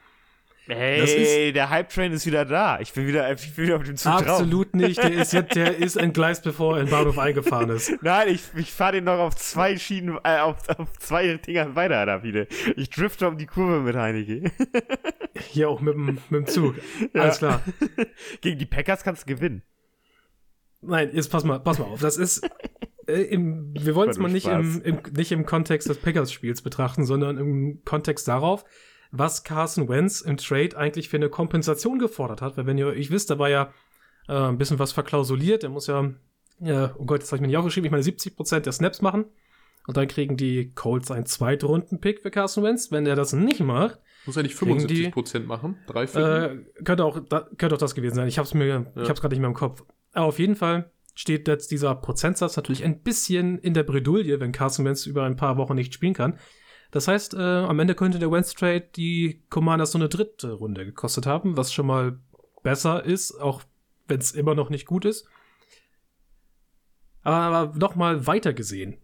Hey, 0.67 1.53
der 1.53 1.69
Hype-Train 1.69 2.12
ist 2.12 2.25
wieder 2.25 2.43
da. 2.43 2.80
Ich 2.82 2.91
bin 2.91 3.08
wieder, 3.08 3.32
ich 3.32 3.56
bin 3.56 3.65
wieder 3.65 3.77
auf 3.77 3.84
dem 3.84 3.95
Zug 3.95 4.12
Absolut 4.12 4.67
drauf. 4.67 4.73
nicht. 4.73 5.01
Der 5.01 5.13
ist, 5.13 5.32
jetzt, 5.32 5.56
der 5.56 5.77
ist 5.77 5.95
entgleist, 5.95 6.43
bevor 6.43 6.75
er 6.75 6.84
in 6.84 6.89
Bahnhof 6.89 7.17
eingefahren 7.17 7.69
ist. 7.69 7.91
Nein, 8.01 8.27
ich, 8.27 8.41
ich 8.56 8.71
fahre 8.73 8.93
den 8.93 9.06
noch 9.06 9.19
auf 9.19 9.36
zwei 9.36 9.77
Schienen, 9.77 10.19
äh, 10.23 10.39
auf, 10.39 10.67
auf 10.67 10.97
zwei 10.99 11.38
Dingern 11.38 11.75
weiter, 11.75 12.06
da 12.06 12.19
viele. 12.19 12.47
Ich 12.75 12.89
drifte 12.89 13.27
um 13.30 13.38
die 13.38 13.45
Kurve 13.45 13.80
mit 13.80 13.95
Heineke. 13.95 14.51
Hier 15.49 15.69
auch 15.69 15.80
mit 15.80 15.93
dem, 15.93 16.06
mit 16.30 16.32
dem 16.32 16.45
Zug. 16.47 16.75
Ja. 17.13 17.21
Alles 17.21 17.38
klar. 17.38 17.62
Gegen 18.41 18.60
die 18.60 18.65
Packers 18.65 19.03
kannst 19.03 19.23
du 19.23 19.34
gewinnen. 19.34 19.63
Nein, 20.82 21.12
jetzt 21.13 21.32
pass 21.32 21.45
mal, 21.45 21.60
pass 21.60 21.80
mal 21.80 21.86
auf. 21.86 22.01
Das 22.01 22.17
ist, 22.17 22.47
äh, 23.08 23.21
im, 23.21 23.73
wir 23.73 23.95
wollen 23.95 24.10
es 24.10 24.17
mal 24.17 24.32
nicht 24.32 24.47
im, 24.47 24.82
im, 24.84 24.99
nicht 25.15 25.32
im 25.32 25.45
Kontext 25.45 25.88
des 25.88 25.97
Packers-Spiels 25.97 26.62
betrachten, 26.62 27.06
sondern 27.06 27.38
im 27.38 27.82
Kontext 27.86 28.27
darauf, 28.27 28.65
was 29.12 29.43
Carson 29.43 29.88
Wentz 29.88 30.22
im 30.22 30.38
Trade 30.38 30.78
eigentlich 30.78 31.10
für 31.10 31.17
eine 31.17 31.30
Kompensation 31.30 32.00
gefordert 32.00 32.41
hat. 32.41 32.58
Weil 32.58 32.65
wenn 32.65 32.78
ihr 32.78 32.88
euch 32.88 33.12
wisst, 33.12 33.30
da 33.30 33.39
war 33.39 33.50
ja 33.50 33.74
äh, 34.28 34.34
ein 34.34 34.58
bisschen 34.58 34.80
was 34.80 34.91
verklausuliert. 34.91 35.63
Er 35.63 35.70
muss 35.70 35.88
ja, 35.88 36.12
ja, 36.60 36.93
oh 36.98 37.06
Gott, 37.06 37.22
das 37.22 37.32
habe 37.32 37.38
ich 37.38 37.41
mir 37.41 37.48
nicht 37.48 37.58
aufgeschrieben, 37.58 37.86
ich 37.86 37.91
meine 37.91 38.04
70% 38.04 38.60
der 38.62 38.74
Snaps 38.74 39.02
machen. 39.02 39.26
Und 39.88 39.96
dann 39.96 40.08
kriegen 40.08 40.36
die 40.36 40.74
Colts 40.74 41.12
einen 41.12 41.26
Zweitrunden-Pick 41.26 42.20
für 42.20 42.30
Carson 42.30 42.63
Wentz. 42.63 42.91
Wenn 42.91 43.06
er 43.06 43.15
das 43.15 43.32
nicht 43.32 43.62
macht, 43.62 44.00
muss 44.26 44.36
er 44.36 44.43
nicht 44.43 44.58
75% 44.58 45.39
die, 45.39 45.46
machen? 45.46 45.78
Drei 45.88 46.04
äh, 46.04 46.58
könnte 46.84 47.06
auch 47.06 47.20
da, 47.20 47.48
könnte 47.58 47.76
auch 47.76 47.80
das 47.80 47.96
gewesen 47.96 48.15
sein. 48.15 48.28
Ich 48.28 48.38
habe 48.38 48.46
es 48.46 48.54
mir, 48.54 48.65
ja. 48.67 48.86
ich 48.96 49.04
habe 49.04 49.13
es 49.13 49.22
gerade 49.22 49.34
nicht 49.34 49.39
mehr 49.39 49.48
im 49.48 49.56
Kopf. 49.56 49.86
Aber 50.12 50.26
auf 50.26 50.39
jeden 50.39 50.58
Fall 50.58 50.91
steht 51.15 51.48
jetzt 51.48 51.72
dieser 51.72 51.96
Prozentsatz 51.96 52.58
natürlich 52.58 52.84
ein 52.84 53.02
bisschen 53.02 53.58
in 53.58 53.74
der 53.74 53.84
Bredouille, 53.84 54.41
wenn 54.41 54.52
Carson 54.52 54.84
Wentz 54.84 55.06
über 55.06 55.24
ein 55.24 55.38
paar 55.38 55.56
Wochen 55.58 55.76
nicht 55.76 55.93
spielen 55.93 56.13
kann. 56.13 56.38
Das 56.91 57.08
heißt, 57.08 57.34
äh, 57.34 57.38
am 57.38 57.80
Ende 57.80 57.95
könnte 57.95 58.19
der 58.19 58.32
Wentz 58.32 58.54
Trade 58.54 58.88
die 58.95 59.43
Commanders 59.50 59.91
so 59.91 59.97
eine 59.97 60.10
dritte 60.10 60.54
Runde 60.54 60.86
gekostet 60.86 61.26
haben, 61.26 61.58
was 61.58 61.73
schon 61.73 61.88
mal 61.88 62.19
besser 62.63 63.04
ist, 63.04 63.39
auch 63.39 63.63
wenn 64.08 64.19
es 64.19 64.32
immer 64.32 64.56
noch 64.56 64.69
nicht 64.69 64.86
gut 64.86 65.06
ist. 65.06 65.28
Aber, 67.23 67.36
aber 67.38 67.78
noch 67.78 67.95
mal 67.95 68.26
weiter 68.26 68.54
gesehen. 68.54 68.97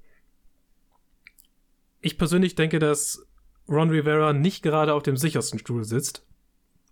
Ich 1.99 2.17
persönlich 2.17 2.55
denke, 2.55 2.79
dass 2.79 3.27
Ron 3.67 3.89
Rivera 3.89 4.33
nicht 4.33 4.63
gerade 4.63 4.93
auf 4.93 5.03
dem 5.03 5.17
sichersten 5.17 5.59
Stuhl 5.59 5.83
sitzt 5.83 6.25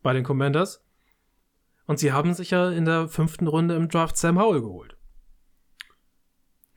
bei 0.04 0.14
den 0.14 0.24
Commanders. 0.24 0.84
Und 1.86 2.00
sie 2.00 2.12
haben 2.12 2.34
sich 2.34 2.52
ja 2.52 2.70
in 2.70 2.86
der 2.86 3.08
fünften 3.08 3.48
Runde 3.48 3.76
im 3.76 3.90
Draft 3.90 4.18
Sam 4.18 4.40
Howell 4.40 4.62
geholt. 4.62 4.96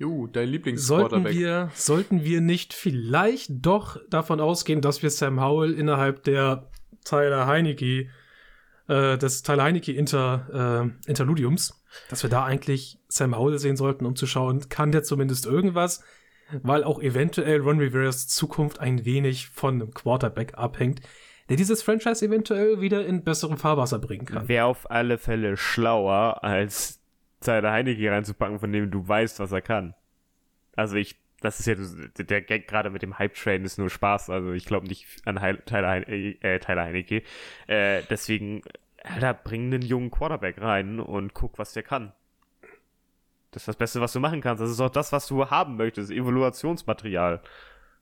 Jo, 0.04 0.26
dein 0.26 0.50
Lieblingsquarterback. 0.50 1.32
Sollten 1.32 1.38
wir, 1.38 1.70
sollten 1.72 2.24
wir 2.24 2.42
nicht 2.42 2.74
vielleicht 2.74 3.48
doch 3.50 3.98
davon 4.10 4.38
ausgehen, 4.38 4.82
dass 4.82 5.02
wir 5.02 5.08
Sam 5.08 5.40
Howell 5.40 5.72
innerhalb 5.72 6.22
der 6.24 6.68
Tyler 7.06 7.46
Heinecke, 7.46 8.10
äh, 8.86 9.16
des 9.16 9.42
Tyler 9.42 9.62
Heinecke 9.62 9.92
Inter, 9.92 10.92
äh, 11.06 11.08
Interludiums, 11.10 11.82
dass 12.10 12.22
wir 12.22 12.28
da 12.28 12.44
eigentlich 12.44 12.98
Sam 13.08 13.34
Howell 13.34 13.58
sehen 13.58 13.76
sollten, 13.76 14.04
um 14.04 14.14
zu 14.14 14.26
schauen, 14.26 14.68
kann 14.68 14.92
der 14.92 15.04
zumindest 15.04 15.46
irgendwas? 15.46 16.04
Weil 16.62 16.84
auch 16.84 17.00
eventuell 17.00 17.62
Ron 17.62 17.78
Riveras 17.78 18.28
Zukunft 18.28 18.80
ein 18.80 19.06
wenig 19.06 19.48
von 19.48 19.76
einem 19.76 19.94
Quarterback 19.94 20.58
abhängt, 20.58 21.00
der 21.48 21.56
dieses 21.56 21.82
Franchise 21.82 22.26
eventuell 22.26 22.82
wieder 22.82 23.06
in 23.06 23.24
besserem 23.24 23.56
Fahrwasser 23.56 23.98
bringen 24.00 24.26
kann. 24.26 24.48
Wäre 24.48 24.66
auf 24.66 24.90
alle 24.90 25.16
Fälle 25.16 25.56
schlauer 25.56 26.44
als 26.44 27.00
Tyler 27.44 27.72
Heinecke 27.72 28.10
reinzupacken, 28.10 28.58
von 28.58 28.72
dem 28.72 28.90
du 28.90 29.06
weißt, 29.06 29.38
was 29.40 29.52
er 29.52 29.62
kann. 29.62 29.94
Also 30.76 30.96
ich, 30.96 31.16
das 31.40 31.60
ist 31.60 31.66
ja, 31.66 31.74
der 32.24 32.42
Gag 32.42 32.68
gerade 32.68 32.90
mit 32.90 33.02
dem 33.02 33.18
Hype-Train 33.18 33.64
ist 33.64 33.78
nur 33.78 33.90
Spaß, 33.90 34.30
also 34.30 34.52
ich 34.52 34.64
glaube 34.64 34.86
nicht 34.86 35.06
an 35.24 35.36
Tyler, 35.66 35.88
Heine, 35.88 36.06
äh, 36.06 36.58
Tyler 36.58 36.84
Heinecke. 36.84 37.22
Äh, 37.66 38.02
deswegen, 38.10 38.62
Alter, 39.02 39.34
bring 39.34 39.72
einen 39.72 39.82
jungen 39.82 40.10
Quarterback 40.10 40.60
rein 40.60 41.00
und 41.00 41.34
guck, 41.34 41.58
was 41.58 41.72
der 41.72 41.82
kann. 41.82 42.12
Das 43.50 43.62
ist 43.62 43.68
das 43.68 43.76
Beste, 43.76 44.00
was 44.00 44.12
du 44.12 44.18
machen 44.18 44.40
kannst. 44.40 44.60
Das 44.60 44.70
ist 44.70 44.80
auch 44.80 44.90
das, 44.90 45.12
was 45.12 45.28
du 45.28 45.48
haben 45.48 45.76
möchtest. 45.76 46.10
Evaluationsmaterial. 46.10 47.40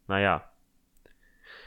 Naja. 0.08 0.48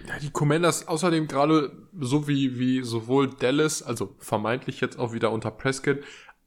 Ja, 0.07 0.19
die 0.19 0.31
Commanders 0.31 0.88
außerdem 0.88 1.27
gerade 1.27 1.71
so 1.99 2.27
wie, 2.27 2.57
wie 2.57 2.81
sowohl 2.81 3.29
Dallas, 3.29 3.83
also 3.83 4.15
vermeintlich 4.19 4.81
jetzt 4.81 4.97
auch 4.97 5.13
wieder 5.13 5.31
unter 5.31 5.51
Prescott, 5.51 5.99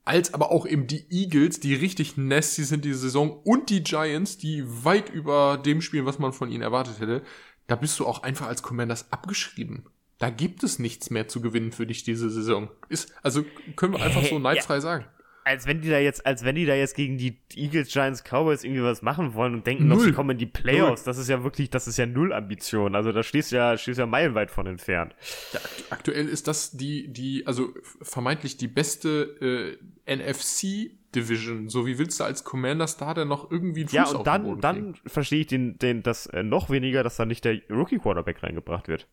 als 0.09 0.35
aber 0.35 0.51
auch 0.51 0.67
eben 0.67 0.87
die 0.87 1.07
Eagles, 1.11 1.61
die 1.61 1.75
richtig 1.75 2.17
nasty 2.17 2.65
sind 2.65 2.85
diese 2.85 2.99
Saison 2.99 3.41
und 3.45 3.71
die 3.71 3.83
Giants, 3.83 4.39
die 4.39 4.65
weit 4.67 5.11
über 5.11 5.59
dem 5.59 5.83
spielen, 5.83 6.07
was 6.07 6.19
man 6.19 6.33
von 6.33 6.51
ihnen 6.51 6.63
erwartet 6.63 7.01
hätte, 7.01 7.23
da 7.67 7.77
bist 7.77 7.99
du 8.01 8.07
auch 8.07 8.23
einfach 8.23 8.47
als 8.47 8.63
Commanders 8.63 9.13
abgeschrieben. 9.13 9.85
Da 10.19 10.31
gibt 10.31 10.65
es 10.65 10.79
nichts 10.79 11.11
mehr 11.11 11.29
zu 11.29 11.41
gewinnen 11.41 11.73
für 11.73 11.87
dich 11.87 12.03
diese 12.03 12.31
Saison. 12.31 12.71
Ist, 12.89 13.13
also 13.23 13.45
können 13.77 13.93
wir 13.93 14.03
einfach 14.03 14.25
so 14.25 14.39
neidfrei 14.39 14.77
ja. 14.77 14.81
sagen 14.81 15.05
als 15.49 15.67
wenn 15.67 15.81
die 15.81 15.89
da 15.89 15.99
jetzt, 15.99 16.27
als 16.27 16.45
wenn 16.45 16.57
die 16.57 16.67
da 16.67 16.75
jetzt 16.75 16.95
gegen 16.95 17.17
die 17.17 17.39
Eagles, 17.55 17.91
Giants, 17.91 18.23
Cowboys 18.23 18.65
irgendwie 18.65 18.83
was 18.83 19.01
machen 19.01 19.33
wollen 19.33 19.55
und 19.55 19.67
denken, 19.67 19.89
noch, 19.89 19.99
sie 19.99 20.13
kommen 20.13 20.31
in 20.31 20.39
die 20.39 20.47
Playoffs. 20.47 21.03
Null. 21.03 21.07
Das 21.07 21.19
ist 21.19 21.29
ja 21.29 21.43
wirklich, 21.43 21.71
das 21.71 21.89
ist 21.89 21.97
ja 21.97 22.05
null 22.05 22.35
Ambition. 22.35 22.95
Also 22.95 23.13
da 23.13 23.23
stehst 23.23 23.51
du 23.51 23.57
ja, 23.57 23.77
stehst 23.79 23.99
ja 23.99 24.05
meilenweit 24.05 24.51
von 24.51 24.67
entfernt. 24.67 25.15
Ja, 25.55 25.61
aktuell 25.89 26.29
ist 26.29 26.49
das 26.49 26.73
die, 26.73 27.09
die, 27.09 27.47
also 27.47 27.73
vermeintlich 28.03 28.59
die 28.59 28.69
beste 28.69 29.79
äh, 30.07 30.17
NFC 30.17 30.91
Division. 31.15 31.71
So 31.71 31.87
wie 31.87 31.99
willst 31.99 32.21
du 32.21 32.25
als 32.25 32.45
Commander 32.45 32.87
Star 32.87 33.15
denn 33.15 33.29
noch 33.29 33.51
irgendwie 33.51 33.81
einen 33.81 33.89
Fuß 33.89 34.13
Ja, 34.13 34.19
und 34.19 34.27
dann, 34.27 34.61
dann 34.61 34.95
verstehe 35.07 35.41
ich 35.41 35.47
den, 35.47 35.79
den, 35.79 36.03
das 36.03 36.27
äh, 36.27 36.43
noch 36.43 36.69
weniger, 36.69 37.03
dass 37.03 37.17
da 37.17 37.25
nicht 37.25 37.47
der 37.47 37.61
Rookie 37.71 37.99
Quarterback 37.99 38.43
reingebracht 38.43 38.89
wird. 38.89 39.09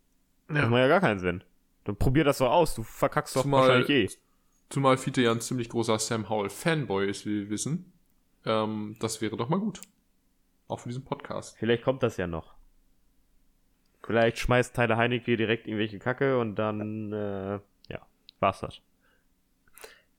Ja. 0.50 0.62
Das 0.62 0.70
macht 0.70 0.80
ja 0.80 0.88
gar 0.90 1.00
keinen 1.00 1.20
Sinn. 1.20 1.44
Dann 1.86 1.96
probier 1.96 2.24
das 2.24 2.40
so 2.40 2.48
aus, 2.48 2.76
du 2.76 2.84
verkackst 2.84 3.36
doch 3.36 3.44
Zumal, 3.44 3.70
wahrscheinlich 3.70 3.90
eh. 3.90 4.25
Zumal 4.76 4.98
Fiete 4.98 5.22
ja 5.22 5.32
ein 5.32 5.40
ziemlich 5.40 5.70
großer 5.70 5.98
Sam 6.00 6.28
Howell 6.28 6.50
Fanboy 6.50 7.10
ist, 7.10 7.26
wie 7.26 7.44
wir 7.44 7.50
wissen. 7.50 7.94
Ähm, 8.46 8.98
das 9.00 9.22
wäre 9.22 9.38
doch 9.38 9.48
mal 9.48 9.62
gut. 9.62 9.80
Auch 10.68 10.82
für 10.82 10.90
diesen 10.90 11.06
Podcast. 11.06 11.56
Vielleicht 11.58 11.86
kommt 11.86 12.04
das 12.04 12.18
ja 12.18 12.28
noch. 12.28 12.56
Vielleicht 14.06 14.38
schmeißt 14.38 14.76
Tyler 14.76 14.98
Heinecke 14.98 15.38
direkt 15.38 15.66
irgendwelche 15.68 15.98
Kacke 15.98 16.38
und 16.38 16.56
dann, 16.56 17.14
äh, 17.14 17.60
ja, 17.88 18.02
war's 18.42 18.60
das. 18.60 18.82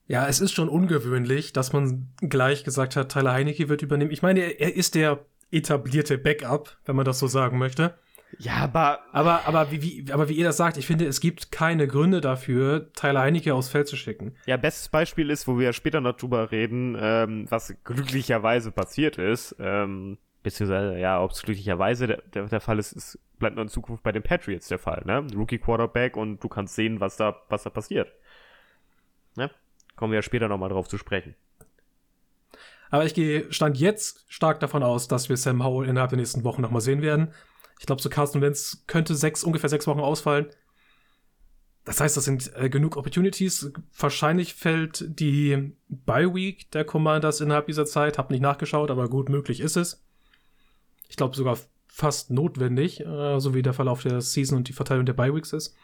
Ja, 0.08 0.26
es 0.26 0.40
ist 0.40 0.54
schon 0.54 0.70
ungewöhnlich, 0.70 1.52
dass 1.52 1.74
man 1.74 2.08
gleich 2.22 2.64
gesagt 2.64 2.96
hat, 2.96 3.12
Tyler 3.12 3.34
Heinecke 3.34 3.68
wird 3.68 3.82
übernehmen. 3.82 4.10
Ich 4.10 4.22
meine, 4.22 4.40
er, 4.40 4.58
er 4.58 4.74
ist 4.74 4.94
der 4.94 5.22
etablierte 5.50 6.16
Backup, 6.16 6.78
wenn 6.86 6.96
man 6.96 7.04
das 7.04 7.18
so 7.18 7.26
sagen 7.26 7.58
möchte. 7.58 7.98
Ja, 8.38 8.56
aber. 8.56 9.00
Aber, 9.12 9.46
aber, 9.46 9.70
wie, 9.70 9.82
wie, 9.82 10.12
aber 10.12 10.28
wie 10.28 10.34
ihr 10.34 10.44
das 10.44 10.56
sagt, 10.56 10.76
ich 10.76 10.86
finde, 10.86 11.06
es 11.06 11.20
gibt 11.20 11.52
keine 11.52 11.86
Gründe 11.86 12.20
dafür, 12.20 12.92
Tyler 12.92 13.20
Heinecke 13.20 13.54
aufs 13.54 13.68
Feld 13.68 13.88
zu 13.88 13.96
schicken. 13.96 14.34
Ja, 14.46 14.56
bestes 14.56 14.88
Beispiel 14.88 15.30
ist, 15.30 15.48
wo 15.48 15.58
wir 15.58 15.66
ja 15.66 15.72
später 15.72 16.00
noch 16.00 16.16
drüber 16.16 16.50
reden, 16.50 16.96
ähm, 17.00 17.46
was 17.50 17.74
glücklicherweise 17.84 18.72
passiert 18.72 19.18
ist. 19.18 19.56
Ähm, 19.58 20.18
beziehungsweise, 20.42 20.98
ja, 20.98 21.22
ob 21.22 21.32
es 21.32 21.42
glücklicherweise 21.42 22.06
der, 22.06 22.22
der, 22.34 22.46
der, 22.46 22.60
Fall 22.60 22.78
ist, 22.78 22.92
ist, 22.92 23.18
bleibt 23.38 23.56
nur 23.56 23.64
in 23.64 23.68
Zukunft 23.68 24.02
bei 24.02 24.12
den 24.12 24.22
Patriots 24.22 24.68
der 24.68 24.78
Fall, 24.78 25.02
ne? 25.04 25.26
Rookie 25.34 25.58
Quarterback 25.58 26.16
und 26.16 26.42
du 26.42 26.48
kannst 26.48 26.74
sehen, 26.74 27.00
was 27.00 27.16
da, 27.16 27.42
was 27.48 27.62
da 27.62 27.70
passiert. 27.70 28.12
Ne? 29.36 29.50
Kommen 29.96 30.12
wir 30.12 30.18
ja 30.18 30.22
später 30.22 30.48
nochmal 30.48 30.68
drauf 30.68 30.88
zu 30.88 30.98
sprechen. 30.98 31.34
Aber 32.90 33.04
ich 33.04 33.14
gehe 33.14 33.52
Stand 33.52 33.78
jetzt 33.78 34.24
stark 34.28 34.60
davon 34.60 34.82
aus, 34.82 35.08
dass 35.08 35.28
wir 35.28 35.36
Sam 35.36 35.64
Howell 35.64 35.88
innerhalb 35.88 36.10
der 36.10 36.18
nächsten 36.18 36.44
Wochen 36.44 36.62
nochmal 36.62 36.80
sehen 36.80 37.02
werden. 37.02 37.32
Ich 37.78 37.86
glaube, 37.86 38.02
so 38.02 38.08
Carsten 38.08 38.40
Wentz 38.40 38.84
könnte 38.86 39.14
sechs, 39.14 39.44
ungefähr 39.44 39.68
sechs 39.68 39.86
Wochen 39.86 40.00
ausfallen. 40.00 40.46
Das 41.84 42.00
heißt, 42.00 42.16
das 42.16 42.24
sind 42.24 42.50
äh, 42.56 42.68
genug 42.68 42.96
Opportunities. 42.96 43.70
Wahrscheinlich 43.96 44.54
fällt 44.54 45.04
die 45.20 45.72
Bye 45.88 46.34
Week 46.34 46.70
der 46.72 46.84
Commanders 46.84 47.40
innerhalb 47.40 47.66
dieser 47.66 47.86
Zeit. 47.86 48.18
Hab 48.18 48.30
nicht 48.30 48.40
nachgeschaut, 48.40 48.90
aber 48.90 49.08
gut 49.08 49.28
möglich 49.28 49.60
ist 49.60 49.76
es. 49.76 50.04
Ich 51.08 51.16
glaube 51.16 51.36
sogar 51.36 51.56
fast 51.86 52.30
notwendig, 52.30 53.00
äh, 53.00 53.38
so 53.38 53.54
wie 53.54 53.62
der 53.62 53.72
Verlauf 53.72 54.02
der 54.02 54.20
Season 54.20 54.58
und 54.58 54.68
die 54.68 54.72
Verteilung 54.72 55.06
der 55.06 55.12
Bye 55.12 55.34
Weeks 55.34 55.52
ist. 55.52 55.76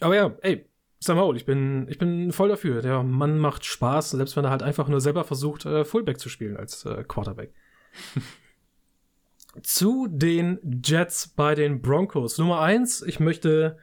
Aber 0.00 0.16
ja, 0.16 0.34
ey, 0.40 0.66
Sam 1.00 1.18
Howell, 1.18 1.36
ich 1.36 1.44
bin, 1.44 1.86
ich 1.90 1.98
bin 1.98 2.32
voll 2.32 2.48
dafür. 2.48 2.80
Der 2.80 3.02
Mann 3.02 3.38
macht 3.38 3.66
Spaß, 3.66 4.12
selbst 4.12 4.36
wenn 4.36 4.44
er 4.44 4.50
halt 4.50 4.62
einfach 4.62 4.88
nur 4.88 5.02
selber 5.02 5.24
versucht, 5.24 5.66
äh, 5.66 5.84
Fullback 5.84 6.18
zu 6.18 6.30
spielen 6.30 6.56
als 6.56 6.86
äh, 6.86 7.04
Quarterback. 7.06 7.52
Zu 9.62 10.08
den 10.08 10.58
Jets 10.84 11.28
bei 11.28 11.54
den 11.54 11.80
Broncos. 11.80 12.38
Nummer 12.38 12.60
eins, 12.60 13.02
ich 13.02 13.20
möchte 13.20 13.76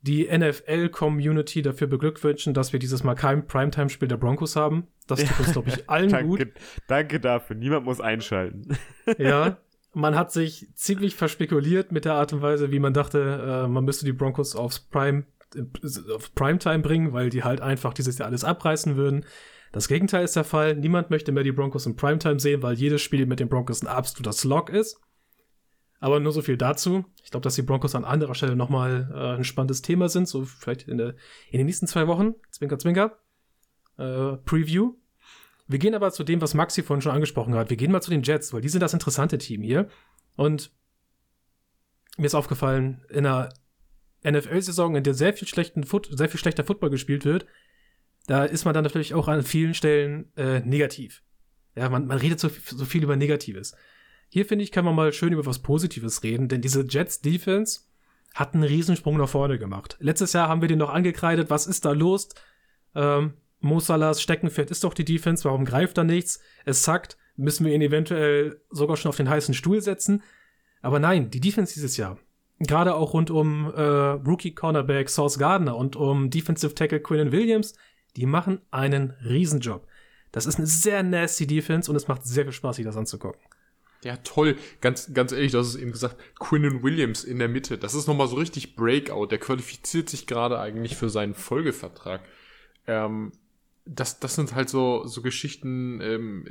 die 0.00 0.26
NFL-Community 0.26 1.62
dafür 1.62 1.86
beglückwünschen, 1.86 2.54
dass 2.54 2.72
wir 2.72 2.80
dieses 2.80 3.02
Mal 3.02 3.14
kein 3.14 3.46
Primetime-Spiel 3.46 4.08
der 4.08 4.16
Broncos 4.16 4.56
haben. 4.56 4.86
Das 5.06 5.24
tut 5.24 5.40
uns, 5.40 5.52
glaube 5.52 5.68
ich, 5.70 5.90
allen 5.90 6.10
danke, 6.10 6.26
gut. 6.26 6.52
Danke 6.86 7.20
dafür. 7.20 7.56
Niemand 7.56 7.84
muss 7.84 8.00
einschalten. 8.00 8.76
ja, 9.18 9.58
man 9.94 10.16
hat 10.16 10.32
sich 10.32 10.68
ziemlich 10.74 11.14
verspekuliert 11.14 11.92
mit 11.92 12.04
der 12.04 12.14
Art 12.14 12.32
und 12.32 12.42
Weise, 12.42 12.70
wie 12.70 12.78
man 12.78 12.94
dachte, 12.94 13.64
äh, 13.64 13.68
man 13.68 13.84
müsste 13.84 14.04
die 14.04 14.12
Broncos 14.12 14.54
aufs 14.54 14.78
Prime, 14.78 15.24
äh, 15.54 15.62
auf 16.14 16.34
Primetime 16.34 16.80
bringen, 16.80 17.12
weil 17.12 17.30
die 17.30 17.42
halt 17.42 17.60
einfach 17.60 17.92
dieses 17.92 18.18
Jahr 18.18 18.28
alles 18.28 18.44
abreißen 18.44 18.96
würden. 18.96 19.24
Das 19.72 19.88
Gegenteil 19.88 20.24
ist 20.24 20.36
der 20.36 20.44
Fall. 20.44 20.74
Niemand 20.74 21.10
möchte 21.10 21.32
mehr 21.32 21.44
die 21.44 21.52
Broncos 21.52 21.86
in 21.86 21.96
Primetime 21.96 22.40
sehen, 22.40 22.62
weil 22.62 22.74
jedes 22.74 23.02
Spiel 23.02 23.26
mit 23.26 23.40
den 23.40 23.48
Broncos 23.48 23.82
ein 23.82 23.88
absoluter 23.88 24.32
Slog 24.32 24.70
ist. 24.70 25.00
Aber 26.00 26.20
nur 26.20 26.32
so 26.32 26.42
viel 26.42 26.56
dazu. 26.56 27.04
Ich 27.24 27.30
glaube, 27.30 27.44
dass 27.44 27.56
die 27.56 27.62
Broncos 27.62 27.94
an 27.94 28.04
anderer 28.04 28.34
Stelle 28.34 28.56
nochmal 28.56 29.10
äh, 29.12 29.36
ein 29.36 29.44
spannendes 29.44 29.82
Thema 29.82 30.08
sind, 30.08 30.28
so 30.28 30.44
vielleicht 30.44 30.86
in, 30.86 30.96
der, 30.96 31.14
in 31.50 31.58
den 31.58 31.66
nächsten 31.66 31.86
zwei 31.86 32.06
Wochen. 32.06 32.34
Zwinker, 32.50 32.78
zwinker. 32.78 33.18
Äh, 33.96 34.36
Preview. 34.44 34.94
Wir 35.66 35.78
gehen 35.78 35.94
aber 35.94 36.12
zu 36.12 36.24
dem, 36.24 36.40
was 36.40 36.54
Maxi 36.54 36.82
vorhin 36.82 37.02
schon 37.02 37.12
angesprochen 37.12 37.54
hat. 37.54 37.68
Wir 37.68 37.76
gehen 37.76 37.92
mal 37.92 38.00
zu 38.00 38.10
den 38.10 38.22
Jets, 38.22 38.52
weil 38.52 38.62
die 38.62 38.68
sind 38.68 38.80
das 38.80 38.94
interessante 38.94 39.38
Team 39.38 39.62
hier. 39.62 39.88
Und 40.36 40.72
mir 42.16 42.26
ist 42.26 42.34
aufgefallen, 42.34 43.04
in 43.10 43.26
einer 43.26 43.50
NFL-Saison, 44.24 44.96
in 44.96 45.04
der 45.04 45.14
sehr 45.14 45.34
viel, 45.34 45.46
schlechten 45.46 45.84
Foot, 45.84 46.08
sehr 46.10 46.28
viel 46.28 46.40
schlechter 46.40 46.64
Football 46.64 46.90
gespielt 46.90 47.24
wird, 47.24 47.46
da 48.28 48.44
ist 48.44 48.64
man 48.64 48.74
dann 48.74 48.84
natürlich 48.84 49.14
auch 49.14 49.26
an 49.26 49.42
vielen 49.42 49.74
Stellen 49.74 50.30
äh, 50.36 50.60
negativ. 50.60 51.22
Ja, 51.74 51.88
man, 51.88 52.06
man 52.06 52.18
redet 52.18 52.38
so, 52.38 52.48
so 52.48 52.84
viel 52.84 53.02
über 53.02 53.16
Negatives. 53.16 53.74
Hier 54.28 54.44
finde 54.44 54.64
ich, 54.64 54.70
kann 54.70 54.84
man 54.84 54.94
mal 54.94 55.12
schön 55.12 55.32
über 55.32 55.46
was 55.46 55.60
Positives 55.60 56.22
reden, 56.22 56.48
denn 56.48 56.60
diese 56.60 56.84
Jets 56.86 57.20
Defense 57.22 57.80
hat 58.34 58.54
einen 58.54 58.64
Riesensprung 58.64 59.16
nach 59.16 59.28
vorne 59.28 59.58
gemacht. 59.58 59.96
Letztes 59.98 60.34
Jahr 60.34 60.48
haben 60.48 60.60
wir 60.60 60.68
den 60.68 60.78
noch 60.78 60.90
angekreidet, 60.90 61.48
was 61.48 61.66
ist 61.66 61.86
da 61.86 61.92
los? 61.92 62.28
Ähm, 62.94 63.32
Mo 63.60 63.80
Salahs 63.80 64.20
Steckenpferd 64.20 64.70
ist 64.70 64.84
doch 64.84 64.92
die 64.92 65.06
Defense, 65.06 65.44
warum 65.44 65.64
greift 65.64 65.96
da 65.96 66.04
nichts? 66.04 66.40
Es 66.66 66.82
zackt, 66.82 67.16
müssen 67.36 67.64
wir 67.64 67.74
ihn 67.74 67.80
eventuell 67.80 68.60
sogar 68.70 68.98
schon 68.98 69.08
auf 69.08 69.16
den 69.16 69.30
heißen 69.30 69.54
Stuhl 69.54 69.80
setzen. 69.80 70.22
Aber 70.82 70.98
nein, 70.98 71.30
die 71.30 71.40
Defense 71.40 71.72
dieses 71.72 71.96
Jahr, 71.96 72.18
gerade 72.60 72.94
auch 72.94 73.14
rund 73.14 73.30
um 73.30 73.72
äh, 73.74 73.80
Rookie 73.80 74.54
Cornerback 74.54 75.08
Sauce 75.08 75.38
Gardner 75.38 75.76
und 75.76 75.96
um 75.96 76.28
Defensive 76.28 76.74
Tackle 76.74 77.00
Quinnen 77.00 77.32
Williams, 77.32 77.74
die 78.16 78.26
machen 78.26 78.60
einen 78.70 79.10
Riesenjob. 79.24 79.86
Das 80.32 80.46
ist 80.46 80.58
eine 80.58 80.66
sehr 80.66 81.02
nasty 81.02 81.46
Defense 81.46 81.90
und 81.90 81.96
es 81.96 82.08
macht 82.08 82.26
sehr 82.26 82.44
viel 82.44 82.52
Spaß, 82.52 82.76
sich 82.76 82.84
das 82.84 82.96
anzugucken. 82.96 83.40
Ja, 84.04 84.16
toll. 84.18 84.56
Ganz, 84.80 85.12
ganz 85.12 85.32
ehrlich, 85.32 85.52
du 85.52 85.58
hast 85.58 85.68
es 85.68 85.76
eben 85.76 85.90
gesagt, 85.90 86.16
Quinnen 86.38 86.82
Williams 86.82 87.24
in 87.24 87.38
der 87.38 87.48
Mitte. 87.48 87.78
Das 87.78 87.94
ist 87.94 88.06
nochmal 88.06 88.28
so 88.28 88.36
richtig 88.36 88.76
Breakout. 88.76 89.26
Der 89.26 89.38
qualifiziert 89.38 90.08
sich 90.08 90.26
gerade 90.26 90.60
eigentlich 90.60 90.96
für 90.96 91.10
seinen 91.10 91.34
Folgevertrag. 91.34 92.22
Ähm, 92.86 93.32
das, 93.84 94.20
das 94.20 94.34
sind 94.34 94.54
halt 94.54 94.68
so, 94.68 95.06
so 95.06 95.22
Geschichten, 95.22 96.00
ähm, 96.00 96.44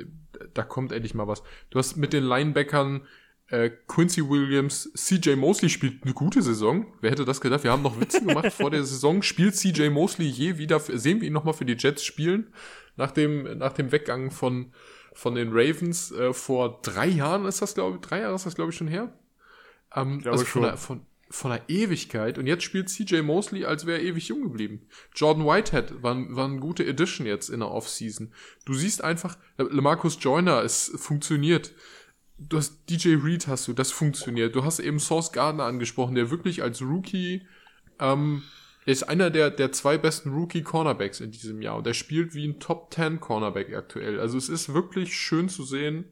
da 0.54 0.62
kommt 0.62 0.92
endlich 0.92 1.14
mal 1.14 1.28
was. 1.28 1.42
Du 1.70 1.78
hast 1.78 1.96
mit 1.96 2.12
den 2.12 2.24
Linebackern 2.24 3.06
äh, 3.50 3.70
Quincy 3.86 4.28
Williams, 4.28 4.90
CJ 4.94 5.36
Mosley 5.36 5.70
spielt 5.70 6.04
eine 6.04 6.12
gute 6.12 6.42
Saison. 6.42 6.86
Wer 7.00 7.12
hätte 7.12 7.24
das 7.24 7.40
gedacht? 7.40 7.64
Wir 7.64 7.72
haben 7.72 7.82
noch 7.82 7.98
Witze 7.98 8.20
gemacht 8.20 8.52
vor 8.52 8.70
der 8.70 8.84
Saison. 8.84 9.22
Spielt 9.22 9.56
CJ 9.56 9.88
Mosley 9.88 10.26
je 10.26 10.58
wieder? 10.58 10.78
Sehen 10.80 11.20
wir 11.20 11.28
ihn 11.28 11.32
nochmal 11.32 11.54
für 11.54 11.64
die 11.64 11.76
Jets 11.78 12.04
spielen? 12.04 12.52
Nach 12.96 13.10
dem, 13.10 13.58
nach 13.58 13.72
dem 13.72 13.90
Weggang 13.90 14.30
von, 14.30 14.72
von 15.14 15.34
den 15.34 15.48
Ravens 15.50 16.12
äh, 16.12 16.34
vor 16.34 16.80
drei 16.82 17.06
Jahren 17.06 17.46
ist 17.46 17.62
das, 17.62 17.74
glaube 17.74 17.96
ich, 17.96 18.00
drei 18.02 18.20
Jahre 18.20 18.34
ist 18.34 18.44
das, 18.44 18.54
glaube 18.54 18.70
ich, 18.70 18.76
schon 18.76 18.88
her. 18.88 19.16
Ähm, 19.94 20.20
also 20.26 20.44
von 20.44 20.62
der, 20.62 20.76
von, 20.76 21.06
von 21.30 21.52
einer 21.52 21.62
Ewigkeit. 21.68 22.36
Und 22.36 22.46
jetzt 22.46 22.64
spielt 22.64 22.90
CJ 22.90 23.22
Mosley, 23.22 23.64
als 23.64 23.86
wäre 23.86 23.98
er 23.98 24.04
ewig 24.04 24.28
jung 24.28 24.42
geblieben. 24.42 24.86
Jordan 25.14 25.46
Whitehead 25.46 26.02
war, 26.02 26.16
war 26.36 26.44
eine 26.44 26.60
gute 26.60 26.84
Edition 26.84 27.26
jetzt 27.26 27.48
in 27.48 27.60
der 27.60 27.70
Offseason. 27.70 28.32
Du 28.66 28.74
siehst 28.74 29.02
einfach, 29.02 29.38
Lamarcus 29.56 30.18
Joyner, 30.20 30.62
es 30.62 30.92
funktioniert 30.96 31.72
du 32.38 32.56
hast 32.56 32.88
DJ 32.88 33.16
Reed 33.16 33.46
hast 33.46 33.68
du, 33.68 33.72
das 33.72 33.90
funktioniert. 33.90 34.54
Du 34.54 34.64
hast 34.64 34.78
eben 34.78 34.98
Source 34.98 35.32
Gardner 35.32 35.64
angesprochen, 35.64 36.14
der 36.14 36.30
wirklich 36.30 36.62
als 36.62 36.80
Rookie, 36.80 37.42
ähm, 38.00 38.42
ist 38.86 39.02
einer 39.02 39.28
der, 39.28 39.50
der 39.50 39.70
zwei 39.72 39.98
besten 39.98 40.30
Rookie-Cornerbacks 40.30 41.20
in 41.20 41.30
diesem 41.30 41.60
Jahr 41.60 41.76
und 41.76 41.86
der 41.86 41.92
spielt 41.92 42.34
wie 42.34 42.48
ein 42.48 42.58
Top 42.58 42.94
10 42.94 43.20
Cornerback 43.20 43.74
aktuell. 43.74 44.18
Also 44.18 44.38
es 44.38 44.48
ist 44.48 44.72
wirklich 44.72 45.14
schön 45.14 45.50
zu 45.50 45.64
sehen, 45.64 46.06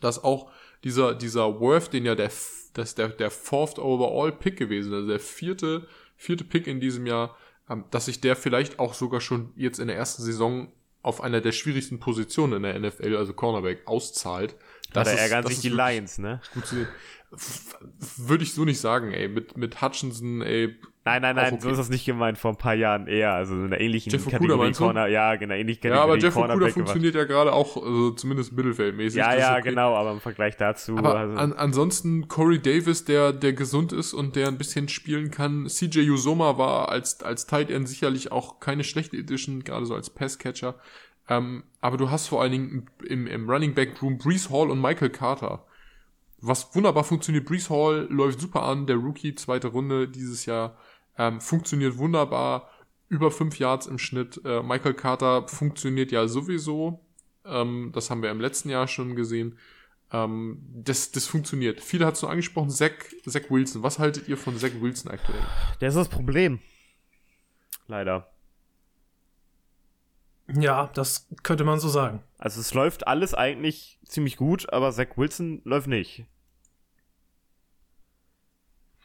dass 0.00 0.22
auch 0.22 0.52
dieser, 0.84 1.14
dieser 1.14 1.58
Worth, 1.58 1.92
den 1.92 2.04
ja 2.04 2.14
der, 2.14 2.30
das 2.74 2.94
der, 2.94 3.08
der 3.08 3.30
fourth 3.30 3.80
overall 3.80 4.30
Pick 4.30 4.56
gewesen, 4.56 4.94
also 4.94 5.08
der 5.08 5.18
vierte, 5.18 5.88
vierte 6.16 6.44
Pick 6.44 6.68
in 6.68 6.78
diesem 6.78 7.04
Jahr, 7.04 7.36
ähm, 7.68 7.84
dass 7.90 8.04
sich 8.04 8.20
der 8.20 8.36
vielleicht 8.36 8.78
auch 8.78 8.94
sogar 8.94 9.20
schon 9.20 9.52
jetzt 9.56 9.80
in 9.80 9.88
der 9.88 9.96
ersten 9.96 10.22
Saison 10.22 10.72
auf 11.02 11.20
einer 11.20 11.40
der 11.40 11.52
schwierigsten 11.52 11.98
Positionen 11.98 12.62
in 12.62 12.62
der 12.62 12.78
NFL, 12.78 13.16
also 13.16 13.32
Cornerback, 13.32 13.86
auszahlt. 13.86 14.54
Das 14.92 15.08
da 15.08 15.14
ärgern 15.14 15.46
sich 15.46 15.60
die 15.60 15.68
Lions, 15.68 16.18
ne? 16.18 16.40
Würde 18.16 18.42
ich 18.42 18.54
so 18.54 18.64
nicht 18.64 18.80
sagen, 18.80 19.12
ey. 19.12 19.28
Mit, 19.28 19.56
mit 19.56 19.82
Hutchinson, 19.82 20.40
ey. 20.40 20.78
Nein, 21.04 21.22
nein, 21.22 21.36
nein, 21.36 21.54
okay. 21.54 21.62
so 21.62 21.70
ist 21.70 21.78
das 21.78 21.88
nicht 21.88 22.04
gemeint, 22.04 22.36
vor 22.36 22.52
ein 22.52 22.58
paar 22.58 22.74
Jahren 22.74 23.06
eher. 23.06 23.32
Also 23.32 23.54
in 23.54 23.66
einer 23.66 23.80
ähnlichen 23.80 24.12
Jeff 24.12 24.28
Kategorie 24.28 24.72
Corner. 24.72 25.06
Ja, 25.06 25.36
genau, 25.36 25.54
ähnlich 25.54 25.80
Kategorie 25.80 25.98
Ja, 25.98 26.04
aber 26.04 26.18
Jeff 26.18 26.36
Okuda 26.36 26.68
funktioniert 26.68 27.14
ja 27.14 27.24
gerade 27.24 27.52
auch, 27.52 27.76
also 27.76 28.10
zumindest 28.10 28.52
mittelfeldmäßig. 28.52 29.18
Ja, 29.18 29.34
ja, 29.34 29.52
okay. 29.54 29.70
genau, 29.70 29.94
aber 29.94 30.12
im 30.12 30.20
Vergleich 30.20 30.56
dazu. 30.56 30.98
Aber 30.98 31.16
also 31.16 31.36
an, 31.38 31.54
ansonsten 31.54 32.28
Corey 32.28 32.60
Davis, 32.60 33.06
der, 33.06 33.32
der 33.32 33.54
gesund 33.54 33.92
ist 33.92 34.12
und 34.12 34.36
der 34.36 34.48
ein 34.48 34.58
bisschen 34.58 34.88
spielen 34.88 35.30
kann. 35.30 35.66
CJ 35.66 36.10
Usoma 36.10 36.58
war 36.58 36.90
als, 36.90 37.22
als 37.22 37.46
Tight 37.46 37.70
End 37.70 37.88
sicherlich 37.88 38.30
auch 38.30 38.60
keine 38.60 38.84
schlechte 38.84 39.16
Edition, 39.16 39.64
gerade 39.64 39.86
so 39.86 39.94
als 39.94 40.10
Passcatcher. 40.10 40.74
Ähm, 41.28 41.64
aber 41.80 41.96
du 41.96 42.10
hast 42.10 42.28
vor 42.28 42.42
allen 42.42 42.52
Dingen 42.52 42.88
im, 43.06 43.26
im 43.26 43.48
Running 43.48 43.74
Back 43.74 44.00
Room 44.02 44.18
Brees 44.18 44.50
Hall 44.50 44.70
und 44.70 44.80
Michael 44.80 45.10
Carter. 45.10 45.64
Was 46.40 46.74
wunderbar 46.74 47.04
funktioniert. 47.04 47.44
Brees 47.46 47.68
Hall 47.68 48.06
läuft 48.10 48.40
super 48.40 48.62
an. 48.62 48.86
Der 48.86 48.96
Rookie, 48.96 49.34
zweite 49.34 49.68
Runde 49.68 50.08
dieses 50.08 50.46
Jahr, 50.46 50.76
ähm, 51.16 51.40
funktioniert 51.40 51.98
wunderbar. 51.98 52.70
Über 53.08 53.30
fünf 53.30 53.58
Yards 53.58 53.86
im 53.86 53.98
Schnitt. 53.98 54.40
Äh, 54.44 54.62
Michael 54.62 54.94
Carter 54.94 55.48
funktioniert 55.48 56.12
ja 56.12 56.28
sowieso. 56.28 57.04
Ähm, 57.44 57.90
das 57.92 58.10
haben 58.10 58.22
wir 58.22 58.30
im 58.30 58.40
letzten 58.40 58.68
Jahr 58.70 58.86
schon 58.86 59.16
gesehen. 59.16 59.58
Ähm, 60.12 60.62
das, 60.74 61.10
das 61.10 61.26
funktioniert. 61.26 61.80
Viele 61.80 62.06
hat 62.06 62.14
es 62.14 62.22
nur 62.22 62.30
angesprochen. 62.30 62.70
Zach, 62.70 62.92
Zach 63.26 63.50
Wilson. 63.50 63.82
Was 63.82 63.98
haltet 63.98 64.28
ihr 64.28 64.36
von 64.36 64.56
Zach 64.58 64.72
Wilson 64.80 65.10
aktuell? 65.10 65.42
Der 65.80 65.88
ist 65.88 65.96
das 65.96 66.08
Problem. 66.08 66.60
Leider. 67.86 68.30
Ja, 70.52 70.90
das 70.94 71.28
könnte 71.42 71.64
man 71.64 71.78
so 71.78 71.88
sagen. 71.88 72.22
Also 72.38 72.60
es 72.60 72.72
läuft 72.72 73.06
alles 73.06 73.34
eigentlich 73.34 74.00
ziemlich 74.04 74.36
gut, 74.36 74.72
aber 74.72 74.92
Zach 74.92 75.16
Wilson 75.16 75.60
läuft 75.64 75.88
nicht. 75.88 76.24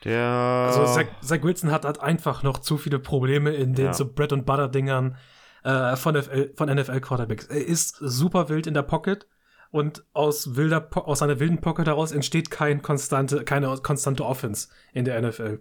Der. 0.05 0.21
Also 0.21 0.85
Zach, 0.85 1.07
Zach 1.21 1.43
Wilson 1.43 1.71
hat, 1.71 1.85
hat 1.85 2.01
einfach 2.01 2.43
noch 2.43 2.59
zu 2.59 2.77
viele 2.77 2.99
Probleme 2.99 3.51
in 3.51 3.73
den 3.73 3.87
ja. 3.87 3.93
so 3.93 4.11
Bread 4.11 4.33
and 4.33 4.45
Butter 4.45 4.69
Dingern 4.69 5.17
äh, 5.63 5.95
von, 5.95 6.15
NFL, 6.15 6.53
von 6.55 6.73
NFL 6.73 7.01
Quarterbacks. 7.01 7.45
Er 7.47 7.65
ist 7.65 7.97
super 7.97 8.49
wild 8.49 8.67
in 8.67 8.73
der 8.73 8.83
Pocket 8.83 9.27
und 9.71 10.05
aus 10.13 10.55
wilder 10.55 10.87
aus 10.93 11.21
einer 11.21 11.39
wilden 11.39 11.59
Pocket 11.59 11.87
heraus 11.87 12.11
entsteht 12.11 12.51
kein 12.51 12.81
konstante, 12.81 13.43
keine 13.43 13.75
konstante 13.77 14.25
Offense 14.25 14.69
in 14.93 15.05
der 15.05 15.21
NFL. 15.21 15.59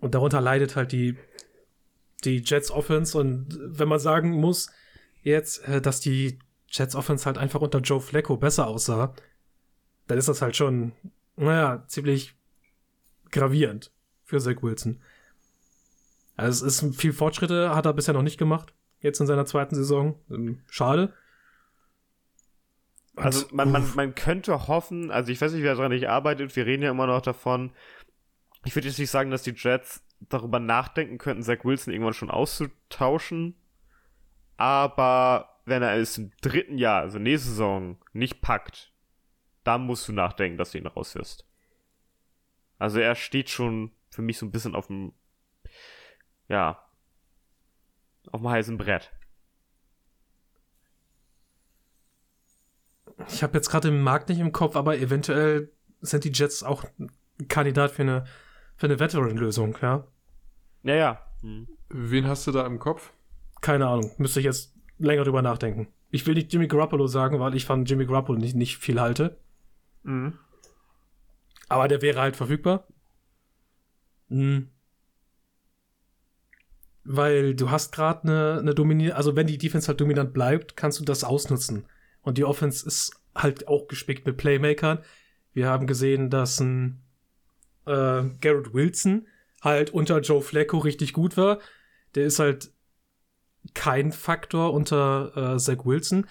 Und 0.00 0.14
darunter 0.14 0.40
leidet 0.40 0.76
halt 0.76 0.92
die, 0.92 1.16
die 2.24 2.42
Jets 2.44 2.70
Offense. 2.70 3.16
Und 3.16 3.58
wenn 3.60 3.88
man 3.88 3.98
sagen 3.98 4.30
muss, 4.30 4.70
jetzt, 5.22 5.66
äh, 5.68 5.80
dass 5.80 6.00
die 6.00 6.38
Jets 6.68 6.94
Offense 6.94 7.26
halt 7.26 7.38
einfach 7.38 7.60
unter 7.60 7.80
Joe 7.80 8.00
Flacco 8.00 8.36
besser 8.36 8.66
aussah, 8.66 9.14
dann 10.06 10.18
ist 10.18 10.28
das 10.28 10.42
halt 10.42 10.56
schon, 10.56 10.92
naja, 11.36 11.84
ziemlich 11.86 12.34
gravierend 13.30 13.92
für 14.24 14.40
Zach 14.40 14.62
Wilson. 14.62 15.00
Also 16.36 16.66
es 16.66 16.82
ist 16.82 16.96
viel 16.96 17.12
Fortschritte, 17.12 17.74
hat 17.74 17.86
er 17.86 17.92
bisher 17.92 18.14
noch 18.14 18.22
nicht 18.22 18.38
gemacht. 18.38 18.74
Jetzt 19.00 19.20
in 19.20 19.26
seiner 19.26 19.46
zweiten 19.46 19.74
Saison. 19.74 20.18
Ähm, 20.30 20.60
schade. 20.68 21.12
Also 23.16 23.46
man, 23.52 23.70
man, 23.70 23.86
man 23.94 24.14
könnte 24.14 24.66
hoffen, 24.66 25.10
also 25.12 25.30
ich 25.30 25.40
weiß 25.40 25.52
nicht, 25.52 25.62
wer 25.62 25.76
daran 25.76 25.92
nicht 25.92 26.08
arbeitet, 26.08 26.56
wir 26.56 26.66
reden 26.66 26.82
ja 26.82 26.90
immer 26.90 27.06
noch 27.06 27.22
davon. 27.22 27.70
Ich 28.64 28.74
würde 28.74 28.88
jetzt 28.88 28.98
nicht 28.98 29.10
sagen, 29.10 29.30
dass 29.30 29.42
die 29.42 29.54
Jets 29.56 30.02
darüber 30.28 30.60
nachdenken 30.60 31.18
könnten, 31.18 31.42
Zach 31.42 31.64
Wilson 31.64 31.92
irgendwann 31.92 32.14
schon 32.14 32.30
auszutauschen. 32.30 33.56
Aber 34.56 35.60
wenn 35.64 35.82
er 35.82 35.96
es 35.96 36.18
im 36.18 36.32
dritten 36.40 36.78
Jahr, 36.78 37.02
also 37.02 37.18
nächste 37.18 37.50
Saison, 37.50 37.98
nicht 38.12 38.40
packt, 38.40 38.92
dann 39.64 39.86
musst 39.86 40.08
du 40.08 40.12
nachdenken, 40.12 40.58
dass 40.58 40.72
du 40.72 40.78
ihn 40.78 40.86
rauswirst. 40.86 41.46
Also 42.78 43.00
er 43.00 43.14
steht 43.14 43.50
schon 43.50 43.92
für 44.10 44.22
mich 44.22 44.38
so 44.38 44.46
ein 44.46 44.52
bisschen 44.52 44.74
auf 44.74 44.88
dem, 44.88 45.12
ja, 46.48 46.84
auf 48.30 48.40
dem 48.40 48.48
heißen 48.48 48.76
Brett. 48.76 49.12
Ich 53.28 53.42
habe 53.42 53.54
jetzt 53.54 53.70
gerade 53.70 53.90
den 53.90 54.02
Markt 54.02 54.28
nicht 54.28 54.40
im 54.40 54.52
Kopf, 54.52 54.76
aber 54.76 54.98
eventuell 54.98 55.72
sind 56.00 56.24
die 56.24 56.32
Jets 56.32 56.62
auch 56.62 56.84
ein 56.98 57.48
Kandidat 57.48 57.92
für 57.92 58.02
eine, 58.02 58.24
für 58.76 58.86
eine 58.86 58.98
Veteran-Lösung, 58.98 59.78
ja? 59.80 60.06
Ja, 60.84 60.94
ja. 60.94 61.26
Hm. 61.40 61.66
Wen 61.88 62.26
hast 62.26 62.46
du 62.46 62.52
da 62.52 62.66
im 62.66 62.78
Kopf? 62.78 63.12
Keine 63.60 63.86
Ahnung. 63.88 64.10
Müsste 64.18 64.40
ich 64.40 64.46
jetzt 64.46 64.74
länger 64.98 65.24
drüber 65.24 65.42
nachdenken. 65.42 65.88
Ich 66.10 66.26
will 66.26 66.34
nicht 66.34 66.52
Jimmy 66.52 66.68
Garoppolo 66.68 67.06
sagen, 67.06 67.40
weil 67.40 67.56
ich 67.56 67.64
von 67.64 67.84
Jimmy 67.84 68.06
Garoppolo 68.06 68.38
nicht, 68.38 68.54
nicht 68.54 68.78
viel 68.78 69.00
halte. 69.00 69.38
Mhm. 70.04 70.38
Aber 71.68 71.88
der 71.88 72.02
wäre 72.02 72.20
halt 72.20 72.36
verfügbar. 72.36 72.86
Mhm. 74.28 74.68
Weil 77.02 77.54
du 77.54 77.70
hast 77.70 77.92
gerade 77.92 78.22
eine, 78.22 78.58
eine 78.60 78.74
dominierte, 78.74 79.16
also 79.16 79.36
wenn 79.36 79.46
die 79.46 79.58
Defense 79.58 79.88
halt 79.88 80.00
dominant 80.00 80.32
bleibt, 80.32 80.76
kannst 80.76 81.00
du 81.00 81.04
das 81.04 81.24
ausnutzen. 81.24 81.86
Und 82.22 82.38
die 82.38 82.44
Offense 82.44 82.86
ist 82.86 83.12
halt 83.34 83.68
auch 83.68 83.88
gespickt 83.88 84.26
mit 84.26 84.36
Playmakern. 84.36 84.98
Wir 85.52 85.68
haben 85.68 85.86
gesehen, 85.86 86.30
dass 86.30 86.60
ein 86.60 87.02
äh, 87.86 88.24
Garrett 88.40 88.72
Wilson 88.72 89.26
halt 89.64 89.90
unter 89.90 90.20
Joe 90.20 90.42
Flacco 90.42 90.78
richtig 90.78 91.12
gut 91.12 91.36
war. 91.36 91.58
Der 92.14 92.24
ist 92.24 92.38
halt 92.38 92.70
kein 93.72 94.12
Faktor 94.12 94.72
unter 94.72 95.54
äh, 95.54 95.58
Zach 95.58 95.84
Wilson. 95.84 96.26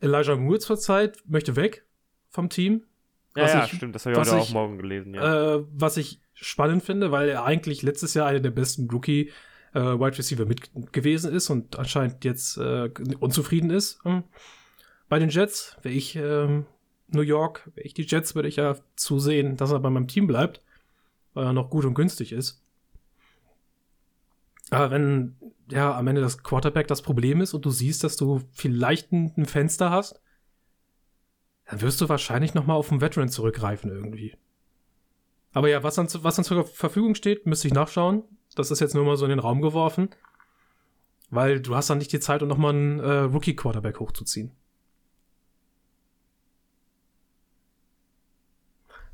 Elijah 0.00 0.36
Moore 0.36 0.58
zurzeit 0.58 1.22
möchte 1.26 1.56
weg 1.56 1.86
vom 2.28 2.48
Team. 2.48 2.82
Ja, 3.36 3.46
ja 3.46 3.64
ich, 3.64 3.72
stimmt, 3.72 3.94
das 3.94 4.04
habe 4.04 4.14
ich 4.14 4.18
heute 4.18 4.36
auch 4.36 4.50
morgen 4.50 4.78
gelesen. 4.78 5.14
Ja. 5.14 5.56
Äh, 5.56 5.64
was 5.72 5.96
ich 5.96 6.20
spannend 6.34 6.82
finde, 6.82 7.12
weil 7.12 7.28
er 7.28 7.44
eigentlich 7.44 7.82
letztes 7.82 8.14
Jahr 8.14 8.26
einer 8.26 8.40
der 8.40 8.50
besten 8.50 8.90
Rookie 8.90 9.30
äh, 9.74 9.80
Wide 9.80 10.18
Receiver 10.18 10.46
mit 10.46 10.92
gewesen 10.92 11.32
ist 11.32 11.50
und 11.50 11.78
anscheinend 11.78 12.24
jetzt 12.24 12.56
äh, 12.56 12.90
unzufrieden 13.20 13.70
ist. 13.70 14.02
Hm. 14.04 14.24
Bei 15.08 15.18
den 15.18 15.28
Jets, 15.28 15.76
wäre 15.82 15.94
ich 15.94 16.16
ähm, 16.16 16.66
New 17.08 17.22
York, 17.22 17.70
wäre 17.74 17.86
ich 17.86 17.94
die 17.94 18.02
Jets, 18.02 18.34
würde 18.34 18.48
ich 18.48 18.56
ja 18.56 18.76
zusehen, 18.96 19.56
dass 19.56 19.70
er 19.70 19.80
bei 19.80 19.90
meinem 19.90 20.08
Team 20.08 20.26
bleibt, 20.26 20.62
weil 21.34 21.46
er 21.46 21.52
noch 21.52 21.70
gut 21.70 21.84
und 21.84 21.94
günstig 21.94 22.32
ist. 22.32 22.62
Aber 24.70 24.90
wenn 24.90 25.36
ja 25.70 25.96
am 25.96 26.06
Ende 26.06 26.20
das 26.20 26.42
Quarterback 26.42 26.86
das 26.86 27.02
Problem 27.02 27.40
ist 27.40 27.54
und 27.54 27.64
du 27.64 27.70
siehst, 27.70 28.04
dass 28.04 28.16
du 28.16 28.40
vielleicht 28.52 29.12
ein 29.12 29.46
Fenster 29.46 29.90
hast, 29.90 30.20
dann 31.66 31.80
wirst 31.80 32.00
du 32.00 32.08
wahrscheinlich 32.08 32.54
noch 32.54 32.66
mal 32.66 32.74
auf 32.74 32.90
einen 32.90 33.00
Veteran 33.00 33.28
zurückgreifen 33.28 33.90
irgendwie. 33.90 34.36
Aber 35.52 35.68
ja, 35.68 35.82
was 35.82 35.96
dann, 35.96 36.08
was 36.22 36.36
dann 36.36 36.44
zur 36.44 36.64
Verfügung 36.64 37.14
steht, 37.14 37.46
müsste 37.46 37.68
ich 37.68 37.74
nachschauen. 37.74 38.22
Das 38.54 38.70
ist 38.70 38.80
jetzt 38.80 38.94
nur 38.94 39.04
mal 39.04 39.16
so 39.16 39.24
in 39.24 39.30
den 39.30 39.38
Raum 39.38 39.60
geworfen. 39.60 40.10
Weil 41.30 41.60
du 41.60 41.76
hast 41.76 41.90
dann 41.90 41.98
nicht 41.98 42.12
die 42.12 42.20
Zeit, 42.20 42.42
um 42.42 42.48
noch 42.48 42.58
mal 42.58 42.70
einen 42.70 43.00
äh, 43.00 43.18
Rookie-Quarterback 43.20 44.00
hochzuziehen. 44.00 44.52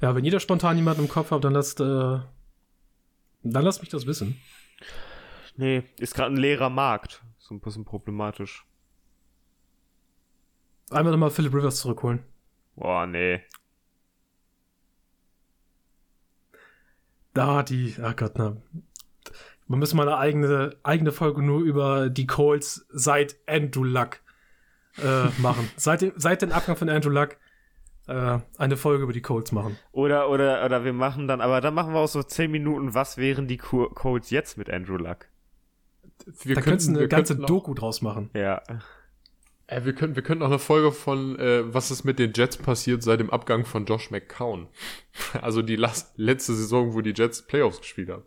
Ja, 0.01 0.15
wenn 0.15 0.25
jeder 0.25 0.41
spontan 0.41 0.77
jemanden 0.77 1.03
im 1.03 1.09
Kopf 1.09 1.31
hat, 1.31 1.45
dann 1.45 1.55
lasst, 1.55 1.81
äh, 1.81 1.85
dann 1.85 2.27
lasst 3.43 3.81
mich 3.81 3.89
das 3.89 4.07
wissen. 4.07 4.41
Nee, 5.57 5.85
ist 5.99 6.15
gerade 6.15 6.35
ein 6.35 6.37
leerer 6.37 6.69
Markt. 6.69 7.23
So 7.39 7.55
ein 7.55 7.61
bisschen 7.61 7.85
problematisch. 7.85 8.67
Einmal 10.91 11.13
nochmal 11.13 11.31
Philip 11.31 11.55
Rivers 11.55 11.77
zurückholen. 11.77 12.23
Boah, 12.77 13.07
nee. 13.07 13.41
Da 17.33 17.63
die, 17.63 17.97
ach 18.03 18.17
Gott, 18.17 18.33
na. 18.37 18.57
Man 19.67 19.79
müssen 19.79 19.97
mal 19.97 20.09
eine 20.09 20.19
eigene, 20.19 20.77
eigene 20.83 21.11
Folge 21.11 21.43
nur 21.43 21.61
über 21.61 22.09
die 22.09 22.27
Colts 22.27 22.87
seit 22.91 23.37
Andrew 23.47 23.83
Luck 23.83 24.21
äh, 24.99 25.29
machen. 25.41 25.69
seit, 25.77 26.03
dem, 26.03 26.13
seit 26.17 26.43
dem 26.43 26.53
Abgang 26.53 26.77
von 26.77 26.89
Andrew 26.89 27.11
Luck 27.11 27.37
äh, 28.07 28.39
eine 28.59 28.77
Folge 28.77 29.05
über 29.05 29.13
die 29.13 29.23
Colts 29.23 29.53
machen. 29.53 29.79
Oder, 29.93 30.31
oder, 30.31 30.65
oder 30.65 30.85
wir 30.85 30.93
machen 30.93 31.27
dann, 31.29 31.41
aber 31.41 31.61
dann 31.61 31.75
machen 31.75 31.93
wir 31.93 32.01
auch 32.01 32.09
so 32.09 32.23
10 32.23 32.51
Minuten, 32.51 32.95
was 32.95 33.17
wären 33.17 33.49
die 33.49 33.57
Colts 33.57 34.31
jetzt 34.31 34.59
mit 34.59 34.71
Andrew 34.71 34.97
Luck? 34.97 35.27
Wir 36.43 36.55
da 36.55 36.61
könnten 36.61 36.97
eine 36.97 37.09
ganze 37.09 37.37
Doku 37.37 37.75
draus 37.75 38.03
machen. 38.03 38.31
Ja. 38.35 38.63
Äh, 39.67 39.85
wir 39.85 39.95
könnten, 39.95 40.17
wir 40.17 40.23
könnten 40.23 40.43
auch 40.43 40.49
eine 40.49 40.59
Folge 40.59 40.93
von, 40.93 41.39
äh, 41.39 41.63
was 41.73 41.91
ist 41.91 42.05
mit 42.05 42.19
den 42.19 42.33
Jets 42.35 42.57
passiert 42.57 43.03
seit 43.03 43.21
dem 43.21 43.31
Abgang 43.31 43.65
von 43.65 43.85
Josh 43.87 44.11
McCown. 44.11 44.69
Also 45.41 45.63
die 45.63 45.77
last, 45.77 46.19
letzte 46.19 46.55
Saison, 46.55 46.95
wo 46.95 47.01
die 47.01 47.15
Jets 47.17 47.47
Playoffs 47.47 47.81
gespielt 47.81 48.11
haben. 48.11 48.25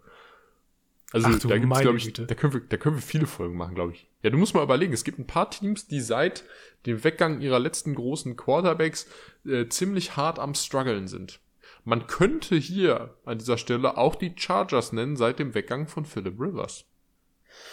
Also 1.12 1.28
Ach, 1.30 1.40
da 1.40 1.58
gibt's, 1.58 1.80
glaube 1.82 1.98
ich, 1.98 2.14
da 2.14 2.36
können, 2.36 2.54
wir, 2.54 2.62
da 2.62 2.78
können 2.78 2.96
wir 2.96 3.02
viele 3.02 3.28
Folgen 3.28 3.56
machen, 3.56 3.76
glaube 3.76 3.94
ich. 3.94 4.09
Ja, 4.22 4.30
du 4.30 4.38
musst 4.38 4.54
mal 4.54 4.64
überlegen, 4.64 4.94
es 4.94 5.04
gibt 5.04 5.20
ein 5.20 5.28
paar 5.28 5.50
Teams, 5.50 5.88
die 5.88 6.02
seit 6.02 6.44
dem 6.86 7.04
Weggang 7.04 7.40
ihrer 7.42 7.60
letzten 7.60 7.96
großen 7.96 8.36
Quarterbacks 8.36 9.08
äh, 9.46 9.68
ziemlich 9.68 10.18
hart 10.18 10.40
am 10.40 10.54
struggeln 10.56 11.08
sind. 11.08 11.40
Man 11.86 12.08
könnte 12.08 12.56
hier 12.56 13.16
an 13.26 13.38
dieser 13.38 13.58
Stelle 13.58 13.98
auch 13.98 14.16
die 14.16 14.34
Chargers 14.36 14.92
nennen 14.92 15.16
seit 15.16 15.40
dem 15.40 15.56
Weggang 15.56 15.88
von 15.88 16.06
Philip 16.06 16.40
Rivers. 16.40 16.86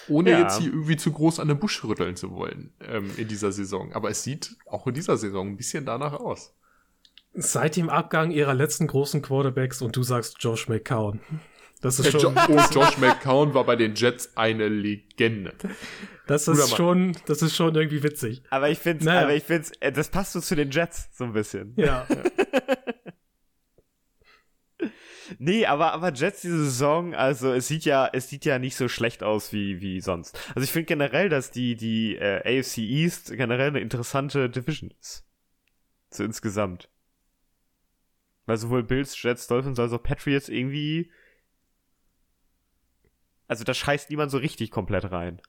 Ohne 0.08 0.30
ja. 0.30 0.40
jetzt 0.40 0.58
hier 0.58 0.70
irgendwie 0.70 0.96
zu 0.96 1.12
groß 1.12 1.40
an 1.40 1.48
der 1.48 1.54
Busch 1.54 1.84
rütteln 1.84 2.16
zu 2.16 2.32
wollen 2.32 2.72
ähm, 2.80 3.10
in 3.16 3.28
dieser 3.28 3.52
Saison. 3.52 3.92
Aber 3.92 4.10
es 4.10 4.22
sieht 4.22 4.56
auch 4.66 4.86
in 4.86 4.94
dieser 4.94 5.16
Saison 5.16 5.48
ein 5.48 5.56
bisschen 5.56 5.84
danach 5.84 6.14
aus. 6.14 6.54
Seit 7.34 7.76
dem 7.76 7.90
Abgang 7.90 8.30
ihrer 8.30 8.54
letzten 8.54 8.86
großen 8.86 9.20
Quarterbacks 9.20 9.82
und 9.82 9.94
du 9.94 10.02
sagst 10.02 10.36
Josh 10.40 10.68
McCown. 10.68 11.20
Das 11.80 11.98
ist 11.98 12.10
schon. 12.10 12.34
Jo 12.34 12.42
oh, 12.48 12.60
Josh 12.72 12.96
McCown 12.98 13.54
war 13.54 13.64
bei 13.64 13.76
den 13.76 13.94
Jets 13.94 14.36
eine 14.36 14.68
Legende. 14.68 15.54
Das 16.26 16.48
ist 16.48 16.74
schon, 16.76 17.16
das 17.26 17.42
ist 17.42 17.54
schon 17.54 17.74
irgendwie 17.74 18.02
witzig. 18.02 18.42
Aber 18.50 18.70
ich 18.70 18.78
finde, 18.78 19.04
naja. 19.04 19.22
aber 19.22 19.34
ich 19.34 19.44
finde, 19.44 19.68
äh, 19.80 19.92
das 19.92 20.08
passt 20.08 20.32
so 20.32 20.40
zu 20.40 20.56
den 20.56 20.70
Jets 20.70 21.08
so 21.16 21.24
ein 21.24 21.32
bisschen. 21.32 21.74
Ja. 21.76 22.06
nee, 25.38 25.66
aber, 25.66 25.92
aber 25.92 26.12
Jets 26.12 26.40
diese 26.40 26.64
Saison, 26.64 27.14
also 27.14 27.52
es 27.52 27.68
sieht 27.68 27.84
ja, 27.84 28.08
es 28.12 28.28
sieht 28.28 28.44
ja 28.44 28.58
nicht 28.58 28.76
so 28.76 28.88
schlecht 28.88 29.22
aus 29.22 29.52
wie, 29.52 29.80
wie 29.80 30.00
sonst. 30.00 30.38
Also 30.54 30.64
ich 30.64 30.72
finde 30.72 30.86
generell, 30.86 31.28
dass 31.28 31.50
die, 31.50 31.76
die 31.76 32.16
äh, 32.16 32.58
AFC 32.58 32.78
East 32.78 33.32
generell 33.36 33.68
eine 33.68 33.80
interessante 33.80 34.50
Division 34.50 34.92
ist. 35.00 35.24
So 36.10 36.24
insgesamt. 36.24 36.88
Weil 38.46 38.56
sowohl 38.56 38.82
Bills, 38.82 39.20
Jets, 39.20 39.46
Dolphins 39.46 39.78
als 39.78 39.92
auch 39.92 40.02
Patriots 40.02 40.48
irgendwie. 40.48 41.10
Also 43.48 43.64
da 43.64 43.74
scheißt 43.74 44.10
niemand 44.10 44.30
so 44.30 44.38
richtig 44.38 44.70
komplett 44.70 45.10
rein. 45.10 45.40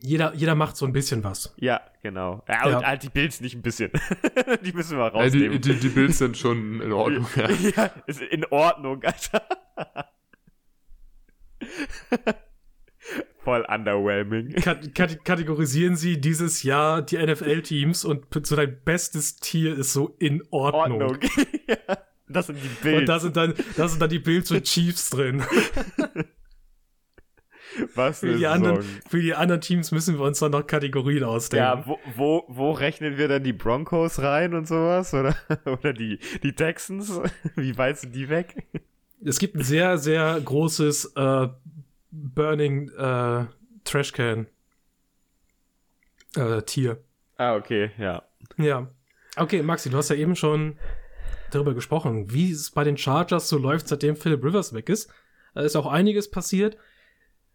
Jeder, 0.00 0.34
jeder 0.34 0.54
macht 0.54 0.76
so 0.76 0.84
ein 0.84 0.92
bisschen 0.92 1.24
was. 1.24 1.54
Ja, 1.56 1.80
genau. 2.02 2.42
Ja, 2.46 2.66
und 2.66 2.86
halt 2.86 3.02
die 3.02 3.08
Bills 3.08 3.40
nicht 3.40 3.54
ein 3.54 3.62
bisschen. 3.62 3.90
die 4.64 4.72
müssen 4.72 4.98
wir 4.98 5.06
rausnehmen. 5.06 5.52
Ja, 5.52 5.58
die, 5.58 5.72
die, 5.74 5.80
die 5.80 5.88
Bills 5.88 6.18
sind 6.18 6.36
schon 6.36 6.80
in 6.82 6.92
Ordnung, 6.92 7.26
ja. 7.36 7.50
ja, 7.50 7.90
ist 8.06 8.20
in 8.20 8.44
Ordnung, 8.46 9.02
Alter. 9.02 9.46
Voll 13.38 13.64
underwhelming. 13.68 14.54
kategorisieren 15.24 15.96
Sie 15.96 16.20
dieses 16.20 16.62
Jahr 16.62 17.02
die 17.02 17.18
NFL-Teams 17.18 18.04
und 18.04 18.26
so 18.42 18.56
dein 18.56 18.82
bestes 18.84 19.36
Tier 19.36 19.76
ist 19.76 19.92
so 19.92 20.16
in 20.18 20.42
Ordnung. 20.50 21.02
Ordnung. 21.02 21.30
ja, 21.68 21.98
das 22.28 22.46
sind 22.46 22.58
die 22.62 22.68
Bills. 22.82 23.00
Und 23.00 23.06
da 23.06 23.20
sind 23.20 23.36
dann, 23.36 23.54
da 23.76 23.88
sind 23.88 24.00
dann 24.00 24.10
die 24.10 24.18
Bills 24.18 24.50
und 24.50 24.64
Chiefs 24.64 25.10
drin. 25.10 25.42
Was 27.94 28.20
Für 28.20 28.36
die, 28.36 28.46
anderen, 28.46 28.82
für 29.08 29.20
die 29.20 29.34
anderen 29.34 29.60
Teams 29.60 29.90
müssen 29.90 30.18
wir 30.18 30.24
uns 30.24 30.38
dann 30.38 30.52
noch 30.52 30.66
Kategorien 30.66 31.24
ausdenken. 31.24 31.64
Ja, 31.64 31.86
wo, 31.86 31.98
wo, 32.14 32.44
wo 32.48 32.72
rechnen 32.72 33.18
wir 33.18 33.28
denn 33.28 33.44
die 33.44 33.52
Broncos 33.52 34.20
rein 34.20 34.54
und 34.54 34.66
sowas? 34.66 35.14
Oder, 35.14 35.36
oder 35.64 35.92
die, 35.92 36.18
die 36.42 36.54
Texans? 36.54 37.20
Wie 37.56 37.76
weit 37.76 37.98
sind 37.98 38.14
die 38.14 38.28
weg? 38.28 38.64
Es 39.24 39.38
gibt 39.38 39.56
ein 39.56 39.62
sehr, 39.62 39.98
sehr 39.98 40.40
großes 40.40 41.12
äh, 41.16 41.48
Burning 42.10 42.90
äh, 42.90 43.46
Trashcan 43.84 44.46
äh, 46.36 46.62
Tier. 46.62 46.98
Ah, 47.36 47.56
okay, 47.56 47.90
ja. 47.98 48.22
Ja. 48.56 48.88
Okay, 49.36 49.62
Maxi, 49.62 49.90
du 49.90 49.96
hast 49.96 50.10
ja 50.10 50.16
eben 50.16 50.36
schon 50.36 50.78
darüber 51.50 51.74
gesprochen, 51.74 52.32
wie 52.32 52.50
es 52.50 52.70
bei 52.70 52.84
den 52.84 52.96
Chargers 52.96 53.48
so 53.48 53.58
läuft, 53.58 53.88
seitdem 53.88 54.16
Philip 54.16 54.44
Rivers 54.44 54.72
weg 54.72 54.88
ist. 54.88 55.10
Da 55.54 55.62
ist 55.62 55.76
auch 55.76 55.86
einiges 55.86 56.30
passiert. 56.30 56.76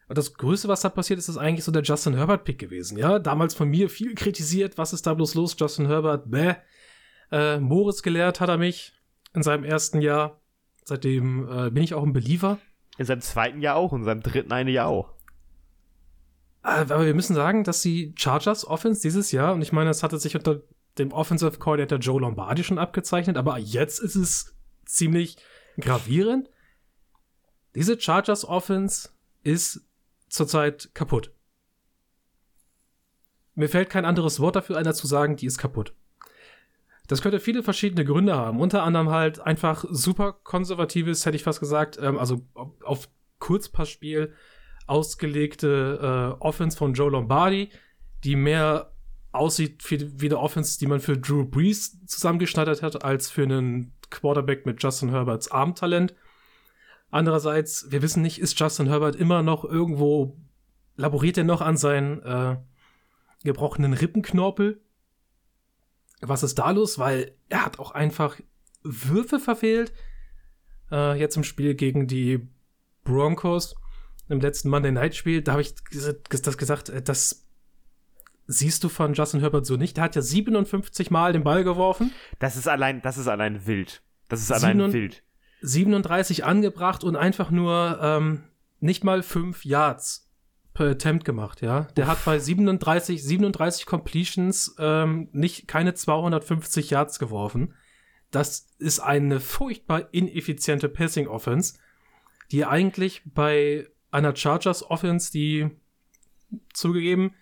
Und 0.09 0.17
das 0.17 0.33
Größte, 0.33 0.67
was 0.67 0.81
da 0.81 0.89
passiert 0.89 1.19
ist, 1.19 1.29
ist 1.29 1.37
eigentlich 1.37 1.63
so 1.63 1.71
der 1.71 1.83
Justin 1.83 2.15
Herbert-Pick 2.15 2.57
gewesen. 2.57 2.97
Ja, 2.97 3.19
damals 3.19 3.53
von 3.53 3.69
mir 3.69 3.89
viel 3.89 4.15
kritisiert. 4.15 4.79
Was 4.79 4.91
ist 4.91 5.05
da 5.05 5.13
bloß 5.13 5.35
los? 5.35 5.55
Justin 5.57 5.85
Herbert, 5.85 6.31
bäh. 6.31 6.55
Äh, 7.31 7.59
Moritz 7.59 8.01
gelehrt 8.01 8.41
hat 8.41 8.49
er 8.49 8.57
mich 8.57 8.93
in 9.35 9.43
seinem 9.43 9.63
ersten 9.63 10.01
Jahr. 10.01 10.41
Seitdem 10.83 11.47
äh, 11.47 11.69
bin 11.69 11.83
ich 11.83 11.93
auch 11.93 12.01
ein 12.01 12.11
Believer. 12.11 12.57
In 12.97 13.05
seinem 13.05 13.21
zweiten 13.21 13.61
Jahr 13.61 13.75
auch, 13.75 13.93
in 13.93 14.03
seinem 14.03 14.23
dritten 14.23 14.51
eine 14.51 14.71
Jahr 14.71 14.87
auch. 14.87 15.13
Äh, 16.63 16.69
aber 16.69 17.05
wir 17.05 17.13
müssen 17.13 17.35
sagen, 17.35 17.63
dass 17.63 17.83
die 17.83 18.15
Chargers 18.17 18.65
Offense 18.65 19.03
dieses 19.03 19.31
Jahr, 19.31 19.53
und 19.53 19.61
ich 19.61 19.71
meine, 19.71 19.91
es 19.91 20.01
hatte 20.01 20.17
sich 20.17 20.35
unter 20.35 20.63
dem 20.97 21.11
Offensive 21.11 21.59
Coordinator 21.59 21.99
Joe 21.99 22.19
Lombardi 22.19 22.63
schon 22.63 22.79
abgezeichnet, 22.79 23.37
aber 23.37 23.59
jetzt 23.59 23.99
ist 23.99 24.15
es 24.15 24.55
ziemlich 24.85 25.37
gravierend. 25.79 26.49
Diese 27.75 28.01
Chargers 28.01 28.43
Offense 28.43 29.09
ist 29.43 29.85
zurzeit 30.29 30.91
kaputt. 30.93 31.33
Mir 33.55 33.69
fällt 33.69 33.89
kein 33.89 34.05
anderes 34.05 34.39
Wort 34.39 34.55
dafür 34.55 34.77
ein, 34.77 34.87
als 34.87 34.97
zu 34.97 35.07
sagen, 35.07 35.35
die 35.35 35.45
ist 35.45 35.57
kaputt. 35.57 35.93
Das 37.07 37.21
könnte 37.21 37.39
viele 37.39 37.63
verschiedene 37.63 38.05
Gründe 38.05 38.35
haben. 38.35 38.59
Unter 38.59 38.83
anderem 38.83 39.09
halt 39.09 39.39
einfach 39.39 39.83
super 39.89 40.33
konservatives, 40.33 41.25
hätte 41.25 41.35
ich 41.35 41.43
fast 41.43 41.59
gesagt, 41.59 41.97
ähm, 42.01 42.17
also 42.19 42.45
auf 42.83 43.09
Kurzpassspiel 43.39 44.33
ausgelegte 44.85 46.37
äh, 46.39 46.43
Offense 46.43 46.77
von 46.77 46.93
Joe 46.93 47.11
Lombardi, 47.11 47.69
die 48.23 48.35
mehr 48.35 48.91
aussieht 49.31 49.89
wie, 49.89 50.21
wie 50.21 50.27
eine 50.27 50.39
Offense, 50.39 50.79
die 50.79 50.87
man 50.87 50.99
für 50.99 51.17
Drew 51.17 51.45
Brees 51.45 52.05
zusammengeschneidert 52.05 52.81
hat, 52.81 53.03
als 53.03 53.29
für 53.29 53.43
einen 53.43 53.93
Quarterback 54.09 54.65
mit 54.65 54.81
Justin 54.81 55.09
Herberts 55.09 55.49
Armtalent. 55.49 56.15
Andererseits, 57.11 57.87
wir 57.89 58.01
wissen 58.01 58.21
nicht, 58.21 58.39
ist 58.39 58.59
Justin 58.59 58.87
Herbert 58.87 59.15
immer 59.15 59.41
noch 59.41 59.65
irgendwo, 59.65 60.37
laboriert 60.95 61.37
er 61.37 61.43
noch 61.43 61.61
an 61.61 61.77
seinen 61.77 62.21
äh, 62.21 62.57
gebrochenen 63.43 63.93
Rippenknorpel? 63.93 64.81
Was 66.21 66.43
ist 66.43 66.59
da 66.59 66.71
los? 66.71 66.99
Weil 66.99 67.35
er 67.47 67.65
hat 67.65 67.79
auch 67.79 67.91
einfach 67.91 68.39
Würfe 68.83 69.39
verfehlt. 69.39 69.93
Äh, 70.91 71.19
jetzt 71.19 71.37
im 71.37 71.43
Spiel 71.43 71.75
gegen 71.75 72.07
die 72.07 72.47
Broncos, 73.03 73.75
im 74.27 74.39
letzten 74.39 74.69
Monday 74.69 74.91
Night 74.91 75.15
Spiel, 75.15 75.41
da 75.41 75.53
habe 75.53 75.61
ich 75.61 75.73
das 76.29 76.57
gesagt, 76.57 76.89
äh, 76.89 77.01
das 77.01 77.47
siehst 78.45 78.83
du 78.83 78.89
von 78.89 79.13
Justin 79.13 79.39
Herbert 79.39 79.65
so 79.65 79.77
nicht. 79.77 79.97
Der 79.97 80.03
hat 80.03 80.15
ja 80.15 80.21
57 80.21 81.11
Mal 81.11 81.33
den 81.33 81.43
Ball 81.43 81.63
geworfen. 81.63 82.11
Das 82.39 82.55
ist 82.55 82.67
allein, 82.67 83.01
das 83.01 83.17
ist 83.17 83.27
allein 83.27 83.65
wild. 83.65 84.01
Das 84.27 84.41
ist 84.41 84.51
allein 84.51 84.77
7, 84.77 84.93
wild. 84.93 85.23
37 85.61 86.45
angebracht 86.45 87.03
und 87.03 87.15
einfach 87.15 87.51
nur 87.51 87.99
ähm, 88.01 88.43
nicht 88.79 89.03
mal 89.03 89.23
5 89.23 89.65
Yards 89.65 90.29
per 90.73 90.91
Attempt 90.91 91.25
gemacht, 91.25 91.61
ja. 91.61 91.87
Der 91.97 92.05
Uff. 92.05 92.11
hat 92.11 92.25
bei 92.25 92.39
37, 92.39 93.23
37 93.23 93.85
Completions 93.85 94.75
ähm, 94.79 95.29
nicht 95.31 95.67
keine 95.67 95.93
250 95.93 96.91
Yards 96.91 97.19
geworfen. 97.19 97.73
Das 98.31 98.67
ist 98.77 98.99
eine 98.99 99.39
furchtbar 99.39 100.13
ineffiziente 100.13 100.87
Passing 100.87 101.27
Offense, 101.27 101.77
die 102.51 102.65
eigentlich 102.65 103.23
bei 103.25 103.87
einer 104.11 104.35
Chargers 104.35 104.89
Offense, 104.89 105.31
die 105.31 105.69
zugegeben, 106.73 107.33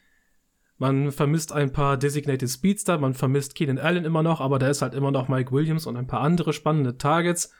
man 0.78 1.12
vermisst 1.12 1.52
ein 1.54 1.72
paar 1.72 1.98
Designated 1.98 2.50
Speedster, 2.50 2.98
man 3.00 3.14
vermisst 3.14 3.56
Keenan 3.56 3.80
Allen 3.80 4.06
immer 4.06 4.22
noch, 4.22 4.42
aber 4.42 4.60
da 4.60 4.70
ist 4.70 4.82
halt 4.82 4.94
immer 4.94 5.12
noch 5.12 5.28
Mike 5.28 5.52
Williams 5.52 5.88
und 5.88 5.98
ein 5.98 6.08
paar 6.08 6.22
andere 6.22 6.54
spannende 6.54 6.98
Targets 6.98 7.52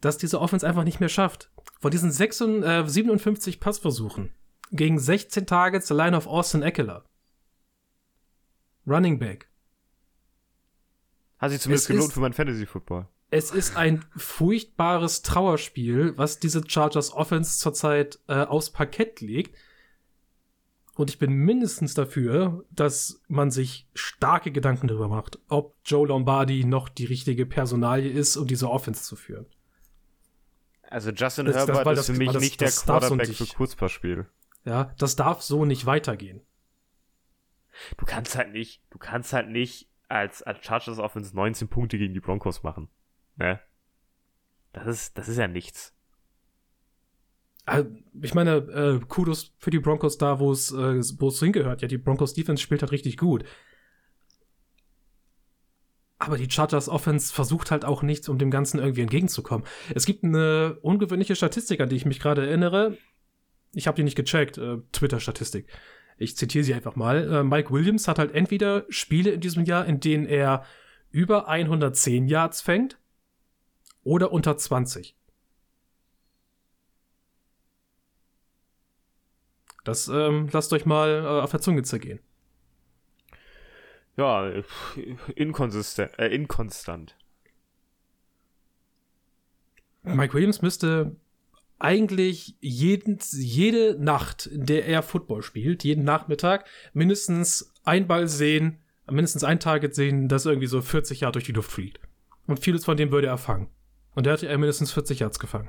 dass 0.00 0.18
diese 0.18 0.40
Offense 0.40 0.66
einfach 0.66 0.84
nicht 0.84 1.00
mehr 1.00 1.08
schafft. 1.08 1.50
Von 1.80 1.90
diesen 1.90 2.10
56, 2.10 2.68
äh, 2.68 2.88
57 2.88 3.60
Passversuchen 3.60 4.30
gegen 4.72 4.98
16 4.98 5.46
Targets 5.46 5.90
allein 5.90 6.14
auf 6.14 6.26
Austin 6.26 6.62
Eckler. 6.62 7.04
Running 8.86 9.18
Back. 9.18 9.48
Hat 11.38 11.50
sich 11.50 11.60
zumindest 11.60 11.84
es 11.84 11.88
gelohnt 11.88 12.08
ist, 12.08 12.14
für 12.14 12.20
mein 12.20 12.32
Fantasy 12.32 12.66
Football. 12.66 13.08
Es 13.30 13.50
ist 13.50 13.76
ein 13.76 14.04
furchtbares 14.16 15.22
Trauerspiel, 15.22 16.16
was 16.16 16.38
diese 16.38 16.62
Chargers 16.66 17.12
Offense 17.12 17.58
zurzeit 17.58 18.20
äh, 18.28 18.44
aufs 18.44 18.70
Parkett 18.70 19.20
legt. 19.20 19.56
Und 20.94 21.10
ich 21.10 21.18
bin 21.18 21.32
mindestens 21.32 21.92
dafür, 21.92 22.64
dass 22.70 23.20
man 23.28 23.50
sich 23.50 23.86
starke 23.94 24.50
Gedanken 24.50 24.88
darüber 24.88 25.08
macht, 25.08 25.38
ob 25.48 25.76
Joe 25.84 26.06
Lombardi 26.06 26.64
noch 26.64 26.88
die 26.88 27.04
richtige 27.04 27.44
Personalie 27.44 28.10
ist, 28.10 28.36
um 28.36 28.46
diese 28.46 28.70
Offense 28.70 29.02
zu 29.02 29.14
führen. 29.14 29.46
Also 30.96 31.10
Justin 31.10 31.44
das, 31.44 31.56
Herbert 31.56 31.86
das, 31.86 31.98
ist 31.98 32.06
für 32.06 32.12
mich 32.14 32.32
das, 32.32 32.42
nicht 32.42 32.58
der 32.58 32.70
Quarterback 32.70 33.28
für 33.28 33.44
Kurzpassspiel. 33.44 34.24
Ja, 34.64 34.94
das 34.96 35.14
darf 35.14 35.42
so 35.42 35.66
nicht 35.66 35.84
weitergehen. 35.84 36.40
Du 37.98 38.06
kannst 38.06 38.34
halt 38.34 38.52
nicht, 38.52 38.82
du 38.88 38.96
kannst 38.96 39.34
halt 39.34 39.50
nicht 39.50 39.90
als, 40.08 40.42
als 40.42 40.64
Chargers 40.64 40.98
Offense 40.98 41.36
19 41.36 41.68
Punkte 41.68 41.98
gegen 41.98 42.14
die 42.14 42.20
Broncos 42.20 42.62
machen. 42.62 42.88
Ne? 43.36 43.60
Das 44.72 44.86
ist, 44.86 45.18
das 45.18 45.28
ist 45.28 45.36
ja 45.36 45.46
nichts. 45.48 45.94
Äh, 47.66 47.84
ich 48.22 48.32
meine, 48.32 48.52
äh, 48.56 48.98
Kudos 49.06 49.54
für 49.58 49.70
die 49.70 49.80
Broncos 49.80 50.16
da, 50.16 50.40
wo 50.40 50.50
es, 50.50 50.72
äh, 50.72 51.02
wo 51.18 51.28
es 51.28 51.40
hingehört. 51.40 51.82
Ja, 51.82 51.88
die 51.88 51.98
Broncos 51.98 52.32
Defense 52.32 52.62
spielt 52.62 52.80
halt 52.80 52.92
richtig 52.92 53.18
gut. 53.18 53.44
Aber 56.18 56.38
die 56.38 56.50
Chargers 56.50 56.88
Offense 56.88 57.32
versucht 57.32 57.70
halt 57.70 57.84
auch 57.84 58.02
nichts, 58.02 58.28
um 58.28 58.38
dem 58.38 58.50
Ganzen 58.50 58.78
irgendwie 58.78 59.02
entgegenzukommen. 59.02 59.66
Es 59.94 60.06
gibt 60.06 60.24
eine 60.24 60.78
ungewöhnliche 60.80 61.36
Statistik, 61.36 61.80
an 61.80 61.90
die 61.90 61.96
ich 61.96 62.06
mich 62.06 62.20
gerade 62.20 62.46
erinnere. 62.46 62.96
Ich 63.72 63.86
habe 63.86 63.96
die 63.96 64.02
nicht 64.02 64.16
gecheckt, 64.16 64.56
äh, 64.56 64.78
Twitter-Statistik. 64.92 65.66
Ich 66.16 66.36
zitiere 66.36 66.64
sie 66.64 66.72
einfach 66.72 66.96
mal. 66.96 67.30
Äh, 67.30 67.44
Mike 67.44 67.70
Williams 67.70 68.08
hat 68.08 68.18
halt 68.18 68.32
entweder 68.32 68.86
Spiele 68.88 69.30
in 69.30 69.40
diesem 69.40 69.64
Jahr, 69.64 69.84
in 69.84 70.00
denen 70.00 70.24
er 70.24 70.64
über 71.10 71.48
110 71.48 72.26
Yards 72.28 72.62
fängt 72.62 72.98
oder 74.02 74.32
unter 74.32 74.56
20. 74.56 75.16
Das 79.84 80.08
ähm, 80.08 80.48
lasst 80.50 80.72
euch 80.72 80.86
mal 80.86 81.22
äh, 81.22 81.42
auf 81.42 81.50
der 81.50 81.60
Zunge 81.60 81.82
zergehen 81.82 82.20
ja, 84.16 84.52
inkonsistent, 85.34 86.18
äh, 86.18 86.28
inkonstant. 86.28 87.16
Mike 90.02 90.34
Williams 90.34 90.62
müsste 90.62 91.16
eigentlich 91.78 92.56
jeden, 92.60 93.18
jede 93.32 93.96
Nacht, 94.02 94.46
in 94.46 94.64
der 94.66 94.86
er 94.86 95.02
Football 95.02 95.42
spielt, 95.42 95.84
jeden 95.84 96.04
Nachmittag, 96.04 96.66
mindestens 96.94 97.74
ein 97.84 98.06
Ball 98.06 98.28
sehen, 98.28 98.78
mindestens 99.10 99.44
ein 99.44 99.60
Target 99.60 99.94
sehen, 99.94 100.28
das 100.28 100.46
irgendwie 100.46 100.68
so 100.68 100.80
40 100.80 101.20
Jahre 101.20 101.32
durch 101.32 101.44
die 101.44 101.52
Luft 101.52 101.70
fliegt. 101.70 102.00
Und 102.46 102.60
vieles 102.60 102.84
von 102.84 102.96
dem 102.96 103.10
würde 103.10 103.26
er 103.26 103.38
fangen. 103.38 103.68
Und 104.14 104.24
der 104.24 104.34
hätte 104.34 104.48
er 104.48 104.56
mindestens 104.56 104.92
40 104.92 105.18
Yards 105.18 105.38
gefangen. 105.38 105.68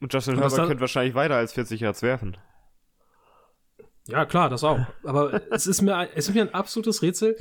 Und 0.00 0.12
Justin 0.12 0.38
Herbert 0.38 0.66
könnte 0.66 0.80
wahrscheinlich 0.80 1.14
weiter 1.14 1.36
als 1.36 1.52
40 1.52 1.80
Yards 1.80 2.02
werfen. 2.02 2.36
Ja, 4.08 4.24
klar, 4.24 4.48
das 4.50 4.64
auch. 4.64 4.80
Aber 5.04 5.40
es 5.52 5.66
ist 5.66 5.82
mir, 5.82 6.08
es 6.14 6.28
ist 6.28 6.34
mir 6.34 6.42
ein 6.42 6.54
absolutes 6.54 7.02
Rätsel, 7.02 7.36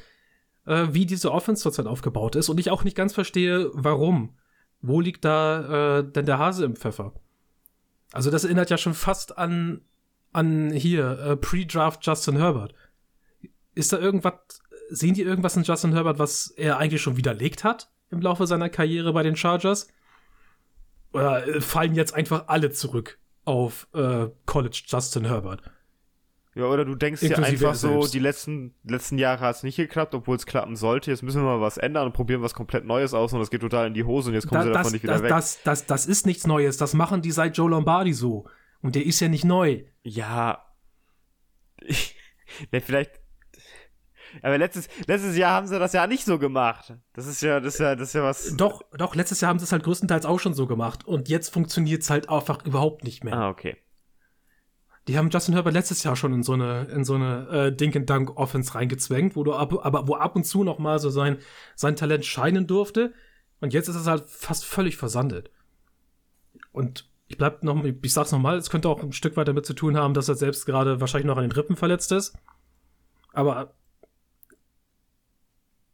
äh, 0.66 0.88
wie 0.91 1.05
diese 1.05 1.32
Offense 1.32 1.64
zurzeit 1.64 1.88
aufgebaut 1.88 2.36
ist 2.36 2.49
und 2.49 2.59
ich 2.59 2.70
auch 2.70 2.84
nicht 2.84 2.97
ganz 2.97 3.14
verstehe, 3.14 3.70
warum. 3.74 4.38
Wo 4.82 4.99
liegt 4.99 5.26
da 5.26 5.99
äh, 5.99 6.03
denn 6.03 6.26
der 6.26 6.39
Hase 6.39 6.66
im 6.66 6.76
Pfeffer? 6.76 7.14
Also 8.12 8.32
das 8.32 8.43
erinnert 8.43 8.70
ja 8.70 8.78
schon 8.78 8.93
fast 8.93 9.38
an, 9.38 9.82
an 10.34 10.72
hier, 10.72 11.20
äh, 11.20 11.38
Pre-Draft 11.38 12.05
Justin 12.05 12.38
Herbert. 12.38 12.74
Ist 13.74 13.93
da 13.93 13.99
irgendwas, 13.99 14.34
sehen 14.89 15.14
die 15.14 15.22
irgendwas 15.22 15.55
in 15.55 15.64
Justin 15.64 15.93
Herbert, 15.93 16.20
was 16.20 16.47
er 16.47 16.78
eigentlich 16.78 17.01
schon 17.01 17.18
widerlegt 17.18 17.64
hat 17.64 17.91
im 18.09 18.22
Laufe 18.22 18.47
seiner 18.47 18.70
Karriere 18.70 19.14
bei 19.14 19.24
den 19.24 19.36
Chargers? 19.36 19.88
Oder 21.14 21.47
äh, 21.47 21.62
fallen 21.62 21.95
jetzt 21.95 22.14
einfach 22.14 22.47
alle 22.47 22.72
zurück 22.72 23.20
auf 23.45 23.88
äh, 23.93 24.30
College 24.45 24.84
Justin 24.88 25.26
Herbert? 25.26 25.62
Ja, 26.54 26.66
oder 26.66 26.84
du 26.84 26.95
denkst 26.95 27.22
dir 27.22 27.38
einfach 27.38 27.76
so, 27.76 28.08
die 28.08 28.20
letzten, 28.20 28.76
letzten 28.84 29.18
Jahre 29.18 29.39
hat 29.39 29.56
es 29.56 29.64
nicht 29.64 29.78
geklappt, 29.78 30.14
obwohl 30.14 30.36
es 30.36 30.45
klappen 30.45 30.76
sollte. 30.76 31.10
Jetzt 31.10 31.24
müssen 31.24 31.41
wir 31.41 31.45
mal 31.45 31.62
was 31.62 31.78
ändern 31.78 32.08
und 32.08 32.14
probieren 32.14 32.41
was 32.41 32.54
komplett 32.54 32.84
Neues 32.84 33.14
aus 33.14 33.32
und 33.32 33.39
das 33.39 33.49
geht 33.49 33.62
total 33.62 33.88
in 33.88 33.93
die 33.93 34.04
Hose 34.04 34.30
und 34.30 34.34
jetzt 34.34 34.47
kommen 34.47 34.60
da, 34.60 34.66
sie 34.66 34.72
davon 34.72 34.84
das, 34.84 34.93
nicht 34.93 35.04
wieder 35.04 35.14
das, 35.14 35.24
weg. 35.24 35.30
Das, 35.30 35.64
das, 35.64 35.86
das 35.86 36.06
ist 36.06 36.26
nichts 36.26 36.45
Neues. 36.45 36.76
Das 36.76 36.93
machen 36.93 37.22
die 37.22 37.32
seit 37.32 37.56
Joe 37.56 37.70
Lombardi 37.70 38.14
so. 38.14 38.47
Und 38.82 38.95
der 38.95 39.06
ist 39.06 39.20
ja 39.22 39.30
nicht 39.30 39.45
neu. 39.45 39.86
Ja. 40.04 40.66
ja, 42.72 42.80
vielleicht. 42.82 43.22
Aber 44.41 44.58
letztes, 44.58 44.89
letztes 45.08 45.38
Jahr 45.38 45.54
haben 45.54 45.68
sie 45.68 45.80
das 45.80 45.93
ja 45.93 46.06
nicht 46.08 46.26
so 46.26 46.38
gemacht. 46.38 46.93
Das 47.14 47.28
ist 47.28 47.41
ja, 47.41 47.60
das 47.62 47.76
ist 47.76 47.80
ja, 47.80 47.95
das 47.95 48.10
ist 48.10 48.14
ja 48.14 48.24
was. 48.24 48.56
Doch, 48.58 48.82
doch, 48.97 49.16
letztes 49.16 49.39
Jahr 49.39 49.49
haben 49.49 49.60
sie 49.60 49.66
es 49.66 49.72
halt 49.72 49.84
größtenteils 49.84 50.26
auch 50.26 50.39
schon 50.39 50.54
so 50.54 50.68
gemacht. 50.68 51.06
Und 51.06 51.30
jetzt 51.30 51.54
funktioniert 51.54 52.02
es 52.02 52.10
halt 52.10 52.30
einfach 52.30 52.66
überhaupt 52.66 53.06
nicht 53.06 53.24
mehr. 53.24 53.36
Ah, 53.36 53.49
okay. 53.49 53.78
Die 55.08 55.18
haben 55.18 55.30
Justin 55.30 55.56
Herbert 55.56 55.74
letztes 55.74 56.04
Jahr 56.04 56.16
schon 56.16 56.34
in 56.34 56.43
so 56.43 56.54
eine, 56.54 56.84
in 56.86 57.04
so 57.04 57.16
eine 57.16 57.47
äh, 57.49 57.76
Dink 57.76 57.95
and 57.95 58.10
Dunk 58.10 58.38
Offense 58.38 58.76
reingezwängt, 58.76 59.36
wo 59.36 59.43
du 59.43 59.54
ab, 59.54 59.74
aber 59.84 60.08
wo 60.08 60.16
ab 60.16 60.36
und 60.36 60.45
zu 60.45 60.64
noch 60.64 60.78
mal 60.78 60.99
so 60.99 61.10
sein, 61.10 61.38
sein 61.76 61.95
Talent 61.95 62.26
scheinen 62.26 62.68
durfte. 62.68 63.14
Und 63.62 63.74
jetzt 63.74 63.88
ist 63.88 63.95
es 63.95 64.08
halt 64.08 64.26
fast 64.28 64.66
völlig 64.66 64.97
versandet. 64.97 65.49
Und 66.72 67.10
ich 67.28 67.38
bleib 67.38 67.64
noch, 67.64 67.84
ich 67.84 68.14
sag's 68.14 68.32
nochmal, 68.32 68.58
es 68.58 68.70
könnte 68.70 68.89
auch 68.89 69.02
ein 69.02 69.14
Stück 69.14 69.38
weit 69.38 69.47
damit 69.47 69.66
zu 69.66 69.74
tun 69.74 69.97
haben, 69.97 70.14
dass 70.14 70.30
er 70.30 70.36
selbst 70.36 70.66
gerade 70.66 70.99
wahrscheinlich 70.99 71.28
noch 71.28 71.38
an 71.38 71.43
den 71.43 71.52
Rippen 71.52 71.76
verletzt 71.76 72.12
ist. 72.12 72.36
Aber 73.34 73.74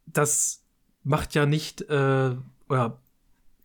das 0.06 0.66
macht 1.04 1.36
ja 1.36 1.46
nicht, 1.46 1.82
äh, 1.82 2.36
oder 2.68 3.02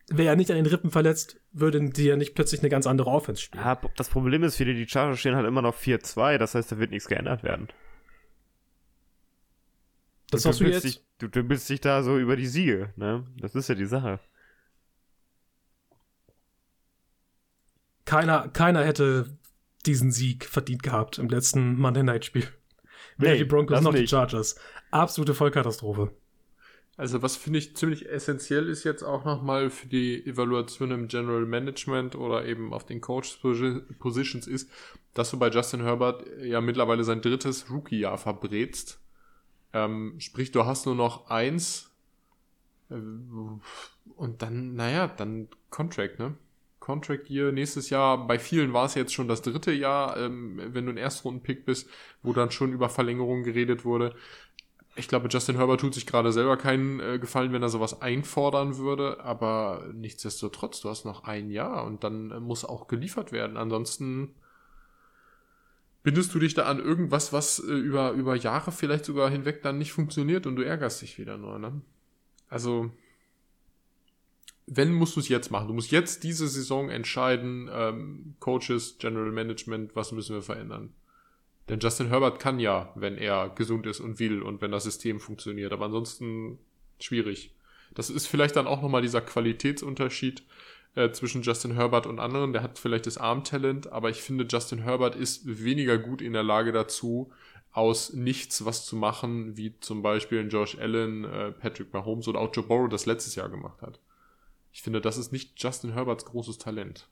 wäre 0.09 0.27
ja 0.27 0.35
nicht 0.35 0.49
an 0.51 0.57
den 0.57 0.65
Rippen 0.65 0.91
verletzt, 0.91 1.39
würden 1.51 1.91
die 1.91 2.05
ja 2.05 2.15
nicht 2.15 2.35
plötzlich 2.35 2.61
eine 2.61 2.69
ganz 2.69 2.87
andere 2.87 3.09
Offense 3.09 3.41
spielen. 3.41 3.63
Ja, 3.63 3.79
das 3.95 4.09
Problem 4.09 4.43
ist, 4.43 4.55
viele 4.55 4.73
die 4.73 4.87
Chargers 4.87 5.19
stehen 5.19 5.35
halt 5.35 5.47
immer 5.47 5.61
noch 5.61 5.75
4-2, 5.75 6.37
das 6.37 6.55
heißt, 6.55 6.71
da 6.71 6.79
wird 6.79 6.91
nichts 6.91 7.07
geändert 7.07 7.43
werden. 7.43 7.69
Das 10.29 10.41
du 10.41 10.49
sagst 10.49 10.61
du 10.61 10.65
jetzt? 10.65 10.83
Dich, 10.83 11.05
du 11.19 11.27
dümpelst 11.27 11.69
dich 11.69 11.81
da 11.81 12.03
so 12.03 12.17
über 12.17 12.35
die 12.35 12.47
Siege, 12.47 12.91
ne? 12.95 13.25
Das 13.37 13.55
ist 13.55 13.69
ja 13.69 13.75
die 13.75 13.85
Sache. 13.85 14.19
Keiner, 18.05 18.49
keiner 18.49 18.83
hätte 18.83 19.37
diesen 19.85 20.11
Sieg 20.11 20.45
verdient 20.45 20.83
gehabt 20.83 21.17
im 21.19 21.29
letzten 21.29 21.77
Monday 21.77 22.03
Night 22.03 22.25
Spiel. 22.25 22.47
Weder 23.17 23.33
Nee, 23.33 23.37
die 23.39 23.45
Broncos 23.45 23.81
noch 23.81 23.93
die 23.93 24.01
nicht. 24.01 24.09
Chargers. 24.09 24.55
Absolute 24.91 25.33
Vollkatastrophe. 25.33 26.11
Also 26.95 27.23
was 27.23 27.35
finde 27.35 27.59
ich 27.59 27.75
ziemlich 27.75 28.07
essentiell 28.09 28.69
ist 28.69 28.83
jetzt 28.83 29.01
auch 29.01 29.25
nochmal 29.25 29.71
für 29.71 29.87
die 29.87 30.23
Evaluation 30.27 30.91
im 30.91 31.07
General 31.07 31.45
Management 31.45 32.15
oder 32.15 32.45
eben 32.45 32.71
auf 32.71 32.85
den 32.85 33.01
Coach 33.01 33.39
Positions 33.99 34.45
ist, 34.45 34.69
dass 35.15 35.31
du 35.31 35.39
bei 35.39 35.49
Justin 35.49 35.81
Herbert 35.81 36.23
ja 36.41 36.61
mittlerweile 36.61 37.03
sein 37.03 37.21
drittes 37.21 37.69
Rookie-Jahr 37.71 38.19
verbrätst. 38.19 38.99
Ähm, 39.73 40.15
sprich, 40.19 40.51
du 40.51 40.65
hast 40.65 40.85
nur 40.85 40.93
noch 40.93 41.31
eins 41.31 41.91
äh, 42.91 42.95
und 44.15 44.41
dann, 44.43 44.75
naja, 44.75 45.07
dann 45.07 45.47
Contract, 45.71 46.19
ne? 46.19 46.35
Contract 46.79 47.29
Year 47.29 47.51
nächstes 47.53 47.89
Jahr. 47.89 48.27
Bei 48.27 48.37
vielen 48.37 48.73
war 48.73 48.85
es 48.85 48.95
jetzt 48.95 49.13
schon 49.13 49.29
das 49.29 49.41
dritte 49.41 49.71
Jahr, 49.71 50.17
ähm, 50.17 50.59
wenn 50.61 50.85
du 50.85 50.91
ein 50.91 50.97
Erstrunden-Pick 50.97 51.65
bist, 51.65 51.89
wo 52.21 52.33
dann 52.33 52.51
schon 52.51 52.73
über 52.73 52.89
Verlängerungen 52.89 53.43
geredet 53.43 53.85
wurde. 53.85 54.13
Ich 54.95 55.07
glaube, 55.07 55.27
Justin 55.27 55.55
Herbert 55.55 55.81
tut 55.81 55.95
sich 55.95 56.05
gerade 56.05 56.31
selber 56.31 56.55
keinen 56.55 56.99
äh, 56.99 57.17
Gefallen, 57.17 57.51
wenn 57.51 57.63
er 57.63 57.69
sowas 57.69 58.01
einfordern 58.01 58.77
würde, 58.77 59.19
aber 59.21 59.87
nichtsdestotrotz, 59.91 60.81
du 60.81 60.89
hast 60.89 61.03
noch 61.03 61.23
ein 61.23 61.49
Jahr 61.49 61.83
und 61.85 62.03
dann 62.03 62.29
äh, 62.29 62.39
muss 62.39 62.63
auch 62.63 62.87
geliefert 62.87 63.31
werden. 63.31 63.57
Ansonsten 63.57 64.35
bindest 66.03 66.35
du 66.35 66.39
dich 66.39 66.53
da 66.53 66.65
an 66.65 66.79
irgendwas, 66.79 67.33
was 67.33 67.59
äh, 67.59 67.71
über, 67.71 68.11
über 68.11 68.35
Jahre 68.35 68.71
vielleicht 68.71 69.05
sogar 69.05 69.31
hinweg 69.31 69.63
dann 69.63 69.79
nicht 69.79 69.93
funktioniert 69.93 70.45
und 70.45 70.57
du 70.57 70.61
ärgerst 70.61 71.01
dich 71.01 71.17
wieder 71.17 71.37
nur, 71.37 71.57
ne? 71.57 71.81
Also, 72.47 72.91
wenn 74.67 74.93
musst 74.93 75.15
du 75.15 75.21
es 75.21 75.27
jetzt 75.27 75.49
machen. 75.49 75.67
Du 75.67 75.73
musst 75.73 75.91
jetzt 75.91 76.23
diese 76.23 76.47
Saison 76.47 76.89
entscheiden, 76.89 77.67
ähm, 77.71 78.35
Coaches, 78.39 78.97
General 78.99 79.31
Management, 79.31 79.95
was 79.95 80.11
müssen 80.11 80.35
wir 80.35 80.43
verändern. 80.43 80.93
Denn 81.69 81.79
Justin 81.79 82.09
Herbert 82.09 82.39
kann 82.39 82.59
ja, 82.59 82.91
wenn 82.95 83.17
er 83.17 83.49
gesund 83.49 83.85
ist 83.87 83.99
und 83.99 84.19
will 84.19 84.41
und 84.41 84.61
wenn 84.61 84.71
das 84.71 84.83
System 84.83 85.19
funktioniert. 85.19 85.71
Aber 85.71 85.85
ansonsten 85.85 86.59
schwierig. 86.99 87.55
Das 87.93 88.09
ist 88.09 88.27
vielleicht 88.27 88.55
dann 88.55 88.67
auch 88.67 88.81
nochmal 88.81 89.01
dieser 89.01 89.21
Qualitätsunterschied 89.21 90.43
äh, 90.95 91.11
zwischen 91.11 91.41
Justin 91.41 91.73
Herbert 91.73 92.05
und 92.05 92.19
anderen. 92.19 92.53
Der 92.53 92.63
hat 92.63 92.79
vielleicht 92.79 93.07
das 93.07 93.17
Armtalent, 93.17 93.91
aber 93.91 94.09
ich 94.09 94.21
finde, 94.21 94.45
Justin 94.49 94.79
Herbert 94.79 95.15
ist 95.15 95.63
weniger 95.63 95.97
gut 95.97 96.21
in 96.21 96.33
der 96.33 96.43
Lage 96.43 96.71
dazu, 96.71 97.31
aus 97.71 98.13
nichts 98.13 98.65
was 98.65 98.85
zu 98.85 98.95
machen, 98.95 99.57
wie 99.57 99.79
zum 99.79 100.03
Beispiel 100.03 100.47
Josh 100.47 100.77
Allen, 100.77 101.23
äh, 101.23 101.51
Patrick 101.51 101.93
Mahomes 101.93 102.27
oder 102.27 102.39
auch 102.39 102.53
Joe 102.53 102.65
Burrow 102.65 102.89
das 102.89 103.05
letztes 103.05 103.35
Jahr 103.35 103.49
gemacht 103.49 103.81
hat. 103.81 103.99
Ich 104.71 104.81
finde, 104.81 105.01
das 105.01 105.17
ist 105.17 105.31
nicht 105.31 105.61
Justin 105.61 105.93
Herberts 105.93 106.25
großes 106.25 106.57
Talent. 106.57 107.07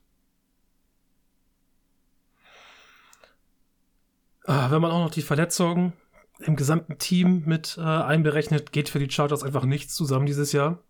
Wenn 4.44 4.82
man 4.82 4.90
auch 4.90 5.04
noch 5.04 5.10
die 5.10 5.22
Verletzungen 5.22 5.92
im 6.40 6.56
gesamten 6.56 6.98
Team 6.98 7.44
mit 7.46 7.76
äh, 7.78 7.82
einberechnet, 7.82 8.72
geht 8.72 8.88
für 8.88 8.98
die 8.98 9.10
Chargers 9.10 9.42
einfach 9.42 9.64
nichts 9.64 9.94
zusammen 9.94 10.26
dieses 10.26 10.52
Jahr. 10.52 10.82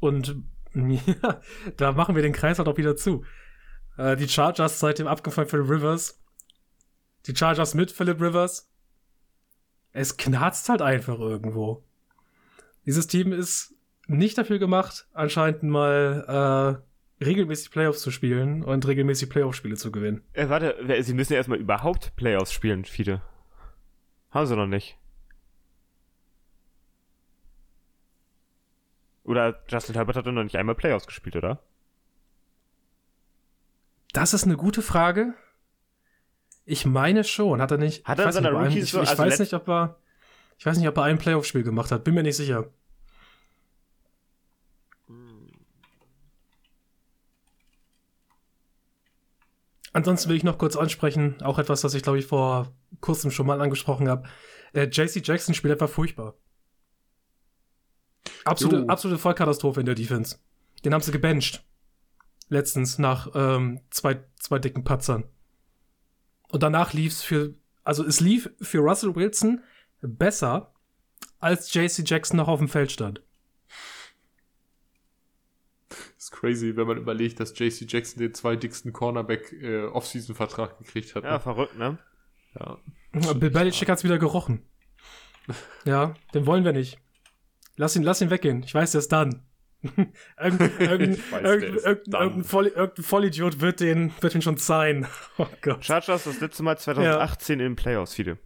Und 0.00 0.36
ja, 0.74 1.40
da 1.76 1.92
machen 1.92 2.14
wir 2.14 2.22
den 2.22 2.32
Kreis 2.32 2.58
halt 2.58 2.68
auch 2.68 2.76
wieder 2.76 2.96
zu. 2.96 3.24
Äh, 3.96 4.16
die 4.16 4.28
Chargers 4.28 4.80
seit 4.80 4.98
dem 4.98 5.06
Abgang 5.06 5.32
von 5.32 5.60
Rivers. 5.60 6.22
Die 7.26 7.36
Chargers 7.36 7.74
mit 7.74 7.90
Philip 7.90 8.20
Rivers. 8.20 8.70
Es 9.92 10.16
knarzt 10.16 10.68
halt 10.68 10.82
einfach 10.82 11.18
irgendwo. 11.18 11.84
Dieses 12.86 13.06
Team 13.06 13.32
ist 13.32 13.74
nicht 14.06 14.38
dafür 14.38 14.58
gemacht, 14.58 15.06
anscheinend 15.12 15.64
mal 15.64 16.80
äh, 16.80 16.87
regelmäßig 17.20 17.70
Playoffs 17.70 18.00
zu 18.02 18.10
spielen 18.10 18.62
und 18.62 18.86
regelmäßig 18.86 19.28
Playoff-Spiele 19.30 19.76
zu 19.76 19.90
gewinnen. 19.90 20.22
Äh, 20.32 20.48
warte, 20.48 21.02
sie 21.02 21.14
müssen 21.14 21.32
ja 21.32 21.38
erstmal 21.38 21.58
überhaupt 21.58 22.14
Playoffs 22.16 22.52
spielen, 22.52 22.84
viele. 22.84 23.22
Haben 24.30 24.46
sie 24.46 24.56
noch 24.56 24.66
nicht. 24.66 24.96
Oder 29.24 29.62
Justin 29.68 29.94
Herbert 29.94 30.16
hat 30.16 30.26
noch 30.26 30.42
nicht 30.42 30.56
einmal 30.56 30.74
Playoffs 30.74 31.06
gespielt, 31.06 31.36
oder? 31.36 31.60
Das 34.12 34.32
ist 34.32 34.44
eine 34.44 34.56
gute 34.56 34.80
Frage. 34.80 35.34
Ich 36.64 36.86
meine 36.86 37.24
schon. 37.24 37.60
Hat 37.60 37.70
er 37.70 37.78
nicht? 37.78 38.06
Hat 38.06 38.18
er 38.18 38.26
einen- 38.26 38.46
Rookies 38.46 38.84
Ich, 38.84 38.90
so- 38.90 39.02
ich 39.02 39.08
also 39.10 39.22
weiß 39.22 39.38
nicht, 39.40 39.52
ob 39.54 39.68
er. 39.68 39.96
Ich 40.58 40.66
weiß 40.66 40.78
nicht, 40.78 40.88
ob 40.88 40.96
er 40.96 41.04
ein 41.04 41.18
Playoff-Spiel 41.18 41.62
gemacht 41.62 41.92
hat. 41.92 42.04
Bin 42.04 42.14
mir 42.14 42.22
nicht 42.22 42.36
sicher. 42.36 42.70
Ansonsten 49.92 50.28
will 50.28 50.36
ich 50.36 50.44
noch 50.44 50.58
kurz 50.58 50.76
ansprechen, 50.76 51.40
auch 51.42 51.58
etwas, 51.58 51.80
das 51.80 51.94
ich 51.94 52.02
glaube 52.02 52.18
ich 52.18 52.26
vor 52.26 52.72
kurzem 53.00 53.30
schon 53.30 53.46
mal 53.46 53.60
angesprochen 53.60 54.08
habe. 54.08 54.28
Äh, 54.72 54.88
JC 54.88 55.26
Jackson 55.26 55.54
spielt 55.54 55.72
einfach 55.72 55.88
furchtbar. 55.88 56.34
Absolute, 58.44 58.82
Jo. 58.82 58.86
absolute 58.86 59.18
Vollkatastrophe 59.18 59.80
in 59.80 59.86
der 59.86 59.94
Defense. 59.94 60.38
Den 60.84 60.94
haben 60.94 61.02
sie 61.02 61.12
gebencht. 61.12 61.64
Letztens 62.48 62.98
nach 62.98 63.28
ähm, 63.34 63.80
zwei, 63.90 64.24
zwei 64.38 64.58
dicken 64.58 64.84
Patzern. 64.84 65.24
Und 66.50 66.62
danach 66.62 66.92
lief's 66.92 67.22
für, 67.22 67.54
also 67.84 68.04
es 68.04 68.20
lief 68.20 68.50
für 68.60 68.78
Russell 68.78 69.14
Wilson 69.14 69.62
besser, 70.00 70.72
als 71.40 71.72
JC 71.72 72.08
Jackson 72.08 72.36
noch 72.36 72.48
auf 72.48 72.58
dem 72.58 72.68
Feld 72.68 72.90
stand. 72.90 73.22
Ist 76.18 76.32
crazy, 76.32 76.76
wenn 76.76 76.86
man 76.86 76.98
überlegt, 76.98 77.40
dass 77.40 77.56
JC 77.58 77.86
Jackson 77.90 78.20
den 78.20 78.34
zwei 78.34 78.56
dicksten 78.56 78.92
Cornerback 78.92 79.52
äh, 79.52 79.84
Off-Season-Vertrag 79.84 80.78
gekriegt 80.78 81.14
hat. 81.14 81.24
Ja, 81.24 81.34
ne? 81.34 81.40
verrückt, 81.40 81.78
ne? 81.78 81.98
ja. 82.58 82.78
Bill 83.34 83.50
Belichick 83.50 83.88
hat's 83.88 84.04
wieder 84.04 84.18
gerochen. 84.18 84.62
Ja, 85.86 86.12
den 86.34 86.44
wollen 86.44 86.64
wir 86.64 86.74
nicht. 86.74 86.98
Lass 87.76 87.96
ihn, 87.96 88.02
lass 88.02 88.20
ihn 88.20 88.28
weggehen. 88.28 88.62
Ich 88.64 88.74
weiß, 88.74 88.92
der 88.92 88.98
ist 88.98 89.10
dann. 89.12 89.46
irgendein, 90.38 91.16
Vollidiot 92.44 93.60
wird 93.60 93.80
den, 93.80 94.12
wird 94.20 94.34
den 94.34 94.42
schon 94.42 94.58
sein. 94.58 95.06
Oh 95.38 95.46
Gott. 95.62 95.86
Chargers 95.86 96.24
das 96.24 96.40
letzte 96.40 96.62
Mal 96.64 96.76
2018 96.76 97.60
in 97.60 97.64
den 97.64 97.76
Playoffs, 97.76 98.12
viele. 98.12 98.36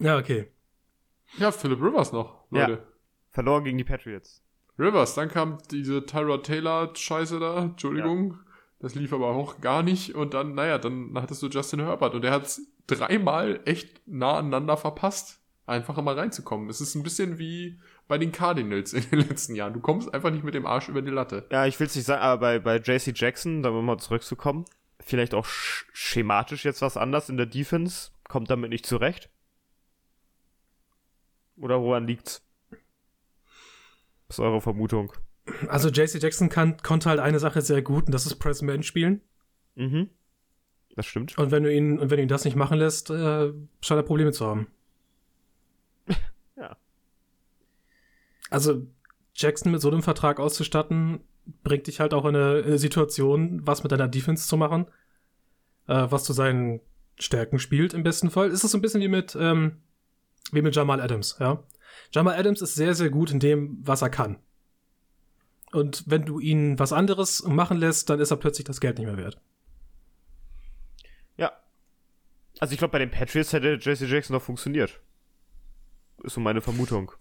Ja, 0.00 0.18
okay. 0.18 0.52
ja, 1.38 1.50
Philip 1.50 1.80
Rivers 1.80 2.12
noch, 2.12 2.44
Ja. 2.50 2.66
Leute. 2.66 2.86
Verloren 3.30 3.64
gegen 3.64 3.78
die 3.78 3.84
Patriots. 3.84 4.42
Rivers, 4.80 5.14
dann 5.14 5.28
kam 5.28 5.58
diese 5.70 6.06
Tyrod 6.06 6.44
Taylor-Scheiße 6.46 7.38
da, 7.38 7.64
Entschuldigung. 7.64 8.38
Das 8.78 8.94
lief 8.94 9.12
aber 9.12 9.28
auch 9.28 9.60
gar 9.60 9.82
nicht. 9.82 10.14
Und 10.14 10.32
dann, 10.32 10.54
naja, 10.54 10.78
dann 10.78 11.12
hattest 11.14 11.42
du 11.42 11.48
Justin 11.48 11.80
Herbert 11.80 12.14
und 12.14 12.22
der 12.22 12.32
hat 12.32 12.44
es 12.44 12.62
dreimal 12.86 13.60
echt 13.66 14.00
nah 14.06 14.38
aneinander 14.38 14.78
verpasst, 14.78 15.40
einfach 15.66 15.98
immer 15.98 16.16
reinzukommen. 16.16 16.70
Es 16.70 16.80
ist 16.80 16.94
ein 16.94 17.02
bisschen 17.02 17.38
wie 17.38 17.78
bei 18.08 18.16
den 18.16 18.32
Cardinals 18.32 18.94
in 18.94 19.08
den 19.10 19.20
letzten 19.20 19.54
Jahren. 19.54 19.74
Du 19.74 19.80
kommst 19.80 20.12
einfach 20.12 20.30
nicht 20.30 20.44
mit 20.44 20.54
dem 20.54 20.66
Arsch 20.66 20.88
über 20.88 21.02
die 21.02 21.10
Latte. 21.10 21.46
Ja, 21.52 21.66
ich 21.66 21.78
will 21.78 21.86
es 21.86 21.94
nicht 21.94 22.06
sagen, 22.06 22.22
aber 22.22 22.40
bei, 22.40 22.58
bei 22.58 22.76
JC 22.78 23.12
Jackson, 23.14 23.62
da 23.62 23.70
mal 23.70 23.98
zurückzukommen, 23.98 24.64
vielleicht 24.98 25.34
auch 25.34 25.44
sch 25.44 25.86
schematisch 25.92 26.64
jetzt 26.64 26.80
was 26.80 26.96
anders 26.96 27.28
in 27.28 27.36
der 27.36 27.46
Defense, 27.46 28.10
kommt 28.28 28.50
damit 28.50 28.70
nicht 28.70 28.86
zurecht. 28.86 29.28
Oder 31.56 31.82
woran 31.82 32.06
liegt's? 32.06 32.42
Was 34.30 34.38
ist 34.38 34.44
eure 34.44 34.60
Vermutung? 34.60 35.12
Also 35.66 35.88
JC 35.88 36.22
Jackson 36.22 36.48
kann, 36.48 36.76
konnte 36.76 37.08
halt 37.08 37.18
eine 37.18 37.40
Sache 37.40 37.62
sehr 37.62 37.82
gut 37.82 38.06
und 38.06 38.12
das 38.12 38.26
ist 38.26 38.36
Press 38.36 38.62
Man 38.62 38.84
spielen. 38.84 39.22
Mhm. 39.74 40.08
Das 40.94 41.06
stimmt. 41.06 41.36
Und 41.36 41.50
wenn 41.50 41.64
du 41.64 41.74
ihn, 41.74 41.98
und 41.98 42.10
wenn 42.10 42.18
du 42.18 42.22
ihn 42.22 42.28
das 42.28 42.44
nicht 42.44 42.54
machen 42.54 42.78
lässt, 42.78 43.10
äh, 43.10 43.52
scheint 43.80 43.98
er 43.98 44.04
Probleme 44.04 44.30
zu 44.30 44.46
haben. 44.46 44.68
Ja. 46.56 46.76
Also 48.50 48.86
Jackson 49.34 49.72
mit 49.72 49.80
so 49.80 49.90
einem 49.90 50.04
Vertrag 50.04 50.38
auszustatten, 50.38 51.24
bringt 51.64 51.88
dich 51.88 51.98
halt 51.98 52.14
auch 52.14 52.24
in 52.24 52.36
eine, 52.36 52.58
in 52.60 52.66
eine 52.66 52.78
Situation, 52.78 53.66
was 53.66 53.82
mit 53.82 53.90
deiner 53.90 54.06
Defense 54.06 54.46
zu 54.46 54.56
machen, 54.56 54.86
äh, 55.88 56.06
was 56.08 56.22
zu 56.22 56.32
seinen 56.34 56.80
Stärken 57.18 57.58
spielt 57.58 57.94
im 57.94 58.04
besten 58.04 58.30
Fall. 58.30 58.50
Ist 58.50 58.62
es 58.62 58.70
so 58.70 58.78
ein 58.78 58.80
bisschen 58.80 59.00
wie 59.00 59.08
mit, 59.08 59.36
ähm, 59.40 59.78
wie 60.52 60.62
mit 60.62 60.76
Jamal 60.76 61.00
Adams, 61.00 61.36
ja. 61.40 61.64
Jamal 62.12 62.38
Adams 62.38 62.62
ist 62.62 62.74
sehr, 62.74 62.94
sehr 62.94 63.10
gut 63.10 63.30
in 63.30 63.40
dem, 63.40 63.78
was 63.82 64.02
er 64.02 64.10
kann. 64.10 64.38
Und 65.72 66.04
wenn 66.06 66.24
du 66.24 66.40
ihn 66.40 66.78
was 66.78 66.92
anderes 66.92 67.44
machen 67.44 67.78
lässt, 67.78 68.10
dann 68.10 68.20
ist 68.20 68.30
er 68.30 68.36
plötzlich 68.36 68.64
das 68.64 68.80
Geld 68.80 68.98
nicht 68.98 69.06
mehr 69.06 69.16
wert. 69.16 69.40
Ja. 71.36 71.52
Also 72.58 72.72
ich 72.72 72.78
glaube, 72.78 72.92
bei 72.92 72.98
den 72.98 73.10
Patriots 73.10 73.52
hätte 73.52 73.78
JC 73.80 74.02
Jackson 74.02 74.34
noch 74.34 74.42
funktioniert. 74.42 75.00
Ist 76.24 76.34
so 76.34 76.40
meine 76.40 76.60
Vermutung. 76.60 77.12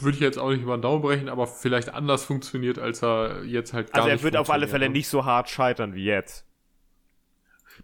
Würde 0.00 0.16
ich 0.16 0.20
jetzt 0.20 0.38
auch 0.38 0.50
nicht 0.50 0.62
über 0.62 0.76
den 0.76 0.82
Daumen 0.82 1.02
brechen, 1.02 1.28
aber 1.28 1.46
vielleicht 1.46 1.88
anders 1.88 2.24
funktioniert, 2.24 2.78
als 2.78 3.02
er 3.02 3.44
jetzt 3.44 3.72
halt 3.72 3.92
gar 3.92 4.02
Also 4.02 4.16
er 4.16 4.22
wird 4.22 4.36
auf 4.36 4.50
alle 4.50 4.68
Fälle 4.68 4.88
nicht 4.88 5.08
so 5.08 5.24
hart 5.24 5.48
scheitern 5.48 5.94
wie 5.94 6.04
jetzt. 6.04 6.46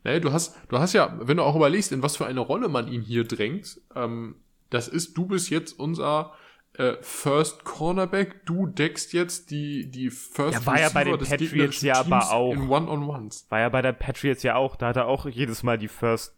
Nee, 0.04 0.20
du 0.20 0.32
hast, 0.32 0.56
du 0.68 0.78
hast 0.78 0.92
ja, 0.92 1.16
wenn 1.20 1.38
du 1.38 1.42
auch 1.42 1.56
überlegst, 1.56 1.92
in 1.92 2.02
was 2.02 2.16
für 2.16 2.26
eine 2.26 2.40
Rolle 2.40 2.68
man 2.68 2.88
ihn 2.88 3.02
hier 3.02 3.24
drängt, 3.24 3.80
ähm, 3.94 4.36
das 4.70 4.88
ist, 4.88 5.16
du 5.16 5.26
bist 5.26 5.50
jetzt 5.50 5.78
unser 5.78 6.32
äh, 6.74 6.94
First 7.00 7.64
Cornerback, 7.64 8.46
du 8.46 8.66
deckst 8.66 9.12
jetzt 9.12 9.50
die, 9.50 9.90
die 9.90 10.10
First 10.10 10.60
Ja, 10.60 10.66
war 10.66 10.80
ja 10.80 10.88
bei 10.88 11.04
den 11.04 11.18
Patriots 11.18 11.82
ja 11.82 11.96
aber 11.96 12.32
auch. 12.32 12.52
in 12.54 12.68
One-on-Ones. 12.68 13.46
War 13.48 13.60
ja 13.60 13.68
bei 13.68 13.82
der 13.82 13.92
Patriots 13.92 14.42
ja 14.42 14.54
auch. 14.54 14.76
Da 14.76 14.88
hat 14.88 14.96
er 14.96 15.06
auch 15.06 15.26
jedes 15.26 15.62
Mal 15.62 15.78
die 15.78 15.88
First 15.88 16.34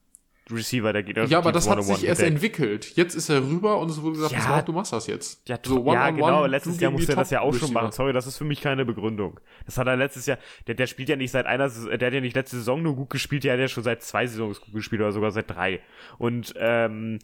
Receiver 0.51 0.93
der 0.93 1.05
Gegner. 1.05 1.25
Ja, 1.27 1.39
aber 1.39 1.53
das 1.53 1.69
hat 1.69 1.83
sich 1.85 2.05
erst 2.05 2.21
entwickelt. 2.23 2.97
Jetzt 2.97 3.15
ist 3.15 3.29
er 3.29 3.47
rüber 3.47 3.79
und 3.79 3.91
es 3.91 4.03
wurde 4.03 4.17
gesagt, 4.17 4.33
Ja. 4.33 4.61
du 4.63 4.73
machst 4.73 4.93
das 4.93 5.07
jetzt. 5.07 5.49
Ja, 5.49 5.57
So, 5.65 5.77
ja 5.77 5.81
one-on-one, 6.09 6.13
genau. 6.17 6.43
du 6.43 6.49
Letztes 6.49 6.81
Jahr 6.81 6.91
musste 6.91 7.13
er 7.13 7.17
das 7.17 7.31
ja 7.31 7.41
auch 7.43 7.55
schon 7.55 7.73
machen. 7.73 7.93
Sorry, 7.93 8.13
das 8.13 8.27
ist 8.27 8.39
für 8.39 8.45
mich 8.45 8.61
keine 8.61 8.85
Begründung. 8.85 9.39
Das 9.67 9.79
hat 9.79 9.87
er 9.87 9.97
letztes 9.97 10.27
Jahr. 10.27 10.39
Der, 10.67 10.75
der 10.75 10.87
spielt 10.89 11.09
ja 11.09 11.17
nicht 11.17 11.31
seit 11.31 11.47
einer. 11.47 11.69
Der 11.69 12.07
hat 12.07 12.15
ja 12.15 12.21
nicht 12.21 12.35
letzte 12.35 12.57
Saison 12.57 12.83
nur 12.83 12.97
gut 12.97 13.11
gespielt. 13.11 13.45
Der 13.45 13.53
hat 13.53 13.61
ja 13.61 13.69
schon 13.69 13.85
seit 13.85 14.03
zwei 14.03 14.27
Saisons 14.27 14.61
gut 14.61 14.75
gespielt 14.75 15.01
oder 15.01 15.13
sogar 15.13 15.31
seit 15.31 15.49
drei. 15.49 15.81
Und 16.19 16.55
ähm, 16.57 17.21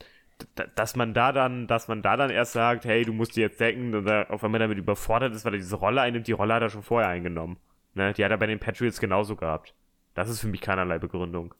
dass 0.76 0.96
man 0.96 1.14
da 1.14 1.32
dann, 1.32 1.66
dass 1.66 1.88
man 1.88 2.02
da 2.02 2.16
dann 2.16 2.30
erst 2.30 2.52
sagt, 2.52 2.84
hey, 2.84 3.04
du 3.04 3.12
musst 3.12 3.36
die 3.36 3.40
jetzt 3.40 3.60
decken 3.60 3.94
und 3.94 4.08
auf 4.08 4.44
einmal 4.44 4.60
damit 4.60 4.78
überfordert 4.78 5.34
ist, 5.34 5.44
weil 5.44 5.54
er 5.54 5.58
diese 5.58 5.76
Rolle 5.76 6.00
einnimmt. 6.00 6.28
Die 6.28 6.32
Rolle 6.32 6.54
hat 6.54 6.62
er 6.62 6.70
schon 6.70 6.82
vorher 6.82 7.08
eingenommen. 7.08 7.56
Ne? 7.94 8.12
Die 8.12 8.24
hat 8.24 8.30
er 8.30 8.38
bei 8.38 8.46
den 8.46 8.60
Patriots 8.60 9.00
genauso 9.00 9.36
gehabt. 9.36 9.74
Das 10.14 10.28
ist 10.28 10.40
für 10.40 10.48
mich 10.48 10.60
keinerlei 10.60 10.98
Begründung. 10.98 11.54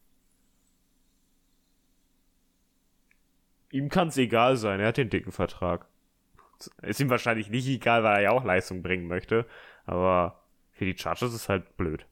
Ihm 3.71 3.89
kann 3.89 4.09
es 4.09 4.17
egal 4.17 4.57
sein, 4.57 4.81
er 4.81 4.89
hat 4.89 4.97
den 4.97 5.11
dicken 5.11 5.33
Vertrag. 5.33 5.87
Ist 6.83 7.01
ihm 7.01 7.11
wahrscheinlich 7.11 7.51
nicht 7.51 7.69
egal, 7.69 8.03
weil 8.03 8.17
er 8.17 8.23
ja 8.23 8.31
auch 8.31 8.45
Leistung 8.45 8.83
bringen 8.83 9.07
möchte. 9.07 9.47
Aber 9.85 10.43
für 10.73 10.85
die 10.85 10.97
Chargers 10.97 11.35
ist 11.35 11.49
halt 11.49 11.77
blöd. 11.77 12.07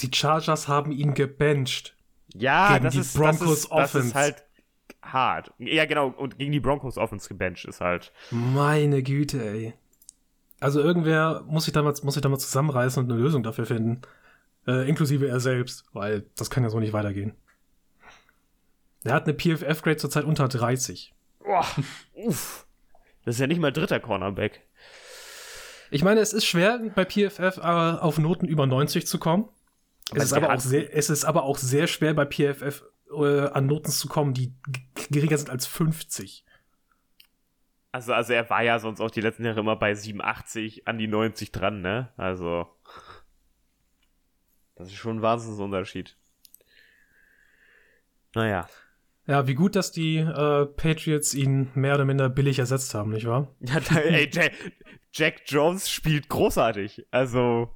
Die 0.00 0.10
Chargers 0.12 0.68
haben 0.68 0.92
ihn 0.92 1.14
gebencht. 1.14 1.93
Ja, 2.32 2.72
Gegen 2.74 2.84
das 2.84 2.94
die 2.94 3.00
ist, 3.00 3.16
Broncos 3.16 3.40
das 3.40 3.50
ist, 3.50 3.64
das 3.64 3.70
Offense. 3.70 4.08
ist 4.08 4.14
halt 4.14 4.44
hart. 5.02 5.52
Ja, 5.58 5.84
genau. 5.84 6.08
Und 6.08 6.38
gegen 6.38 6.52
die 6.52 6.60
Broncos 6.60 6.98
Offense 6.98 7.28
gebencht 7.28 7.64
ist 7.64 7.80
halt. 7.80 8.12
Meine 8.30 9.02
Güte, 9.02 9.42
ey. 9.44 9.74
Also 10.60 10.80
irgendwer 10.80 11.42
muss 11.46 11.64
sich 11.64 11.72
da 11.74 11.82
mal, 11.82 11.94
muss 12.02 12.14
sich 12.14 12.22
da 12.22 12.28
mal 12.28 12.38
zusammenreißen 12.38 13.02
und 13.02 13.10
eine 13.12 13.20
Lösung 13.20 13.42
dafür 13.42 13.66
finden. 13.66 14.00
Äh, 14.66 14.88
inklusive 14.88 15.28
er 15.28 15.40
selbst, 15.40 15.84
weil 15.92 16.24
das 16.36 16.48
kann 16.50 16.62
ja 16.62 16.70
so 16.70 16.80
nicht 16.80 16.92
weitergehen. 16.94 17.34
Er 19.04 19.12
hat 19.12 19.24
eine 19.24 19.34
PFF-Grade 19.34 19.98
zurzeit 19.98 20.24
unter 20.24 20.48
30. 20.48 21.12
Boah, 21.40 21.66
uff. 22.14 22.66
Das 23.24 23.34
ist 23.36 23.40
ja 23.40 23.46
nicht 23.46 23.60
mal 23.60 23.72
dritter 23.72 24.00
Cornerback. 24.00 24.62
Ich 25.90 26.02
meine, 26.02 26.20
es 26.20 26.32
ist 26.32 26.46
schwer, 26.46 26.80
bei 26.94 27.04
PFF 27.04 27.58
äh, 27.58 27.60
auf 27.60 28.18
Noten 28.18 28.46
über 28.46 28.66
90 28.66 29.06
zu 29.06 29.18
kommen. 29.18 29.48
Aber 30.10 30.18
es, 30.18 30.24
ist 30.24 30.32
aber 30.32 30.52
auch 30.52 30.60
sehr, 30.60 30.94
es 30.96 31.10
ist 31.10 31.24
aber 31.24 31.42
auch 31.44 31.58
sehr 31.58 31.86
schwer, 31.86 32.14
bei 32.14 32.26
PFF 32.26 32.84
äh, 33.10 33.46
an 33.48 33.66
Noten 33.66 33.90
zu 33.90 34.08
kommen, 34.08 34.34
die 34.34 34.54
geringer 35.10 35.38
sind 35.38 35.50
als 35.50 35.66
50. 35.66 36.44
Also, 37.92 38.12
also 38.12 38.32
er 38.32 38.50
war 38.50 38.62
ja 38.62 38.78
sonst 38.78 39.00
auch 39.00 39.10
die 39.10 39.20
letzten 39.20 39.44
Jahre 39.44 39.60
immer 39.60 39.76
bei 39.76 39.94
87 39.94 40.88
an 40.88 40.98
die 40.98 41.06
90 41.06 41.52
dran, 41.52 41.80
ne? 41.80 42.12
Also. 42.16 42.66
Das 44.74 44.88
ist 44.88 44.96
schon 44.96 45.18
ein 45.18 45.22
Wahnsinnsunterschied. 45.22 46.16
Naja. 48.34 48.66
Ja, 49.26 49.46
wie 49.46 49.54
gut, 49.54 49.76
dass 49.76 49.92
die 49.92 50.16
äh, 50.18 50.66
Patriots 50.66 51.34
ihn 51.34 51.70
mehr 51.74 51.94
oder 51.94 52.04
minder 52.04 52.28
billig 52.28 52.58
ersetzt 52.58 52.94
haben, 52.94 53.12
nicht 53.12 53.26
wahr? 53.26 53.54
Ja, 53.60 53.80
da, 53.80 54.00
ey, 54.00 54.28
Jack, 54.32 54.52
Jack 55.12 55.42
Jones 55.46 55.88
spielt 55.88 56.28
großartig. 56.28 57.06
Also, 57.10 57.73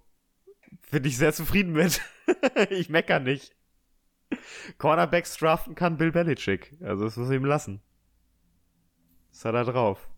bin 0.91 1.05
ich 1.05 1.16
sehr 1.16 1.33
zufrieden 1.33 1.73
mit. 1.73 2.01
ich 2.71 2.89
mecker 2.89 3.21
nicht. 3.21 3.55
Cornerbacks 4.79 5.37
draften 5.37 5.75
kann 5.75 5.97
Bill 5.97 6.12
Belichick. 6.12 6.77
Also, 6.81 7.05
das 7.05 7.16
muss 7.16 7.31
ich 7.31 7.37
ihm 7.37 7.45
lassen. 7.45 7.81
Das 9.31 9.45
hat 9.45 9.55
er 9.55 9.64
drauf. 9.64 10.09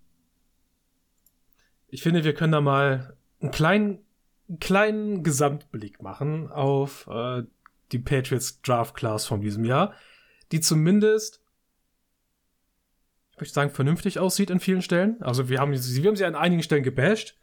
Ich 1.88 2.02
finde, 2.02 2.24
wir 2.24 2.34
können 2.34 2.52
da 2.52 2.60
mal 2.60 3.16
einen 3.40 3.50
kleinen, 3.50 3.98
einen 4.48 4.60
kleinen 4.60 5.22
Gesamtblick 5.22 6.02
machen 6.02 6.50
auf 6.50 7.08
äh, 7.08 7.42
die 7.92 7.98
Patriots 7.98 8.62
Draft 8.62 8.94
Class 8.94 9.26
von 9.26 9.40
diesem 9.40 9.64
Jahr, 9.64 9.94
die 10.52 10.60
zumindest, 10.60 11.42
ich 13.32 13.40
möchte 13.40 13.54
sagen, 13.54 13.70
vernünftig 13.70 14.18
aussieht 14.18 14.50
in 14.50 14.60
vielen 14.60 14.82
Stellen. 14.82 15.20
Also 15.22 15.48
wir 15.48 15.58
haben 15.58 15.76
sie, 15.76 16.02
wir 16.02 16.08
haben 16.08 16.16
sie 16.16 16.24
an 16.24 16.34
einigen 16.34 16.62
Stellen 16.62 16.82
gebasht. 16.82 17.38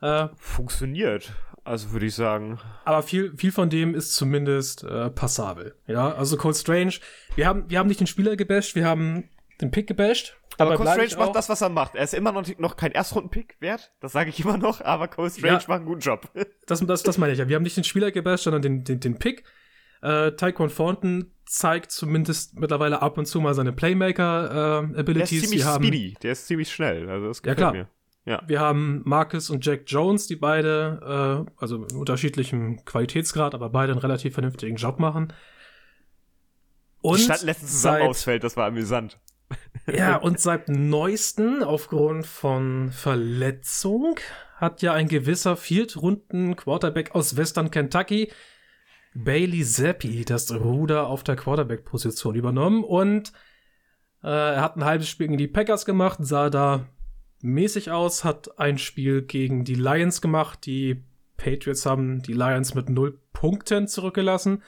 Äh, 0.00 0.28
Funktioniert. 0.36 1.32
Also, 1.64 1.92
würde 1.92 2.06
ich 2.06 2.14
sagen. 2.14 2.58
aber 2.84 3.02
viel, 3.02 3.34
viel 3.36 3.50
von 3.52 3.70
dem 3.70 3.94
ist 3.94 4.14
zumindest 4.14 4.84
äh, 4.84 5.08
passabel. 5.10 5.74
Ja, 5.86 6.12
also 6.14 6.36
Cold 6.36 6.56
Strange. 6.56 6.94
Wir 7.36 7.46
haben, 7.46 7.68
wir 7.70 7.78
haben 7.78 7.86
nicht 7.88 8.00
den 8.00 8.06
Spieler 8.06 8.36
gebasht, 8.36 8.74
wir 8.74 8.86
haben 8.86 9.30
den 9.60 9.70
Pick 9.70 9.86
gebasht. 9.86 10.36
Aber 10.58 10.74
ich 10.74 10.80
Strange 10.80 11.16
macht 11.26 11.34
das, 11.36 11.48
was 11.48 11.62
er 11.62 11.68
macht. 11.70 11.94
Er 11.94 12.04
ist 12.04 12.12
immer 12.14 12.32
noch, 12.32 12.46
noch 12.58 12.76
kein 12.76 12.92
Erstrunden-Pick 12.92 13.56
wert. 13.60 13.92
Das 14.00 14.12
sage 14.12 14.30
ich 14.30 14.38
immer 14.40 14.56
noch. 14.58 14.80
Aber 14.82 15.08
Cole 15.08 15.30
Strange 15.30 15.48
Ja. 15.54 15.54
macht 15.68 15.70
einen 15.70 15.86
guten 15.86 16.00
Job. 16.00 16.28
Das, 16.66 16.80
das, 16.86 17.02
das 17.02 17.18
meine 17.18 17.32
ich 17.32 17.38
ja. 17.38 17.48
Wir 17.48 17.56
haben 17.56 17.62
nicht 17.62 17.76
den 17.76 17.84
Spieler 17.84 18.10
gebasht, 18.10 18.44
sondern 18.44 18.62
den, 18.62 18.84
den, 18.84 19.00
den 19.00 19.18
Pick. 19.18 19.44
Äh, 20.02 20.32
Tyquan 20.32 20.68
Thornton 20.74 21.32
zeigt 21.46 21.90
zumindest 21.92 22.58
mittlerweile 22.58 23.00
ab 23.02 23.16
und 23.18 23.26
zu 23.26 23.40
mal 23.40 23.54
seine 23.54 23.70
Der 23.70 23.74
ist 23.74 23.78
Playmaker-Abilities. 23.80 25.42
ziemlich 25.42 25.64
haben, 25.64 25.84
speedy. 25.84 26.14
Der 26.22 26.32
ist 26.32 26.46
ziemlich 26.46 26.72
schnell. 26.72 27.08
Also, 27.08 27.28
das 27.28 27.38
Ja, 27.38 27.42
gefällt 27.42 27.56
klar. 27.58 27.72
mir. 27.72 27.88
Ja. 28.26 28.42
wir 28.46 28.58
haben 28.60 29.02
Marcus 29.04 29.50
und 29.50 29.64
Jack 29.66 29.82
Jones, 29.86 30.26
die 30.26 30.36
beide, 30.36 31.44
äh, 31.46 31.52
also 31.60 31.84
in 31.84 31.96
unterschiedlichem 31.96 32.84
Qualitätsgrad, 32.84 33.54
aber 33.54 33.68
beide 33.68 33.92
einen 33.92 34.00
relativ 34.00 34.32
vernünftigen 34.34 34.76
Job 34.76 34.98
machen. 34.98 35.32
Und 37.02 37.18
Die 37.18 37.24
standen 37.24 37.46
letztens 37.46 37.72
zusammen 37.72 37.98
seit- 37.98 38.08
ausfällt. 38.08 38.44
Das 38.44 38.56
war 38.56 38.66
amüsant. 38.66 39.18
Ja, 39.86 40.16
und 40.16 40.40
seit 40.40 40.70
neuesten, 40.70 41.62
aufgrund 41.62 42.24
von 42.26 42.90
Verletzung, 42.90 44.18
hat 44.56 44.80
ja 44.80 44.94
ein 44.94 45.08
gewisser 45.08 45.56
Viertrunden-Quarterback 45.56 47.14
aus 47.14 47.36
Western 47.36 47.70
Kentucky, 47.70 48.32
Bailey 49.14 49.62
Zappi, 49.62 50.24
das 50.24 50.50
Ruder 50.54 51.08
auf 51.08 51.22
der 51.22 51.36
Quarterback-Position 51.36 52.34
übernommen. 52.34 52.82
Und 52.82 53.32
äh, 54.22 54.28
er 54.54 54.62
hat 54.62 54.76
ein 54.76 54.84
halbes 54.84 55.10
Spiel 55.10 55.26
gegen 55.26 55.36
die 55.38 55.48
Packers 55.48 55.84
gemacht, 55.84 56.18
sah 56.22 56.48
da 56.48 56.86
mäßig 57.44 57.90
aus, 57.90 58.24
hat 58.24 58.58
ein 58.58 58.78
Spiel 58.78 59.22
gegen 59.22 59.64
die 59.64 59.74
Lions 59.74 60.20
gemacht. 60.20 60.66
Die 60.66 61.02
Patriots 61.36 61.86
haben 61.86 62.22
die 62.22 62.32
Lions 62.32 62.74
mit 62.74 62.88
null 62.88 63.18
Punkten 63.32 63.86
zurückgelassen. 63.86 64.62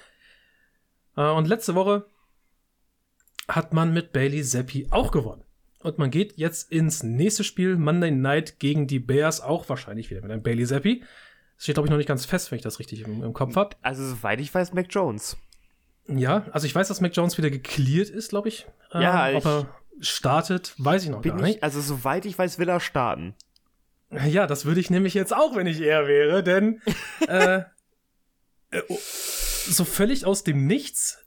Äh, 1.16 1.30
und 1.30 1.48
letzte 1.48 1.74
Woche 1.74 2.06
hat 3.48 3.72
man 3.72 3.92
mit 3.92 4.12
Bailey 4.12 4.42
Zappi 4.42 4.86
auch 4.90 5.10
gewonnen. 5.10 5.42
Und 5.82 5.98
man 5.98 6.10
geht 6.10 6.36
jetzt 6.36 6.72
ins 6.72 7.02
nächste 7.02 7.44
Spiel, 7.44 7.76
Monday 7.76 8.10
Night 8.10 8.58
gegen 8.58 8.86
die 8.86 8.98
Bears, 8.98 9.40
auch 9.40 9.68
wahrscheinlich 9.68 10.10
wieder 10.10 10.20
mit 10.22 10.30
einem 10.32 10.42
Bailey 10.42 10.66
Zappi. 10.66 11.02
Das 11.54 11.64
steht, 11.64 11.76
glaube 11.76 11.86
ich, 11.86 11.90
noch 11.90 11.96
nicht 11.98 12.08
ganz 12.08 12.26
fest, 12.26 12.50
wenn 12.50 12.56
ich 12.56 12.62
das 12.62 12.78
richtig 12.80 13.02
im, 13.02 13.22
im 13.22 13.32
Kopf 13.32 13.56
habe. 13.56 13.76
Also, 13.82 14.04
soweit 14.06 14.40
ich 14.40 14.52
weiß, 14.54 14.72
Mac 14.74 14.86
Jones. 14.90 15.36
Ja, 16.08 16.46
also 16.52 16.66
ich 16.66 16.74
weiß, 16.74 16.88
dass 16.88 17.00
Mac 17.00 17.16
Jones 17.16 17.38
wieder 17.38 17.50
gecleared 17.50 18.10
ist, 18.10 18.30
glaube 18.30 18.48
ich. 18.48 18.66
Ja, 18.92 19.28
ob 19.34 19.44
ich- 19.62 19.66
startet, 20.00 20.74
weiß 20.78 21.04
ich 21.04 21.10
noch 21.10 21.22
Bin 21.22 21.36
gar 21.36 21.42
nicht. 21.42 21.56
ich, 21.56 21.62
also, 21.62 21.80
soweit 21.80 22.26
ich 22.26 22.38
weiß, 22.38 22.58
will 22.58 22.68
er 22.68 22.80
starten. 22.80 23.34
Ja, 24.26 24.46
das 24.46 24.64
würde 24.64 24.80
ich 24.80 24.90
nämlich 24.90 25.14
jetzt 25.14 25.34
auch, 25.34 25.56
wenn 25.56 25.66
ich 25.66 25.80
er 25.80 26.06
wäre, 26.06 26.42
denn 26.42 26.80
äh, 27.28 27.62
äh, 28.70 28.82
oh, 28.88 28.98
so 28.98 29.84
völlig 29.84 30.26
aus 30.26 30.44
dem 30.44 30.66
Nichts 30.66 31.24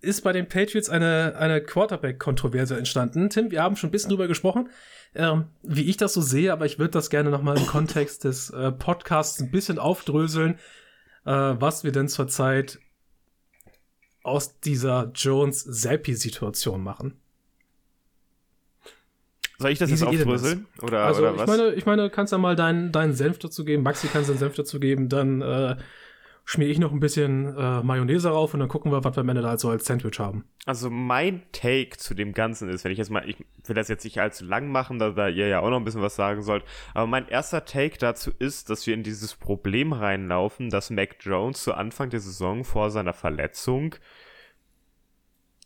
ist 0.00 0.22
bei 0.22 0.32
den 0.32 0.48
Patriots 0.48 0.88
eine, 0.88 1.34
eine 1.38 1.62
Quarterback-Kontroverse 1.62 2.76
entstanden. 2.76 3.30
Tim, 3.30 3.50
wir 3.50 3.62
haben 3.62 3.76
schon 3.76 3.88
ein 3.88 3.92
bisschen 3.92 4.10
drüber 4.10 4.28
gesprochen, 4.28 4.70
ähm, 5.14 5.46
wie 5.62 5.88
ich 5.88 5.96
das 5.96 6.14
so 6.14 6.20
sehe, 6.20 6.52
aber 6.52 6.66
ich 6.66 6.78
würde 6.78 6.92
das 6.92 7.10
gerne 7.10 7.30
nochmal 7.30 7.56
im 7.56 7.66
Kontext 7.66 8.24
des 8.24 8.50
äh, 8.50 8.72
Podcasts 8.72 9.40
ein 9.40 9.50
bisschen 9.50 9.78
aufdröseln, 9.78 10.58
äh, 11.24 11.30
was 11.30 11.82
wir 11.82 11.92
denn 11.92 12.08
zurzeit 12.08 12.78
aus 14.22 14.60
dieser 14.60 15.10
Jones-Zappi-Situation 15.14 16.82
machen. 16.82 17.20
Soll 19.58 19.70
ich 19.70 19.78
das 19.78 19.90
jetzt 19.90 20.04
aufdröseln? 20.04 20.66
Oder, 20.82 21.04
also 21.04 21.22
oder 21.22 21.40
ich 21.40 21.46
meine, 21.46 21.74
ich 21.74 21.86
meine, 21.86 22.10
kannst 22.10 22.32
ja 22.32 22.38
mal 22.38 22.56
deinen, 22.56 22.92
deinen 22.92 23.14
Senf 23.14 23.38
dazu 23.38 23.64
geben. 23.64 23.82
Maxi 23.82 24.08
kann 24.08 24.24
seinen 24.24 24.38
Senf 24.38 24.54
dazu 24.54 24.78
geben, 24.78 25.08
dann 25.08 25.40
äh, 25.40 25.76
schmier 26.46 26.68
ich 26.68 26.78
noch 26.78 26.92
ein 26.92 27.00
bisschen 27.00 27.56
äh, 27.56 27.82
Mayonnaise 27.82 28.28
rauf 28.28 28.54
und 28.54 28.60
dann 28.60 28.68
gucken 28.68 28.92
wir, 28.92 29.02
was 29.02 29.16
wir 29.16 29.20
am 29.20 29.28
Ende 29.28 29.42
da 29.42 29.48
halt 29.50 29.60
so 29.60 29.68
als 29.68 29.84
Sandwich 29.84 30.20
haben. 30.20 30.44
Also 30.64 30.90
mein 30.90 31.42
Take 31.50 31.98
zu 31.98 32.14
dem 32.14 32.32
Ganzen 32.32 32.68
ist, 32.68 32.84
wenn 32.84 32.92
ich 32.92 32.98
jetzt 32.98 33.10
mal, 33.10 33.28
ich 33.28 33.36
will 33.64 33.74
das 33.74 33.88
jetzt 33.88 34.04
nicht 34.04 34.20
allzu 34.20 34.44
lang 34.44 34.68
machen, 34.68 35.00
da, 35.00 35.10
da 35.10 35.28
ihr 35.28 35.48
ja 35.48 35.60
auch 35.60 35.70
noch 35.70 35.78
ein 35.78 35.84
bisschen 35.84 36.02
was 36.02 36.14
sagen 36.14 36.42
sollt, 36.42 36.64
aber 36.94 37.08
mein 37.08 37.26
erster 37.28 37.64
Take 37.64 37.98
dazu 37.98 38.30
ist, 38.38 38.70
dass 38.70 38.86
wir 38.86 38.94
in 38.94 39.02
dieses 39.02 39.34
Problem 39.34 39.92
reinlaufen, 39.92 40.70
dass 40.70 40.90
Mac 40.90 41.16
Jones 41.20 41.64
zu 41.64 41.74
Anfang 41.74 42.10
der 42.10 42.20
Saison 42.20 42.62
vor 42.62 42.90
seiner 42.90 43.12
Verletzung 43.12 43.96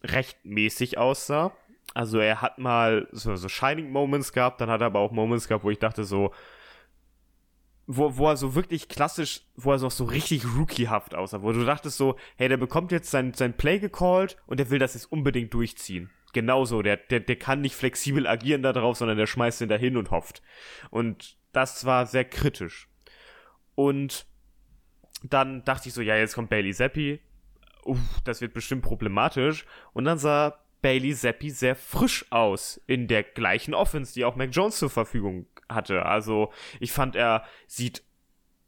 recht 0.02 0.38
mäßig 0.44 0.96
aussah. 0.96 1.52
Also 1.94 2.18
er 2.18 2.40
hat 2.40 2.58
mal 2.58 3.08
so, 3.10 3.34
so 3.36 3.48
Shining 3.48 3.90
Moments 3.90 4.32
gehabt, 4.32 4.60
dann 4.60 4.70
hat 4.70 4.80
er 4.80 4.86
aber 4.86 5.00
auch 5.00 5.10
Moments 5.10 5.48
gehabt, 5.48 5.64
wo 5.64 5.70
ich 5.70 5.78
dachte 5.78 6.04
so, 6.04 6.32
wo, 7.92 8.16
wo 8.16 8.28
er 8.28 8.36
so 8.36 8.54
wirklich 8.54 8.88
klassisch, 8.88 9.42
wo 9.56 9.72
er 9.72 9.80
so, 9.80 9.90
so 9.90 10.04
richtig 10.04 10.44
rookiehaft 10.56 11.16
aussah, 11.16 11.42
wo 11.42 11.52
du 11.52 11.64
dachtest 11.64 11.96
so, 11.96 12.16
hey, 12.36 12.48
der 12.48 12.56
bekommt 12.56 12.92
jetzt 12.92 13.10
sein, 13.10 13.34
sein 13.34 13.56
Play 13.56 13.80
gecallt 13.80 14.36
und 14.46 14.60
der 14.60 14.70
will 14.70 14.78
das 14.78 14.94
jetzt 14.94 15.10
unbedingt 15.10 15.52
durchziehen. 15.52 16.10
Genauso, 16.32 16.82
der, 16.82 16.96
der, 16.96 17.18
der 17.18 17.36
kann 17.36 17.60
nicht 17.60 17.74
flexibel 17.74 18.28
agieren 18.28 18.62
da 18.62 18.72
drauf, 18.72 18.96
sondern 18.96 19.18
der 19.18 19.26
schmeißt 19.26 19.62
ihn 19.62 19.68
dahin 19.68 19.96
und 19.96 20.12
hofft. 20.12 20.42
Und 20.90 21.36
das 21.52 21.84
war 21.84 22.06
sehr 22.06 22.24
kritisch. 22.24 22.88
Und 23.74 24.26
dann 25.24 25.64
dachte 25.64 25.88
ich 25.88 25.94
so, 25.94 26.02
ja, 26.02 26.16
jetzt 26.16 26.36
kommt 26.36 26.50
Bailey 26.50 26.72
Zappi. 26.72 27.20
Uff, 27.84 27.98
das 28.24 28.40
wird 28.40 28.54
bestimmt 28.54 28.82
problematisch. 28.82 29.66
Und 29.92 30.04
dann 30.04 30.18
sah 30.18 30.60
Bailey 30.82 31.14
Zappi 31.14 31.50
sehr 31.50 31.76
frisch 31.76 32.24
aus 32.30 32.80
in 32.86 33.08
der 33.08 33.22
gleichen 33.22 33.74
Offense, 33.74 34.14
die 34.14 34.24
auch 34.24 34.36
Mac 34.36 34.50
Jones 34.52 34.78
zur 34.78 34.90
Verfügung 34.90 35.46
hatte. 35.68 36.06
Also 36.06 36.52
ich 36.80 36.92
fand, 36.92 37.16
er 37.16 37.44
sieht 37.66 38.02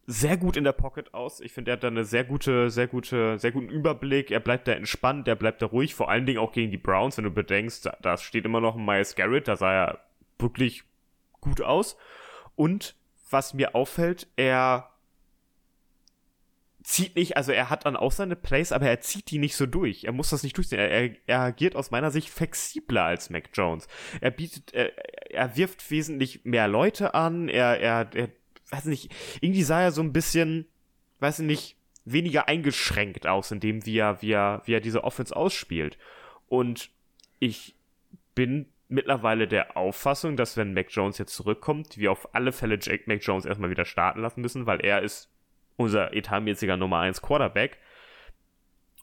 sehr 0.06 0.36
gut 0.36 0.56
in 0.56 0.64
der 0.64 0.72
Pocket 0.72 1.14
aus. 1.14 1.40
Ich 1.40 1.52
finde, 1.52 1.70
er 1.70 1.74
hat 1.74 1.84
da 1.84 1.88
eine 1.88 2.04
sehr 2.04 2.24
gute, 2.24 2.70
sehr 2.70 2.86
gute, 2.86 3.38
sehr 3.38 3.52
guten 3.52 3.68
Überblick. 3.68 4.30
Er 4.30 4.40
bleibt 4.40 4.68
da 4.68 4.72
entspannt, 4.72 5.28
er 5.28 5.36
bleibt 5.36 5.62
da 5.62 5.66
ruhig, 5.66 5.94
vor 5.94 6.10
allen 6.10 6.26
Dingen 6.26 6.38
auch 6.38 6.52
gegen 6.52 6.70
die 6.70 6.78
Browns, 6.78 7.16
wenn 7.16 7.24
du 7.24 7.30
bedenkst, 7.30 7.86
da, 7.86 7.96
da 8.02 8.16
steht 8.16 8.44
immer 8.44 8.60
noch 8.60 8.76
ein 8.76 8.84
Miles 8.84 9.14
Garrett, 9.14 9.48
da 9.48 9.56
sah 9.56 9.72
er 9.72 10.04
wirklich 10.38 10.84
gut 11.40 11.60
aus. 11.60 11.96
Und 12.56 12.96
was 13.30 13.54
mir 13.54 13.74
auffällt, 13.74 14.26
er 14.36 14.91
zieht 16.82 17.16
nicht, 17.16 17.36
also 17.36 17.52
er 17.52 17.70
hat 17.70 17.86
dann 17.86 17.96
auch 17.96 18.12
seine 18.12 18.36
Plays, 18.36 18.72
aber 18.72 18.86
er 18.86 19.00
zieht 19.00 19.30
die 19.30 19.38
nicht 19.38 19.56
so 19.56 19.66
durch. 19.66 20.04
Er 20.04 20.12
muss 20.12 20.30
das 20.30 20.42
nicht 20.42 20.56
durchziehen. 20.56 20.78
Er, 20.78 20.90
er, 20.90 21.10
er 21.26 21.40
agiert 21.40 21.76
aus 21.76 21.90
meiner 21.90 22.10
Sicht 22.10 22.28
flexibler 22.28 23.04
als 23.04 23.30
Mac 23.30 23.50
Jones. 23.54 23.86
Er 24.20 24.30
bietet, 24.30 24.72
er, 24.74 24.92
er 25.30 25.56
wirft 25.56 25.90
wesentlich 25.90 26.44
mehr 26.44 26.68
Leute 26.68 27.14
an. 27.14 27.48
Er, 27.48 27.80
er, 27.80 28.10
er, 28.14 28.28
weiß 28.70 28.86
nicht, 28.86 29.14
irgendwie 29.40 29.62
sah 29.62 29.82
er 29.82 29.92
so 29.92 30.02
ein 30.02 30.12
bisschen, 30.12 30.66
weiß 31.20 31.40
nicht, 31.40 31.76
weniger 32.04 32.48
eingeschränkt 32.48 33.26
aus, 33.26 33.50
in 33.50 33.60
dem 33.60 33.86
wie 33.86 33.98
er, 33.98 34.22
wie 34.22 34.32
er, 34.32 34.62
wie 34.64 34.74
er 34.74 34.80
diese 34.80 35.04
Offense 35.04 35.34
ausspielt. 35.36 35.98
Und 36.48 36.90
ich 37.38 37.76
bin 38.34 38.66
mittlerweile 38.88 39.48
der 39.48 39.76
Auffassung, 39.76 40.36
dass 40.36 40.56
wenn 40.56 40.74
Mac 40.74 40.88
Jones 40.90 41.18
jetzt 41.18 41.34
zurückkommt, 41.34 41.96
wir 41.96 42.12
auf 42.12 42.34
alle 42.34 42.52
Fälle 42.52 42.78
Jake 42.80 43.04
Mac 43.06 43.20
Jones 43.22 43.46
erstmal 43.46 43.70
wieder 43.70 43.84
starten 43.84 44.20
lassen 44.20 44.42
müssen, 44.42 44.66
weil 44.66 44.80
er 44.80 45.02
ist 45.02 45.31
unser 45.82 46.14
etatmäßiger 46.14 46.76
Nummer 46.76 47.00
1 47.00 47.22
Quarterback. 47.22 47.78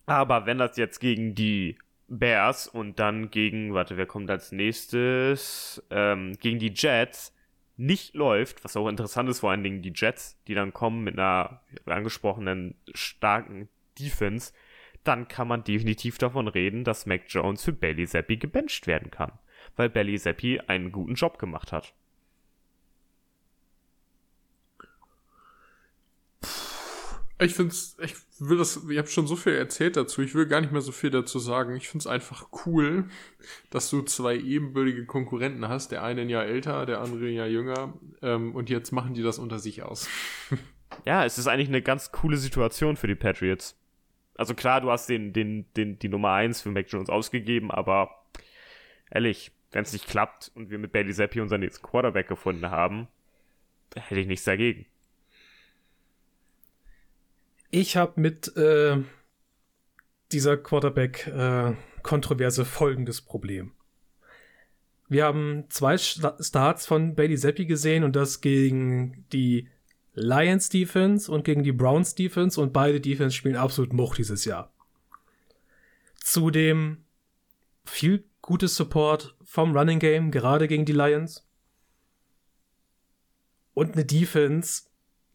Aber 0.05 0.45
wenn 0.45 0.57
das 0.57 0.77
jetzt 0.77 0.99
gegen 0.99 1.35
die 1.35 1.77
Bears 2.07 2.67
und 2.67 2.99
dann 2.99 3.29
gegen, 3.29 3.73
warte, 3.73 3.97
wer 3.97 4.07
kommt 4.07 4.29
als 4.31 4.51
nächstes? 4.51 5.85
Ähm, 5.91 6.33
gegen 6.39 6.59
die 6.59 6.73
Jets 6.73 7.35
nicht 7.77 8.15
läuft, 8.15 8.63
was 8.63 8.75
auch 8.75 8.87
interessant 8.87 9.29
ist, 9.29 9.39
vor 9.39 9.51
allen 9.51 9.63
Dingen 9.63 9.81
die 9.81 9.93
Jets, 9.95 10.41
die 10.47 10.55
dann 10.55 10.73
kommen 10.73 11.03
mit 11.03 11.17
einer 11.17 11.61
angesprochenen 11.85 12.75
starken 12.93 13.69
Defense, 13.97 14.53
dann 15.03 15.27
kann 15.27 15.47
man 15.47 15.63
definitiv 15.63 16.17
davon 16.17 16.47
reden, 16.47 16.83
dass 16.83 17.05
Mac 17.05 17.23
Jones 17.27 17.63
für 17.63 17.71
Bailey 17.71 18.05
Zappi 18.05 18.37
gebencht 18.37 18.85
werden 18.85 19.11
kann, 19.11 19.31
weil 19.75 19.89
Bailey 19.89 20.17
Zappi 20.17 20.59
einen 20.59 20.91
guten 20.91 21.13
Job 21.13 21.39
gemacht 21.39 21.71
hat. 21.71 21.93
Ich 27.41 27.53
finde 27.53 27.71
es, 27.71 27.97
ich 28.01 28.15
will 28.39 28.57
das, 28.57 28.81
ich 28.89 28.97
habe 28.97 29.07
schon 29.07 29.25
so 29.25 29.37
viel 29.37 29.53
erzählt 29.53 29.95
dazu, 29.95 30.21
ich 30.21 30.35
will 30.35 30.45
gar 30.45 30.59
nicht 30.59 30.73
mehr 30.73 30.81
so 30.81 30.91
viel 30.91 31.09
dazu 31.09 31.39
sagen. 31.39 31.75
Ich 31.77 31.87
finde 31.87 32.03
es 32.03 32.07
einfach 32.07 32.47
cool, 32.65 33.05
dass 33.69 33.89
du 33.89 34.01
zwei 34.01 34.35
ebenbürtige 34.35 35.05
Konkurrenten 35.05 35.69
hast, 35.69 35.93
der 35.93 36.03
eine 36.03 36.21
ein 36.21 36.29
Jahr 36.29 36.45
älter, 36.45 36.85
der 36.85 36.99
andere 36.99 37.27
ein 37.27 37.33
Jahr 37.33 37.47
jünger, 37.47 37.93
ähm, 38.21 38.53
und 38.53 38.69
jetzt 38.69 38.91
machen 38.91 39.13
die 39.13 39.23
das 39.23 39.39
unter 39.39 39.57
sich 39.57 39.83
aus. 39.83 40.09
ja, 41.05 41.23
es 41.23 41.37
ist 41.37 41.47
eigentlich 41.47 41.69
eine 41.69 41.81
ganz 41.81 42.11
coole 42.11 42.35
Situation 42.35 42.97
für 42.97 43.07
die 43.07 43.15
Patriots. 43.15 43.77
Also 44.35 44.53
klar, 44.53 44.81
du 44.81 44.91
hast 44.91 45.07
den, 45.07 45.31
den, 45.31 45.65
den, 45.77 45.97
die 45.97 46.09
Nummer 46.09 46.33
1 46.33 46.61
für 46.61 46.71
Mac 46.71 46.87
Jones 46.89 47.09
ausgegeben, 47.09 47.71
aber 47.71 48.25
ehrlich, 49.11 49.53
wenn 49.71 49.83
es 49.83 49.93
nicht 49.93 50.07
klappt 50.07 50.51
und 50.55 50.69
wir 50.69 50.77
mit 50.77 50.91
Bailey 50.91 51.13
Zappi 51.13 51.39
unseren 51.39 51.61
nächsten 51.61 51.85
Quarterback 51.85 52.27
gefunden 52.27 52.69
haben, 52.69 53.07
hätte 53.95 54.19
ich 54.19 54.27
nichts 54.27 54.45
dagegen. 54.45 54.85
Ich 57.71 57.95
habe 57.95 58.19
mit 58.19 58.57
äh, 58.57 58.97
dieser 60.31 60.57
Quarterback-Kontroverse 60.57 62.63
äh, 62.63 62.65
folgendes 62.65 63.21
Problem. 63.21 63.73
Wir 65.07 65.25
haben 65.25 65.65
zwei 65.69 65.95
Starts 65.97 66.87
von 66.87 67.13
Bailey 67.15 67.37
Zappi 67.37 67.65
gesehen 67.65 68.03
und 68.03 68.15
das 68.15 68.41
gegen 68.41 69.25
die 69.33 69.67
Lions 70.13 70.69
Defense 70.69 71.31
und 71.31 71.43
gegen 71.43 71.63
die 71.63 71.71
Browns 71.71 72.15
Defense 72.15 72.59
und 72.59 72.73
beide 72.73 72.99
Defense 72.99 73.35
spielen 73.35 73.55
absolut 73.55 73.93
Much 73.93 74.15
dieses 74.15 74.45
Jahr. 74.45 74.73
Zudem 76.15 77.03
viel 77.85 78.25
gutes 78.41 78.75
Support 78.75 79.35
vom 79.43 79.77
Running 79.77 79.99
Game, 79.99 80.31
gerade 80.31 80.67
gegen 80.67 80.85
die 80.85 80.93
Lions. 80.93 81.47
Und 83.73 83.93
eine 83.93 84.05
Defense, 84.05 84.85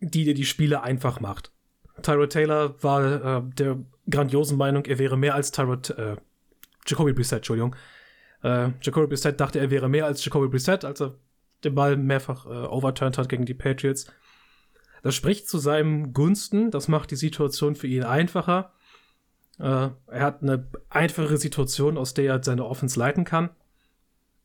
die 0.01 0.25
dir 0.25 0.35
die 0.35 0.45
Spiele 0.45 0.83
einfach 0.83 1.21
macht. 1.21 1.54
Tyrod 2.03 2.31
Taylor 2.31 2.83
war 2.83 3.39
äh, 3.39 3.43
der 3.55 3.79
grandiosen 4.11 4.59
Meinung, 4.59 4.85
er 4.85 4.99
wäre 4.99 5.17
mehr 5.17 5.35
als 5.35 5.51
Tyrod, 5.53 5.91
äh, 5.91 6.17
Jacoby 6.87 7.13
Brissett, 7.13 7.39
Entschuldigung. 7.39 7.77
Äh, 8.43 8.71
Jacoby 8.83 9.07
Brissett 9.07 9.41
dachte, 9.41 9.59
er 9.59 9.71
wäre 9.71 9.89
mehr 9.89 10.07
als 10.07 10.25
Jacoby 10.25 10.49
Brissett, 10.49 10.85
als 10.85 11.01
er 11.01 11.15
den 11.63 11.75
Ball 11.75 11.97
mehrfach 11.97 12.47
äh, 12.47 12.67
overturned 12.67 13.17
hat 13.17 13.29
gegen 13.29 13.47
die 13.47 13.55
Patriots. 13.55 14.07
Das 15.03 15.15
spricht 15.15 15.49
zu 15.49 15.59
seinem 15.59 16.13
Gunsten, 16.13 16.71
das 16.71 16.89
macht 16.89 17.11
die 17.11 17.17
Situation 17.17 17.77
für 17.77 17.87
ihn 17.87 18.05
einfacher. 18.05 18.73
Äh, 19.59 19.89
er 20.07 20.23
hat 20.23 20.43
eine 20.43 20.67
einfache 20.91 21.37
Situation, 21.37 21.97
aus 21.97 22.15
der 22.15 22.25
er 22.25 22.43
seine 22.43 22.65
Offense 22.65 22.99
leiten 22.99 23.25
kann. 23.25 23.51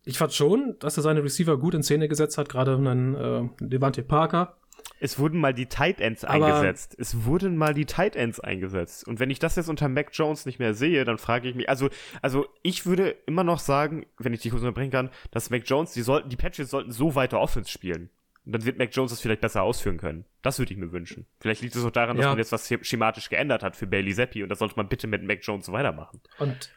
Ich 0.06 0.18
fand 0.18 0.34
schon, 0.34 0.76
dass 0.80 0.98
er 0.98 1.04
seine 1.04 1.24
Receiver 1.24 1.58
gut 1.58 1.74
in 1.74 1.84
Szene 1.84 2.08
gesetzt 2.08 2.38
hat, 2.38 2.50
gerade 2.50 2.76
einen 2.76 3.16
äh, 3.16 3.50
Devante 3.60 4.02
Parker, 4.02 4.58
es 5.00 5.18
wurden 5.18 5.40
mal 5.40 5.54
die 5.54 5.68
Tight 5.68 6.00
Ends 6.02 6.24
Aber 6.24 6.46
eingesetzt. 6.46 6.96
Es 7.00 7.24
wurden 7.26 7.56
mal 7.56 7.74
die 7.74 7.86
Tight 7.86 8.16
Ends 8.16 8.40
eingesetzt. 8.40 9.08
Und 9.08 9.20
wenn 9.20 9.30
ich 9.30 9.40
das 9.40 9.56
jetzt 9.56 9.70
unter 9.70 9.88
Mac 9.88 10.10
Jones 10.14 10.46
nicht 10.46 10.60
mehr 10.60 10.74
sehe, 10.74 11.06
dann 11.06 11.18
frage 11.18 11.48
ich 11.48 11.56
mich, 11.56 11.70
also, 11.70 11.90
also 12.22 12.48
ich 12.64 12.86
würde 12.86 13.16
immer 13.26 13.44
noch 13.44 13.60
sagen, 13.60 14.06
wenn 14.18 14.34
ich 14.34 14.42
dich 14.42 14.52
kurz 14.52 14.62
unterbrechen 14.62 14.92
kann, 14.92 15.10
dass 15.32 15.50
Mac 15.50 15.64
Jones, 15.66 15.94
die 15.94 16.02
sollten, 16.02 16.30
die 16.30 16.36
Patches 16.36 16.70
sollten 16.70 16.92
so 16.92 17.16
weiter 17.16 17.40
Offense 17.40 17.70
spielen. 17.70 18.10
Und 18.46 18.54
dann 18.54 18.66
wird 18.66 18.78
Mac 18.78 18.90
Jones 18.92 19.12
das 19.12 19.22
vielleicht 19.22 19.42
besser 19.42 19.64
ausführen 19.64 19.98
können. 19.98 20.26
Das 20.42 20.60
würde 20.60 20.74
ich 20.74 20.80
mir 20.80 20.92
wünschen. 20.92 21.28
Vielleicht 21.40 21.62
liegt 21.62 21.76
es 21.76 21.84
auch 21.84 21.92
daran, 21.92 22.18
dass 22.18 22.24
ja. 22.24 22.30
man 22.30 22.38
jetzt 22.40 22.52
was 22.52 22.68
schematisch 22.82 23.30
geändert 23.30 23.64
hat 23.64 23.76
für 23.76 23.88
Bailey 23.88 24.14
Zappi 24.14 24.44
und 24.44 24.50
das 24.50 24.60
sollte 24.60 24.76
man 24.76 24.90
bitte 24.90 25.08
mit 25.08 25.24
Mac 25.24 25.40
Jones 25.44 25.72
weitermachen. 25.72 26.20
Und 26.40 26.72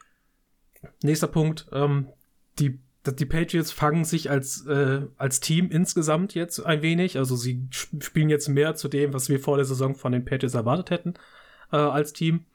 nächster 1.01 1.27
Punkt, 1.27 1.67
ähm, 1.73 2.09
die 2.59 2.79
die 3.05 3.25
Patriots 3.25 3.71
fangen 3.71 4.05
sich 4.05 4.29
als, 4.29 4.65
äh, 4.65 5.01
als 5.17 5.39
Team 5.39 5.69
insgesamt 5.69 6.33
jetzt 6.35 6.59
ein 6.59 6.81
wenig. 6.81 7.17
Also 7.17 7.35
sie 7.35 7.67
spielen 7.71 8.29
jetzt 8.29 8.47
mehr 8.47 8.75
zu 8.75 8.87
dem, 8.87 9.13
was 9.13 9.29
wir 9.29 9.39
vor 9.39 9.57
der 9.57 9.65
Saison 9.65 9.95
von 9.95 10.11
den 10.11 10.25
Patriots 10.25 10.55
erwartet 10.55 10.89
hätten, 10.89 11.13
äh, 11.71 11.77
als 11.77 12.13
Team. 12.13 12.45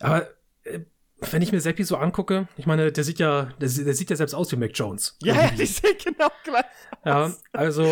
Aber 0.00 0.28
äh, 0.64 0.80
wenn 1.20 1.42
ich 1.42 1.52
mir 1.52 1.60
Seppi 1.60 1.84
so 1.84 1.96
angucke, 1.96 2.48
ich 2.56 2.66
meine, 2.66 2.90
der 2.92 3.04
sieht 3.04 3.18
ja, 3.18 3.52
der, 3.60 3.68
der 3.68 3.94
sieht 3.94 4.10
ja 4.10 4.16
selbst 4.16 4.34
aus 4.34 4.50
wie 4.52 4.56
Mac 4.56 4.72
Jones. 4.74 5.16
Ja, 5.22 5.50
die 5.58 5.66
sehen 5.66 5.96
genau 6.02 6.28
gleich. 6.44 6.64
Ja, 7.04 7.32
also 7.52 7.86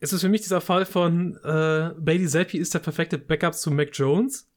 es 0.00 0.12
ist 0.12 0.20
für 0.20 0.28
mich 0.28 0.42
dieser 0.42 0.60
Fall 0.60 0.86
von 0.86 1.36
äh, 1.44 1.92
Bailey 1.98 2.26
Zappi 2.26 2.58
ist 2.58 2.74
der 2.74 2.80
perfekte 2.80 3.18
Backup 3.18 3.54
zu 3.54 3.70
Mac 3.70 3.90
Jones. 3.92 4.48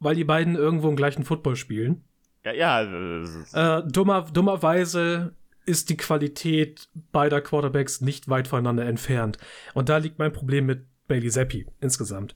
weil 0.00 0.16
die 0.16 0.24
beiden 0.24 0.54
irgendwo 0.54 0.88
im 0.88 0.96
gleichen 0.96 1.24
Football 1.24 1.56
spielen. 1.56 2.04
Ja, 2.44 2.52
ja. 2.52 3.78
Äh, 3.78 3.82
dummer, 3.88 4.26
dummerweise 4.32 5.34
ist 5.66 5.88
die 5.88 5.96
Qualität 5.96 6.88
beider 7.10 7.40
Quarterbacks 7.40 8.00
nicht 8.00 8.28
weit 8.28 8.48
voneinander 8.48 8.84
entfernt. 8.84 9.38
Und 9.72 9.88
da 9.88 9.96
liegt 9.96 10.18
mein 10.18 10.32
Problem 10.32 10.66
mit 10.66 10.86
Bailey 11.08 11.30
Zappi 11.30 11.66
insgesamt. 11.80 12.34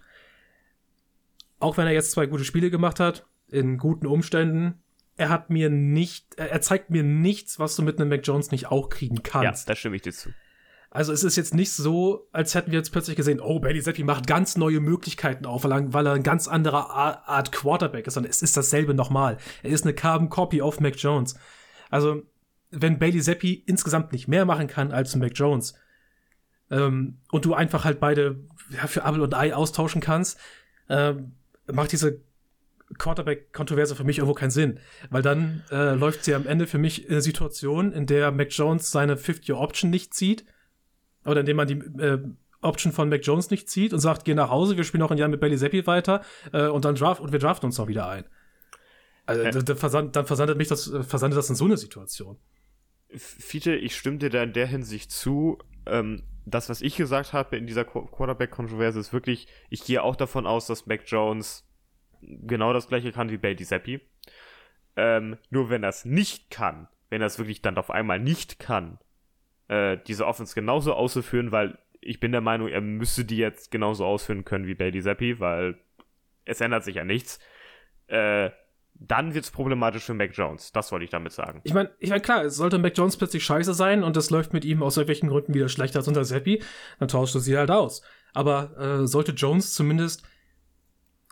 Auch 1.61 1.77
wenn 1.77 1.87
er 1.87 1.93
jetzt 1.93 2.13
zwei 2.13 2.27
gute 2.27 2.45
Spiele 2.45 2.71
gemacht 2.71 3.01
hat, 3.01 3.27
in 3.49 3.79
guten 3.79 4.07
Umständen, 4.07 4.83
er 5.17 5.29
hat 5.29 5.51
mir 5.51 5.69
nicht, 5.69 6.37
er 6.37 6.61
zeigt 6.61 6.91
mir 6.91 7.03
nichts, 7.03 7.59
was 7.59 7.75
du 7.77 7.83
mit 7.83 8.01
einem 8.01 8.09
Mac 8.09 8.21
Jones 8.25 8.51
nicht 8.51 8.67
auch 8.69 8.89
kriegen 8.89 9.23
kannst. 9.23 9.69
Ja, 9.69 9.73
da 9.73 9.77
stimme 9.77 9.97
ich 9.97 10.03
dir 10.03 10.13
zu. 10.13 10.31
Also 10.91 11.13
es 11.13 11.23
ist 11.23 11.37
jetzt 11.37 11.55
nicht 11.55 11.73
so, 11.73 12.29
als 12.33 12.55
hätten 12.55 12.71
wir 12.71 12.79
jetzt 12.79 12.93
plötzlich 12.93 13.17
gesehen, 13.17 13.41
oh, 13.41 13.61
Bailey 13.61 13.83
Zappi 13.83 14.05
macht 14.05 14.27
ganz 14.27 14.57
neue 14.57 14.81
Möglichkeiten 14.81 15.45
auf, 15.45 15.65
weil 15.65 16.07
er 16.07 16.13
ein 16.13 16.23
ganz 16.23 16.49
anderer 16.49 16.91
Art 16.91 17.53
Quarterback 17.53 18.07
ist, 18.07 18.15
sondern 18.15 18.31
es 18.31 18.41
ist 18.41 18.57
dasselbe 18.57 18.95
nochmal. 18.95 19.37
Er 19.63 19.71
ist 19.71 19.85
eine 19.85 19.93
Carbon 19.93 20.31
Copy 20.31 20.63
auf 20.63 20.81
Mac 20.81 20.95
Jones. 20.97 21.35
Also, 21.91 22.23
wenn 22.71 22.99
Bailey 22.99 23.21
Zappi 23.21 23.63
insgesamt 23.67 24.13
nicht 24.13 24.29
mehr 24.29 24.47
machen 24.47 24.67
kann 24.67 24.93
als 24.93 25.15
Mac 25.15 25.33
Jones, 25.35 25.75
ähm, 26.71 27.19
und 27.31 27.45
du 27.45 27.55
einfach 27.55 27.85
halt 27.85 28.01
beide 28.01 28.41
ja, 28.71 28.87
für 28.87 29.01
Apple 29.01 29.23
und 29.23 29.35
Ei 29.35 29.55
austauschen 29.55 30.01
kannst, 30.01 30.39
ähm, 30.89 31.33
macht 31.71 31.93
diese 31.93 32.21
Quarterback-Kontroverse 32.97 33.95
für 33.97 34.05
mich 34.05 34.19
irgendwo 34.19 34.35
keinen 34.35 34.51
Sinn. 34.51 34.81
Weil 35.11 35.23
dann 35.23 35.63
äh, 35.71 35.95
läuft 35.95 36.25
sie 36.25 36.35
am 36.35 36.47
Ende 36.47 36.67
für 36.67 36.79
mich 36.79 37.05
in 37.05 37.13
eine 37.13 37.23
Situation, 37.23 37.93
in 37.93 38.07
der 38.07 38.33
Mac 38.33 38.49
Jones 38.51 38.91
seine 38.91 39.17
50-Option 39.17 39.91
nicht 39.91 40.15
zieht. 40.15 40.45
Oder 41.25 41.41
indem 41.41 41.57
man 41.57 41.67
die 41.67 41.79
äh, 42.03 42.19
Option 42.61 42.93
von 42.93 43.09
Mac 43.09 43.25
Jones 43.25 43.51
nicht 43.51 43.69
zieht 43.69 43.93
und 43.93 44.01
sagt, 44.01 44.25
geh 44.25 44.35
nach 44.35 44.51
Hause, 44.51 44.77
wir 44.77 44.85
spielen 44.85 45.01
noch 45.01 45.11
ein 45.11 45.19
Jahr 45.19 45.29
mit 45.29 45.41
Bailey 45.41 45.57
Zappi 45.57 45.87
weiter 45.87 46.23
äh, 46.53 46.67
und 46.67 46.85
dann 46.85 46.95
draft 46.95 47.21
und 47.21 47.33
wir 47.33 47.39
draften 47.39 47.67
uns 47.67 47.79
noch 47.79 47.89
wieder 47.89 48.09
ein. 48.09 48.25
Also, 49.27 49.43
äh. 49.43 49.51
dann, 49.51 49.77
versand, 49.77 50.17
dann 50.17 50.27
versandet 50.27 50.59
mich 50.59 50.69
das, 50.69 50.93
äh, 50.93 51.03
versandet 51.03 51.39
das 51.39 51.51
in 51.51 51.57
so 51.57 51.67
eine 51.67 51.77
Situation. 51.77 52.39
Fiete, 53.15 53.75
ich 53.75 53.97
stimme 53.97 54.19
dir 54.19 54.31
da 54.31 54.43
in 54.43 54.53
der 54.53 54.67
Hinsicht 54.67 55.13
zu. 55.13 55.59
Ähm, 55.87 56.25
das, 56.45 56.69
was 56.69 56.81
ich 56.81 56.97
gesagt 56.97 57.33
habe 57.33 57.57
in 57.57 57.67
dieser 57.67 57.85
Quarterback-Kontroverse, 57.85 58.99
ist 58.99 59.13
wirklich, 59.13 59.47
ich 59.71 59.85
gehe 59.85 60.03
auch 60.03 60.17
davon 60.17 60.47
aus, 60.47 60.67
dass 60.67 60.87
Mac 60.87 61.03
Jones 61.07 61.67
genau 62.21 62.73
das 62.73 62.89
gleiche 62.89 63.13
kann 63.13 63.31
wie 63.31 63.39
Bailey 63.39 63.65
Zappi. 63.65 64.01
Ähm, 64.97 65.37
nur 65.51 65.71
wenn 65.71 65.85
er 65.85 65.91
es 65.91 66.05
nicht 66.05 66.51
kann, 66.51 66.89
wenn 67.09 67.21
er 67.21 67.29
es 67.29 67.39
wirklich 67.39 67.63
dann 67.63 67.79
auf 67.79 67.91
einmal 67.91 68.19
nicht 68.19 68.59
kann, 68.59 68.99
äh, 69.69 69.99
diese 70.07 70.27
Offense 70.27 70.55
genauso 70.55 70.95
auszuführen, 70.95 71.53
weil 71.53 71.79
ich 72.01 72.21
bin 72.21 72.33
der 72.33 72.41
Meinung, 72.41 72.69
er 72.69 72.81
müsste 72.81 73.25
die 73.25 73.37
jetzt 73.37 73.71
genauso 73.71 74.05
ausführen 74.05 74.45
können 74.45 74.67
wie 74.67 74.75
Bailey 74.75 75.03
Zappi, 75.03 75.41
weil 75.41 75.79
es 76.45 76.61
ändert 76.61 76.85
sich 76.85 76.97
ja 76.97 77.05
nichts. 77.05 77.39
Äh, 78.07 78.51
dann 78.95 79.35
wird 79.35 79.45
es 79.45 79.51
problematisch 79.51 80.05
für 80.05 80.15
Mac 80.15 80.31
Jones. 80.37 80.73
Das 80.73 80.91
wollte 80.91 81.05
ich 81.05 81.11
damit 81.11 81.33
sagen. 81.33 81.61
Ich 81.65 81.73
meine, 81.73 81.91
ich 82.01 82.11
mein, 82.11 82.23
klar, 82.23 82.51
sollte 82.51 82.79
Mac 82.79 82.97
Jones 82.97 83.17
plötzlich 83.17 83.45
scheiße 83.45 83.75
sein 83.75 84.03
und 84.03 84.17
das 84.17 84.31
läuft 84.31 84.53
mit 84.53 84.65
ihm 84.65 84.83
aus 84.83 84.97
irgendwelchen 84.97 85.29
Gründen 85.29 85.55
wieder 85.55 85.69
schlechter 85.69 86.01
als 86.01 86.09
unter 86.09 86.25
Seppi, 86.25 86.63
dann 86.99 87.09
tauscht 87.09 87.35
er 87.35 87.41
sie 87.41 87.57
halt 87.57 87.71
aus. 87.71 88.03
Aber 88.35 88.77
äh, 88.79 89.07
sollte 89.07 89.33
Jones 89.33 89.75
zumindest 89.75 90.27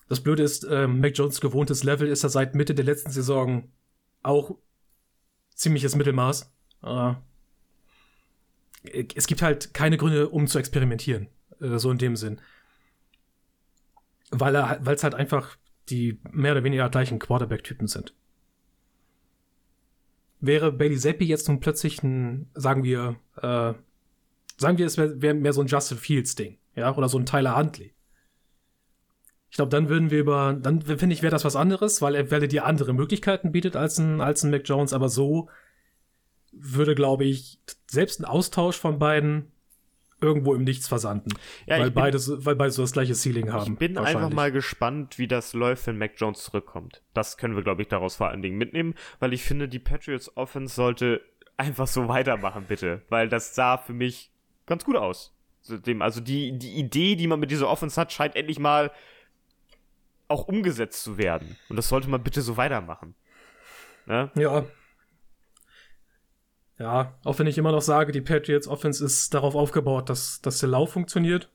das 0.08 0.20
Blöde 0.20 0.42
ist, 0.42 0.62
äh, 0.64 0.86
Mac 0.86 1.16
Jones 1.16 1.40
gewohntes 1.40 1.82
Level 1.82 2.06
ist 2.06 2.22
er 2.22 2.30
seit 2.30 2.54
Mitte 2.54 2.74
der 2.74 2.84
letzten 2.84 3.10
Saison 3.10 3.68
auch 4.22 4.56
ziemliches 5.54 5.96
Mittelmaß. 5.96 6.52
Äh, 6.84 7.14
es 9.14 9.26
gibt 9.26 9.42
halt 9.42 9.74
keine 9.74 9.96
Gründe, 9.96 10.28
um 10.28 10.46
zu 10.46 10.58
experimentieren. 10.58 11.28
Äh, 11.60 11.78
so 11.78 11.90
in 11.90 11.98
dem 11.98 12.16
Sinn. 12.16 12.40
Weil 14.30 14.56
es 14.56 15.04
halt 15.04 15.14
einfach 15.14 15.56
die 15.88 16.18
mehr 16.30 16.52
oder 16.52 16.64
weniger 16.64 16.88
gleichen 16.88 17.18
Quarterback-Typen 17.18 17.86
sind. 17.86 18.14
Wäre 20.40 20.72
Bailey 20.72 20.98
Zappi 20.98 21.24
jetzt 21.24 21.48
nun 21.48 21.60
plötzlich 21.60 22.02
ein, 22.02 22.50
sagen 22.54 22.82
wir, 22.84 23.16
äh, 23.36 23.72
sagen 24.58 24.78
wir, 24.78 24.86
es 24.86 24.98
wäre 24.98 25.22
wär 25.22 25.34
mehr 25.34 25.52
so 25.52 25.60
ein 25.60 25.66
Justin 25.66 25.98
Fields-Ding, 25.98 26.58
ja, 26.74 26.94
oder 26.94 27.08
so 27.08 27.18
ein 27.18 27.26
Tyler 27.26 27.56
Huntley. 27.56 27.94
Ich 29.48 29.56
glaube, 29.56 29.70
dann 29.70 29.88
würden 29.88 30.10
wir 30.10 30.18
über, 30.18 30.58
dann 30.60 30.82
finde 30.82 31.14
ich, 31.14 31.22
wäre 31.22 31.30
das 31.30 31.44
was 31.44 31.56
anderes, 31.56 32.02
weil 32.02 32.14
er, 32.14 32.30
weil 32.30 32.42
er 32.42 32.48
dir 32.48 32.66
andere 32.66 32.92
Möglichkeiten 32.92 33.52
bietet 33.52 33.76
als 33.76 33.98
ein, 33.98 34.20
als 34.20 34.42
ein 34.42 34.50
Mac 34.50 34.62
Jones, 34.68 34.92
aber 34.92 35.08
so 35.08 35.48
würde, 36.52 36.94
glaube 36.94 37.24
ich, 37.24 37.60
selbst 37.86 38.20
ein 38.20 38.24
Austausch 38.24 38.76
von 38.76 38.98
beiden 38.98 39.52
irgendwo 40.20 40.54
im 40.54 40.64
Nichts 40.64 40.88
versanden. 40.88 41.30
Ja, 41.66 41.78
weil, 41.78 41.84
bin, 41.90 41.94
beides, 41.94 42.44
weil 42.44 42.56
beide 42.56 42.70
so 42.70 42.82
das 42.82 42.92
gleiche 42.92 43.14
Ceiling 43.14 43.52
haben. 43.52 43.72
Ich 43.72 43.78
bin 43.78 43.98
einfach 43.98 44.30
mal 44.30 44.50
gespannt, 44.50 45.18
wie 45.18 45.28
das 45.28 45.52
läuft, 45.52 45.86
wenn 45.86 45.98
Mac 45.98 46.12
Jones 46.16 46.42
zurückkommt. 46.42 47.02
Das 47.12 47.36
können 47.36 47.54
wir, 47.54 47.62
glaube 47.62 47.82
ich, 47.82 47.88
daraus 47.88 48.16
vor 48.16 48.28
allen 48.28 48.42
Dingen 48.42 48.56
mitnehmen, 48.56 48.94
weil 49.20 49.32
ich 49.32 49.42
finde, 49.42 49.68
die 49.68 49.78
Patriots 49.78 50.34
Offense 50.36 50.74
sollte 50.74 51.20
einfach 51.56 51.86
so 51.86 52.08
weitermachen, 52.08 52.64
bitte. 52.66 53.02
Weil 53.08 53.28
das 53.28 53.54
sah 53.54 53.76
für 53.78 53.92
mich 53.92 54.30
ganz 54.66 54.84
gut 54.84 54.96
aus. 54.96 55.32
Also 55.98 56.20
die, 56.20 56.56
die 56.56 56.74
Idee, 56.76 57.16
die 57.16 57.26
man 57.26 57.40
mit 57.40 57.50
dieser 57.50 57.68
Offense 57.68 58.00
hat, 58.00 58.12
scheint 58.12 58.36
endlich 58.36 58.58
mal 58.58 58.92
auch 60.28 60.48
umgesetzt 60.48 61.02
zu 61.02 61.18
werden. 61.18 61.56
Und 61.68 61.76
das 61.76 61.88
sollte 61.88 62.08
man 62.08 62.22
bitte 62.22 62.40
so 62.42 62.56
weitermachen. 62.56 63.14
Ne? 64.06 64.30
Ja. 64.34 64.64
Ja, 66.78 67.14
auch 67.24 67.38
wenn 67.38 67.46
ich 67.46 67.56
immer 67.56 67.72
noch 67.72 67.80
sage, 67.80 68.12
die 68.12 68.20
Patriots 68.20 68.68
Offense 68.68 69.04
ist 69.04 69.32
darauf 69.32 69.54
aufgebaut, 69.54 70.10
dass, 70.10 70.42
dass 70.42 70.58
der 70.60 70.68
Lauf 70.68 70.92
funktioniert. 70.92 71.50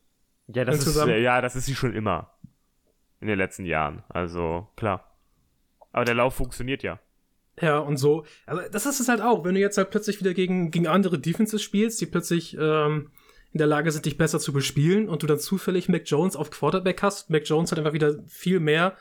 Ja, 0.48 0.66
das 0.66 0.86
ist, 0.86 1.06
ja, 1.06 1.42
das 1.42 1.56
ist 1.56 1.66
sie 1.66 1.76
schon 1.76 1.94
immer. 1.94 2.34
In 3.20 3.28
den 3.28 3.38
letzten 3.38 3.66
Jahren. 3.66 4.04
Also, 4.10 4.68
klar. 4.76 5.16
Aber 5.92 6.06
der 6.06 6.16
Lauf 6.16 6.34
funktioniert 6.34 6.82
ja. 6.82 7.00
Ja, 7.62 7.78
und 7.78 7.98
so. 7.98 8.26
Also, 8.48 8.64
das 8.72 8.88
ist 8.88 9.00
es 9.00 9.08
halt 9.08 9.22
auch. 9.22 9.44
Wenn 9.46 9.54
du 9.54 9.62
jetzt 9.62 9.78
halt 9.78 9.92
plötzlich 9.92 10.20
wieder 10.20 10.34
gegen, 10.34 10.72
gegen 10.72 10.88
andere 10.88 11.20
Defenses 11.20 11.62
spielst, 11.62 12.02
die 12.02 12.08
plötzlich 12.08 12.58
ähm, 12.60 13.12
in 13.52 13.60
der 13.60 13.68
Lage 13.68 13.92
sind, 13.92 14.06
dich 14.06 14.18
besser 14.18 14.40
zu 14.40 14.54
bespielen 14.54 15.08
und 15.08 15.22
du 15.22 15.28
dann 15.28 15.40
zufällig 15.40 15.88
Mac 15.88 16.04
Jones 16.06 16.36
auf 16.36 16.50
Quarterback 16.50 17.04
hast, 17.04 17.30
Mac 17.30 17.44
Jones 17.46 17.72
halt 17.72 17.80
einfach 17.80 17.94
wieder 17.94 18.24
viel 18.28 18.60
mehr 18.60 18.98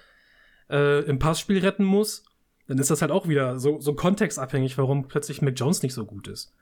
äh, 0.69 1.05
im 1.05 1.19
Passspiel 1.19 1.59
retten 1.59 1.85
muss, 1.85 2.25
dann 2.71 2.79
ist 2.79 2.89
das 2.89 3.03
halt 3.03 3.11
auch 3.11 3.27
wieder 3.27 3.59
so, 3.59 3.81
so 3.81 3.95
kontextabhängig, 3.95 4.79
warum 4.79 5.09
plötzlich 5.09 5.43
Mac 5.43 5.59
Jones 5.59 5.83
nicht 5.83 5.93
so 5.93 6.07
gut 6.07 6.29
ist. 6.29 6.55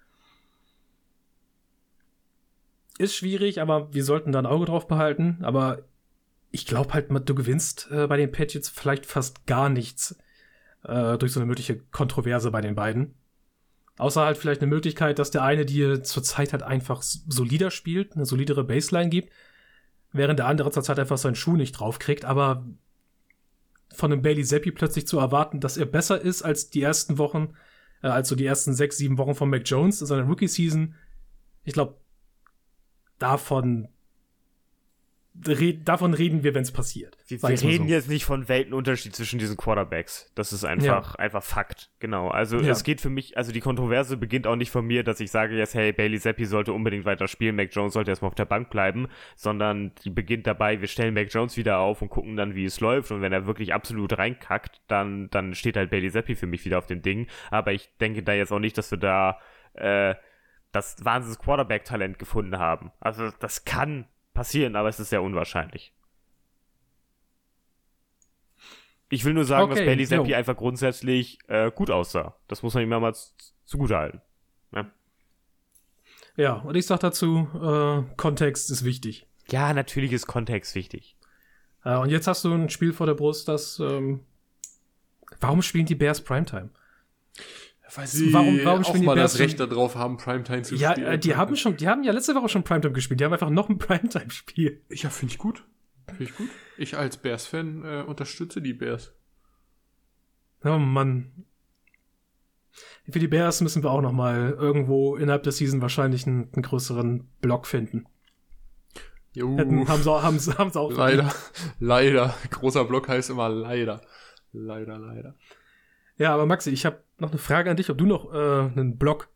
Ist 2.99 3.15
schwierig, 3.15 3.61
aber 3.61 3.93
wir 3.93 4.03
sollten 4.03 4.33
da 4.33 4.39
ein 4.39 4.47
Auge 4.47 4.65
drauf 4.65 4.89
behalten. 4.89 5.41
Aber 5.43 5.83
ich 6.51 6.65
glaube 6.65 6.95
halt, 6.95 7.11
du 7.11 7.35
gewinnst 7.35 7.91
äh, 7.91 8.07
bei 8.07 8.17
den 8.17 8.33
Patriots 8.33 8.71
vielleicht 8.71 9.05
fast 9.05 9.45
gar 9.45 9.69
nichts 9.69 10.17
äh, 10.85 11.19
durch 11.19 11.33
so 11.33 11.41
eine 11.41 11.47
mögliche 11.47 11.79
Kontroverse 11.79 12.51
bei 12.51 12.63
den 12.63 12.75
beiden. 12.75 13.15
Außer 13.99 14.23
halt 14.23 14.39
vielleicht 14.39 14.63
eine 14.63 14.71
Möglichkeit, 14.71 15.19
dass 15.19 15.31
der 15.31 15.43
eine 15.43 15.67
dir 15.67 16.03
zurzeit 16.03 16.55
halt 16.55 16.63
einfach 16.63 17.03
solider 17.03 17.71
spielt, 17.71 18.15
eine 18.15 18.25
solidere 18.25 18.65
Baseline 18.65 19.11
gibt, 19.11 19.31
während 20.13 20.39
der 20.39 20.47
andere 20.47 20.71
zurzeit 20.71 20.99
einfach 20.99 21.19
seinen 21.19 21.35
Schuh 21.35 21.57
nicht 21.57 21.73
draufkriegt. 21.73 22.25
Aber 22.25 22.65
von 23.93 24.12
einem 24.12 24.22
Bailey 24.22 24.45
Zappi 24.45 24.70
plötzlich 24.70 25.07
zu 25.07 25.18
erwarten, 25.18 25.61
dass 25.61 25.76
er 25.76 25.86
besser 25.86 26.20
ist 26.20 26.43
als 26.43 26.70
die 26.70 26.82
ersten 26.82 27.18
Wochen, 27.18 27.55
äh, 28.03 28.09
als 28.09 28.28
so 28.28 28.36
die 28.36 28.47
ersten 28.47 28.74
sechs, 28.74 28.97
sieben 28.97 29.18
Wochen 29.18 29.34
von 29.34 29.51
Mac 29.51 29.62
Jones 29.64 30.01
in 30.01 30.07
seiner 30.07 30.24
Rookie-Season, 30.24 30.95
ich 31.64 31.72
glaube, 31.72 32.01
davon 33.18 33.89
davon 35.84 36.14
reden 36.14 36.43
wir, 36.43 36.55
wenn 36.55 36.62
es 36.62 36.72
passiert. 36.72 37.16
Wir, 37.26 37.41
wir 37.43 37.62
reden 37.62 37.89
so. 37.89 37.95
jetzt 37.95 38.09
nicht 38.09 38.24
von 38.24 38.49
Weltenunterschied 38.49 39.14
zwischen 39.14 39.39
diesen 39.39 39.57
Quarterbacks. 39.57 40.30
Das 40.34 40.53
ist 40.53 40.64
einfach, 40.64 41.14
ja. 41.14 41.18
einfach 41.18 41.43
Fakt. 41.43 41.91
Genau. 42.01 42.28
Also 42.28 42.59
ja. 42.59 42.72
es 42.72 42.82
geht 42.82 43.01
für 43.01 43.11
mich, 43.11 43.36
also 43.36 43.53
die 43.53 43.61
Kontroverse 43.61 44.16
beginnt 44.16 44.47
auch 44.47 44.57
nicht 44.57 44.70
von 44.70 44.86
mir, 44.86 45.05
dass 45.05 45.20
ich 45.20 45.30
sage 45.30 45.57
jetzt, 45.57 45.74
hey, 45.74 45.93
Bailey 45.93 46.18
Zappi 46.18 46.45
sollte 46.45 46.72
unbedingt 46.72 47.05
weiter 47.05 47.28
spielen, 47.28 47.57
Mac 47.57 47.70
Jones 47.72 47.93
sollte 47.93 48.11
erstmal 48.11 48.28
auf 48.28 48.34
der 48.34 48.45
Bank 48.45 48.70
bleiben, 48.70 49.09
sondern 49.36 49.93
die 50.05 50.11
beginnt 50.11 50.47
dabei, 50.47 50.80
wir 50.80 50.89
stellen 50.89 51.14
Mac 51.14 51.28
Jones 51.32 51.57
wieder 51.57 51.78
auf 51.78 52.03
und 52.03 52.09
gucken 52.09 52.36
dann, 52.36 52.55
wie 52.55 52.64
es 52.64 52.80
läuft. 52.80 53.11
Und 53.11 53.22
wenn 53.22 53.32
er 53.32 53.47
wirklich 53.47 53.74
absolut 53.74 54.18
reinkackt, 54.18 54.80
dann, 54.89 55.30
dann 55.30 55.54
steht 55.54 55.76
halt 55.76 55.91
Bailey 55.91 56.11
Zappi 56.11 56.34
für 56.34 56.46
mich 56.46 56.64
wieder 56.64 56.79
auf 56.79 56.87
dem 56.87 57.03
Ding. 57.03 57.26
Aber 57.50 57.72
ich 57.72 57.88
denke 58.00 58.22
da 58.22 58.33
jetzt 58.33 58.53
auch 58.53 58.58
nicht, 58.58 58.76
dass 58.76 58.91
wir 58.91 58.99
da 58.99 59.38
äh, 59.75 60.14
das 60.72 60.96
Wahnsinns 61.04 61.38
Quarterback-Talent 61.38 62.18
gefunden 62.18 62.58
haben. 62.58 62.92
Also 63.00 63.30
das 63.41 63.64
kann 63.64 64.07
passieren, 64.39 64.77
aber 64.77 64.89
es 64.89 65.01
ist 65.01 65.11
sehr 65.11 65.21
unwahrscheinlich. 65.21 65.93
Ich 69.09 69.25
will 69.25 69.35
nur 69.35 69.45
sagen, 69.45 69.65
okay, 69.65 69.81
dass 69.81 69.85
Bailey 69.85 70.07
Zappi 70.07 70.33
einfach 70.33 70.57
grundsätzlich 70.57 71.41
äh, 71.49 71.73
gut 71.73 71.91
aussah. 71.91 72.37
Das 72.47 72.63
muss 72.63 72.73
man 72.75 72.85
ihm 72.85 72.89
mal 72.89 73.13
zugutehalten. 73.65 74.21
Ne? 74.71 74.89
Ja, 76.37 76.53
und 76.53 76.77
ich 76.77 76.87
sag 76.87 77.01
dazu, 77.01 77.49
äh, 77.53 78.15
Kontext 78.17 78.71
ist 78.71 78.85
wichtig. 78.85 79.27
Ja, 79.49 79.75
natürlich 79.75 80.13
ist 80.13 80.29
Kontext 80.29 80.77
wichtig. 80.77 81.17
Äh, 81.85 81.97
und 81.97 82.11
jetzt 82.11 82.29
hast 82.29 82.45
du 82.45 82.53
ein 82.53 82.71
Spiel 82.71 82.93
vor 82.93 83.07
der 83.07 83.15
Brust, 83.15 83.49
das. 83.49 83.81
Ähm, 83.81 84.21
warum 85.41 85.63
spielen 85.63 85.87
die 85.87 85.97
Bears 85.97 86.23
Primetime? 86.23 86.71
Weil 87.95 88.07
sie 88.07 88.33
warum, 88.33 88.61
warum 88.65 88.85
auch 88.85 88.99
mal 88.99 89.17
das 89.17 89.39
Recht 89.39 89.59
darauf 89.61 89.97
haben, 89.97 90.19
Primetime 90.19 90.63
zu 90.63 90.75
ja, 90.75 90.93
spielen. 90.93 91.07
Ja, 91.07 91.17
die 91.17 91.37
haben 91.37 91.57
schon, 91.57 91.77
die 91.77 91.89
haben 91.89 92.05
ja 92.05 92.13
letzte 92.13 92.35
Woche 92.35 92.49
schon 92.49 92.63
Primetime 92.63 92.93
gespielt. 92.93 93.21
Die 93.21 93.25
haben 93.25 93.33
einfach 93.33 93.51
noch 93.51 93.69
ein 93.69 93.79
Primetime-Spiel. 93.79 94.83
Ja, 94.91 95.09
finde 95.09 95.33
ich 95.33 95.39
gut. 95.39 95.65
Finde 96.07 96.25
ich 96.25 96.37
gut. 96.37 96.49
Ich 96.77 96.97
als 96.97 97.17
Bears-Fan 97.17 97.85
äh, 97.85 98.03
unterstütze 98.07 98.61
die 98.61 98.75
Bears. 98.75 99.15
Oh 100.65 100.79
Mann. 100.79 101.45
Für 103.11 103.19
die 103.19 103.29
Bears 103.29 103.61
müssen 103.63 103.83
wir 103.83 103.91
auch 103.91 104.03
noch 104.03 104.13
mal 104.13 104.51
irgendwo 104.51 105.17
innerhalb 105.17 105.43
der 105.43 105.53
Season 105.53 105.81
wahrscheinlich 105.81 106.27
einen, 106.27 106.53
einen 106.53 106.63
größeren 106.63 107.27
Block 107.41 107.67
finden. 107.67 108.07
Jo. 109.33 109.57
Hätten, 109.57 109.89
haben, 109.89 110.03
sie, 110.03 110.23
haben, 110.23 110.39
sie, 110.39 110.53
haben 110.59 110.71
sie 110.71 110.81
auch 110.81 110.93
leider, 110.93 111.33
leider. 111.81 112.35
Großer 112.51 112.85
Block 112.85 113.09
heißt 113.09 113.31
immer 113.31 113.49
leider. 113.49 114.03
Leider, 114.53 114.99
leider. 114.99 115.37
Ja, 116.18 116.34
aber 116.34 116.46
Maxi, 116.46 116.70
ich 116.70 116.84
habe 116.84 117.03
noch 117.18 117.30
eine 117.30 117.38
Frage 117.38 117.70
an 117.70 117.76
dich, 117.76 117.90
ob 117.90 117.99
du 117.99 118.07
noch 118.07 118.32
äh, 118.32 118.36
einen 118.36 118.99
Blog 118.99 119.28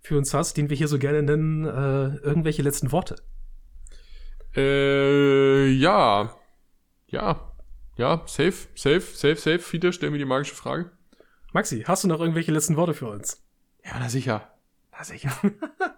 für 0.00 0.16
uns 0.16 0.32
hast, 0.32 0.56
den 0.56 0.70
wir 0.70 0.76
hier 0.76 0.88
so 0.88 0.98
gerne 0.98 1.22
nennen, 1.22 1.64
äh, 1.66 2.16
irgendwelche 2.24 2.62
letzten 2.62 2.92
Worte. 2.92 3.16
Äh, 4.56 5.68
ja. 5.70 6.34
Ja. 7.08 7.52
Ja, 7.96 8.22
safe, 8.26 8.68
safe, 8.74 9.00
safe, 9.00 9.36
safe. 9.36 9.58
Fiete, 9.58 9.92
stell 9.92 10.10
mir 10.10 10.18
die 10.18 10.24
magische 10.24 10.54
Frage. 10.54 10.90
Maxi, 11.52 11.82
hast 11.86 12.04
du 12.04 12.08
noch 12.08 12.20
irgendwelche 12.20 12.52
letzten 12.52 12.76
Worte 12.76 12.94
für 12.94 13.08
uns? 13.08 13.44
Ja, 13.84 13.98
na 13.98 14.08
sicher. 14.08 14.48
Na 14.92 15.04
sicher. 15.04 15.32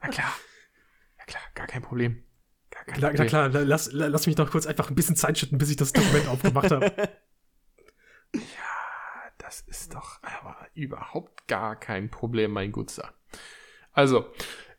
na 0.03 0.09
klar. 0.09 0.33
Ja 1.19 1.25
klar, 1.27 1.43
gar 1.55 1.67
kein 1.67 1.83
Problem. 1.83 2.23
Gar 2.71 2.85
kein 2.85 3.01
Na, 3.01 3.09
Problem. 3.09 3.23
na 3.25 3.29
klar, 3.29 3.49
la- 3.51 3.61
lass, 3.61 3.93
la- 3.93 4.07
lass 4.09 4.27
mich 4.27 4.35
doch 4.37 4.51
kurz 4.51 4.67
einfach 4.67 4.89
ein 4.91 4.95
bisschen 4.97 5.15
Zeit 5.17 5.39
schütten, 5.39 5.59
bis 5.59 5.71
ich 5.71 5.77
das 5.77 5.93
Dokument 5.93 6.27
aufgemacht 6.29 6.71
habe. 6.71 6.91
Das 9.53 9.61
ist 9.61 9.95
doch 9.95 10.19
aber 10.23 10.57
überhaupt 10.73 11.47
gar 11.47 11.77
kein 11.77 12.11
Problem, 12.11 12.53
mein 12.53 12.73
Gutser. 12.73 13.13
Also, 13.93 14.25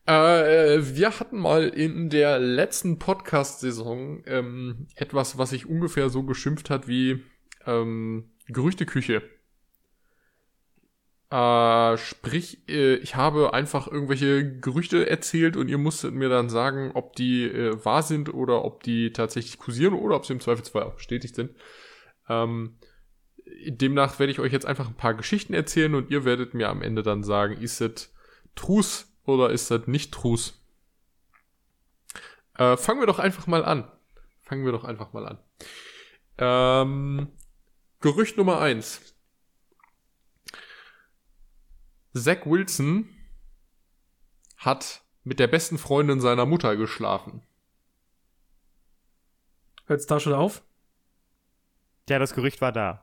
äh, 0.07 0.79
wir 0.81 1.19
hatten 1.19 1.37
mal 1.37 1.67
in 1.67 2.09
der 2.09 2.39
letzten 2.39 2.97
Podcast-Saison 2.97 4.23
ähm, 4.25 4.87
etwas, 4.95 5.37
was 5.37 5.51
sich 5.51 5.67
ungefähr 5.67 6.09
so 6.09 6.23
geschimpft 6.23 6.71
hat 6.71 6.87
wie 6.87 7.23
ähm, 7.67 8.31
Gerüchteküche. 8.47 9.21
Äh, 11.29 11.97
sprich, 11.97 12.67
äh, 12.67 12.95
ich 12.95 13.15
habe 13.15 13.53
einfach 13.53 13.87
irgendwelche 13.87 14.59
Gerüchte 14.59 15.07
erzählt 15.07 15.55
und 15.55 15.67
ihr 15.67 15.77
musstet 15.77 16.15
mir 16.15 16.29
dann 16.29 16.49
sagen, 16.49 16.89
ob 16.95 17.15
die 17.15 17.43
äh, 17.43 17.85
wahr 17.85 18.01
sind 18.01 18.33
oder 18.33 18.65
ob 18.65 18.81
die 18.81 19.13
tatsächlich 19.13 19.59
kursieren 19.59 19.93
oder 19.93 20.15
ob 20.15 20.25
sie 20.25 20.33
im 20.33 20.39
Zweifelsfall 20.39 20.81
auch 20.81 20.95
bestätigt 20.95 21.35
sind. 21.35 21.51
Ähm, 22.27 22.79
demnach 23.65 24.19
werde 24.19 24.31
ich 24.31 24.39
euch 24.39 24.51
jetzt 24.51 24.65
einfach 24.65 24.87
ein 24.87 24.95
paar 24.97 25.13
Geschichten 25.13 25.53
erzählen 25.53 25.95
und 25.95 26.09
ihr 26.09 26.25
werdet 26.25 26.53
mir 26.53 26.69
am 26.69 26.81
Ende 26.81 27.03
dann 27.03 27.23
sagen, 27.23 27.57
ist 27.57 27.81
das 27.81 28.13
Trus 28.55 29.13
oder 29.25 29.49
ist 29.49 29.71
das 29.71 29.87
nicht 29.87 30.13
Trus? 30.13 30.61
Äh, 32.57 32.77
fangen 32.77 32.99
wir 32.99 33.07
doch 33.07 33.19
einfach 33.19 33.47
mal 33.47 33.65
an. 33.65 33.91
Fangen 34.41 34.65
wir 34.65 34.71
doch 34.71 34.83
einfach 34.83 35.13
mal 35.13 35.25
an. 35.25 35.39
Ähm, 36.37 37.31
Gerücht 38.01 38.37
Nummer 38.37 38.59
eins. 38.59 39.15
Zach 42.13 42.45
Wilson 42.45 43.09
hat 44.57 45.01
mit 45.23 45.39
der 45.39 45.47
besten 45.47 45.77
Freundin 45.77 46.21
seiner 46.21 46.45
Mutter 46.45 46.75
geschlafen. 46.75 47.41
Hört's 49.85 50.05
da 50.05 50.19
schon 50.19 50.33
auf? 50.33 50.63
Ja, 52.09 52.19
das 52.19 52.33
Gerücht 52.33 52.61
war 52.61 52.71
da. 52.71 53.02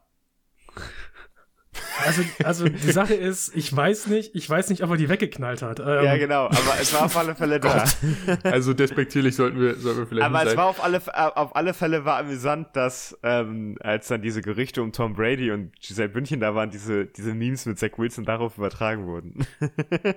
Also, 2.05 2.23
also 2.45 2.69
die 2.69 2.93
Sache 2.93 3.15
ist, 3.15 3.55
ich 3.57 3.75
weiß 3.75 4.09
nicht, 4.09 4.35
ich 4.35 4.49
weiß 4.49 4.71
nicht, 4.71 4.83
ob 4.83 4.91
er 4.91 4.97
die 4.97 5.09
weggeknallt 5.09 5.63
hat. 5.63 5.81
Ähm, 5.81 6.05
ja, 6.05 6.17
genau, 6.17 6.47
aber 6.47 6.75
es 6.81 6.93
war 6.93 7.07
auf 7.07 7.17
alle 7.17 7.35
Fälle 7.35 7.61
da. 7.61 7.85
Also 8.43 8.75
despektierlich 8.75 9.37
sollten 9.37 9.61
wir, 9.61 9.77
sollten 9.77 10.01
wir 10.01 10.07
vielleicht 10.07 10.27
Aber 10.27 10.39
nicht 10.39 10.47
es 10.47 10.51
sein. 10.51 10.59
war 10.59 10.67
auf 10.67 10.83
alle, 10.83 10.97
äh, 10.99 11.11
auf 11.13 11.57
alle 11.57 11.75
Fälle 11.75 12.05
war 12.05 12.19
amüsant, 12.19 12.69
dass 12.75 13.19
ähm, 13.23 13.77
als 13.81 14.09
dann 14.09 14.23
diese 14.23 14.43
Gerüchte 14.43 14.83
um 14.83 14.93
Tom 14.93 15.15
Brady 15.15 15.51
und 15.51 15.73
Giselle 15.81 16.09
Bündchen 16.09 16.41
da 16.41 16.55
waren, 16.55 16.71
diese, 16.71 17.07
diese 17.07 17.35
Memes 17.35 17.67
mit 17.67 17.79
Zach 17.79 17.91
Wilson 17.97 18.25
darauf 18.25 18.59
übertragen 18.59 19.07
wurden. 19.07 19.47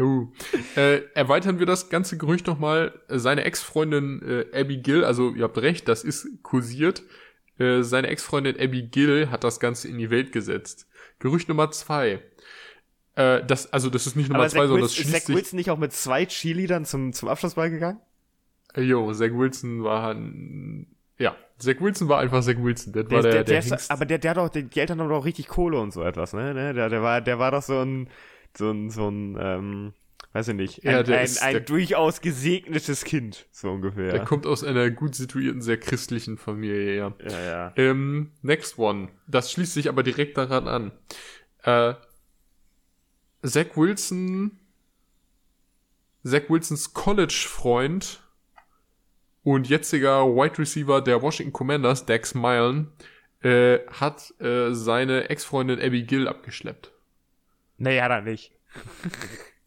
Uh. 0.00 0.28
Äh, 0.76 1.00
erweitern 1.14 1.58
wir 1.58 1.66
das 1.66 1.90
ganze 1.90 2.16
Gerücht 2.18 2.46
nochmal. 2.46 3.00
Seine 3.08 3.42
Ex-Freundin 3.42 4.22
äh, 4.22 4.60
Abby 4.60 4.76
Gill, 4.76 5.04
also 5.04 5.34
ihr 5.34 5.42
habt 5.42 5.58
recht, 5.58 5.88
das 5.88 6.04
ist 6.04 6.42
kursiert. 6.42 7.02
Äh, 7.58 7.82
seine 7.82 8.06
Ex-Freundin 8.08 8.56
Abby 8.60 8.82
Gill 8.82 9.30
hat 9.30 9.42
das 9.42 9.58
Ganze 9.58 9.88
in 9.88 9.98
die 9.98 10.10
Welt 10.10 10.30
gesetzt. 10.30 10.86
Gerücht 11.18 11.48
Nummer 11.48 11.70
zwei. 11.70 12.22
Äh, 13.14 13.44
das, 13.44 13.72
also 13.72 13.90
das 13.90 14.06
ist 14.06 14.16
nicht 14.16 14.28
Nummer 14.28 14.40
Aber 14.40 14.48
zwei, 14.48 14.60
Zach, 14.60 14.68
sondern 14.68 14.82
das 14.82 14.90
Wilson, 14.92 15.04
ist 15.04 15.10
schließt 15.10 15.26
Zach. 15.26 15.34
Wilson 15.34 15.56
nicht 15.56 15.70
auch 15.70 15.78
mit 15.78 15.92
zwei 15.92 16.26
Cheerleadern 16.26 16.84
zum, 16.84 17.12
zum 17.12 17.28
Abschlussball 17.28 17.70
gegangen? 17.70 18.00
Jo, 18.76 19.12
Zach 19.12 19.32
Wilson 19.32 19.82
war 19.82 20.14
ein, 20.14 20.94
ja, 21.18 21.34
Zach 21.58 21.80
Wilson 21.80 22.08
war 22.08 22.20
einfach 22.20 22.42
Zach 22.42 22.56
Wilson. 22.58 22.92
Das 22.92 23.10
war 23.10 23.22
Der, 23.22 23.22
der, 23.22 23.32
der, 23.32 23.44
der, 23.44 23.62
der 23.62 23.78
ist, 23.78 23.90
aber 23.90 24.04
der, 24.06 24.18
der 24.18 24.30
hat 24.30 24.36
doch, 24.36 24.48
die 24.48 24.78
Eltern 24.78 25.00
haben 25.00 25.08
doch 25.08 25.24
richtig 25.24 25.48
Kohle 25.48 25.80
und 25.80 25.92
so 25.92 26.02
etwas, 26.02 26.32
ne? 26.32 26.54
ne? 26.54 26.74
Der, 26.74 26.88
der 26.88 27.02
war, 27.02 27.20
der 27.20 27.38
war 27.38 27.50
doch 27.50 27.62
so 27.62 27.80
ein, 27.80 28.08
so 28.56 28.70
ein, 28.70 28.90
so 28.90 29.08
ein, 29.08 29.36
ähm, 29.40 29.92
weiß 30.32 30.48
ich 30.48 30.54
nicht, 30.54 30.84
ein, 30.84 30.90
Ja, 30.92 30.98
ein, 31.00 31.24
ist- 31.24 31.42
ein 31.42 31.52
der- 31.54 31.60
durchaus 31.62 32.20
gesegnetes 32.20 33.04
Kind, 33.04 33.46
so 33.50 33.70
ungefähr. 33.70 34.12
Der 34.12 34.24
kommt 34.24 34.46
aus 34.46 34.62
einer 34.64 34.90
gut 34.90 35.14
situierten, 35.14 35.62
sehr 35.62 35.78
christlichen 35.78 36.36
Familie, 36.38 36.96
ja. 36.96 37.14
ja, 37.28 37.40
ja. 37.44 37.72
Ähm, 37.76 38.32
next 38.42 38.78
one. 38.78 39.08
Das 39.26 39.50
schließt 39.52 39.74
sich 39.74 39.88
aber 39.88 40.02
direkt 40.02 40.36
daran 40.38 40.68
an. 40.68 40.92
Äh, 41.62 41.94
Zach 43.46 43.76
Wilson, 43.76 44.58
Zach 46.24 46.42
Wilsons 46.48 46.92
College-Freund 46.92 48.20
und 49.44 49.68
jetziger 49.68 50.26
Wide 50.26 50.58
Receiver 50.58 51.00
der 51.00 51.22
Washington 51.22 51.52
Commanders, 51.52 52.04
Dax 52.04 52.34
Milen, 52.34 52.92
äh, 53.40 53.78
hat 53.88 54.34
äh, 54.40 54.74
seine 54.74 55.30
Ex-Freundin 55.30 55.80
Abby 55.80 56.02
Gill 56.02 56.26
abgeschleppt. 56.28 56.92
Nee, 57.78 58.00
hat 58.00 58.10
er 58.10 58.22
nicht. 58.22 58.52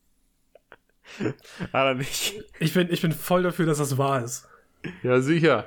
hat 1.74 1.74
er 1.74 1.94
nicht. 1.96 2.44
Ich 2.60 2.74
bin, 2.74 2.92
ich 2.92 3.02
bin 3.02 3.12
voll 3.12 3.44
dafür, 3.44 3.66
dass 3.66 3.78
das 3.78 3.98
wahr 3.98 4.24
ist. 4.24 4.48
Ja, 5.04 5.22
sicher. 5.22 5.66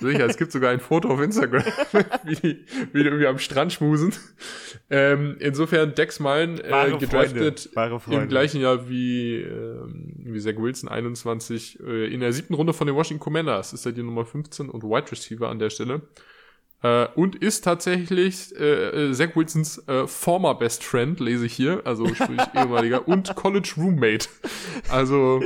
Sicher. 0.00 0.26
Es 0.26 0.36
gibt 0.36 0.50
sogar 0.50 0.72
ein 0.72 0.80
Foto 0.80 1.08
auf 1.08 1.20
Instagram, 1.20 1.62
wie 2.24 2.34
die, 2.34 2.64
wie 2.92 3.02
die 3.02 3.08
irgendwie 3.08 3.26
am 3.26 3.38
Strand 3.38 3.72
schmusen. 3.72 4.12
Ähm, 4.90 5.36
insofern 5.38 5.94
Dex 5.94 6.18
Mine 6.18 6.60
äh, 6.64 6.96
gedraftet 6.98 7.70
im 8.10 8.28
gleichen 8.28 8.60
Jahr 8.60 8.88
wie, 8.88 9.36
ähm, 9.36 10.14
wie 10.18 10.40
Zach 10.40 10.56
Wilson, 10.56 10.88
21, 10.88 11.80
äh, 11.80 12.12
in 12.12 12.20
der 12.20 12.32
siebten 12.32 12.54
Runde 12.54 12.72
von 12.72 12.86
den 12.86 12.96
Washington 12.96 13.22
Commanders. 13.22 13.72
Ist 13.72 13.86
er 13.86 13.92
die 13.92 14.02
Nummer 14.02 14.24
15 14.24 14.68
und 14.68 14.82
Wide 14.82 15.12
Receiver 15.12 15.48
an 15.48 15.58
der 15.58 15.70
Stelle. 15.70 16.02
Äh, 16.82 17.06
und 17.14 17.36
ist 17.36 17.62
tatsächlich 17.64 18.54
äh, 18.58 19.08
äh, 19.08 19.12
Zach 19.12 19.34
Wilsons 19.34 19.78
äh, 19.88 20.06
former 20.06 20.54
Best 20.54 20.84
Friend, 20.84 21.18
lese 21.20 21.46
ich 21.46 21.54
hier, 21.54 21.82
also 21.84 22.06
sprich 22.14 22.40
ehemaliger, 22.54 23.08
und 23.08 23.34
College 23.34 23.72
Roommate. 23.78 24.28
Also 24.90 25.42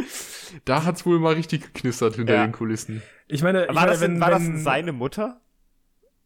da 0.65 0.85
hat's 0.85 1.07
wohl 1.07 1.19
mal 1.21 1.35
richtig 1.35 1.63
geknistert 1.73 2.17
hinter 2.17 2.35
Ja. 2.35 2.47
den 2.47 2.53
Kulissen. 2.53 3.03
Ich 3.29 3.43
meine, 3.43 3.63
ich 3.63 3.69
War, 3.69 3.75
meine 3.75 3.91
das, 3.93 4.01
denn, 4.01 4.15
wenn, 4.15 4.21
war 4.21 4.31
das 4.31 4.43
wenn, 4.43 4.53
denn 4.55 4.63
seine 4.65 4.93
Mutter? 4.93 5.41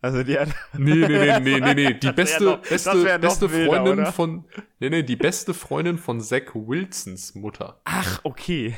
Also 0.01 0.22
die 0.22 0.39
hat. 0.39 0.48
Nee, 0.76 0.94
nee, 0.94 1.06
nee, 1.06 1.40
nee, 1.40 1.60
nee, 1.60 1.74
nee. 1.74 1.94
Die 1.94 1.98
Das 2.06 2.14
beste, 2.14 2.44
noch- 2.44 2.60
das 2.62 2.85
beste, 2.85 3.18
beste 3.18 3.52
wilder, 3.52 3.66
Freundin 3.76 3.98
oder? 4.01 4.12
von, 4.12 4.44
nee, 4.78 4.90
nee, 4.90 5.02
die 5.02 5.16
beste 5.16 5.55
Freundin 5.55 5.97
von 5.98 6.20
Zach 6.20 6.55
Wilsons 6.55 7.35
Mutter. 7.35 7.81
Ach, 7.85 8.20
okay. 8.22 8.74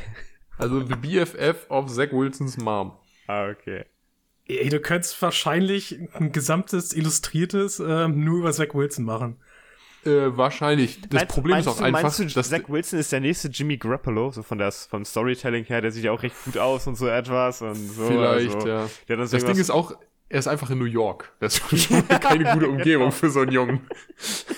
Also 0.58 0.80
the 0.86 0.94
BFF 0.94 1.66
of 1.68 1.88
Zach 1.92 2.12
Wilsons 2.12 2.56
Mom. 2.58 2.92
Ah, 3.26 3.48
okay. 3.50 3.84
Ey, 4.48 4.68
du 4.68 4.80
könntest 4.80 5.20
wahrscheinlich 5.22 5.98
ein 6.14 6.30
gesamtes 6.32 6.92
Illustriertes 6.94 7.80
ähm, 7.80 8.24
nur 8.24 8.38
über 8.40 8.52
Zach 8.52 8.74
Wilson 8.74 9.04
machen. 9.04 9.36
Äh, 10.04 10.36
wahrscheinlich. 10.36 11.00
Das 11.02 11.10
Meinst- 11.22 11.34
Problem 11.34 11.56
ist 11.58 11.66
auch 11.66 11.78
du, 11.78 11.82
einfach, 11.84 12.02
meinst 12.02 12.18
du, 12.20 12.24
dass, 12.26 12.50
Zach 12.50 12.68
Wilson 12.68 12.98
ist 13.00 13.10
der 13.10 13.18
nächste 13.20 13.48
Jimmy 13.48 13.76
Garoppolo, 13.76 14.30
so 14.30 14.44
von 14.44 14.58
das, 14.58 14.86
vom 14.86 15.04
Storytelling 15.04 15.64
her, 15.64 15.80
der 15.80 15.90
sieht 15.90 16.04
ja 16.04 16.12
auch 16.12 16.22
recht 16.22 16.36
gut 16.44 16.58
aus 16.58 16.86
und 16.86 16.94
so 16.96 17.08
etwas 17.08 17.60
und 17.62 17.74
so. 17.74 18.06
vielleicht, 18.06 18.54
also, 18.54 18.68
ja. 18.68 18.82
Hat 18.84 19.18
Das 19.18 19.30
Ding 19.32 19.56
ist 19.56 19.70
auch, 19.70 19.96
er 20.28 20.38
ist 20.38 20.46
einfach 20.46 20.70
in 20.70 20.78
New 20.78 20.84
York. 20.84 21.32
Das 21.40 21.58
ist 21.72 21.84
schon 21.88 22.04
mal 22.08 22.18
keine 22.20 22.44
gute 22.52 22.68
Umgebung 22.70 23.10
für 23.10 23.30
so 23.30 23.40
einen 23.40 23.50
Jungen. 23.50 23.80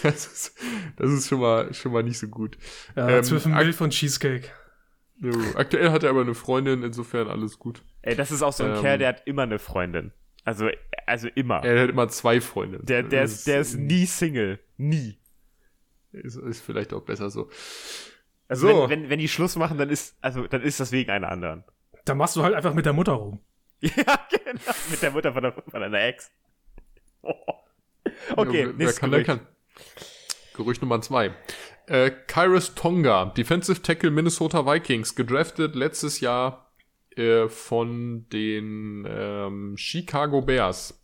Das 0.03 0.27
ist, 0.27 0.55
das 0.97 1.11
ist 1.11 1.29
schon 1.29 1.41
mal, 1.41 1.73
schon 1.73 1.93
mal 1.93 2.03
nicht 2.03 2.19
so 2.19 2.29
gut. 2.29 2.59
Ja, 2.95 3.09
Ähm, 3.09 3.25
zwischen 3.25 3.55
Milf 3.55 3.81
und 3.81 3.91
Cheesecake. 3.91 4.51
Jo, 5.21 5.33
Aktuell 5.55 5.91
hat 5.91 6.05
er 6.05 6.11
aber 6.11 6.21
eine 6.21 6.35
Freundin, 6.35 6.83
insofern 6.83 7.27
alles 7.29 7.59
gut. 7.59 7.83
Ey, 8.09 8.17
das 8.17 8.31
ist 8.31 8.43
auch 8.43 8.53
so 8.53 8.65
ein 8.65 8.75
Ähm. 8.77 8.81
Kerl, 8.81 8.99
der 8.99 9.09
hat 9.09 9.23
immer 9.27 9.43
eine 9.43 9.59
Freundin. 9.59 10.13
Also, 10.45 10.69
also 11.07 11.29
immer. 11.35 11.63
Er 11.65 11.83
hat 11.83 11.91
immer 11.91 12.09
zwei 12.09 12.41
Freundinnen. 12.41 12.87
der, 12.87 13.03
der, 13.03 13.25
ist, 13.25 13.47
der 13.47 13.61
ist 13.61 13.77
nie 13.77 14.07
Single. 14.07 14.59
Nie. 14.77 15.19
ist, 16.13 16.37
ist 16.37 16.61
vielleicht 16.65 16.93
auch 16.93 17.03
besser 17.03 17.29
so. 17.31 17.51
Also, 18.49 18.69
So. 18.69 18.83
wenn, 18.89 19.03
wenn, 19.03 19.11
wenn 19.11 19.19
die 19.19 19.29
Schluss 19.29 19.57
machen, 19.57 19.77
dann 19.79 19.91
ist, 19.91 20.17
also, 20.23 20.47
dann 20.47 20.63
ist 20.63 20.81
das 20.81 20.91
wegen 20.93 21.11
einer 21.11 21.31
anderen. 21.31 21.65
Da 22.07 22.15
machst 22.15 22.35
du 22.37 22.43
halt 22.43 22.55
einfach 22.55 22.73
mit 22.75 22.87
der 22.87 22.93
Mutter 22.95 23.13
rum. 23.13 23.41
Ja, 23.81 24.19
genau. 24.31 24.61
Mit 24.91 25.03
der 25.03 25.11
Mutter 25.13 25.33
von, 25.33 25.43
der, 25.43 25.53
von 25.53 25.81
deiner 25.81 26.01
Ex. 26.01 26.33
Okay, 27.23 28.63
Ja, 28.63 28.67
wer 28.69 28.73
nächstes 28.73 29.01
kann, 29.01 29.11
Gerücht. 29.11 29.27
kann. 29.27 29.41
Gerücht 30.55 30.83
Nummer 30.83 31.01
zwei. 31.01 31.33
Äh, 31.87 32.11
Kyrus 32.27 32.75
Tonga, 32.75 33.27
Defensive 33.27 33.81
Tackle 33.83 34.11
Minnesota 34.11 34.67
Vikings, 34.67 35.15
gedraftet 35.15 35.75
letztes 35.77 36.21
Jahr 36.21 36.68
äh, 37.19 37.49
von 37.49 38.27
den 38.33 39.07
ähm, 39.09 39.77
Chicago 39.77 40.41
Bears 40.41 41.03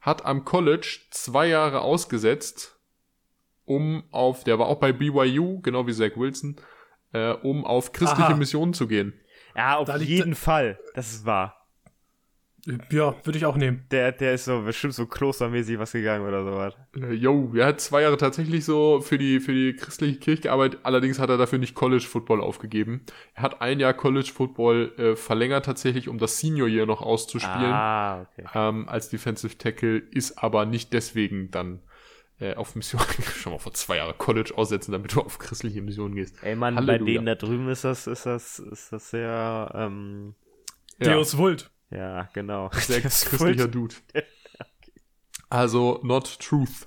hat 0.00 0.24
am 0.24 0.44
College 0.44 1.00
zwei 1.10 1.48
Jahre 1.48 1.80
ausgesetzt, 1.80 2.78
um 3.64 4.04
auf, 4.12 4.44
der 4.44 4.58
war 4.58 4.66
auch 4.66 4.78
bei 4.78 4.92
BYU, 4.92 5.60
genau 5.60 5.86
wie 5.86 5.92
Zach 5.92 6.16
Wilson, 6.16 6.56
äh, 7.12 7.32
um 7.32 7.64
auf 7.64 7.92
christliche 7.92 8.28
Aha. 8.28 8.36
Missionen 8.36 8.74
zu 8.74 8.86
gehen. 8.86 9.20
Ja, 9.56 9.78
auf 9.78 9.88
Da 9.88 9.96
jeden 9.96 10.34
Fall. 10.34 10.78
Das 10.94 11.12
ist 11.12 11.24
wahr. 11.26 11.55
Ja, 12.90 13.14
würde 13.24 13.38
ich 13.38 13.46
auch 13.46 13.56
nehmen. 13.56 13.84
Der, 13.90 14.10
der 14.10 14.34
ist 14.34 14.46
so 14.46 14.62
bestimmt 14.62 14.94
so 14.94 15.06
klostermäßig 15.06 15.78
was 15.78 15.92
gegangen 15.92 16.26
oder 16.26 16.44
sowas. 16.44 16.74
Äh, 16.96 17.12
Yo, 17.12 17.52
er 17.54 17.66
hat 17.66 17.80
zwei 17.80 18.02
Jahre 18.02 18.16
tatsächlich 18.16 18.64
so 18.64 19.00
für 19.00 19.18
die, 19.18 19.38
für 19.38 19.52
die 19.52 19.74
christliche 19.76 20.18
Kirche 20.18 20.42
gearbeitet, 20.42 20.80
allerdings 20.82 21.18
hat 21.20 21.30
er 21.30 21.38
dafür 21.38 21.60
nicht 21.60 21.74
College 21.74 22.04
Football 22.04 22.40
aufgegeben. 22.40 23.02
Er 23.34 23.44
hat 23.44 23.60
ein 23.60 23.78
Jahr 23.78 23.94
College 23.94 24.30
Football 24.34 24.92
äh, 24.98 25.16
verlängert 25.16 25.64
tatsächlich, 25.64 26.08
um 26.08 26.18
das 26.18 26.40
Senior 26.40 26.66
Year 26.68 26.86
noch 26.86 27.02
auszuspielen. 27.02 27.72
Ah, 27.72 28.22
okay. 28.22 28.46
ähm, 28.54 28.88
als 28.88 29.10
Defensive 29.10 29.56
Tackle, 29.58 29.98
ist 29.98 30.42
aber 30.42 30.66
nicht 30.66 30.92
deswegen 30.92 31.52
dann 31.52 31.80
äh, 32.40 32.54
auf 32.54 32.74
Mission 32.74 33.00
schon 33.36 33.52
mal 33.52 33.58
vor 33.58 33.74
zwei 33.74 33.98
Jahren 33.98 34.18
College 34.18 34.52
aussetzen, 34.56 34.90
damit 34.90 35.14
du 35.14 35.20
auf 35.20 35.38
christliche 35.38 35.82
Missionen 35.82 36.16
gehst. 36.16 36.36
Ey, 36.42 36.56
Mann, 36.56 36.74
bei 36.74 36.80
Halleluja. 36.80 37.14
denen 37.14 37.26
da 37.26 37.34
drüben 37.36 37.68
ist 37.68 37.84
das, 37.84 38.08
ist 38.08 38.26
das, 38.26 38.58
ist 38.58 38.92
das 38.92 39.10
sehr, 39.10 39.70
ähm, 39.74 40.34
Ja, 41.00 41.14
Deus 41.14 41.36
Vult. 41.38 41.70
Ja, 41.90 42.28
genau. 42.32 42.70
sehr 42.72 43.00
Das 43.00 43.22
ist 43.22 43.28
christlicher 43.30 43.68
Dude. 43.68 43.94
Also, 45.48 46.00
not 46.02 46.40
truth. 46.40 46.86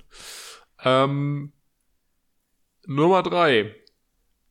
Ähm, 0.83 1.53
Nummer 2.85 3.23
drei. 3.23 3.73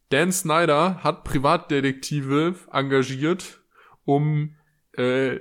Dan 0.09 0.33
Snyder 0.33 1.03
hat 1.05 1.25
Privatdetektive 1.25 2.55
engagiert, 2.73 3.61
um, 4.07 4.57
äh, 4.97 5.41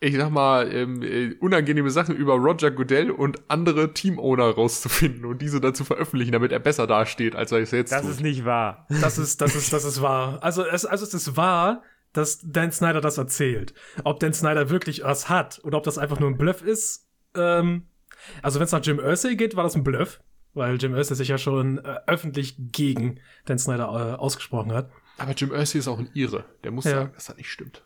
ich 0.00 0.16
sag 0.16 0.30
mal, 0.30 0.70
ähm, 0.74 1.02
äh, 1.02 1.34
unangenehme 1.38 1.90
Sachen 1.90 2.16
über 2.16 2.34
Roger 2.34 2.72
Goodell 2.72 3.12
und 3.12 3.48
andere 3.48 3.94
Teamowner 3.94 4.50
rauszufinden 4.50 5.24
und 5.24 5.40
diese 5.40 5.60
dann 5.60 5.74
zu 5.76 5.84
veröffentlichen, 5.84 6.32
damit 6.32 6.50
er 6.50 6.58
besser 6.58 6.88
dasteht, 6.88 7.36
als 7.36 7.52
er 7.52 7.58
es 7.60 7.70
jetzt 7.70 7.92
Das 7.92 8.02
tut. 8.02 8.10
ist 8.10 8.20
nicht 8.22 8.44
wahr. 8.44 8.86
Das 9.00 9.18
ist, 9.18 9.40
das 9.40 9.54
ist, 9.54 9.72
das 9.72 9.84
ist 9.84 10.02
wahr. 10.02 10.42
Also 10.42 10.64
es, 10.64 10.84
also 10.84 11.04
es 11.04 11.14
ist 11.14 11.36
wahr, 11.36 11.82
dass 12.14 12.40
Dan 12.42 12.72
Snyder 12.72 13.02
das 13.02 13.18
erzählt. 13.18 13.74
Ob 14.04 14.18
Dan 14.20 14.32
Snyder 14.32 14.70
wirklich 14.70 15.02
was 15.04 15.28
hat 15.28 15.60
oder 15.64 15.76
ob 15.76 15.84
das 15.84 15.98
einfach 15.98 16.18
nur 16.18 16.30
ein 16.30 16.38
Bluff 16.38 16.62
ist. 16.62 17.06
Ähm, 17.36 17.88
also 18.42 18.58
wenn 18.58 18.64
es 18.64 18.72
nach 18.72 18.82
Jim 18.84 18.98
Irsay 18.98 19.36
geht, 19.36 19.54
war 19.56 19.64
das 19.64 19.74
ein 19.76 19.84
Bluff, 19.84 20.20
weil 20.54 20.76
Jim 20.80 20.94
Irsay 20.94 21.14
sich 21.14 21.28
ja 21.28 21.36
schon 21.36 21.78
äh, 21.84 21.98
öffentlich 22.06 22.56
gegen 22.58 23.20
Dan 23.44 23.58
Snyder 23.58 23.84
äh, 23.84 24.18
ausgesprochen 24.18 24.72
hat. 24.72 24.90
Aber 25.18 25.32
Jim 25.32 25.52
Irsay 25.52 25.78
ist 25.78 25.88
auch 25.88 25.98
ein 25.98 26.08
Ire. 26.14 26.44
Der 26.64 26.70
muss 26.70 26.84
Ja. 26.86 26.92
sagen, 26.92 27.12
dass 27.14 27.26
das 27.26 27.36
nicht 27.36 27.50
stimmt. 27.50 27.84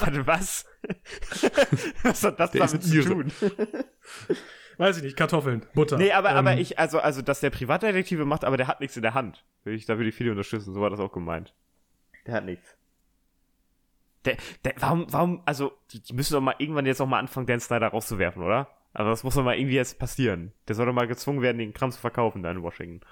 Warte, 0.00 0.26
was? 0.26 0.64
was 2.02 2.22
hat 2.24 2.40
das 2.40 2.50
Der 2.50 2.64
ist 2.64 2.72
damit 2.74 2.84
zu 2.84 2.94
Ire. 2.96 3.04
tun? 3.08 3.32
Weiß 4.78 4.98
ich 4.98 5.02
nicht, 5.02 5.16
Kartoffeln, 5.16 5.64
Butter. 5.74 5.96
Nee, 5.96 6.12
aber, 6.12 6.30
Ähm, 6.30 6.36
aber 6.36 6.58
ich, 6.58 6.78
also, 6.78 6.98
also, 6.98 7.22
dass 7.22 7.40
der 7.40 7.48
Privatdetektive 7.50 8.26
macht, 8.26 8.44
aber 8.44 8.56
der 8.58 8.66
hat 8.68 8.80
nichts 8.80 8.96
in 8.96 9.02
der 9.02 9.14
Hand. 9.14 9.44
Will 9.64 9.74
ich, 9.74 9.86
da 9.86 9.96
würde 9.96 10.10
ich 10.10 10.14
viele 10.14 10.30
unterstützen, 10.32 10.74
so 10.74 10.80
war 10.82 10.90
das 10.90 11.00
auch 11.00 11.12
gemeint. 11.12 11.54
Der 12.26 12.34
hat 12.34 12.44
nichts. 12.44 12.76
Der, 14.24 14.36
der, 14.64 14.74
warum, 14.78 15.06
warum, 15.12 15.42
also, 15.46 15.72
die, 15.92 16.02
die 16.02 16.12
müssen 16.12 16.34
doch 16.34 16.40
mal 16.40 16.56
irgendwann 16.58 16.86
jetzt 16.86 17.00
auch 17.00 17.06
mal 17.06 17.20
anfangen, 17.20 17.46
Dan 17.46 17.60
Snyder 17.60 17.88
rauszuwerfen, 17.88 18.42
oder? 18.42 18.68
Also, 18.92 19.10
das 19.10 19.24
muss 19.24 19.34
doch 19.34 19.44
mal 19.44 19.56
irgendwie 19.56 19.76
jetzt 19.76 19.98
passieren. 19.98 20.52
Der 20.66 20.74
soll 20.74 20.86
doch 20.86 20.92
mal 20.92 21.06
gezwungen 21.06 21.42
werden, 21.42 21.58
den 21.58 21.74
Kram 21.74 21.92
zu 21.92 22.00
verkaufen, 22.00 22.42
da 22.42 22.50
in 22.50 22.62
Washington. 22.62 23.06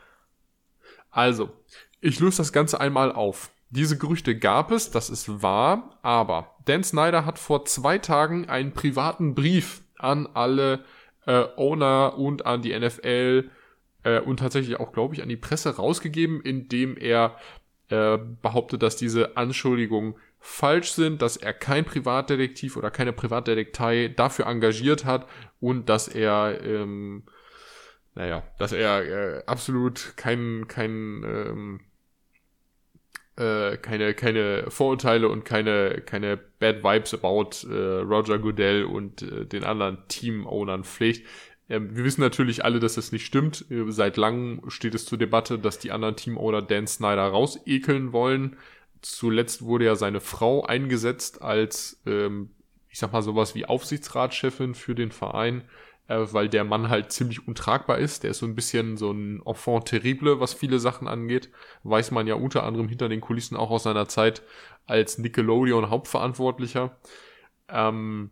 Also, 1.11 1.53
ich 2.01 2.19
löse 2.19 2.39
das 2.39 2.53
Ganze 2.53 2.81
einmal 2.81 3.13
auf. 3.13 3.51
Diese 3.71 3.99
Gerüchte 3.99 4.39
gab 4.39 4.71
es, 4.71 4.91
das 4.91 5.11
ist 5.11 5.43
wahr, 5.43 5.99
aber 6.03 6.57
Dan 6.65 6.85
Snyder 6.85 7.25
hat 7.25 7.39
vor 7.39 7.65
zwei 7.65 7.99
Tagen 7.99 8.49
einen 8.49 8.73
privaten 8.73 9.35
Brief 9.35 9.83
an 9.99 10.29
alle 10.35 10.85
äh, 11.27 11.45
Owner 11.57 12.17
und 12.19 12.47
an 12.47 12.63
die 12.63 12.79
NFL 12.79 13.51
äh, 14.05 14.21
und 14.21 14.39
tatsächlich 14.39 14.79
auch, 14.79 14.93
glaube 14.93 15.15
ich, 15.15 15.23
an 15.23 15.29
die 15.29 15.37
Presse 15.37 15.77
rausgegeben, 15.77 16.41
in 16.41 16.69
dem 16.69 16.97
er 16.97 17.37
äh, 17.89 18.19
behauptet, 18.43 18.83
dass 18.83 18.97
diese 18.97 19.37
Anschuldigungen 19.37 20.15
falsch 20.41 20.93
sind, 20.93 21.23
dass 21.23 21.37
er 21.37 21.55
kein 21.55 21.85
Privatdetektiv 21.85 22.77
oder 22.77 22.91
keine 22.91 23.13
Privatdetektei 23.13 24.09
dafür 24.09 24.47
engagiert 24.47 25.05
hat 25.05 25.27
und 25.61 25.89
dass 25.89 26.09
er 26.09 26.61
ähm, 26.63 27.25
naja, 28.15 28.45
dass 28.59 28.73
er 28.73 29.05
äh, 29.05 29.43
absolut 29.47 30.15
kein, 30.17 30.67
kein, 30.69 31.25
ähm, 31.25 31.81
äh, 33.37 33.77
keine, 33.77 34.15
keine 34.15 34.71
Vorurteile 34.71 35.29
und 35.29 35.45
keine, 35.45 36.01
keine 36.07 36.37
Bad 36.37 36.85
Vibes 36.85 37.13
about 37.15 37.67
äh, 37.69 38.03
Roger 38.03 38.39
Goodell 38.39 38.85
und 38.85 39.23
äh, 39.23 39.47
den 39.47 39.65
anderen 39.65 40.07
Team-Ownern 40.07 40.85
pflegt. 40.85 41.27
Ähm, 41.69 41.97
wir 41.97 42.05
wissen 42.05 42.21
natürlich 42.21 42.65
alle, 42.65 42.81
dass 42.81 42.95
das 42.95 43.13
nicht 43.13 43.27
stimmt. 43.27 43.65
Äh, 43.71 43.91
Seit 43.91 44.17
langem 44.17 44.63
steht 44.69 44.95
es 44.95 45.07
zur 45.07 45.19
Debatte, 45.19 45.59
dass 45.59 45.79
die 45.79 45.93
anderen 45.93 46.17
Team-Owner 46.17 46.63
Dan 46.63 46.87
Snyder 46.87 47.27
rausekeln 47.29 48.13
wollen. 48.13 48.57
Zuletzt 49.03 49.63
wurde 49.63 49.87
ja 49.87 49.97
seine 49.97 50.21
Frau 50.21 50.65
eingesetzt 50.65 51.43
als, 51.43 52.01
ähm, 52.07 52.51
ich 52.89 52.99
sag 52.99 53.13
mal, 53.13 53.23
sowas 53.23 53.55
wie 53.55 53.67
Aufsichtsratschefin 53.67 54.75
für 54.75 54.95
den 54.95 55.13
Verein 55.13 55.65
äh, 56.09 56.27
weil 56.33 56.49
der 56.49 56.65
Mann 56.65 56.89
halt 56.89 57.13
ziemlich 57.13 57.47
untragbar 57.47 57.99
ist. 57.99 58.23
Der 58.23 58.31
ist 58.31 58.39
so 58.39 58.47
ein 58.47 58.55
bisschen 58.55 58.97
so 58.97 59.11
ein 59.11 59.43
Enfant 59.45 59.87
terrible, 59.87 60.41
was 60.41 60.55
viele 60.55 60.79
Sachen 60.79 61.09
angeht. 61.09 61.51
Weiß 61.83 62.11
man 62.11 62.27
ja 62.27 62.35
unter 62.35 62.65
anderem 62.65 62.89
hinter 62.89 63.09
den 63.09 63.21
Kulissen 63.21 63.57
auch 63.57 63.71
aus 63.71 63.85
seiner 63.85 64.09
Zeit 64.09 64.43
als 64.87 65.19
Nickelodeon 65.19 65.91
Hauptverantwortlicher. 65.91 66.97
Ähm, 67.69 68.31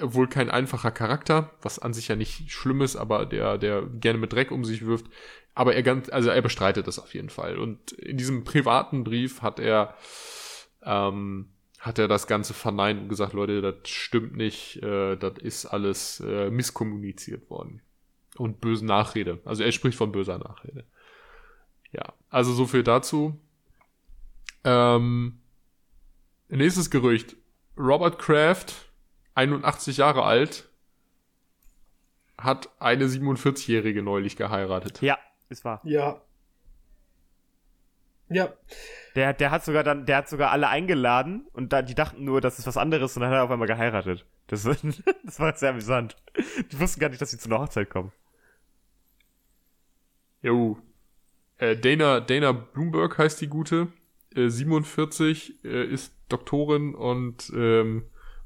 wohl 0.00 0.28
kein 0.28 0.50
einfacher 0.50 0.90
Charakter, 0.90 1.50
was 1.62 1.78
an 1.78 1.92
sich 1.92 2.08
ja 2.08 2.16
nicht 2.16 2.50
schlimm 2.50 2.82
ist, 2.82 2.96
aber 2.96 3.26
der, 3.26 3.58
der 3.58 3.82
gerne 3.82 4.18
mit 4.18 4.32
Dreck 4.32 4.50
um 4.50 4.64
sich 4.64 4.84
wirft. 4.84 5.06
Aber 5.54 5.74
er 5.74 5.82
ganz, 5.82 6.08
also 6.08 6.30
er 6.30 6.42
bestreitet 6.42 6.86
das 6.86 6.98
auf 6.98 7.14
jeden 7.14 7.30
Fall. 7.30 7.58
Und 7.58 7.92
in 7.92 8.16
diesem 8.16 8.44
privaten 8.44 9.04
Brief 9.04 9.42
hat 9.42 9.58
er, 9.58 9.94
ähm, 10.82 11.50
hat 11.78 11.98
er 11.98 12.08
das 12.08 12.26
Ganze 12.26 12.54
verneint 12.54 13.02
und 13.02 13.08
gesagt, 13.08 13.32
Leute, 13.32 13.60
das 13.60 13.88
stimmt 13.88 14.36
nicht, 14.36 14.82
äh, 14.82 15.16
das 15.16 15.38
ist 15.38 15.66
alles 15.66 16.20
äh, 16.20 16.50
misskommuniziert 16.50 17.50
worden. 17.50 17.82
Und 18.36 18.60
böse 18.60 18.86
Nachrede. 18.86 19.40
Also 19.44 19.64
er 19.64 19.72
spricht 19.72 19.98
von 19.98 20.12
böser 20.12 20.38
Nachrede. 20.38 20.84
Ja, 21.92 22.12
also 22.28 22.52
so 22.52 22.66
viel 22.66 22.84
dazu. 22.84 23.38
Ähm, 24.64 25.40
nächstes 26.48 26.90
Gerücht. 26.90 27.36
Robert 27.76 28.18
Kraft, 28.18 28.89
81 29.40 29.96
Jahre 29.96 30.24
alt, 30.24 30.68
hat 32.36 32.70
eine 32.78 33.06
47-Jährige 33.06 34.02
neulich 34.02 34.36
geheiratet. 34.36 35.00
Ja, 35.00 35.18
ist 35.48 35.64
wahr. 35.64 35.80
Ja. 35.84 36.20
Ja. 38.28 38.52
Der, 39.16 39.32
der 39.32 39.50
hat 39.50 39.64
sogar 39.64 39.82
dann, 39.82 40.06
der 40.06 40.18
hat 40.18 40.28
sogar 40.28 40.52
alle 40.52 40.68
eingeladen 40.68 41.46
und 41.52 41.72
da, 41.72 41.82
die 41.82 41.94
dachten 41.94 42.24
nur, 42.24 42.40
das 42.40 42.58
ist 42.58 42.66
was 42.66 42.76
anderes 42.76 43.16
und 43.16 43.22
dann 43.22 43.30
hat 43.30 43.38
er 43.38 43.44
auf 43.44 43.50
einmal 43.50 43.66
geheiratet. 43.66 44.24
Das, 44.46 44.62
das 45.24 45.40
war 45.40 45.56
sehr 45.56 45.70
amüsant. 45.70 46.16
Die 46.70 46.78
wussten 46.78 47.00
gar 47.00 47.08
nicht, 47.08 47.20
dass 47.20 47.30
sie 47.30 47.38
zu 47.38 47.48
einer 47.48 47.60
Hochzeit 47.60 47.90
kommen. 47.90 48.12
Jo. 50.42 50.78
Äh, 51.58 51.76
Dana, 51.76 52.20
Dana 52.20 52.52
Bloomberg 52.52 53.18
heißt 53.18 53.40
die 53.40 53.48
gute. 53.48 53.88
Äh, 54.34 54.48
47 54.48 55.64
äh, 55.64 55.84
ist 55.84 56.14
Doktorin 56.28 56.94
und 56.94 57.50
ähm, 57.54 58.04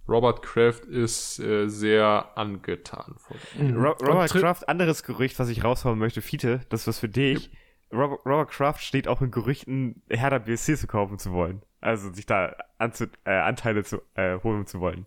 Robert 0.09 0.43
Kraft 0.43 0.85
ist 0.85 1.39
äh, 1.39 1.69
sehr 1.69 2.31
angetan 2.37 3.15
von. 3.19 3.37
Mhm. 3.57 3.77
Ro 3.83 3.93
Robert 3.93 4.31
Kraft, 4.33 4.69
anderes 4.69 5.03
Gerücht, 5.03 5.39
was 5.39 5.49
ich 5.49 5.65
raushauen 5.65 5.99
möchte, 5.99 6.21
Fiete, 6.21 6.61
das 6.69 6.83
ist 6.83 6.87
was 6.89 6.99
für 6.99 7.09
dich. 7.09 7.51
Robert, 7.93 8.25
Robert 8.27 8.51
Kraft 8.51 8.83
steht 8.83 9.09
auch 9.09 9.23
in 9.23 9.31
Gerüchten, 9.31 10.03
Hertha 10.09 10.39
BSC 10.39 10.77
zu 10.77 10.87
kaufen 10.87 11.19
zu 11.19 11.33
wollen. 11.33 11.63
Also 11.81 12.13
sich 12.13 12.27
da 12.27 12.55
anzu 12.79 13.07
äh, 13.25 13.31
Anteile 13.31 13.85
zu 13.85 14.03
äh, 14.15 14.39
holen 14.43 14.67
zu 14.67 14.81
wollen. 14.81 15.07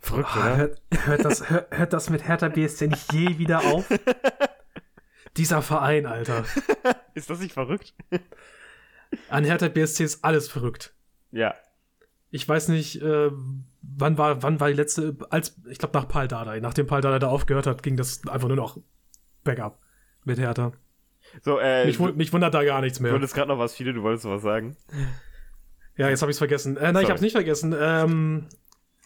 Verrückt, 0.00 0.28
Ah, 0.34 0.38
oder? 0.40 0.56
hört, 0.56 0.82
hört, 1.06 1.24
das, 1.24 1.50
hört, 1.50 1.76
hört 1.76 1.92
das 1.92 2.10
mit 2.10 2.26
Hertha 2.28 2.48
BSC 2.48 2.86
nicht 2.88 3.12
je 3.12 3.38
wieder 3.38 3.60
auf? 3.64 3.88
Dieser 5.36 5.60
Verein, 5.62 6.06
Alter. 6.06 6.44
Ist 7.14 7.30
das 7.30 7.40
nicht 7.40 7.52
verrückt? 7.52 7.94
An 9.28 9.44
Hertha 9.44 9.68
BSC 9.68 10.04
ist 10.04 10.24
alles 10.24 10.48
verrückt. 10.48 10.94
Ja. 11.32 11.54
Ich 12.30 12.46
weiß 12.48 12.68
nicht, 12.68 13.00
äh, 13.00 13.30
wann 13.82 14.18
war, 14.18 14.42
wann 14.42 14.60
war 14.60 14.68
die 14.68 14.74
letzte, 14.74 15.16
als, 15.30 15.56
ich 15.70 15.78
glaube 15.78 15.96
nach 15.98 16.08
Pal 16.08 16.28
Dardai. 16.28 16.60
Nachdem 16.60 16.86
Pal 16.86 17.00
Dardai 17.00 17.18
da 17.18 17.28
aufgehört 17.28 17.66
hat, 17.66 17.82
ging 17.82 17.96
das 17.96 18.26
einfach 18.28 18.48
nur 18.48 18.56
noch 18.56 18.78
bergab 19.44 19.78
mit 20.24 20.38
Hertha. 20.38 20.72
So, 21.42 21.58
äh, 21.58 21.86
Mich, 21.86 21.98
mich 21.98 22.32
wundert 22.32 22.54
da 22.54 22.64
gar 22.64 22.80
nichts 22.80 22.98
du 22.98 23.04
mehr. 23.04 23.12
wolltest 23.12 23.34
gerade 23.34 23.48
noch 23.48 23.58
was, 23.58 23.74
Fiete, 23.74 23.92
du 23.94 24.02
wolltest 24.02 24.24
noch 24.24 24.32
was 24.32 24.42
sagen. 24.42 24.76
Ja, 25.96 26.08
jetzt 26.08 26.20
habe 26.22 26.30
ich's 26.30 26.38
vergessen. 26.38 26.76
Äh, 26.76 26.80
nein, 26.92 26.96
ich 26.96 27.00
Sorry. 27.00 27.10
hab's 27.10 27.20
nicht 27.22 27.32
vergessen. 27.32 27.74
Ähm, 27.78 28.46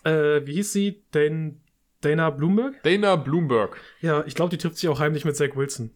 äh, 0.05 0.45
wie 0.47 0.55
hieß 0.55 0.73
sie? 0.73 1.03
Dan, 1.13 1.61
Dana 2.01 2.31
Bloomberg? 2.31 2.83
Dana 2.83 3.17
Bloomberg. 3.17 3.77
Ja, 4.01 4.25
ich 4.27 4.35
glaube, 4.35 4.51
die 4.51 4.59
trifft 4.59 4.77
sich 4.77 4.89
auch 4.89 4.99
heimlich 5.01 5.25
mit 5.25 5.37
Zach 5.37 5.55
Wilson. 5.55 5.91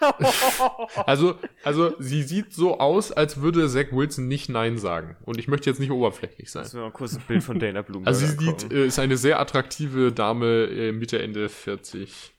Also, 1.06 1.36
also 1.64 1.94
sie 1.98 2.22
sieht 2.22 2.52
so 2.52 2.78
aus, 2.78 3.12
als 3.12 3.40
würde 3.40 3.68
Zach 3.68 3.92
Wilson 3.92 4.28
nicht 4.28 4.48
Nein 4.48 4.78
sagen. 4.78 5.16
Und 5.24 5.38
ich 5.38 5.48
möchte 5.48 5.68
jetzt 5.70 5.78
nicht 5.78 5.90
oberflächlich 5.90 6.50
sein. 6.50 6.62
Lass 6.64 6.74
mir 6.74 6.80
mal 6.80 6.90
kurz 6.90 7.14
ein 7.14 7.22
Bild 7.26 7.42
von 7.42 7.58
Dana 7.58 7.82
Bloom. 7.82 8.06
Also 8.06 8.26
sie 8.26 8.36
sieht, 8.36 8.72
äh, 8.72 8.86
ist 8.86 8.98
eine 8.98 9.16
sehr 9.16 9.40
attraktive 9.40 10.12
Dame 10.12 10.64
äh, 10.64 10.92
Mitte, 10.92 11.20
Ende 11.22 11.48
40. 11.48 12.32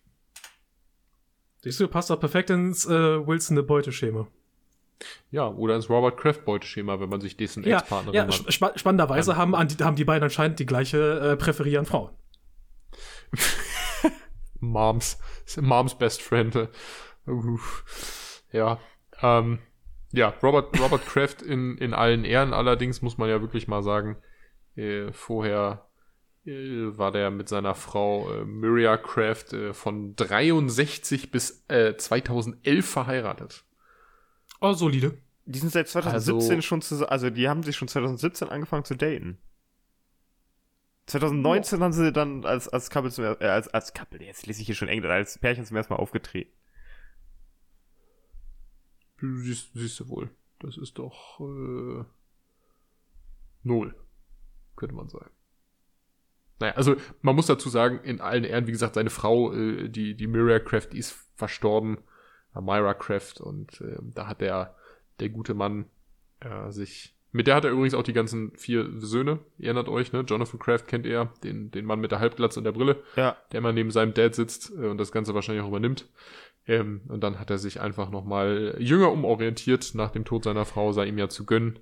Siehst 1.63 1.79
du, 1.79 1.88
passt 1.88 2.09
doch 2.09 2.19
perfekt 2.19 2.49
ins 2.49 2.85
äh, 2.85 2.89
Wilson 2.89 3.65
Beuteschema. 3.65 4.27
Ja, 5.31 5.47
oder 5.47 5.75
ins 5.75 5.89
Robert 5.89 6.17
Kraft 6.17 6.45
Beuteschema, 6.45 6.99
wenn 6.99 7.09
man 7.09 7.21
sich 7.21 7.38
dessen 7.38 7.63
Ja, 7.63 7.79
Ex-Partnerin 7.79 8.15
ja 8.15 8.27
hat. 8.27 8.53
spa 8.53 8.71
spannenderweise 8.75 9.35
haben, 9.38 9.55
an 9.55 9.67
die, 9.67 9.83
haben 9.83 9.95
die 9.95 10.05
beiden 10.05 10.23
anscheinend 10.23 10.59
die 10.59 10.65
gleiche 10.65 11.19
äh, 11.31 11.38
Präferieren 11.38 11.85
Frauen. 11.85 12.11
Moms, 14.59 15.17
Moms 15.59 15.95
Best 15.97 16.21
Friend. 16.21 16.69
Uff. 17.27 18.43
Ja, 18.52 18.80
ähm, 19.22 19.60
ja, 20.11 20.34
Robert, 20.43 20.77
Robert 20.80 21.06
Kraft 21.06 21.41
in, 21.41 21.77
in 21.77 21.93
allen 21.93 22.26
Ehren 22.26 22.53
allerdings, 22.53 23.02
muss 23.02 23.18
man 23.18 23.30
ja 23.30 23.41
wirklich 23.41 23.68
mal 23.68 23.81
sagen, 23.84 24.18
äh, 24.76 25.11
vorher 25.14 25.88
äh, 26.45 26.98
war 26.98 27.11
der 27.11 27.31
mit 27.31 27.48
seiner 27.48 27.76
Frau 27.76 28.31
äh, 28.34 28.45
Miria 28.45 28.98
Kraft 28.98 29.53
äh, 29.53 29.73
von 29.73 30.15
63 30.15 31.31
bis 31.31 31.64
äh, 31.69 31.95
2011 31.95 32.85
verheiratet. 32.89 33.64
Oh, 34.60 34.73
solide. 34.73 35.18
Die 35.45 35.60
sind 35.60 35.72
seit 35.72 35.88
2017 35.88 36.52
Also- 36.52 36.61
schon 36.61 36.81
zusammen, 36.81 37.10
also 37.10 37.30
die 37.30 37.48
haben 37.48 37.64
sich 37.64 37.76
schon 37.76 37.88
2017 37.88 38.49
angefangen 38.49 38.85
zu 38.85 38.95
daten. 38.95 39.38
2019 41.07 41.81
haben 41.81 41.93
sie 41.93 42.11
dann 42.11 42.45
als, 42.45 42.69
als 42.69 42.89
Couple 42.89 43.11
zum 43.11 43.26
äh, 43.26 43.45
als, 43.45 43.68
als 43.68 43.93
Couple, 43.93 44.23
jetzt 44.23 44.45
lese 44.48 44.61
ich 44.61 44.68
hier 44.68 44.76
schon 44.76 44.88
Englisch, 44.88 45.10
als 45.11 45.38
Pärchen 45.39 45.65
zum 45.65 45.76
ersten 45.77 45.93
Mal 45.93 45.99
aufgetreten. 45.99 46.52
Siehst, 49.22 49.72
siehst 49.73 49.99
du 49.99 50.10
wohl. 50.10 50.30
Das 50.60 50.77
ist 50.77 50.98
doch 50.98 51.39
äh, 51.39 52.03
null, 53.64 53.95
könnte 54.76 54.95
man 54.95 55.10
sagen. 55.10 55.31
Naja, 56.60 56.73
also 56.73 56.95
man 57.22 57.35
muss 57.35 57.48
dazu 57.48 57.69
sagen, 57.69 57.99
in 58.03 58.22
allen 58.22 58.43
Ehren, 58.43 58.68
wie 58.68 58.72
gesagt, 58.72 58.95
seine 58.95 59.10
Frau, 59.10 59.53
äh, 59.53 59.89
die, 59.89 60.15
die 60.15 60.27
Miria 60.27 60.60
Kraft, 60.60 60.93
die 60.93 60.99
ist 60.99 61.11
verstorben, 61.35 61.98
Myra 62.53 62.93
Kraft, 62.93 63.39
und 63.41 63.80
äh, 63.81 63.98
da 64.02 64.27
hat 64.27 64.41
der, 64.41 64.76
der 65.19 65.30
gute 65.30 65.53
Mann 65.53 65.85
äh, 66.41 66.69
sich. 66.72 67.15
Mit 67.31 67.48
der 67.48 67.56
hat 67.56 67.64
er 67.64 67.72
übrigens 67.72 67.93
auch 67.93 68.03
die 68.03 68.11
ganzen 68.14 68.52
vier 68.57 68.89
Söhne, 68.99 69.39
ihr 69.57 69.68
erinnert 69.68 69.88
euch, 69.88 70.11
ne? 70.11 70.19
Jonathan 70.27 70.60
Kraft 70.60 70.88
kennt 70.88 71.06
ihr, 71.06 71.31
den, 71.43 71.72
den 71.72 71.85
Mann 71.85 72.02
mit 72.02 72.11
der 72.11 72.19
Halbglatze 72.19 72.60
und 72.60 72.65
der 72.65 72.73
Brille 72.73 73.02
Ja. 73.15 73.38
der 73.52 73.60
immer 73.60 73.72
neben 73.72 73.89
seinem 73.89 74.14
Dad 74.14 74.35
sitzt 74.35 74.69
äh, 74.72 74.88
und 74.88 74.98
das 74.98 75.14
Ganze 75.14 75.34
wahrscheinlich 75.34 75.64
auch 75.64 75.69
übernimmt. 75.69 76.10
Ähm, 76.72 77.02
und 77.10 77.22
dann 77.22 77.38
hat 77.38 77.49
er 77.49 77.57
sich 77.57 77.81
einfach 77.81 78.10
nochmal 78.10 78.76
jünger 78.80 79.11
umorientiert. 79.11 79.91
Nach 79.93 80.10
dem 80.10 80.23
Tod 80.23 80.45
seiner 80.45 80.64
Frau 80.64 80.93
sei 80.93 81.07
ihm 81.07 81.18
ja 81.18 81.27
zu 81.27 81.45
gönnen. 81.45 81.80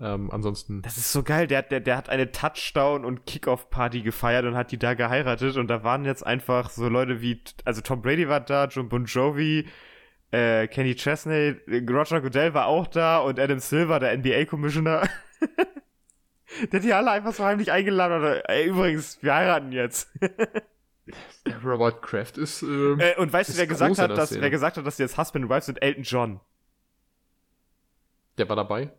Ähm, 0.00 0.30
ansonsten, 0.30 0.80
Das 0.80 0.96
ist 0.96 1.12
so 1.12 1.22
geil, 1.22 1.46
der, 1.46 1.62
der, 1.62 1.80
der 1.80 1.98
hat 1.98 2.08
eine 2.08 2.32
Touchdown- 2.32 3.04
und 3.04 3.26
Kickoff-Party 3.26 4.00
gefeiert 4.00 4.46
und 4.46 4.56
hat 4.56 4.72
die 4.72 4.78
da 4.78 4.94
geheiratet 4.94 5.58
und 5.58 5.68
da 5.68 5.84
waren 5.84 6.06
jetzt 6.06 6.26
einfach 6.26 6.70
so 6.70 6.88
Leute 6.88 7.20
wie, 7.20 7.42
also 7.66 7.82
Tom 7.82 8.00
Brady 8.00 8.26
war 8.26 8.40
da, 8.40 8.64
John 8.66 8.88
Bon 8.88 9.04
Jovi, 9.04 9.68
äh, 10.32 10.66
Kenny 10.66 10.96
Chesney, 10.96 11.56
äh, 11.68 11.84
Roger 11.88 12.22
Goodell 12.22 12.54
war 12.54 12.66
auch 12.66 12.86
da 12.86 13.18
und 13.18 13.38
Adam 13.38 13.58
Silver, 13.58 14.00
der 14.00 14.16
NBA-Commissioner. 14.16 15.02
der 16.72 16.80
hat 16.80 16.84
die 16.84 16.94
alle 16.94 17.10
einfach 17.10 17.34
so 17.34 17.44
heimlich 17.44 17.70
eingeladen 17.70 18.24
und, 18.24 18.42
ey, 18.48 18.68
übrigens, 18.68 19.22
wir 19.22 19.34
heiraten 19.34 19.72
jetzt. 19.72 20.10
Robert 21.64 22.02
Kraft 22.02 22.38
ist. 22.38 22.62
Äh, 22.62 22.66
Äh, 22.66 23.16
und 23.18 23.32
weißt 23.32 23.50
du, 23.54 23.56
wer 23.58 23.66
gesagt 23.66 23.98
hat, 23.98 24.10
dass, 24.16 24.28
Szene. 24.30 24.42
wer 24.42 24.50
gesagt 24.50 24.76
hat, 24.76 24.86
dass 24.86 24.96
die 24.96 25.02
jetzt 25.02 25.18
Husband 25.18 25.44
und 25.44 25.50
Wife 25.50 25.66
sind? 25.66 25.82
Elton 25.82 26.02
John. 26.04 26.40
der 28.38 28.48
war 28.48 28.56
dabei. 28.56 28.90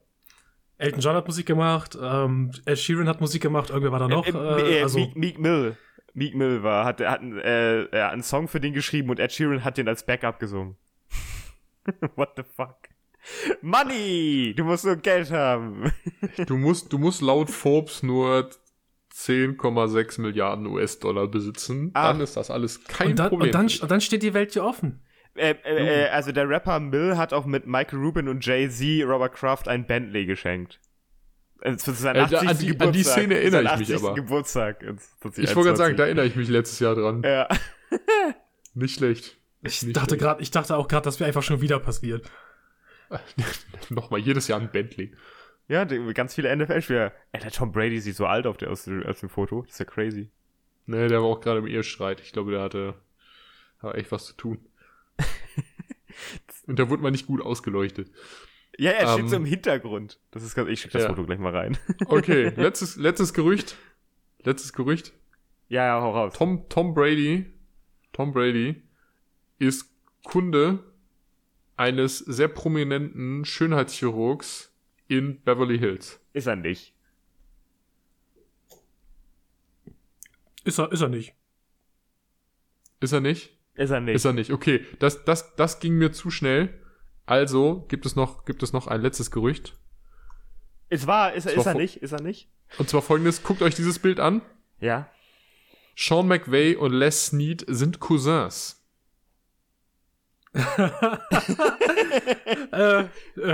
Elton 0.77 0.99
John 0.99 1.15
hat 1.15 1.27
Musik 1.27 1.45
gemacht, 1.45 1.97
ähm, 2.01 2.51
Ed 2.65 2.77
Sheeran 2.80 3.07
hat 3.07 3.21
Musik 3.21 3.41
gemacht, 3.41 3.69
irgendwer 3.69 3.91
war 3.91 3.99
da 3.99 4.07
noch. 4.07 4.25
Äh, 4.25 4.31
Äh, 4.31 4.80
äh, 4.80 4.81
also, 4.84 4.99
Meek, 4.99 5.15
Meek 5.15 5.39
Mill. 5.39 5.77
Meek 6.13 6.35
Mill 6.35 6.61
war, 6.63 6.85
hat, 6.85 6.99
hat, 7.01 7.21
äh, 7.23 7.85
er 7.85 8.05
hat 8.07 8.13
einen 8.13 8.23
Song 8.23 8.47
für 8.47 8.59
den 8.59 8.73
geschrieben 8.73 9.09
und 9.09 9.19
Ed 9.19 9.31
Sheeran 9.31 9.63
hat 9.63 9.77
den 9.77 9.88
als 9.88 10.05
Backup 10.05 10.39
gesungen. 10.39 10.75
What 12.15 12.34
the 12.35 12.43
fuck? 12.43 12.75
Money! 13.61 14.53
Du 14.57 14.65
musst 14.65 14.84
nur 14.84 14.97
Geld 14.97 15.31
haben. 15.31 15.91
Du 16.47 16.57
musst, 16.57 16.91
du 16.91 16.97
musst 16.97 17.21
laut 17.21 17.49
Forbes 17.49 18.03
nur 18.03 18.49
10,6 19.14 20.19
Milliarden 20.22 20.65
US-Dollar 20.68 21.27
besitzen. 21.27 21.91
Ah. 21.94 22.11
Dann 22.11 22.22
ist 22.22 22.35
das 22.35 22.49
alles 22.49 22.84
kein 22.85 23.11
und, 23.11 23.19
dann, 23.19 23.30
Problem. 23.30 23.48
und, 23.49 23.53
dann, 23.53 23.81
und 23.81 23.91
dann 23.91 24.02
steht 24.02 24.23
die 24.23 24.34
Welt 24.34 24.56
dir 24.56 24.64
offen. 24.64 25.02
Äh, 25.35 25.56
äh, 25.65 26.06
äh, 26.06 26.10
also 26.10 26.31
der 26.31 26.48
Rapper 26.49 26.80
Mill 26.80 27.18
hat 27.18 27.34
auch 27.34 27.45
mit 27.45 27.65
Michael 27.68 27.99
Rubin 27.99 28.27
und 28.27 28.45
Jay-Z 28.45 29.03
Robert 29.07 29.34
Kraft 29.34 29.68
ein 29.68 29.85
Bentley 29.88 30.26
geschenkt. 30.26 30.80
Äh, 31.61 31.77
Für 31.77 31.91
seinen 31.94 32.15
Äh, 32.18 32.19
80. 32.35 32.38
an 32.49 32.57
die- 32.57 32.68
Geburtstag. 32.68 32.88
an 32.88 32.94
die 32.94 33.03
Szene 33.03 33.35
erinnere 33.35 33.61
ich 33.64 33.77
mich 33.80 33.94
80. 33.94 33.95
aber. 33.98 34.14
Geburtstag. 34.15 34.84
ich 34.84 34.88
wollte 34.90 35.41
gerade 35.41 35.56
sagen, 35.77 35.95
2021. 35.95 35.98
da 35.98 36.03
erinnere 36.06 36.26
ich 36.26 36.35
mich 36.35 36.49
letztes 36.49 36.80
Jahr 36.80 36.95
dran. 36.95 37.22
Ja. 37.23 37.48
Nicht 38.73 38.95
schlecht. 38.95 39.38
Ich 39.61 39.81
Nicht 39.84 39.95
dachte 39.95 40.10
schlecht. 40.10 40.22
gerade, 40.22 40.41
ich 40.41 40.52
dachte 40.52 40.76
auch 40.76 40.88
gerade, 40.88 41.06
das 41.06 41.19
wäre 41.19 41.27
einfach 41.27 41.44
schon 41.44 41.61
wieder 41.61 41.80
passiert. 41.80 42.30
Nochmal 43.90 44.19
jedes 44.19 44.48
Jahr 44.48 44.60
ein 44.60 44.72
Bentley. 44.72 45.14
Ja, 45.68 45.85
ganz 45.85 46.35
viele 46.35 46.56
NFL-Spieler. 46.56 47.14
Ey, 47.31 47.41
der 47.41 47.52
Tom 47.52 47.72
Brady 47.72 47.99
sieht 47.99 48.15
so 48.15 48.26
alt 48.26 48.45
auf 48.48 48.57
der, 48.57 48.69
aus, 48.69 48.84
dem- 48.85 49.03
aus 49.03 49.19
dem 49.22 49.30
Foto. 49.30 49.61
Das 49.64 49.73
ist 49.73 49.80
ja 49.80 49.85
crazy. 49.85 50.30
Ne, 50.85 51.07
der 51.07 51.22
war 51.22 51.27
auch 51.30 51.40
gerade 51.40 51.60
im 51.60 51.68
Ehestreit. 51.68 52.19
Ich 52.19 52.34
glaube, 52.34 52.52
der 52.52 52.61
hatte, 52.61 52.95
hatte 53.81 53.98
echt 53.98 54.11
was 54.11 54.26
zu 54.26 54.34
tun. 54.34 54.60
Und 56.68 56.80
da 56.80 56.90
wurde 56.90 57.02
man 57.03 57.11
nicht 57.11 57.27
gut 57.27 57.41
ausgeleuchtet. 57.41 58.11
Ja, 58.77 58.91
er 58.91 59.07
steht 59.07 59.23
Ähm, 59.23 59.27
so 59.30 59.35
im 59.35 59.45
Hintergrund. 59.45 60.19
Das 60.31 60.44
ist 60.44 60.56
ganz, 60.56 60.69
ich 60.69 60.81
schicke 60.81 60.94
das 60.94 61.03
ja. 61.03 61.10
Foto 61.10 61.26
gleich 61.26 61.40
mal 61.40 61.56
rein. 61.56 61.77
Okay, 62.07 62.49
letztes, 62.56 62.95
letztes 62.95 63.34
Gerücht. 63.34 63.77
Letztes 64.44 64.73
Gerücht. 64.73 65.14
ja, 65.69 65.85
ja, 65.85 66.02
hau 66.02 66.11
raus. 66.11 66.34
Tom, 66.34 66.68
Tom 66.69 66.94
Brady, 66.94 67.45
Tom 68.11 68.34
Brady 68.34 68.84
ist 69.60 69.90
Kunde 70.23 70.84
eines 71.77 72.19
sehr 72.19 72.48
prominenten 72.49 73.45
Schönheitschirurgs 73.45 74.72
in 75.07 75.41
Beverly 75.43 75.77
Hills. 75.80 76.19
Ist 76.34 76.47
er 76.47 76.55
nicht. 76.55 76.93
Ist 80.63 80.80
er, 80.80 80.91
ist 80.91 81.01
er 81.01 81.09
nicht. 81.09 81.34
Ist 82.99 83.11
er 83.11 83.19
nicht? 83.19 83.57
Ist 83.75 83.89
er 83.89 83.99
nicht. 83.99 84.15
Ist 84.15 84.25
er 84.25 84.34
nicht. 84.34 84.51
Okay, 84.51 84.85
das, 84.99 85.25
das, 85.25 85.55
das 85.55 85.80
ging 85.80 85.95
mir 85.95 86.11
zu 86.11 86.31
schnell. 86.31 86.80
Also 87.25 87.85
gibt 87.89 88.05
es 88.05 88.15
noch, 88.15 88.45
gibt 88.45 88.63
es 88.63 88.73
noch 88.73 88.88
ein 88.88 89.01
letztes 89.01 89.31
Gerücht. 89.31 89.77
Ist 90.89 91.07
wahr, 91.07 91.34
ist, 91.34 91.45
er- 91.45 91.53
Es 91.53 91.57
ist 91.59 91.65
war 91.65 91.73
er 91.73 91.75
vo- 91.75 91.81
nicht? 91.81 91.97
Ist 91.97 92.11
er 92.11 92.21
nicht? 92.21 92.49
Und 92.77 92.89
zwar 92.89 93.01
folgendes, 93.01 93.43
guckt 93.43 93.61
euch 93.61 93.75
dieses 93.75 93.99
Bild 93.99 94.19
an. 94.19 94.41
Ja. 94.80 95.09
Sean 95.95 96.27
McVay 96.27 96.75
und 96.75 96.91
Les 96.93 97.27
Snead 97.27 97.65
sind 97.67 97.99
Cousins. 97.99 98.82
Äh, 102.71 103.01
äh, 103.01 103.07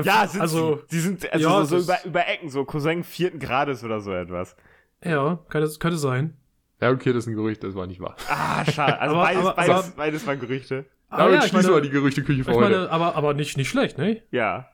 Ja, 0.04 0.28
sind 0.28 0.42
also, 0.42 0.82
sie. 0.88 0.96
Sie 0.98 1.00
sind 1.02 1.32
also 1.32 1.48
ja, 1.50 1.66
so, 1.66 1.80
so 1.80 1.84
über, 1.94 2.06
über 2.06 2.28
Ecken, 2.28 2.50
so 2.50 2.66
Cousin 2.66 3.04
vierten 3.04 3.40
Grades 3.40 3.84
oder 3.84 4.02
so 4.02 4.12
etwas. 4.14 4.56
ja, 5.04 5.40
könnte, 5.50 5.72
könnte 5.80 5.98
sein. 5.98 6.36
Ja, 6.82 6.92
okay, 6.92 7.12
das 7.12 7.26
ist 7.26 7.28
ein 7.28 7.36
Gerücht, 7.36 7.64
das 7.64 7.76
war 7.76 7.88
nicht 7.88 8.00
wahr. 8.00 8.16
Ah, 8.30 8.64
schade. 8.66 9.00
Also 9.00 9.16
Aber- 9.16 9.24
beides, 9.26 9.42
aber- 9.46 9.56
beides, 9.56 9.76
aber- 9.76 9.96
beides 9.98 10.28
waren 10.28 10.40
Gerüchte. 10.40 10.86
Aber 11.10 11.24
Damit 11.24 11.40
ja, 11.40 11.46
ich 11.46 11.50
schließen 11.52 11.72
meine, 11.72 11.84
wir 11.84 11.90
die 11.90 11.90
Gerüchteküche 11.90 12.44
für 12.44 12.52
ich 12.52 12.58
heute. 12.58 12.70
meine, 12.78 12.90
aber, 12.92 13.16
aber 13.16 13.34
nicht, 13.34 13.58
nicht 13.58 13.70
schlecht, 13.70 13.98
ne? 13.98 14.22
Ja, 14.32 14.70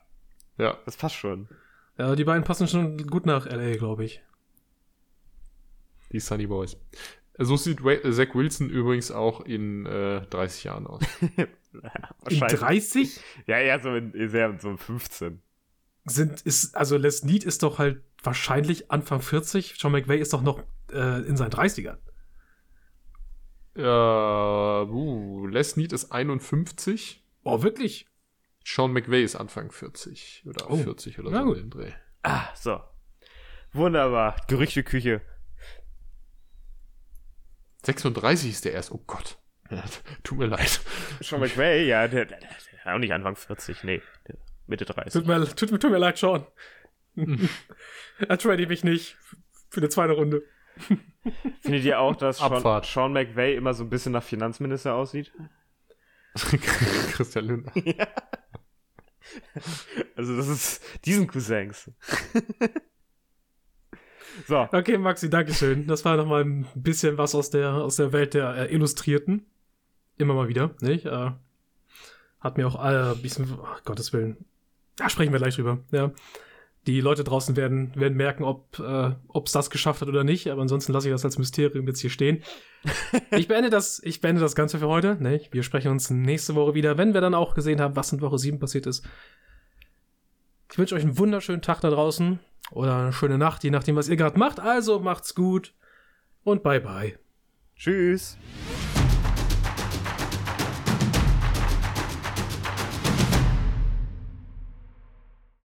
ja. 0.58 0.76
das 0.84 0.96
passt 0.96 1.14
schon. 1.16 1.48
Ja, 1.98 2.14
die 2.14 2.24
beiden 2.24 2.44
passen 2.44 2.68
schon 2.68 2.98
gut 3.06 3.24
nach 3.24 3.46
L.A., 3.46 3.76
glaube 3.76 4.04
ich. 4.04 4.20
Die 6.12 6.20
Sunny 6.20 6.46
Boys. 6.46 6.76
So 7.38 7.56
sieht 7.56 7.78
Zach 7.80 8.34
Wilson 8.34 8.70
übrigens 8.70 9.10
auch 9.10 9.40
in 9.40 9.86
äh, 9.86 10.20
30 10.26 10.64
Jahren 10.64 10.86
aus. 10.86 11.02
In 12.30 12.40
Wahrscheinlich. 12.40 12.60
30 12.60 13.20
Ja, 13.46 13.58
ja, 13.58 13.80
so 13.80 13.94
in, 13.94 14.28
sehr, 14.28 14.58
so 14.60 14.70
in 14.70 14.78
15. 14.78 15.42
sind, 16.04 16.40
ist, 16.42 16.76
also 16.76 16.96
Les 16.96 17.24
Need 17.24 17.44
ist 17.44 17.62
doch 17.62 17.78
halt 17.78 18.02
wahrscheinlich 18.22 18.90
Anfang 18.90 19.20
40. 19.22 19.74
John 19.78 19.92
McVay 19.92 20.18
ist 20.18 20.32
doch 20.32 20.42
noch 20.42 20.62
äh, 20.92 21.20
in 21.26 21.36
seinen 21.36 21.50
30ern. 21.50 21.98
Ja, 23.76 24.82
uh, 24.82 25.46
Les 25.46 25.70
Snead 25.72 25.92
ist 25.92 26.10
51. 26.10 27.22
Oh, 27.44 27.62
wirklich? 27.62 28.06
Sean 28.64 28.92
McVay 28.92 29.22
ist 29.22 29.36
Anfang 29.36 29.70
40 29.70 30.44
oder 30.48 30.70
Oh, 30.70 30.76
40 30.76 31.18
oder 31.20 31.30
na 31.30 31.40
so 31.42 31.46
gut. 31.48 31.56
in 31.58 31.62
dem 31.64 31.70
Dreh. 31.70 31.92
Ah, 32.22 32.48
so. 32.56 32.80
Wunderbar. 33.72 34.36
Gerüchteküche. 34.48 35.20
36 37.84 38.50
ist 38.50 38.64
der 38.64 38.72
erst. 38.72 38.90
Oh 38.90 39.02
Gott. 39.06 39.38
Ja, 39.70 39.84
tut 40.22 40.38
mir 40.38 40.46
leid. 40.46 40.80
Sean 41.20 41.40
McVay, 41.40 41.86
ja, 41.86 42.06
der, 42.08 42.24
der, 42.26 42.38
der 42.38 42.94
auch 42.94 42.98
nicht 42.98 43.12
Anfang 43.12 43.36
40, 43.36 43.84
nee. 43.84 44.02
Mitte 44.66 44.84
30. 44.84 45.12
Tut 45.12 45.26
mir, 45.26 45.44
tut, 45.46 45.70
mir- 45.72 45.78
tut 45.78 45.90
mir 45.90 45.98
leid, 45.98 46.18
Sean. 46.18 46.46
Ertrade 48.28 48.66
mich 48.66 48.84
nicht 48.84 49.16
für 49.70 49.80
eine 49.80 49.88
zweite 49.88 50.12
Runde. 50.14 50.42
Findet 51.62 51.84
ihr 51.84 51.98
auch, 52.00 52.14
dass 52.16 52.38
Sean. 52.38 52.82
Sean 52.84 53.12
McVay 53.12 53.56
immer 53.56 53.74
so 53.74 53.84
ein 53.84 53.90
bisschen 53.90 54.12
nach 54.12 54.22
Finanzminister 54.22 54.94
aussieht? 54.94 55.32
Christian 56.34 57.46
Lindner. 57.46 57.72
ja. 57.84 58.06
Also 60.16 60.36
das 60.36 60.48
ist 60.48 60.82
diesen 61.04 61.26
Cousins. 61.26 61.90
so. 64.46 64.68
Okay, 64.70 64.98
Maxi, 64.98 65.30
Dankeschön. 65.30 65.86
Das 65.86 66.04
war 66.04 66.16
nochmal 66.16 66.44
ein 66.44 66.66
bisschen 66.74 67.16
was 67.18 67.34
aus 67.34 67.50
der, 67.50 67.72
aus 67.74 67.96
der 67.96 68.12
Welt 68.12 68.34
der 68.34 68.54
äh, 68.54 68.74
Illustrierten. 68.74 69.46
Immer 70.18 70.34
mal 70.34 70.48
wieder, 70.48 70.74
nicht? 70.80 71.06
Äh, 71.06 71.30
hat 72.40 72.56
mir 72.56 72.66
auch 72.66 72.76
äh, 72.76 73.12
ein 73.12 73.22
bisschen, 73.22 73.48
oh, 73.60 73.66
Gottes 73.84 74.12
Willen. 74.12 74.44
Da 74.96 75.10
sprechen 75.10 75.32
wir 75.32 75.38
gleich 75.38 75.56
drüber, 75.56 75.78
ja. 75.92 76.12
Die 76.86 77.00
Leute 77.00 77.24
draußen 77.24 77.56
werden, 77.56 77.92
werden 77.96 78.16
merken, 78.16 78.44
ob 78.44 78.78
äh, 78.78 79.10
es 79.44 79.52
das 79.52 79.70
geschafft 79.70 80.02
hat 80.02 80.08
oder 80.08 80.22
nicht, 80.22 80.48
aber 80.48 80.62
ansonsten 80.62 80.92
lasse 80.92 81.08
ich 81.08 81.12
das 81.12 81.24
als 81.24 81.36
Mysterium 81.36 81.86
jetzt 81.88 82.00
hier 82.00 82.10
stehen. 82.10 82.44
ich, 83.32 83.48
beende 83.48 83.70
das, 83.70 84.00
ich 84.04 84.20
beende 84.20 84.40
das 84.40 84.54
Ganze 84.54 84.78
für 84.78 84.86
heute. 84.86 85.16
Ne? 85.20 85.40
Wir 85.50 85.64
sprechen 85.64 85.90
uns 85.90 86.10
nächste 86.10 86.54
Woche 86.54 86.74
wieder, 86.74 86.96
wenn 86.96 87.12
wir 87.12 87.20
dann 87.20 87.34
auch 87.34 87.54
gesehen 87.54 87.80
haben, 87.80 87.96
was 87.96 88.12
in 88.12 88.20
Woche 88.20 88.38
7 88.38 88.60
passiert 88.60 88.86
ist. 88.86 89.04
Ich 90.70 90.78
wünsche 90.78 90.94
euch 90.94 91.02
einen 91.02 91.18
wunderschönen 91.18 91.62
Tag 91.62 91.80
da 91.80 91.90
draußen 91.90 92.38
oder 92.70 92.96
eine 92.96 93.12
schöne 93.12 93.38
Nacht, 93.38 93.64
je 93.64 93.70
nachdem, 93.70 93.96
was 93.96 94.08
ihr 94.08 94.16
gerade 94.16 94.38
macht. 94.38 94.60
Also 94.60 95.00
macht's 95.00 95.34
gut 95.34 95.74
und 96.44 96.62
bye 96.62 96.80
bye. 96.80 97.18
Tschüss. 97.74 98.38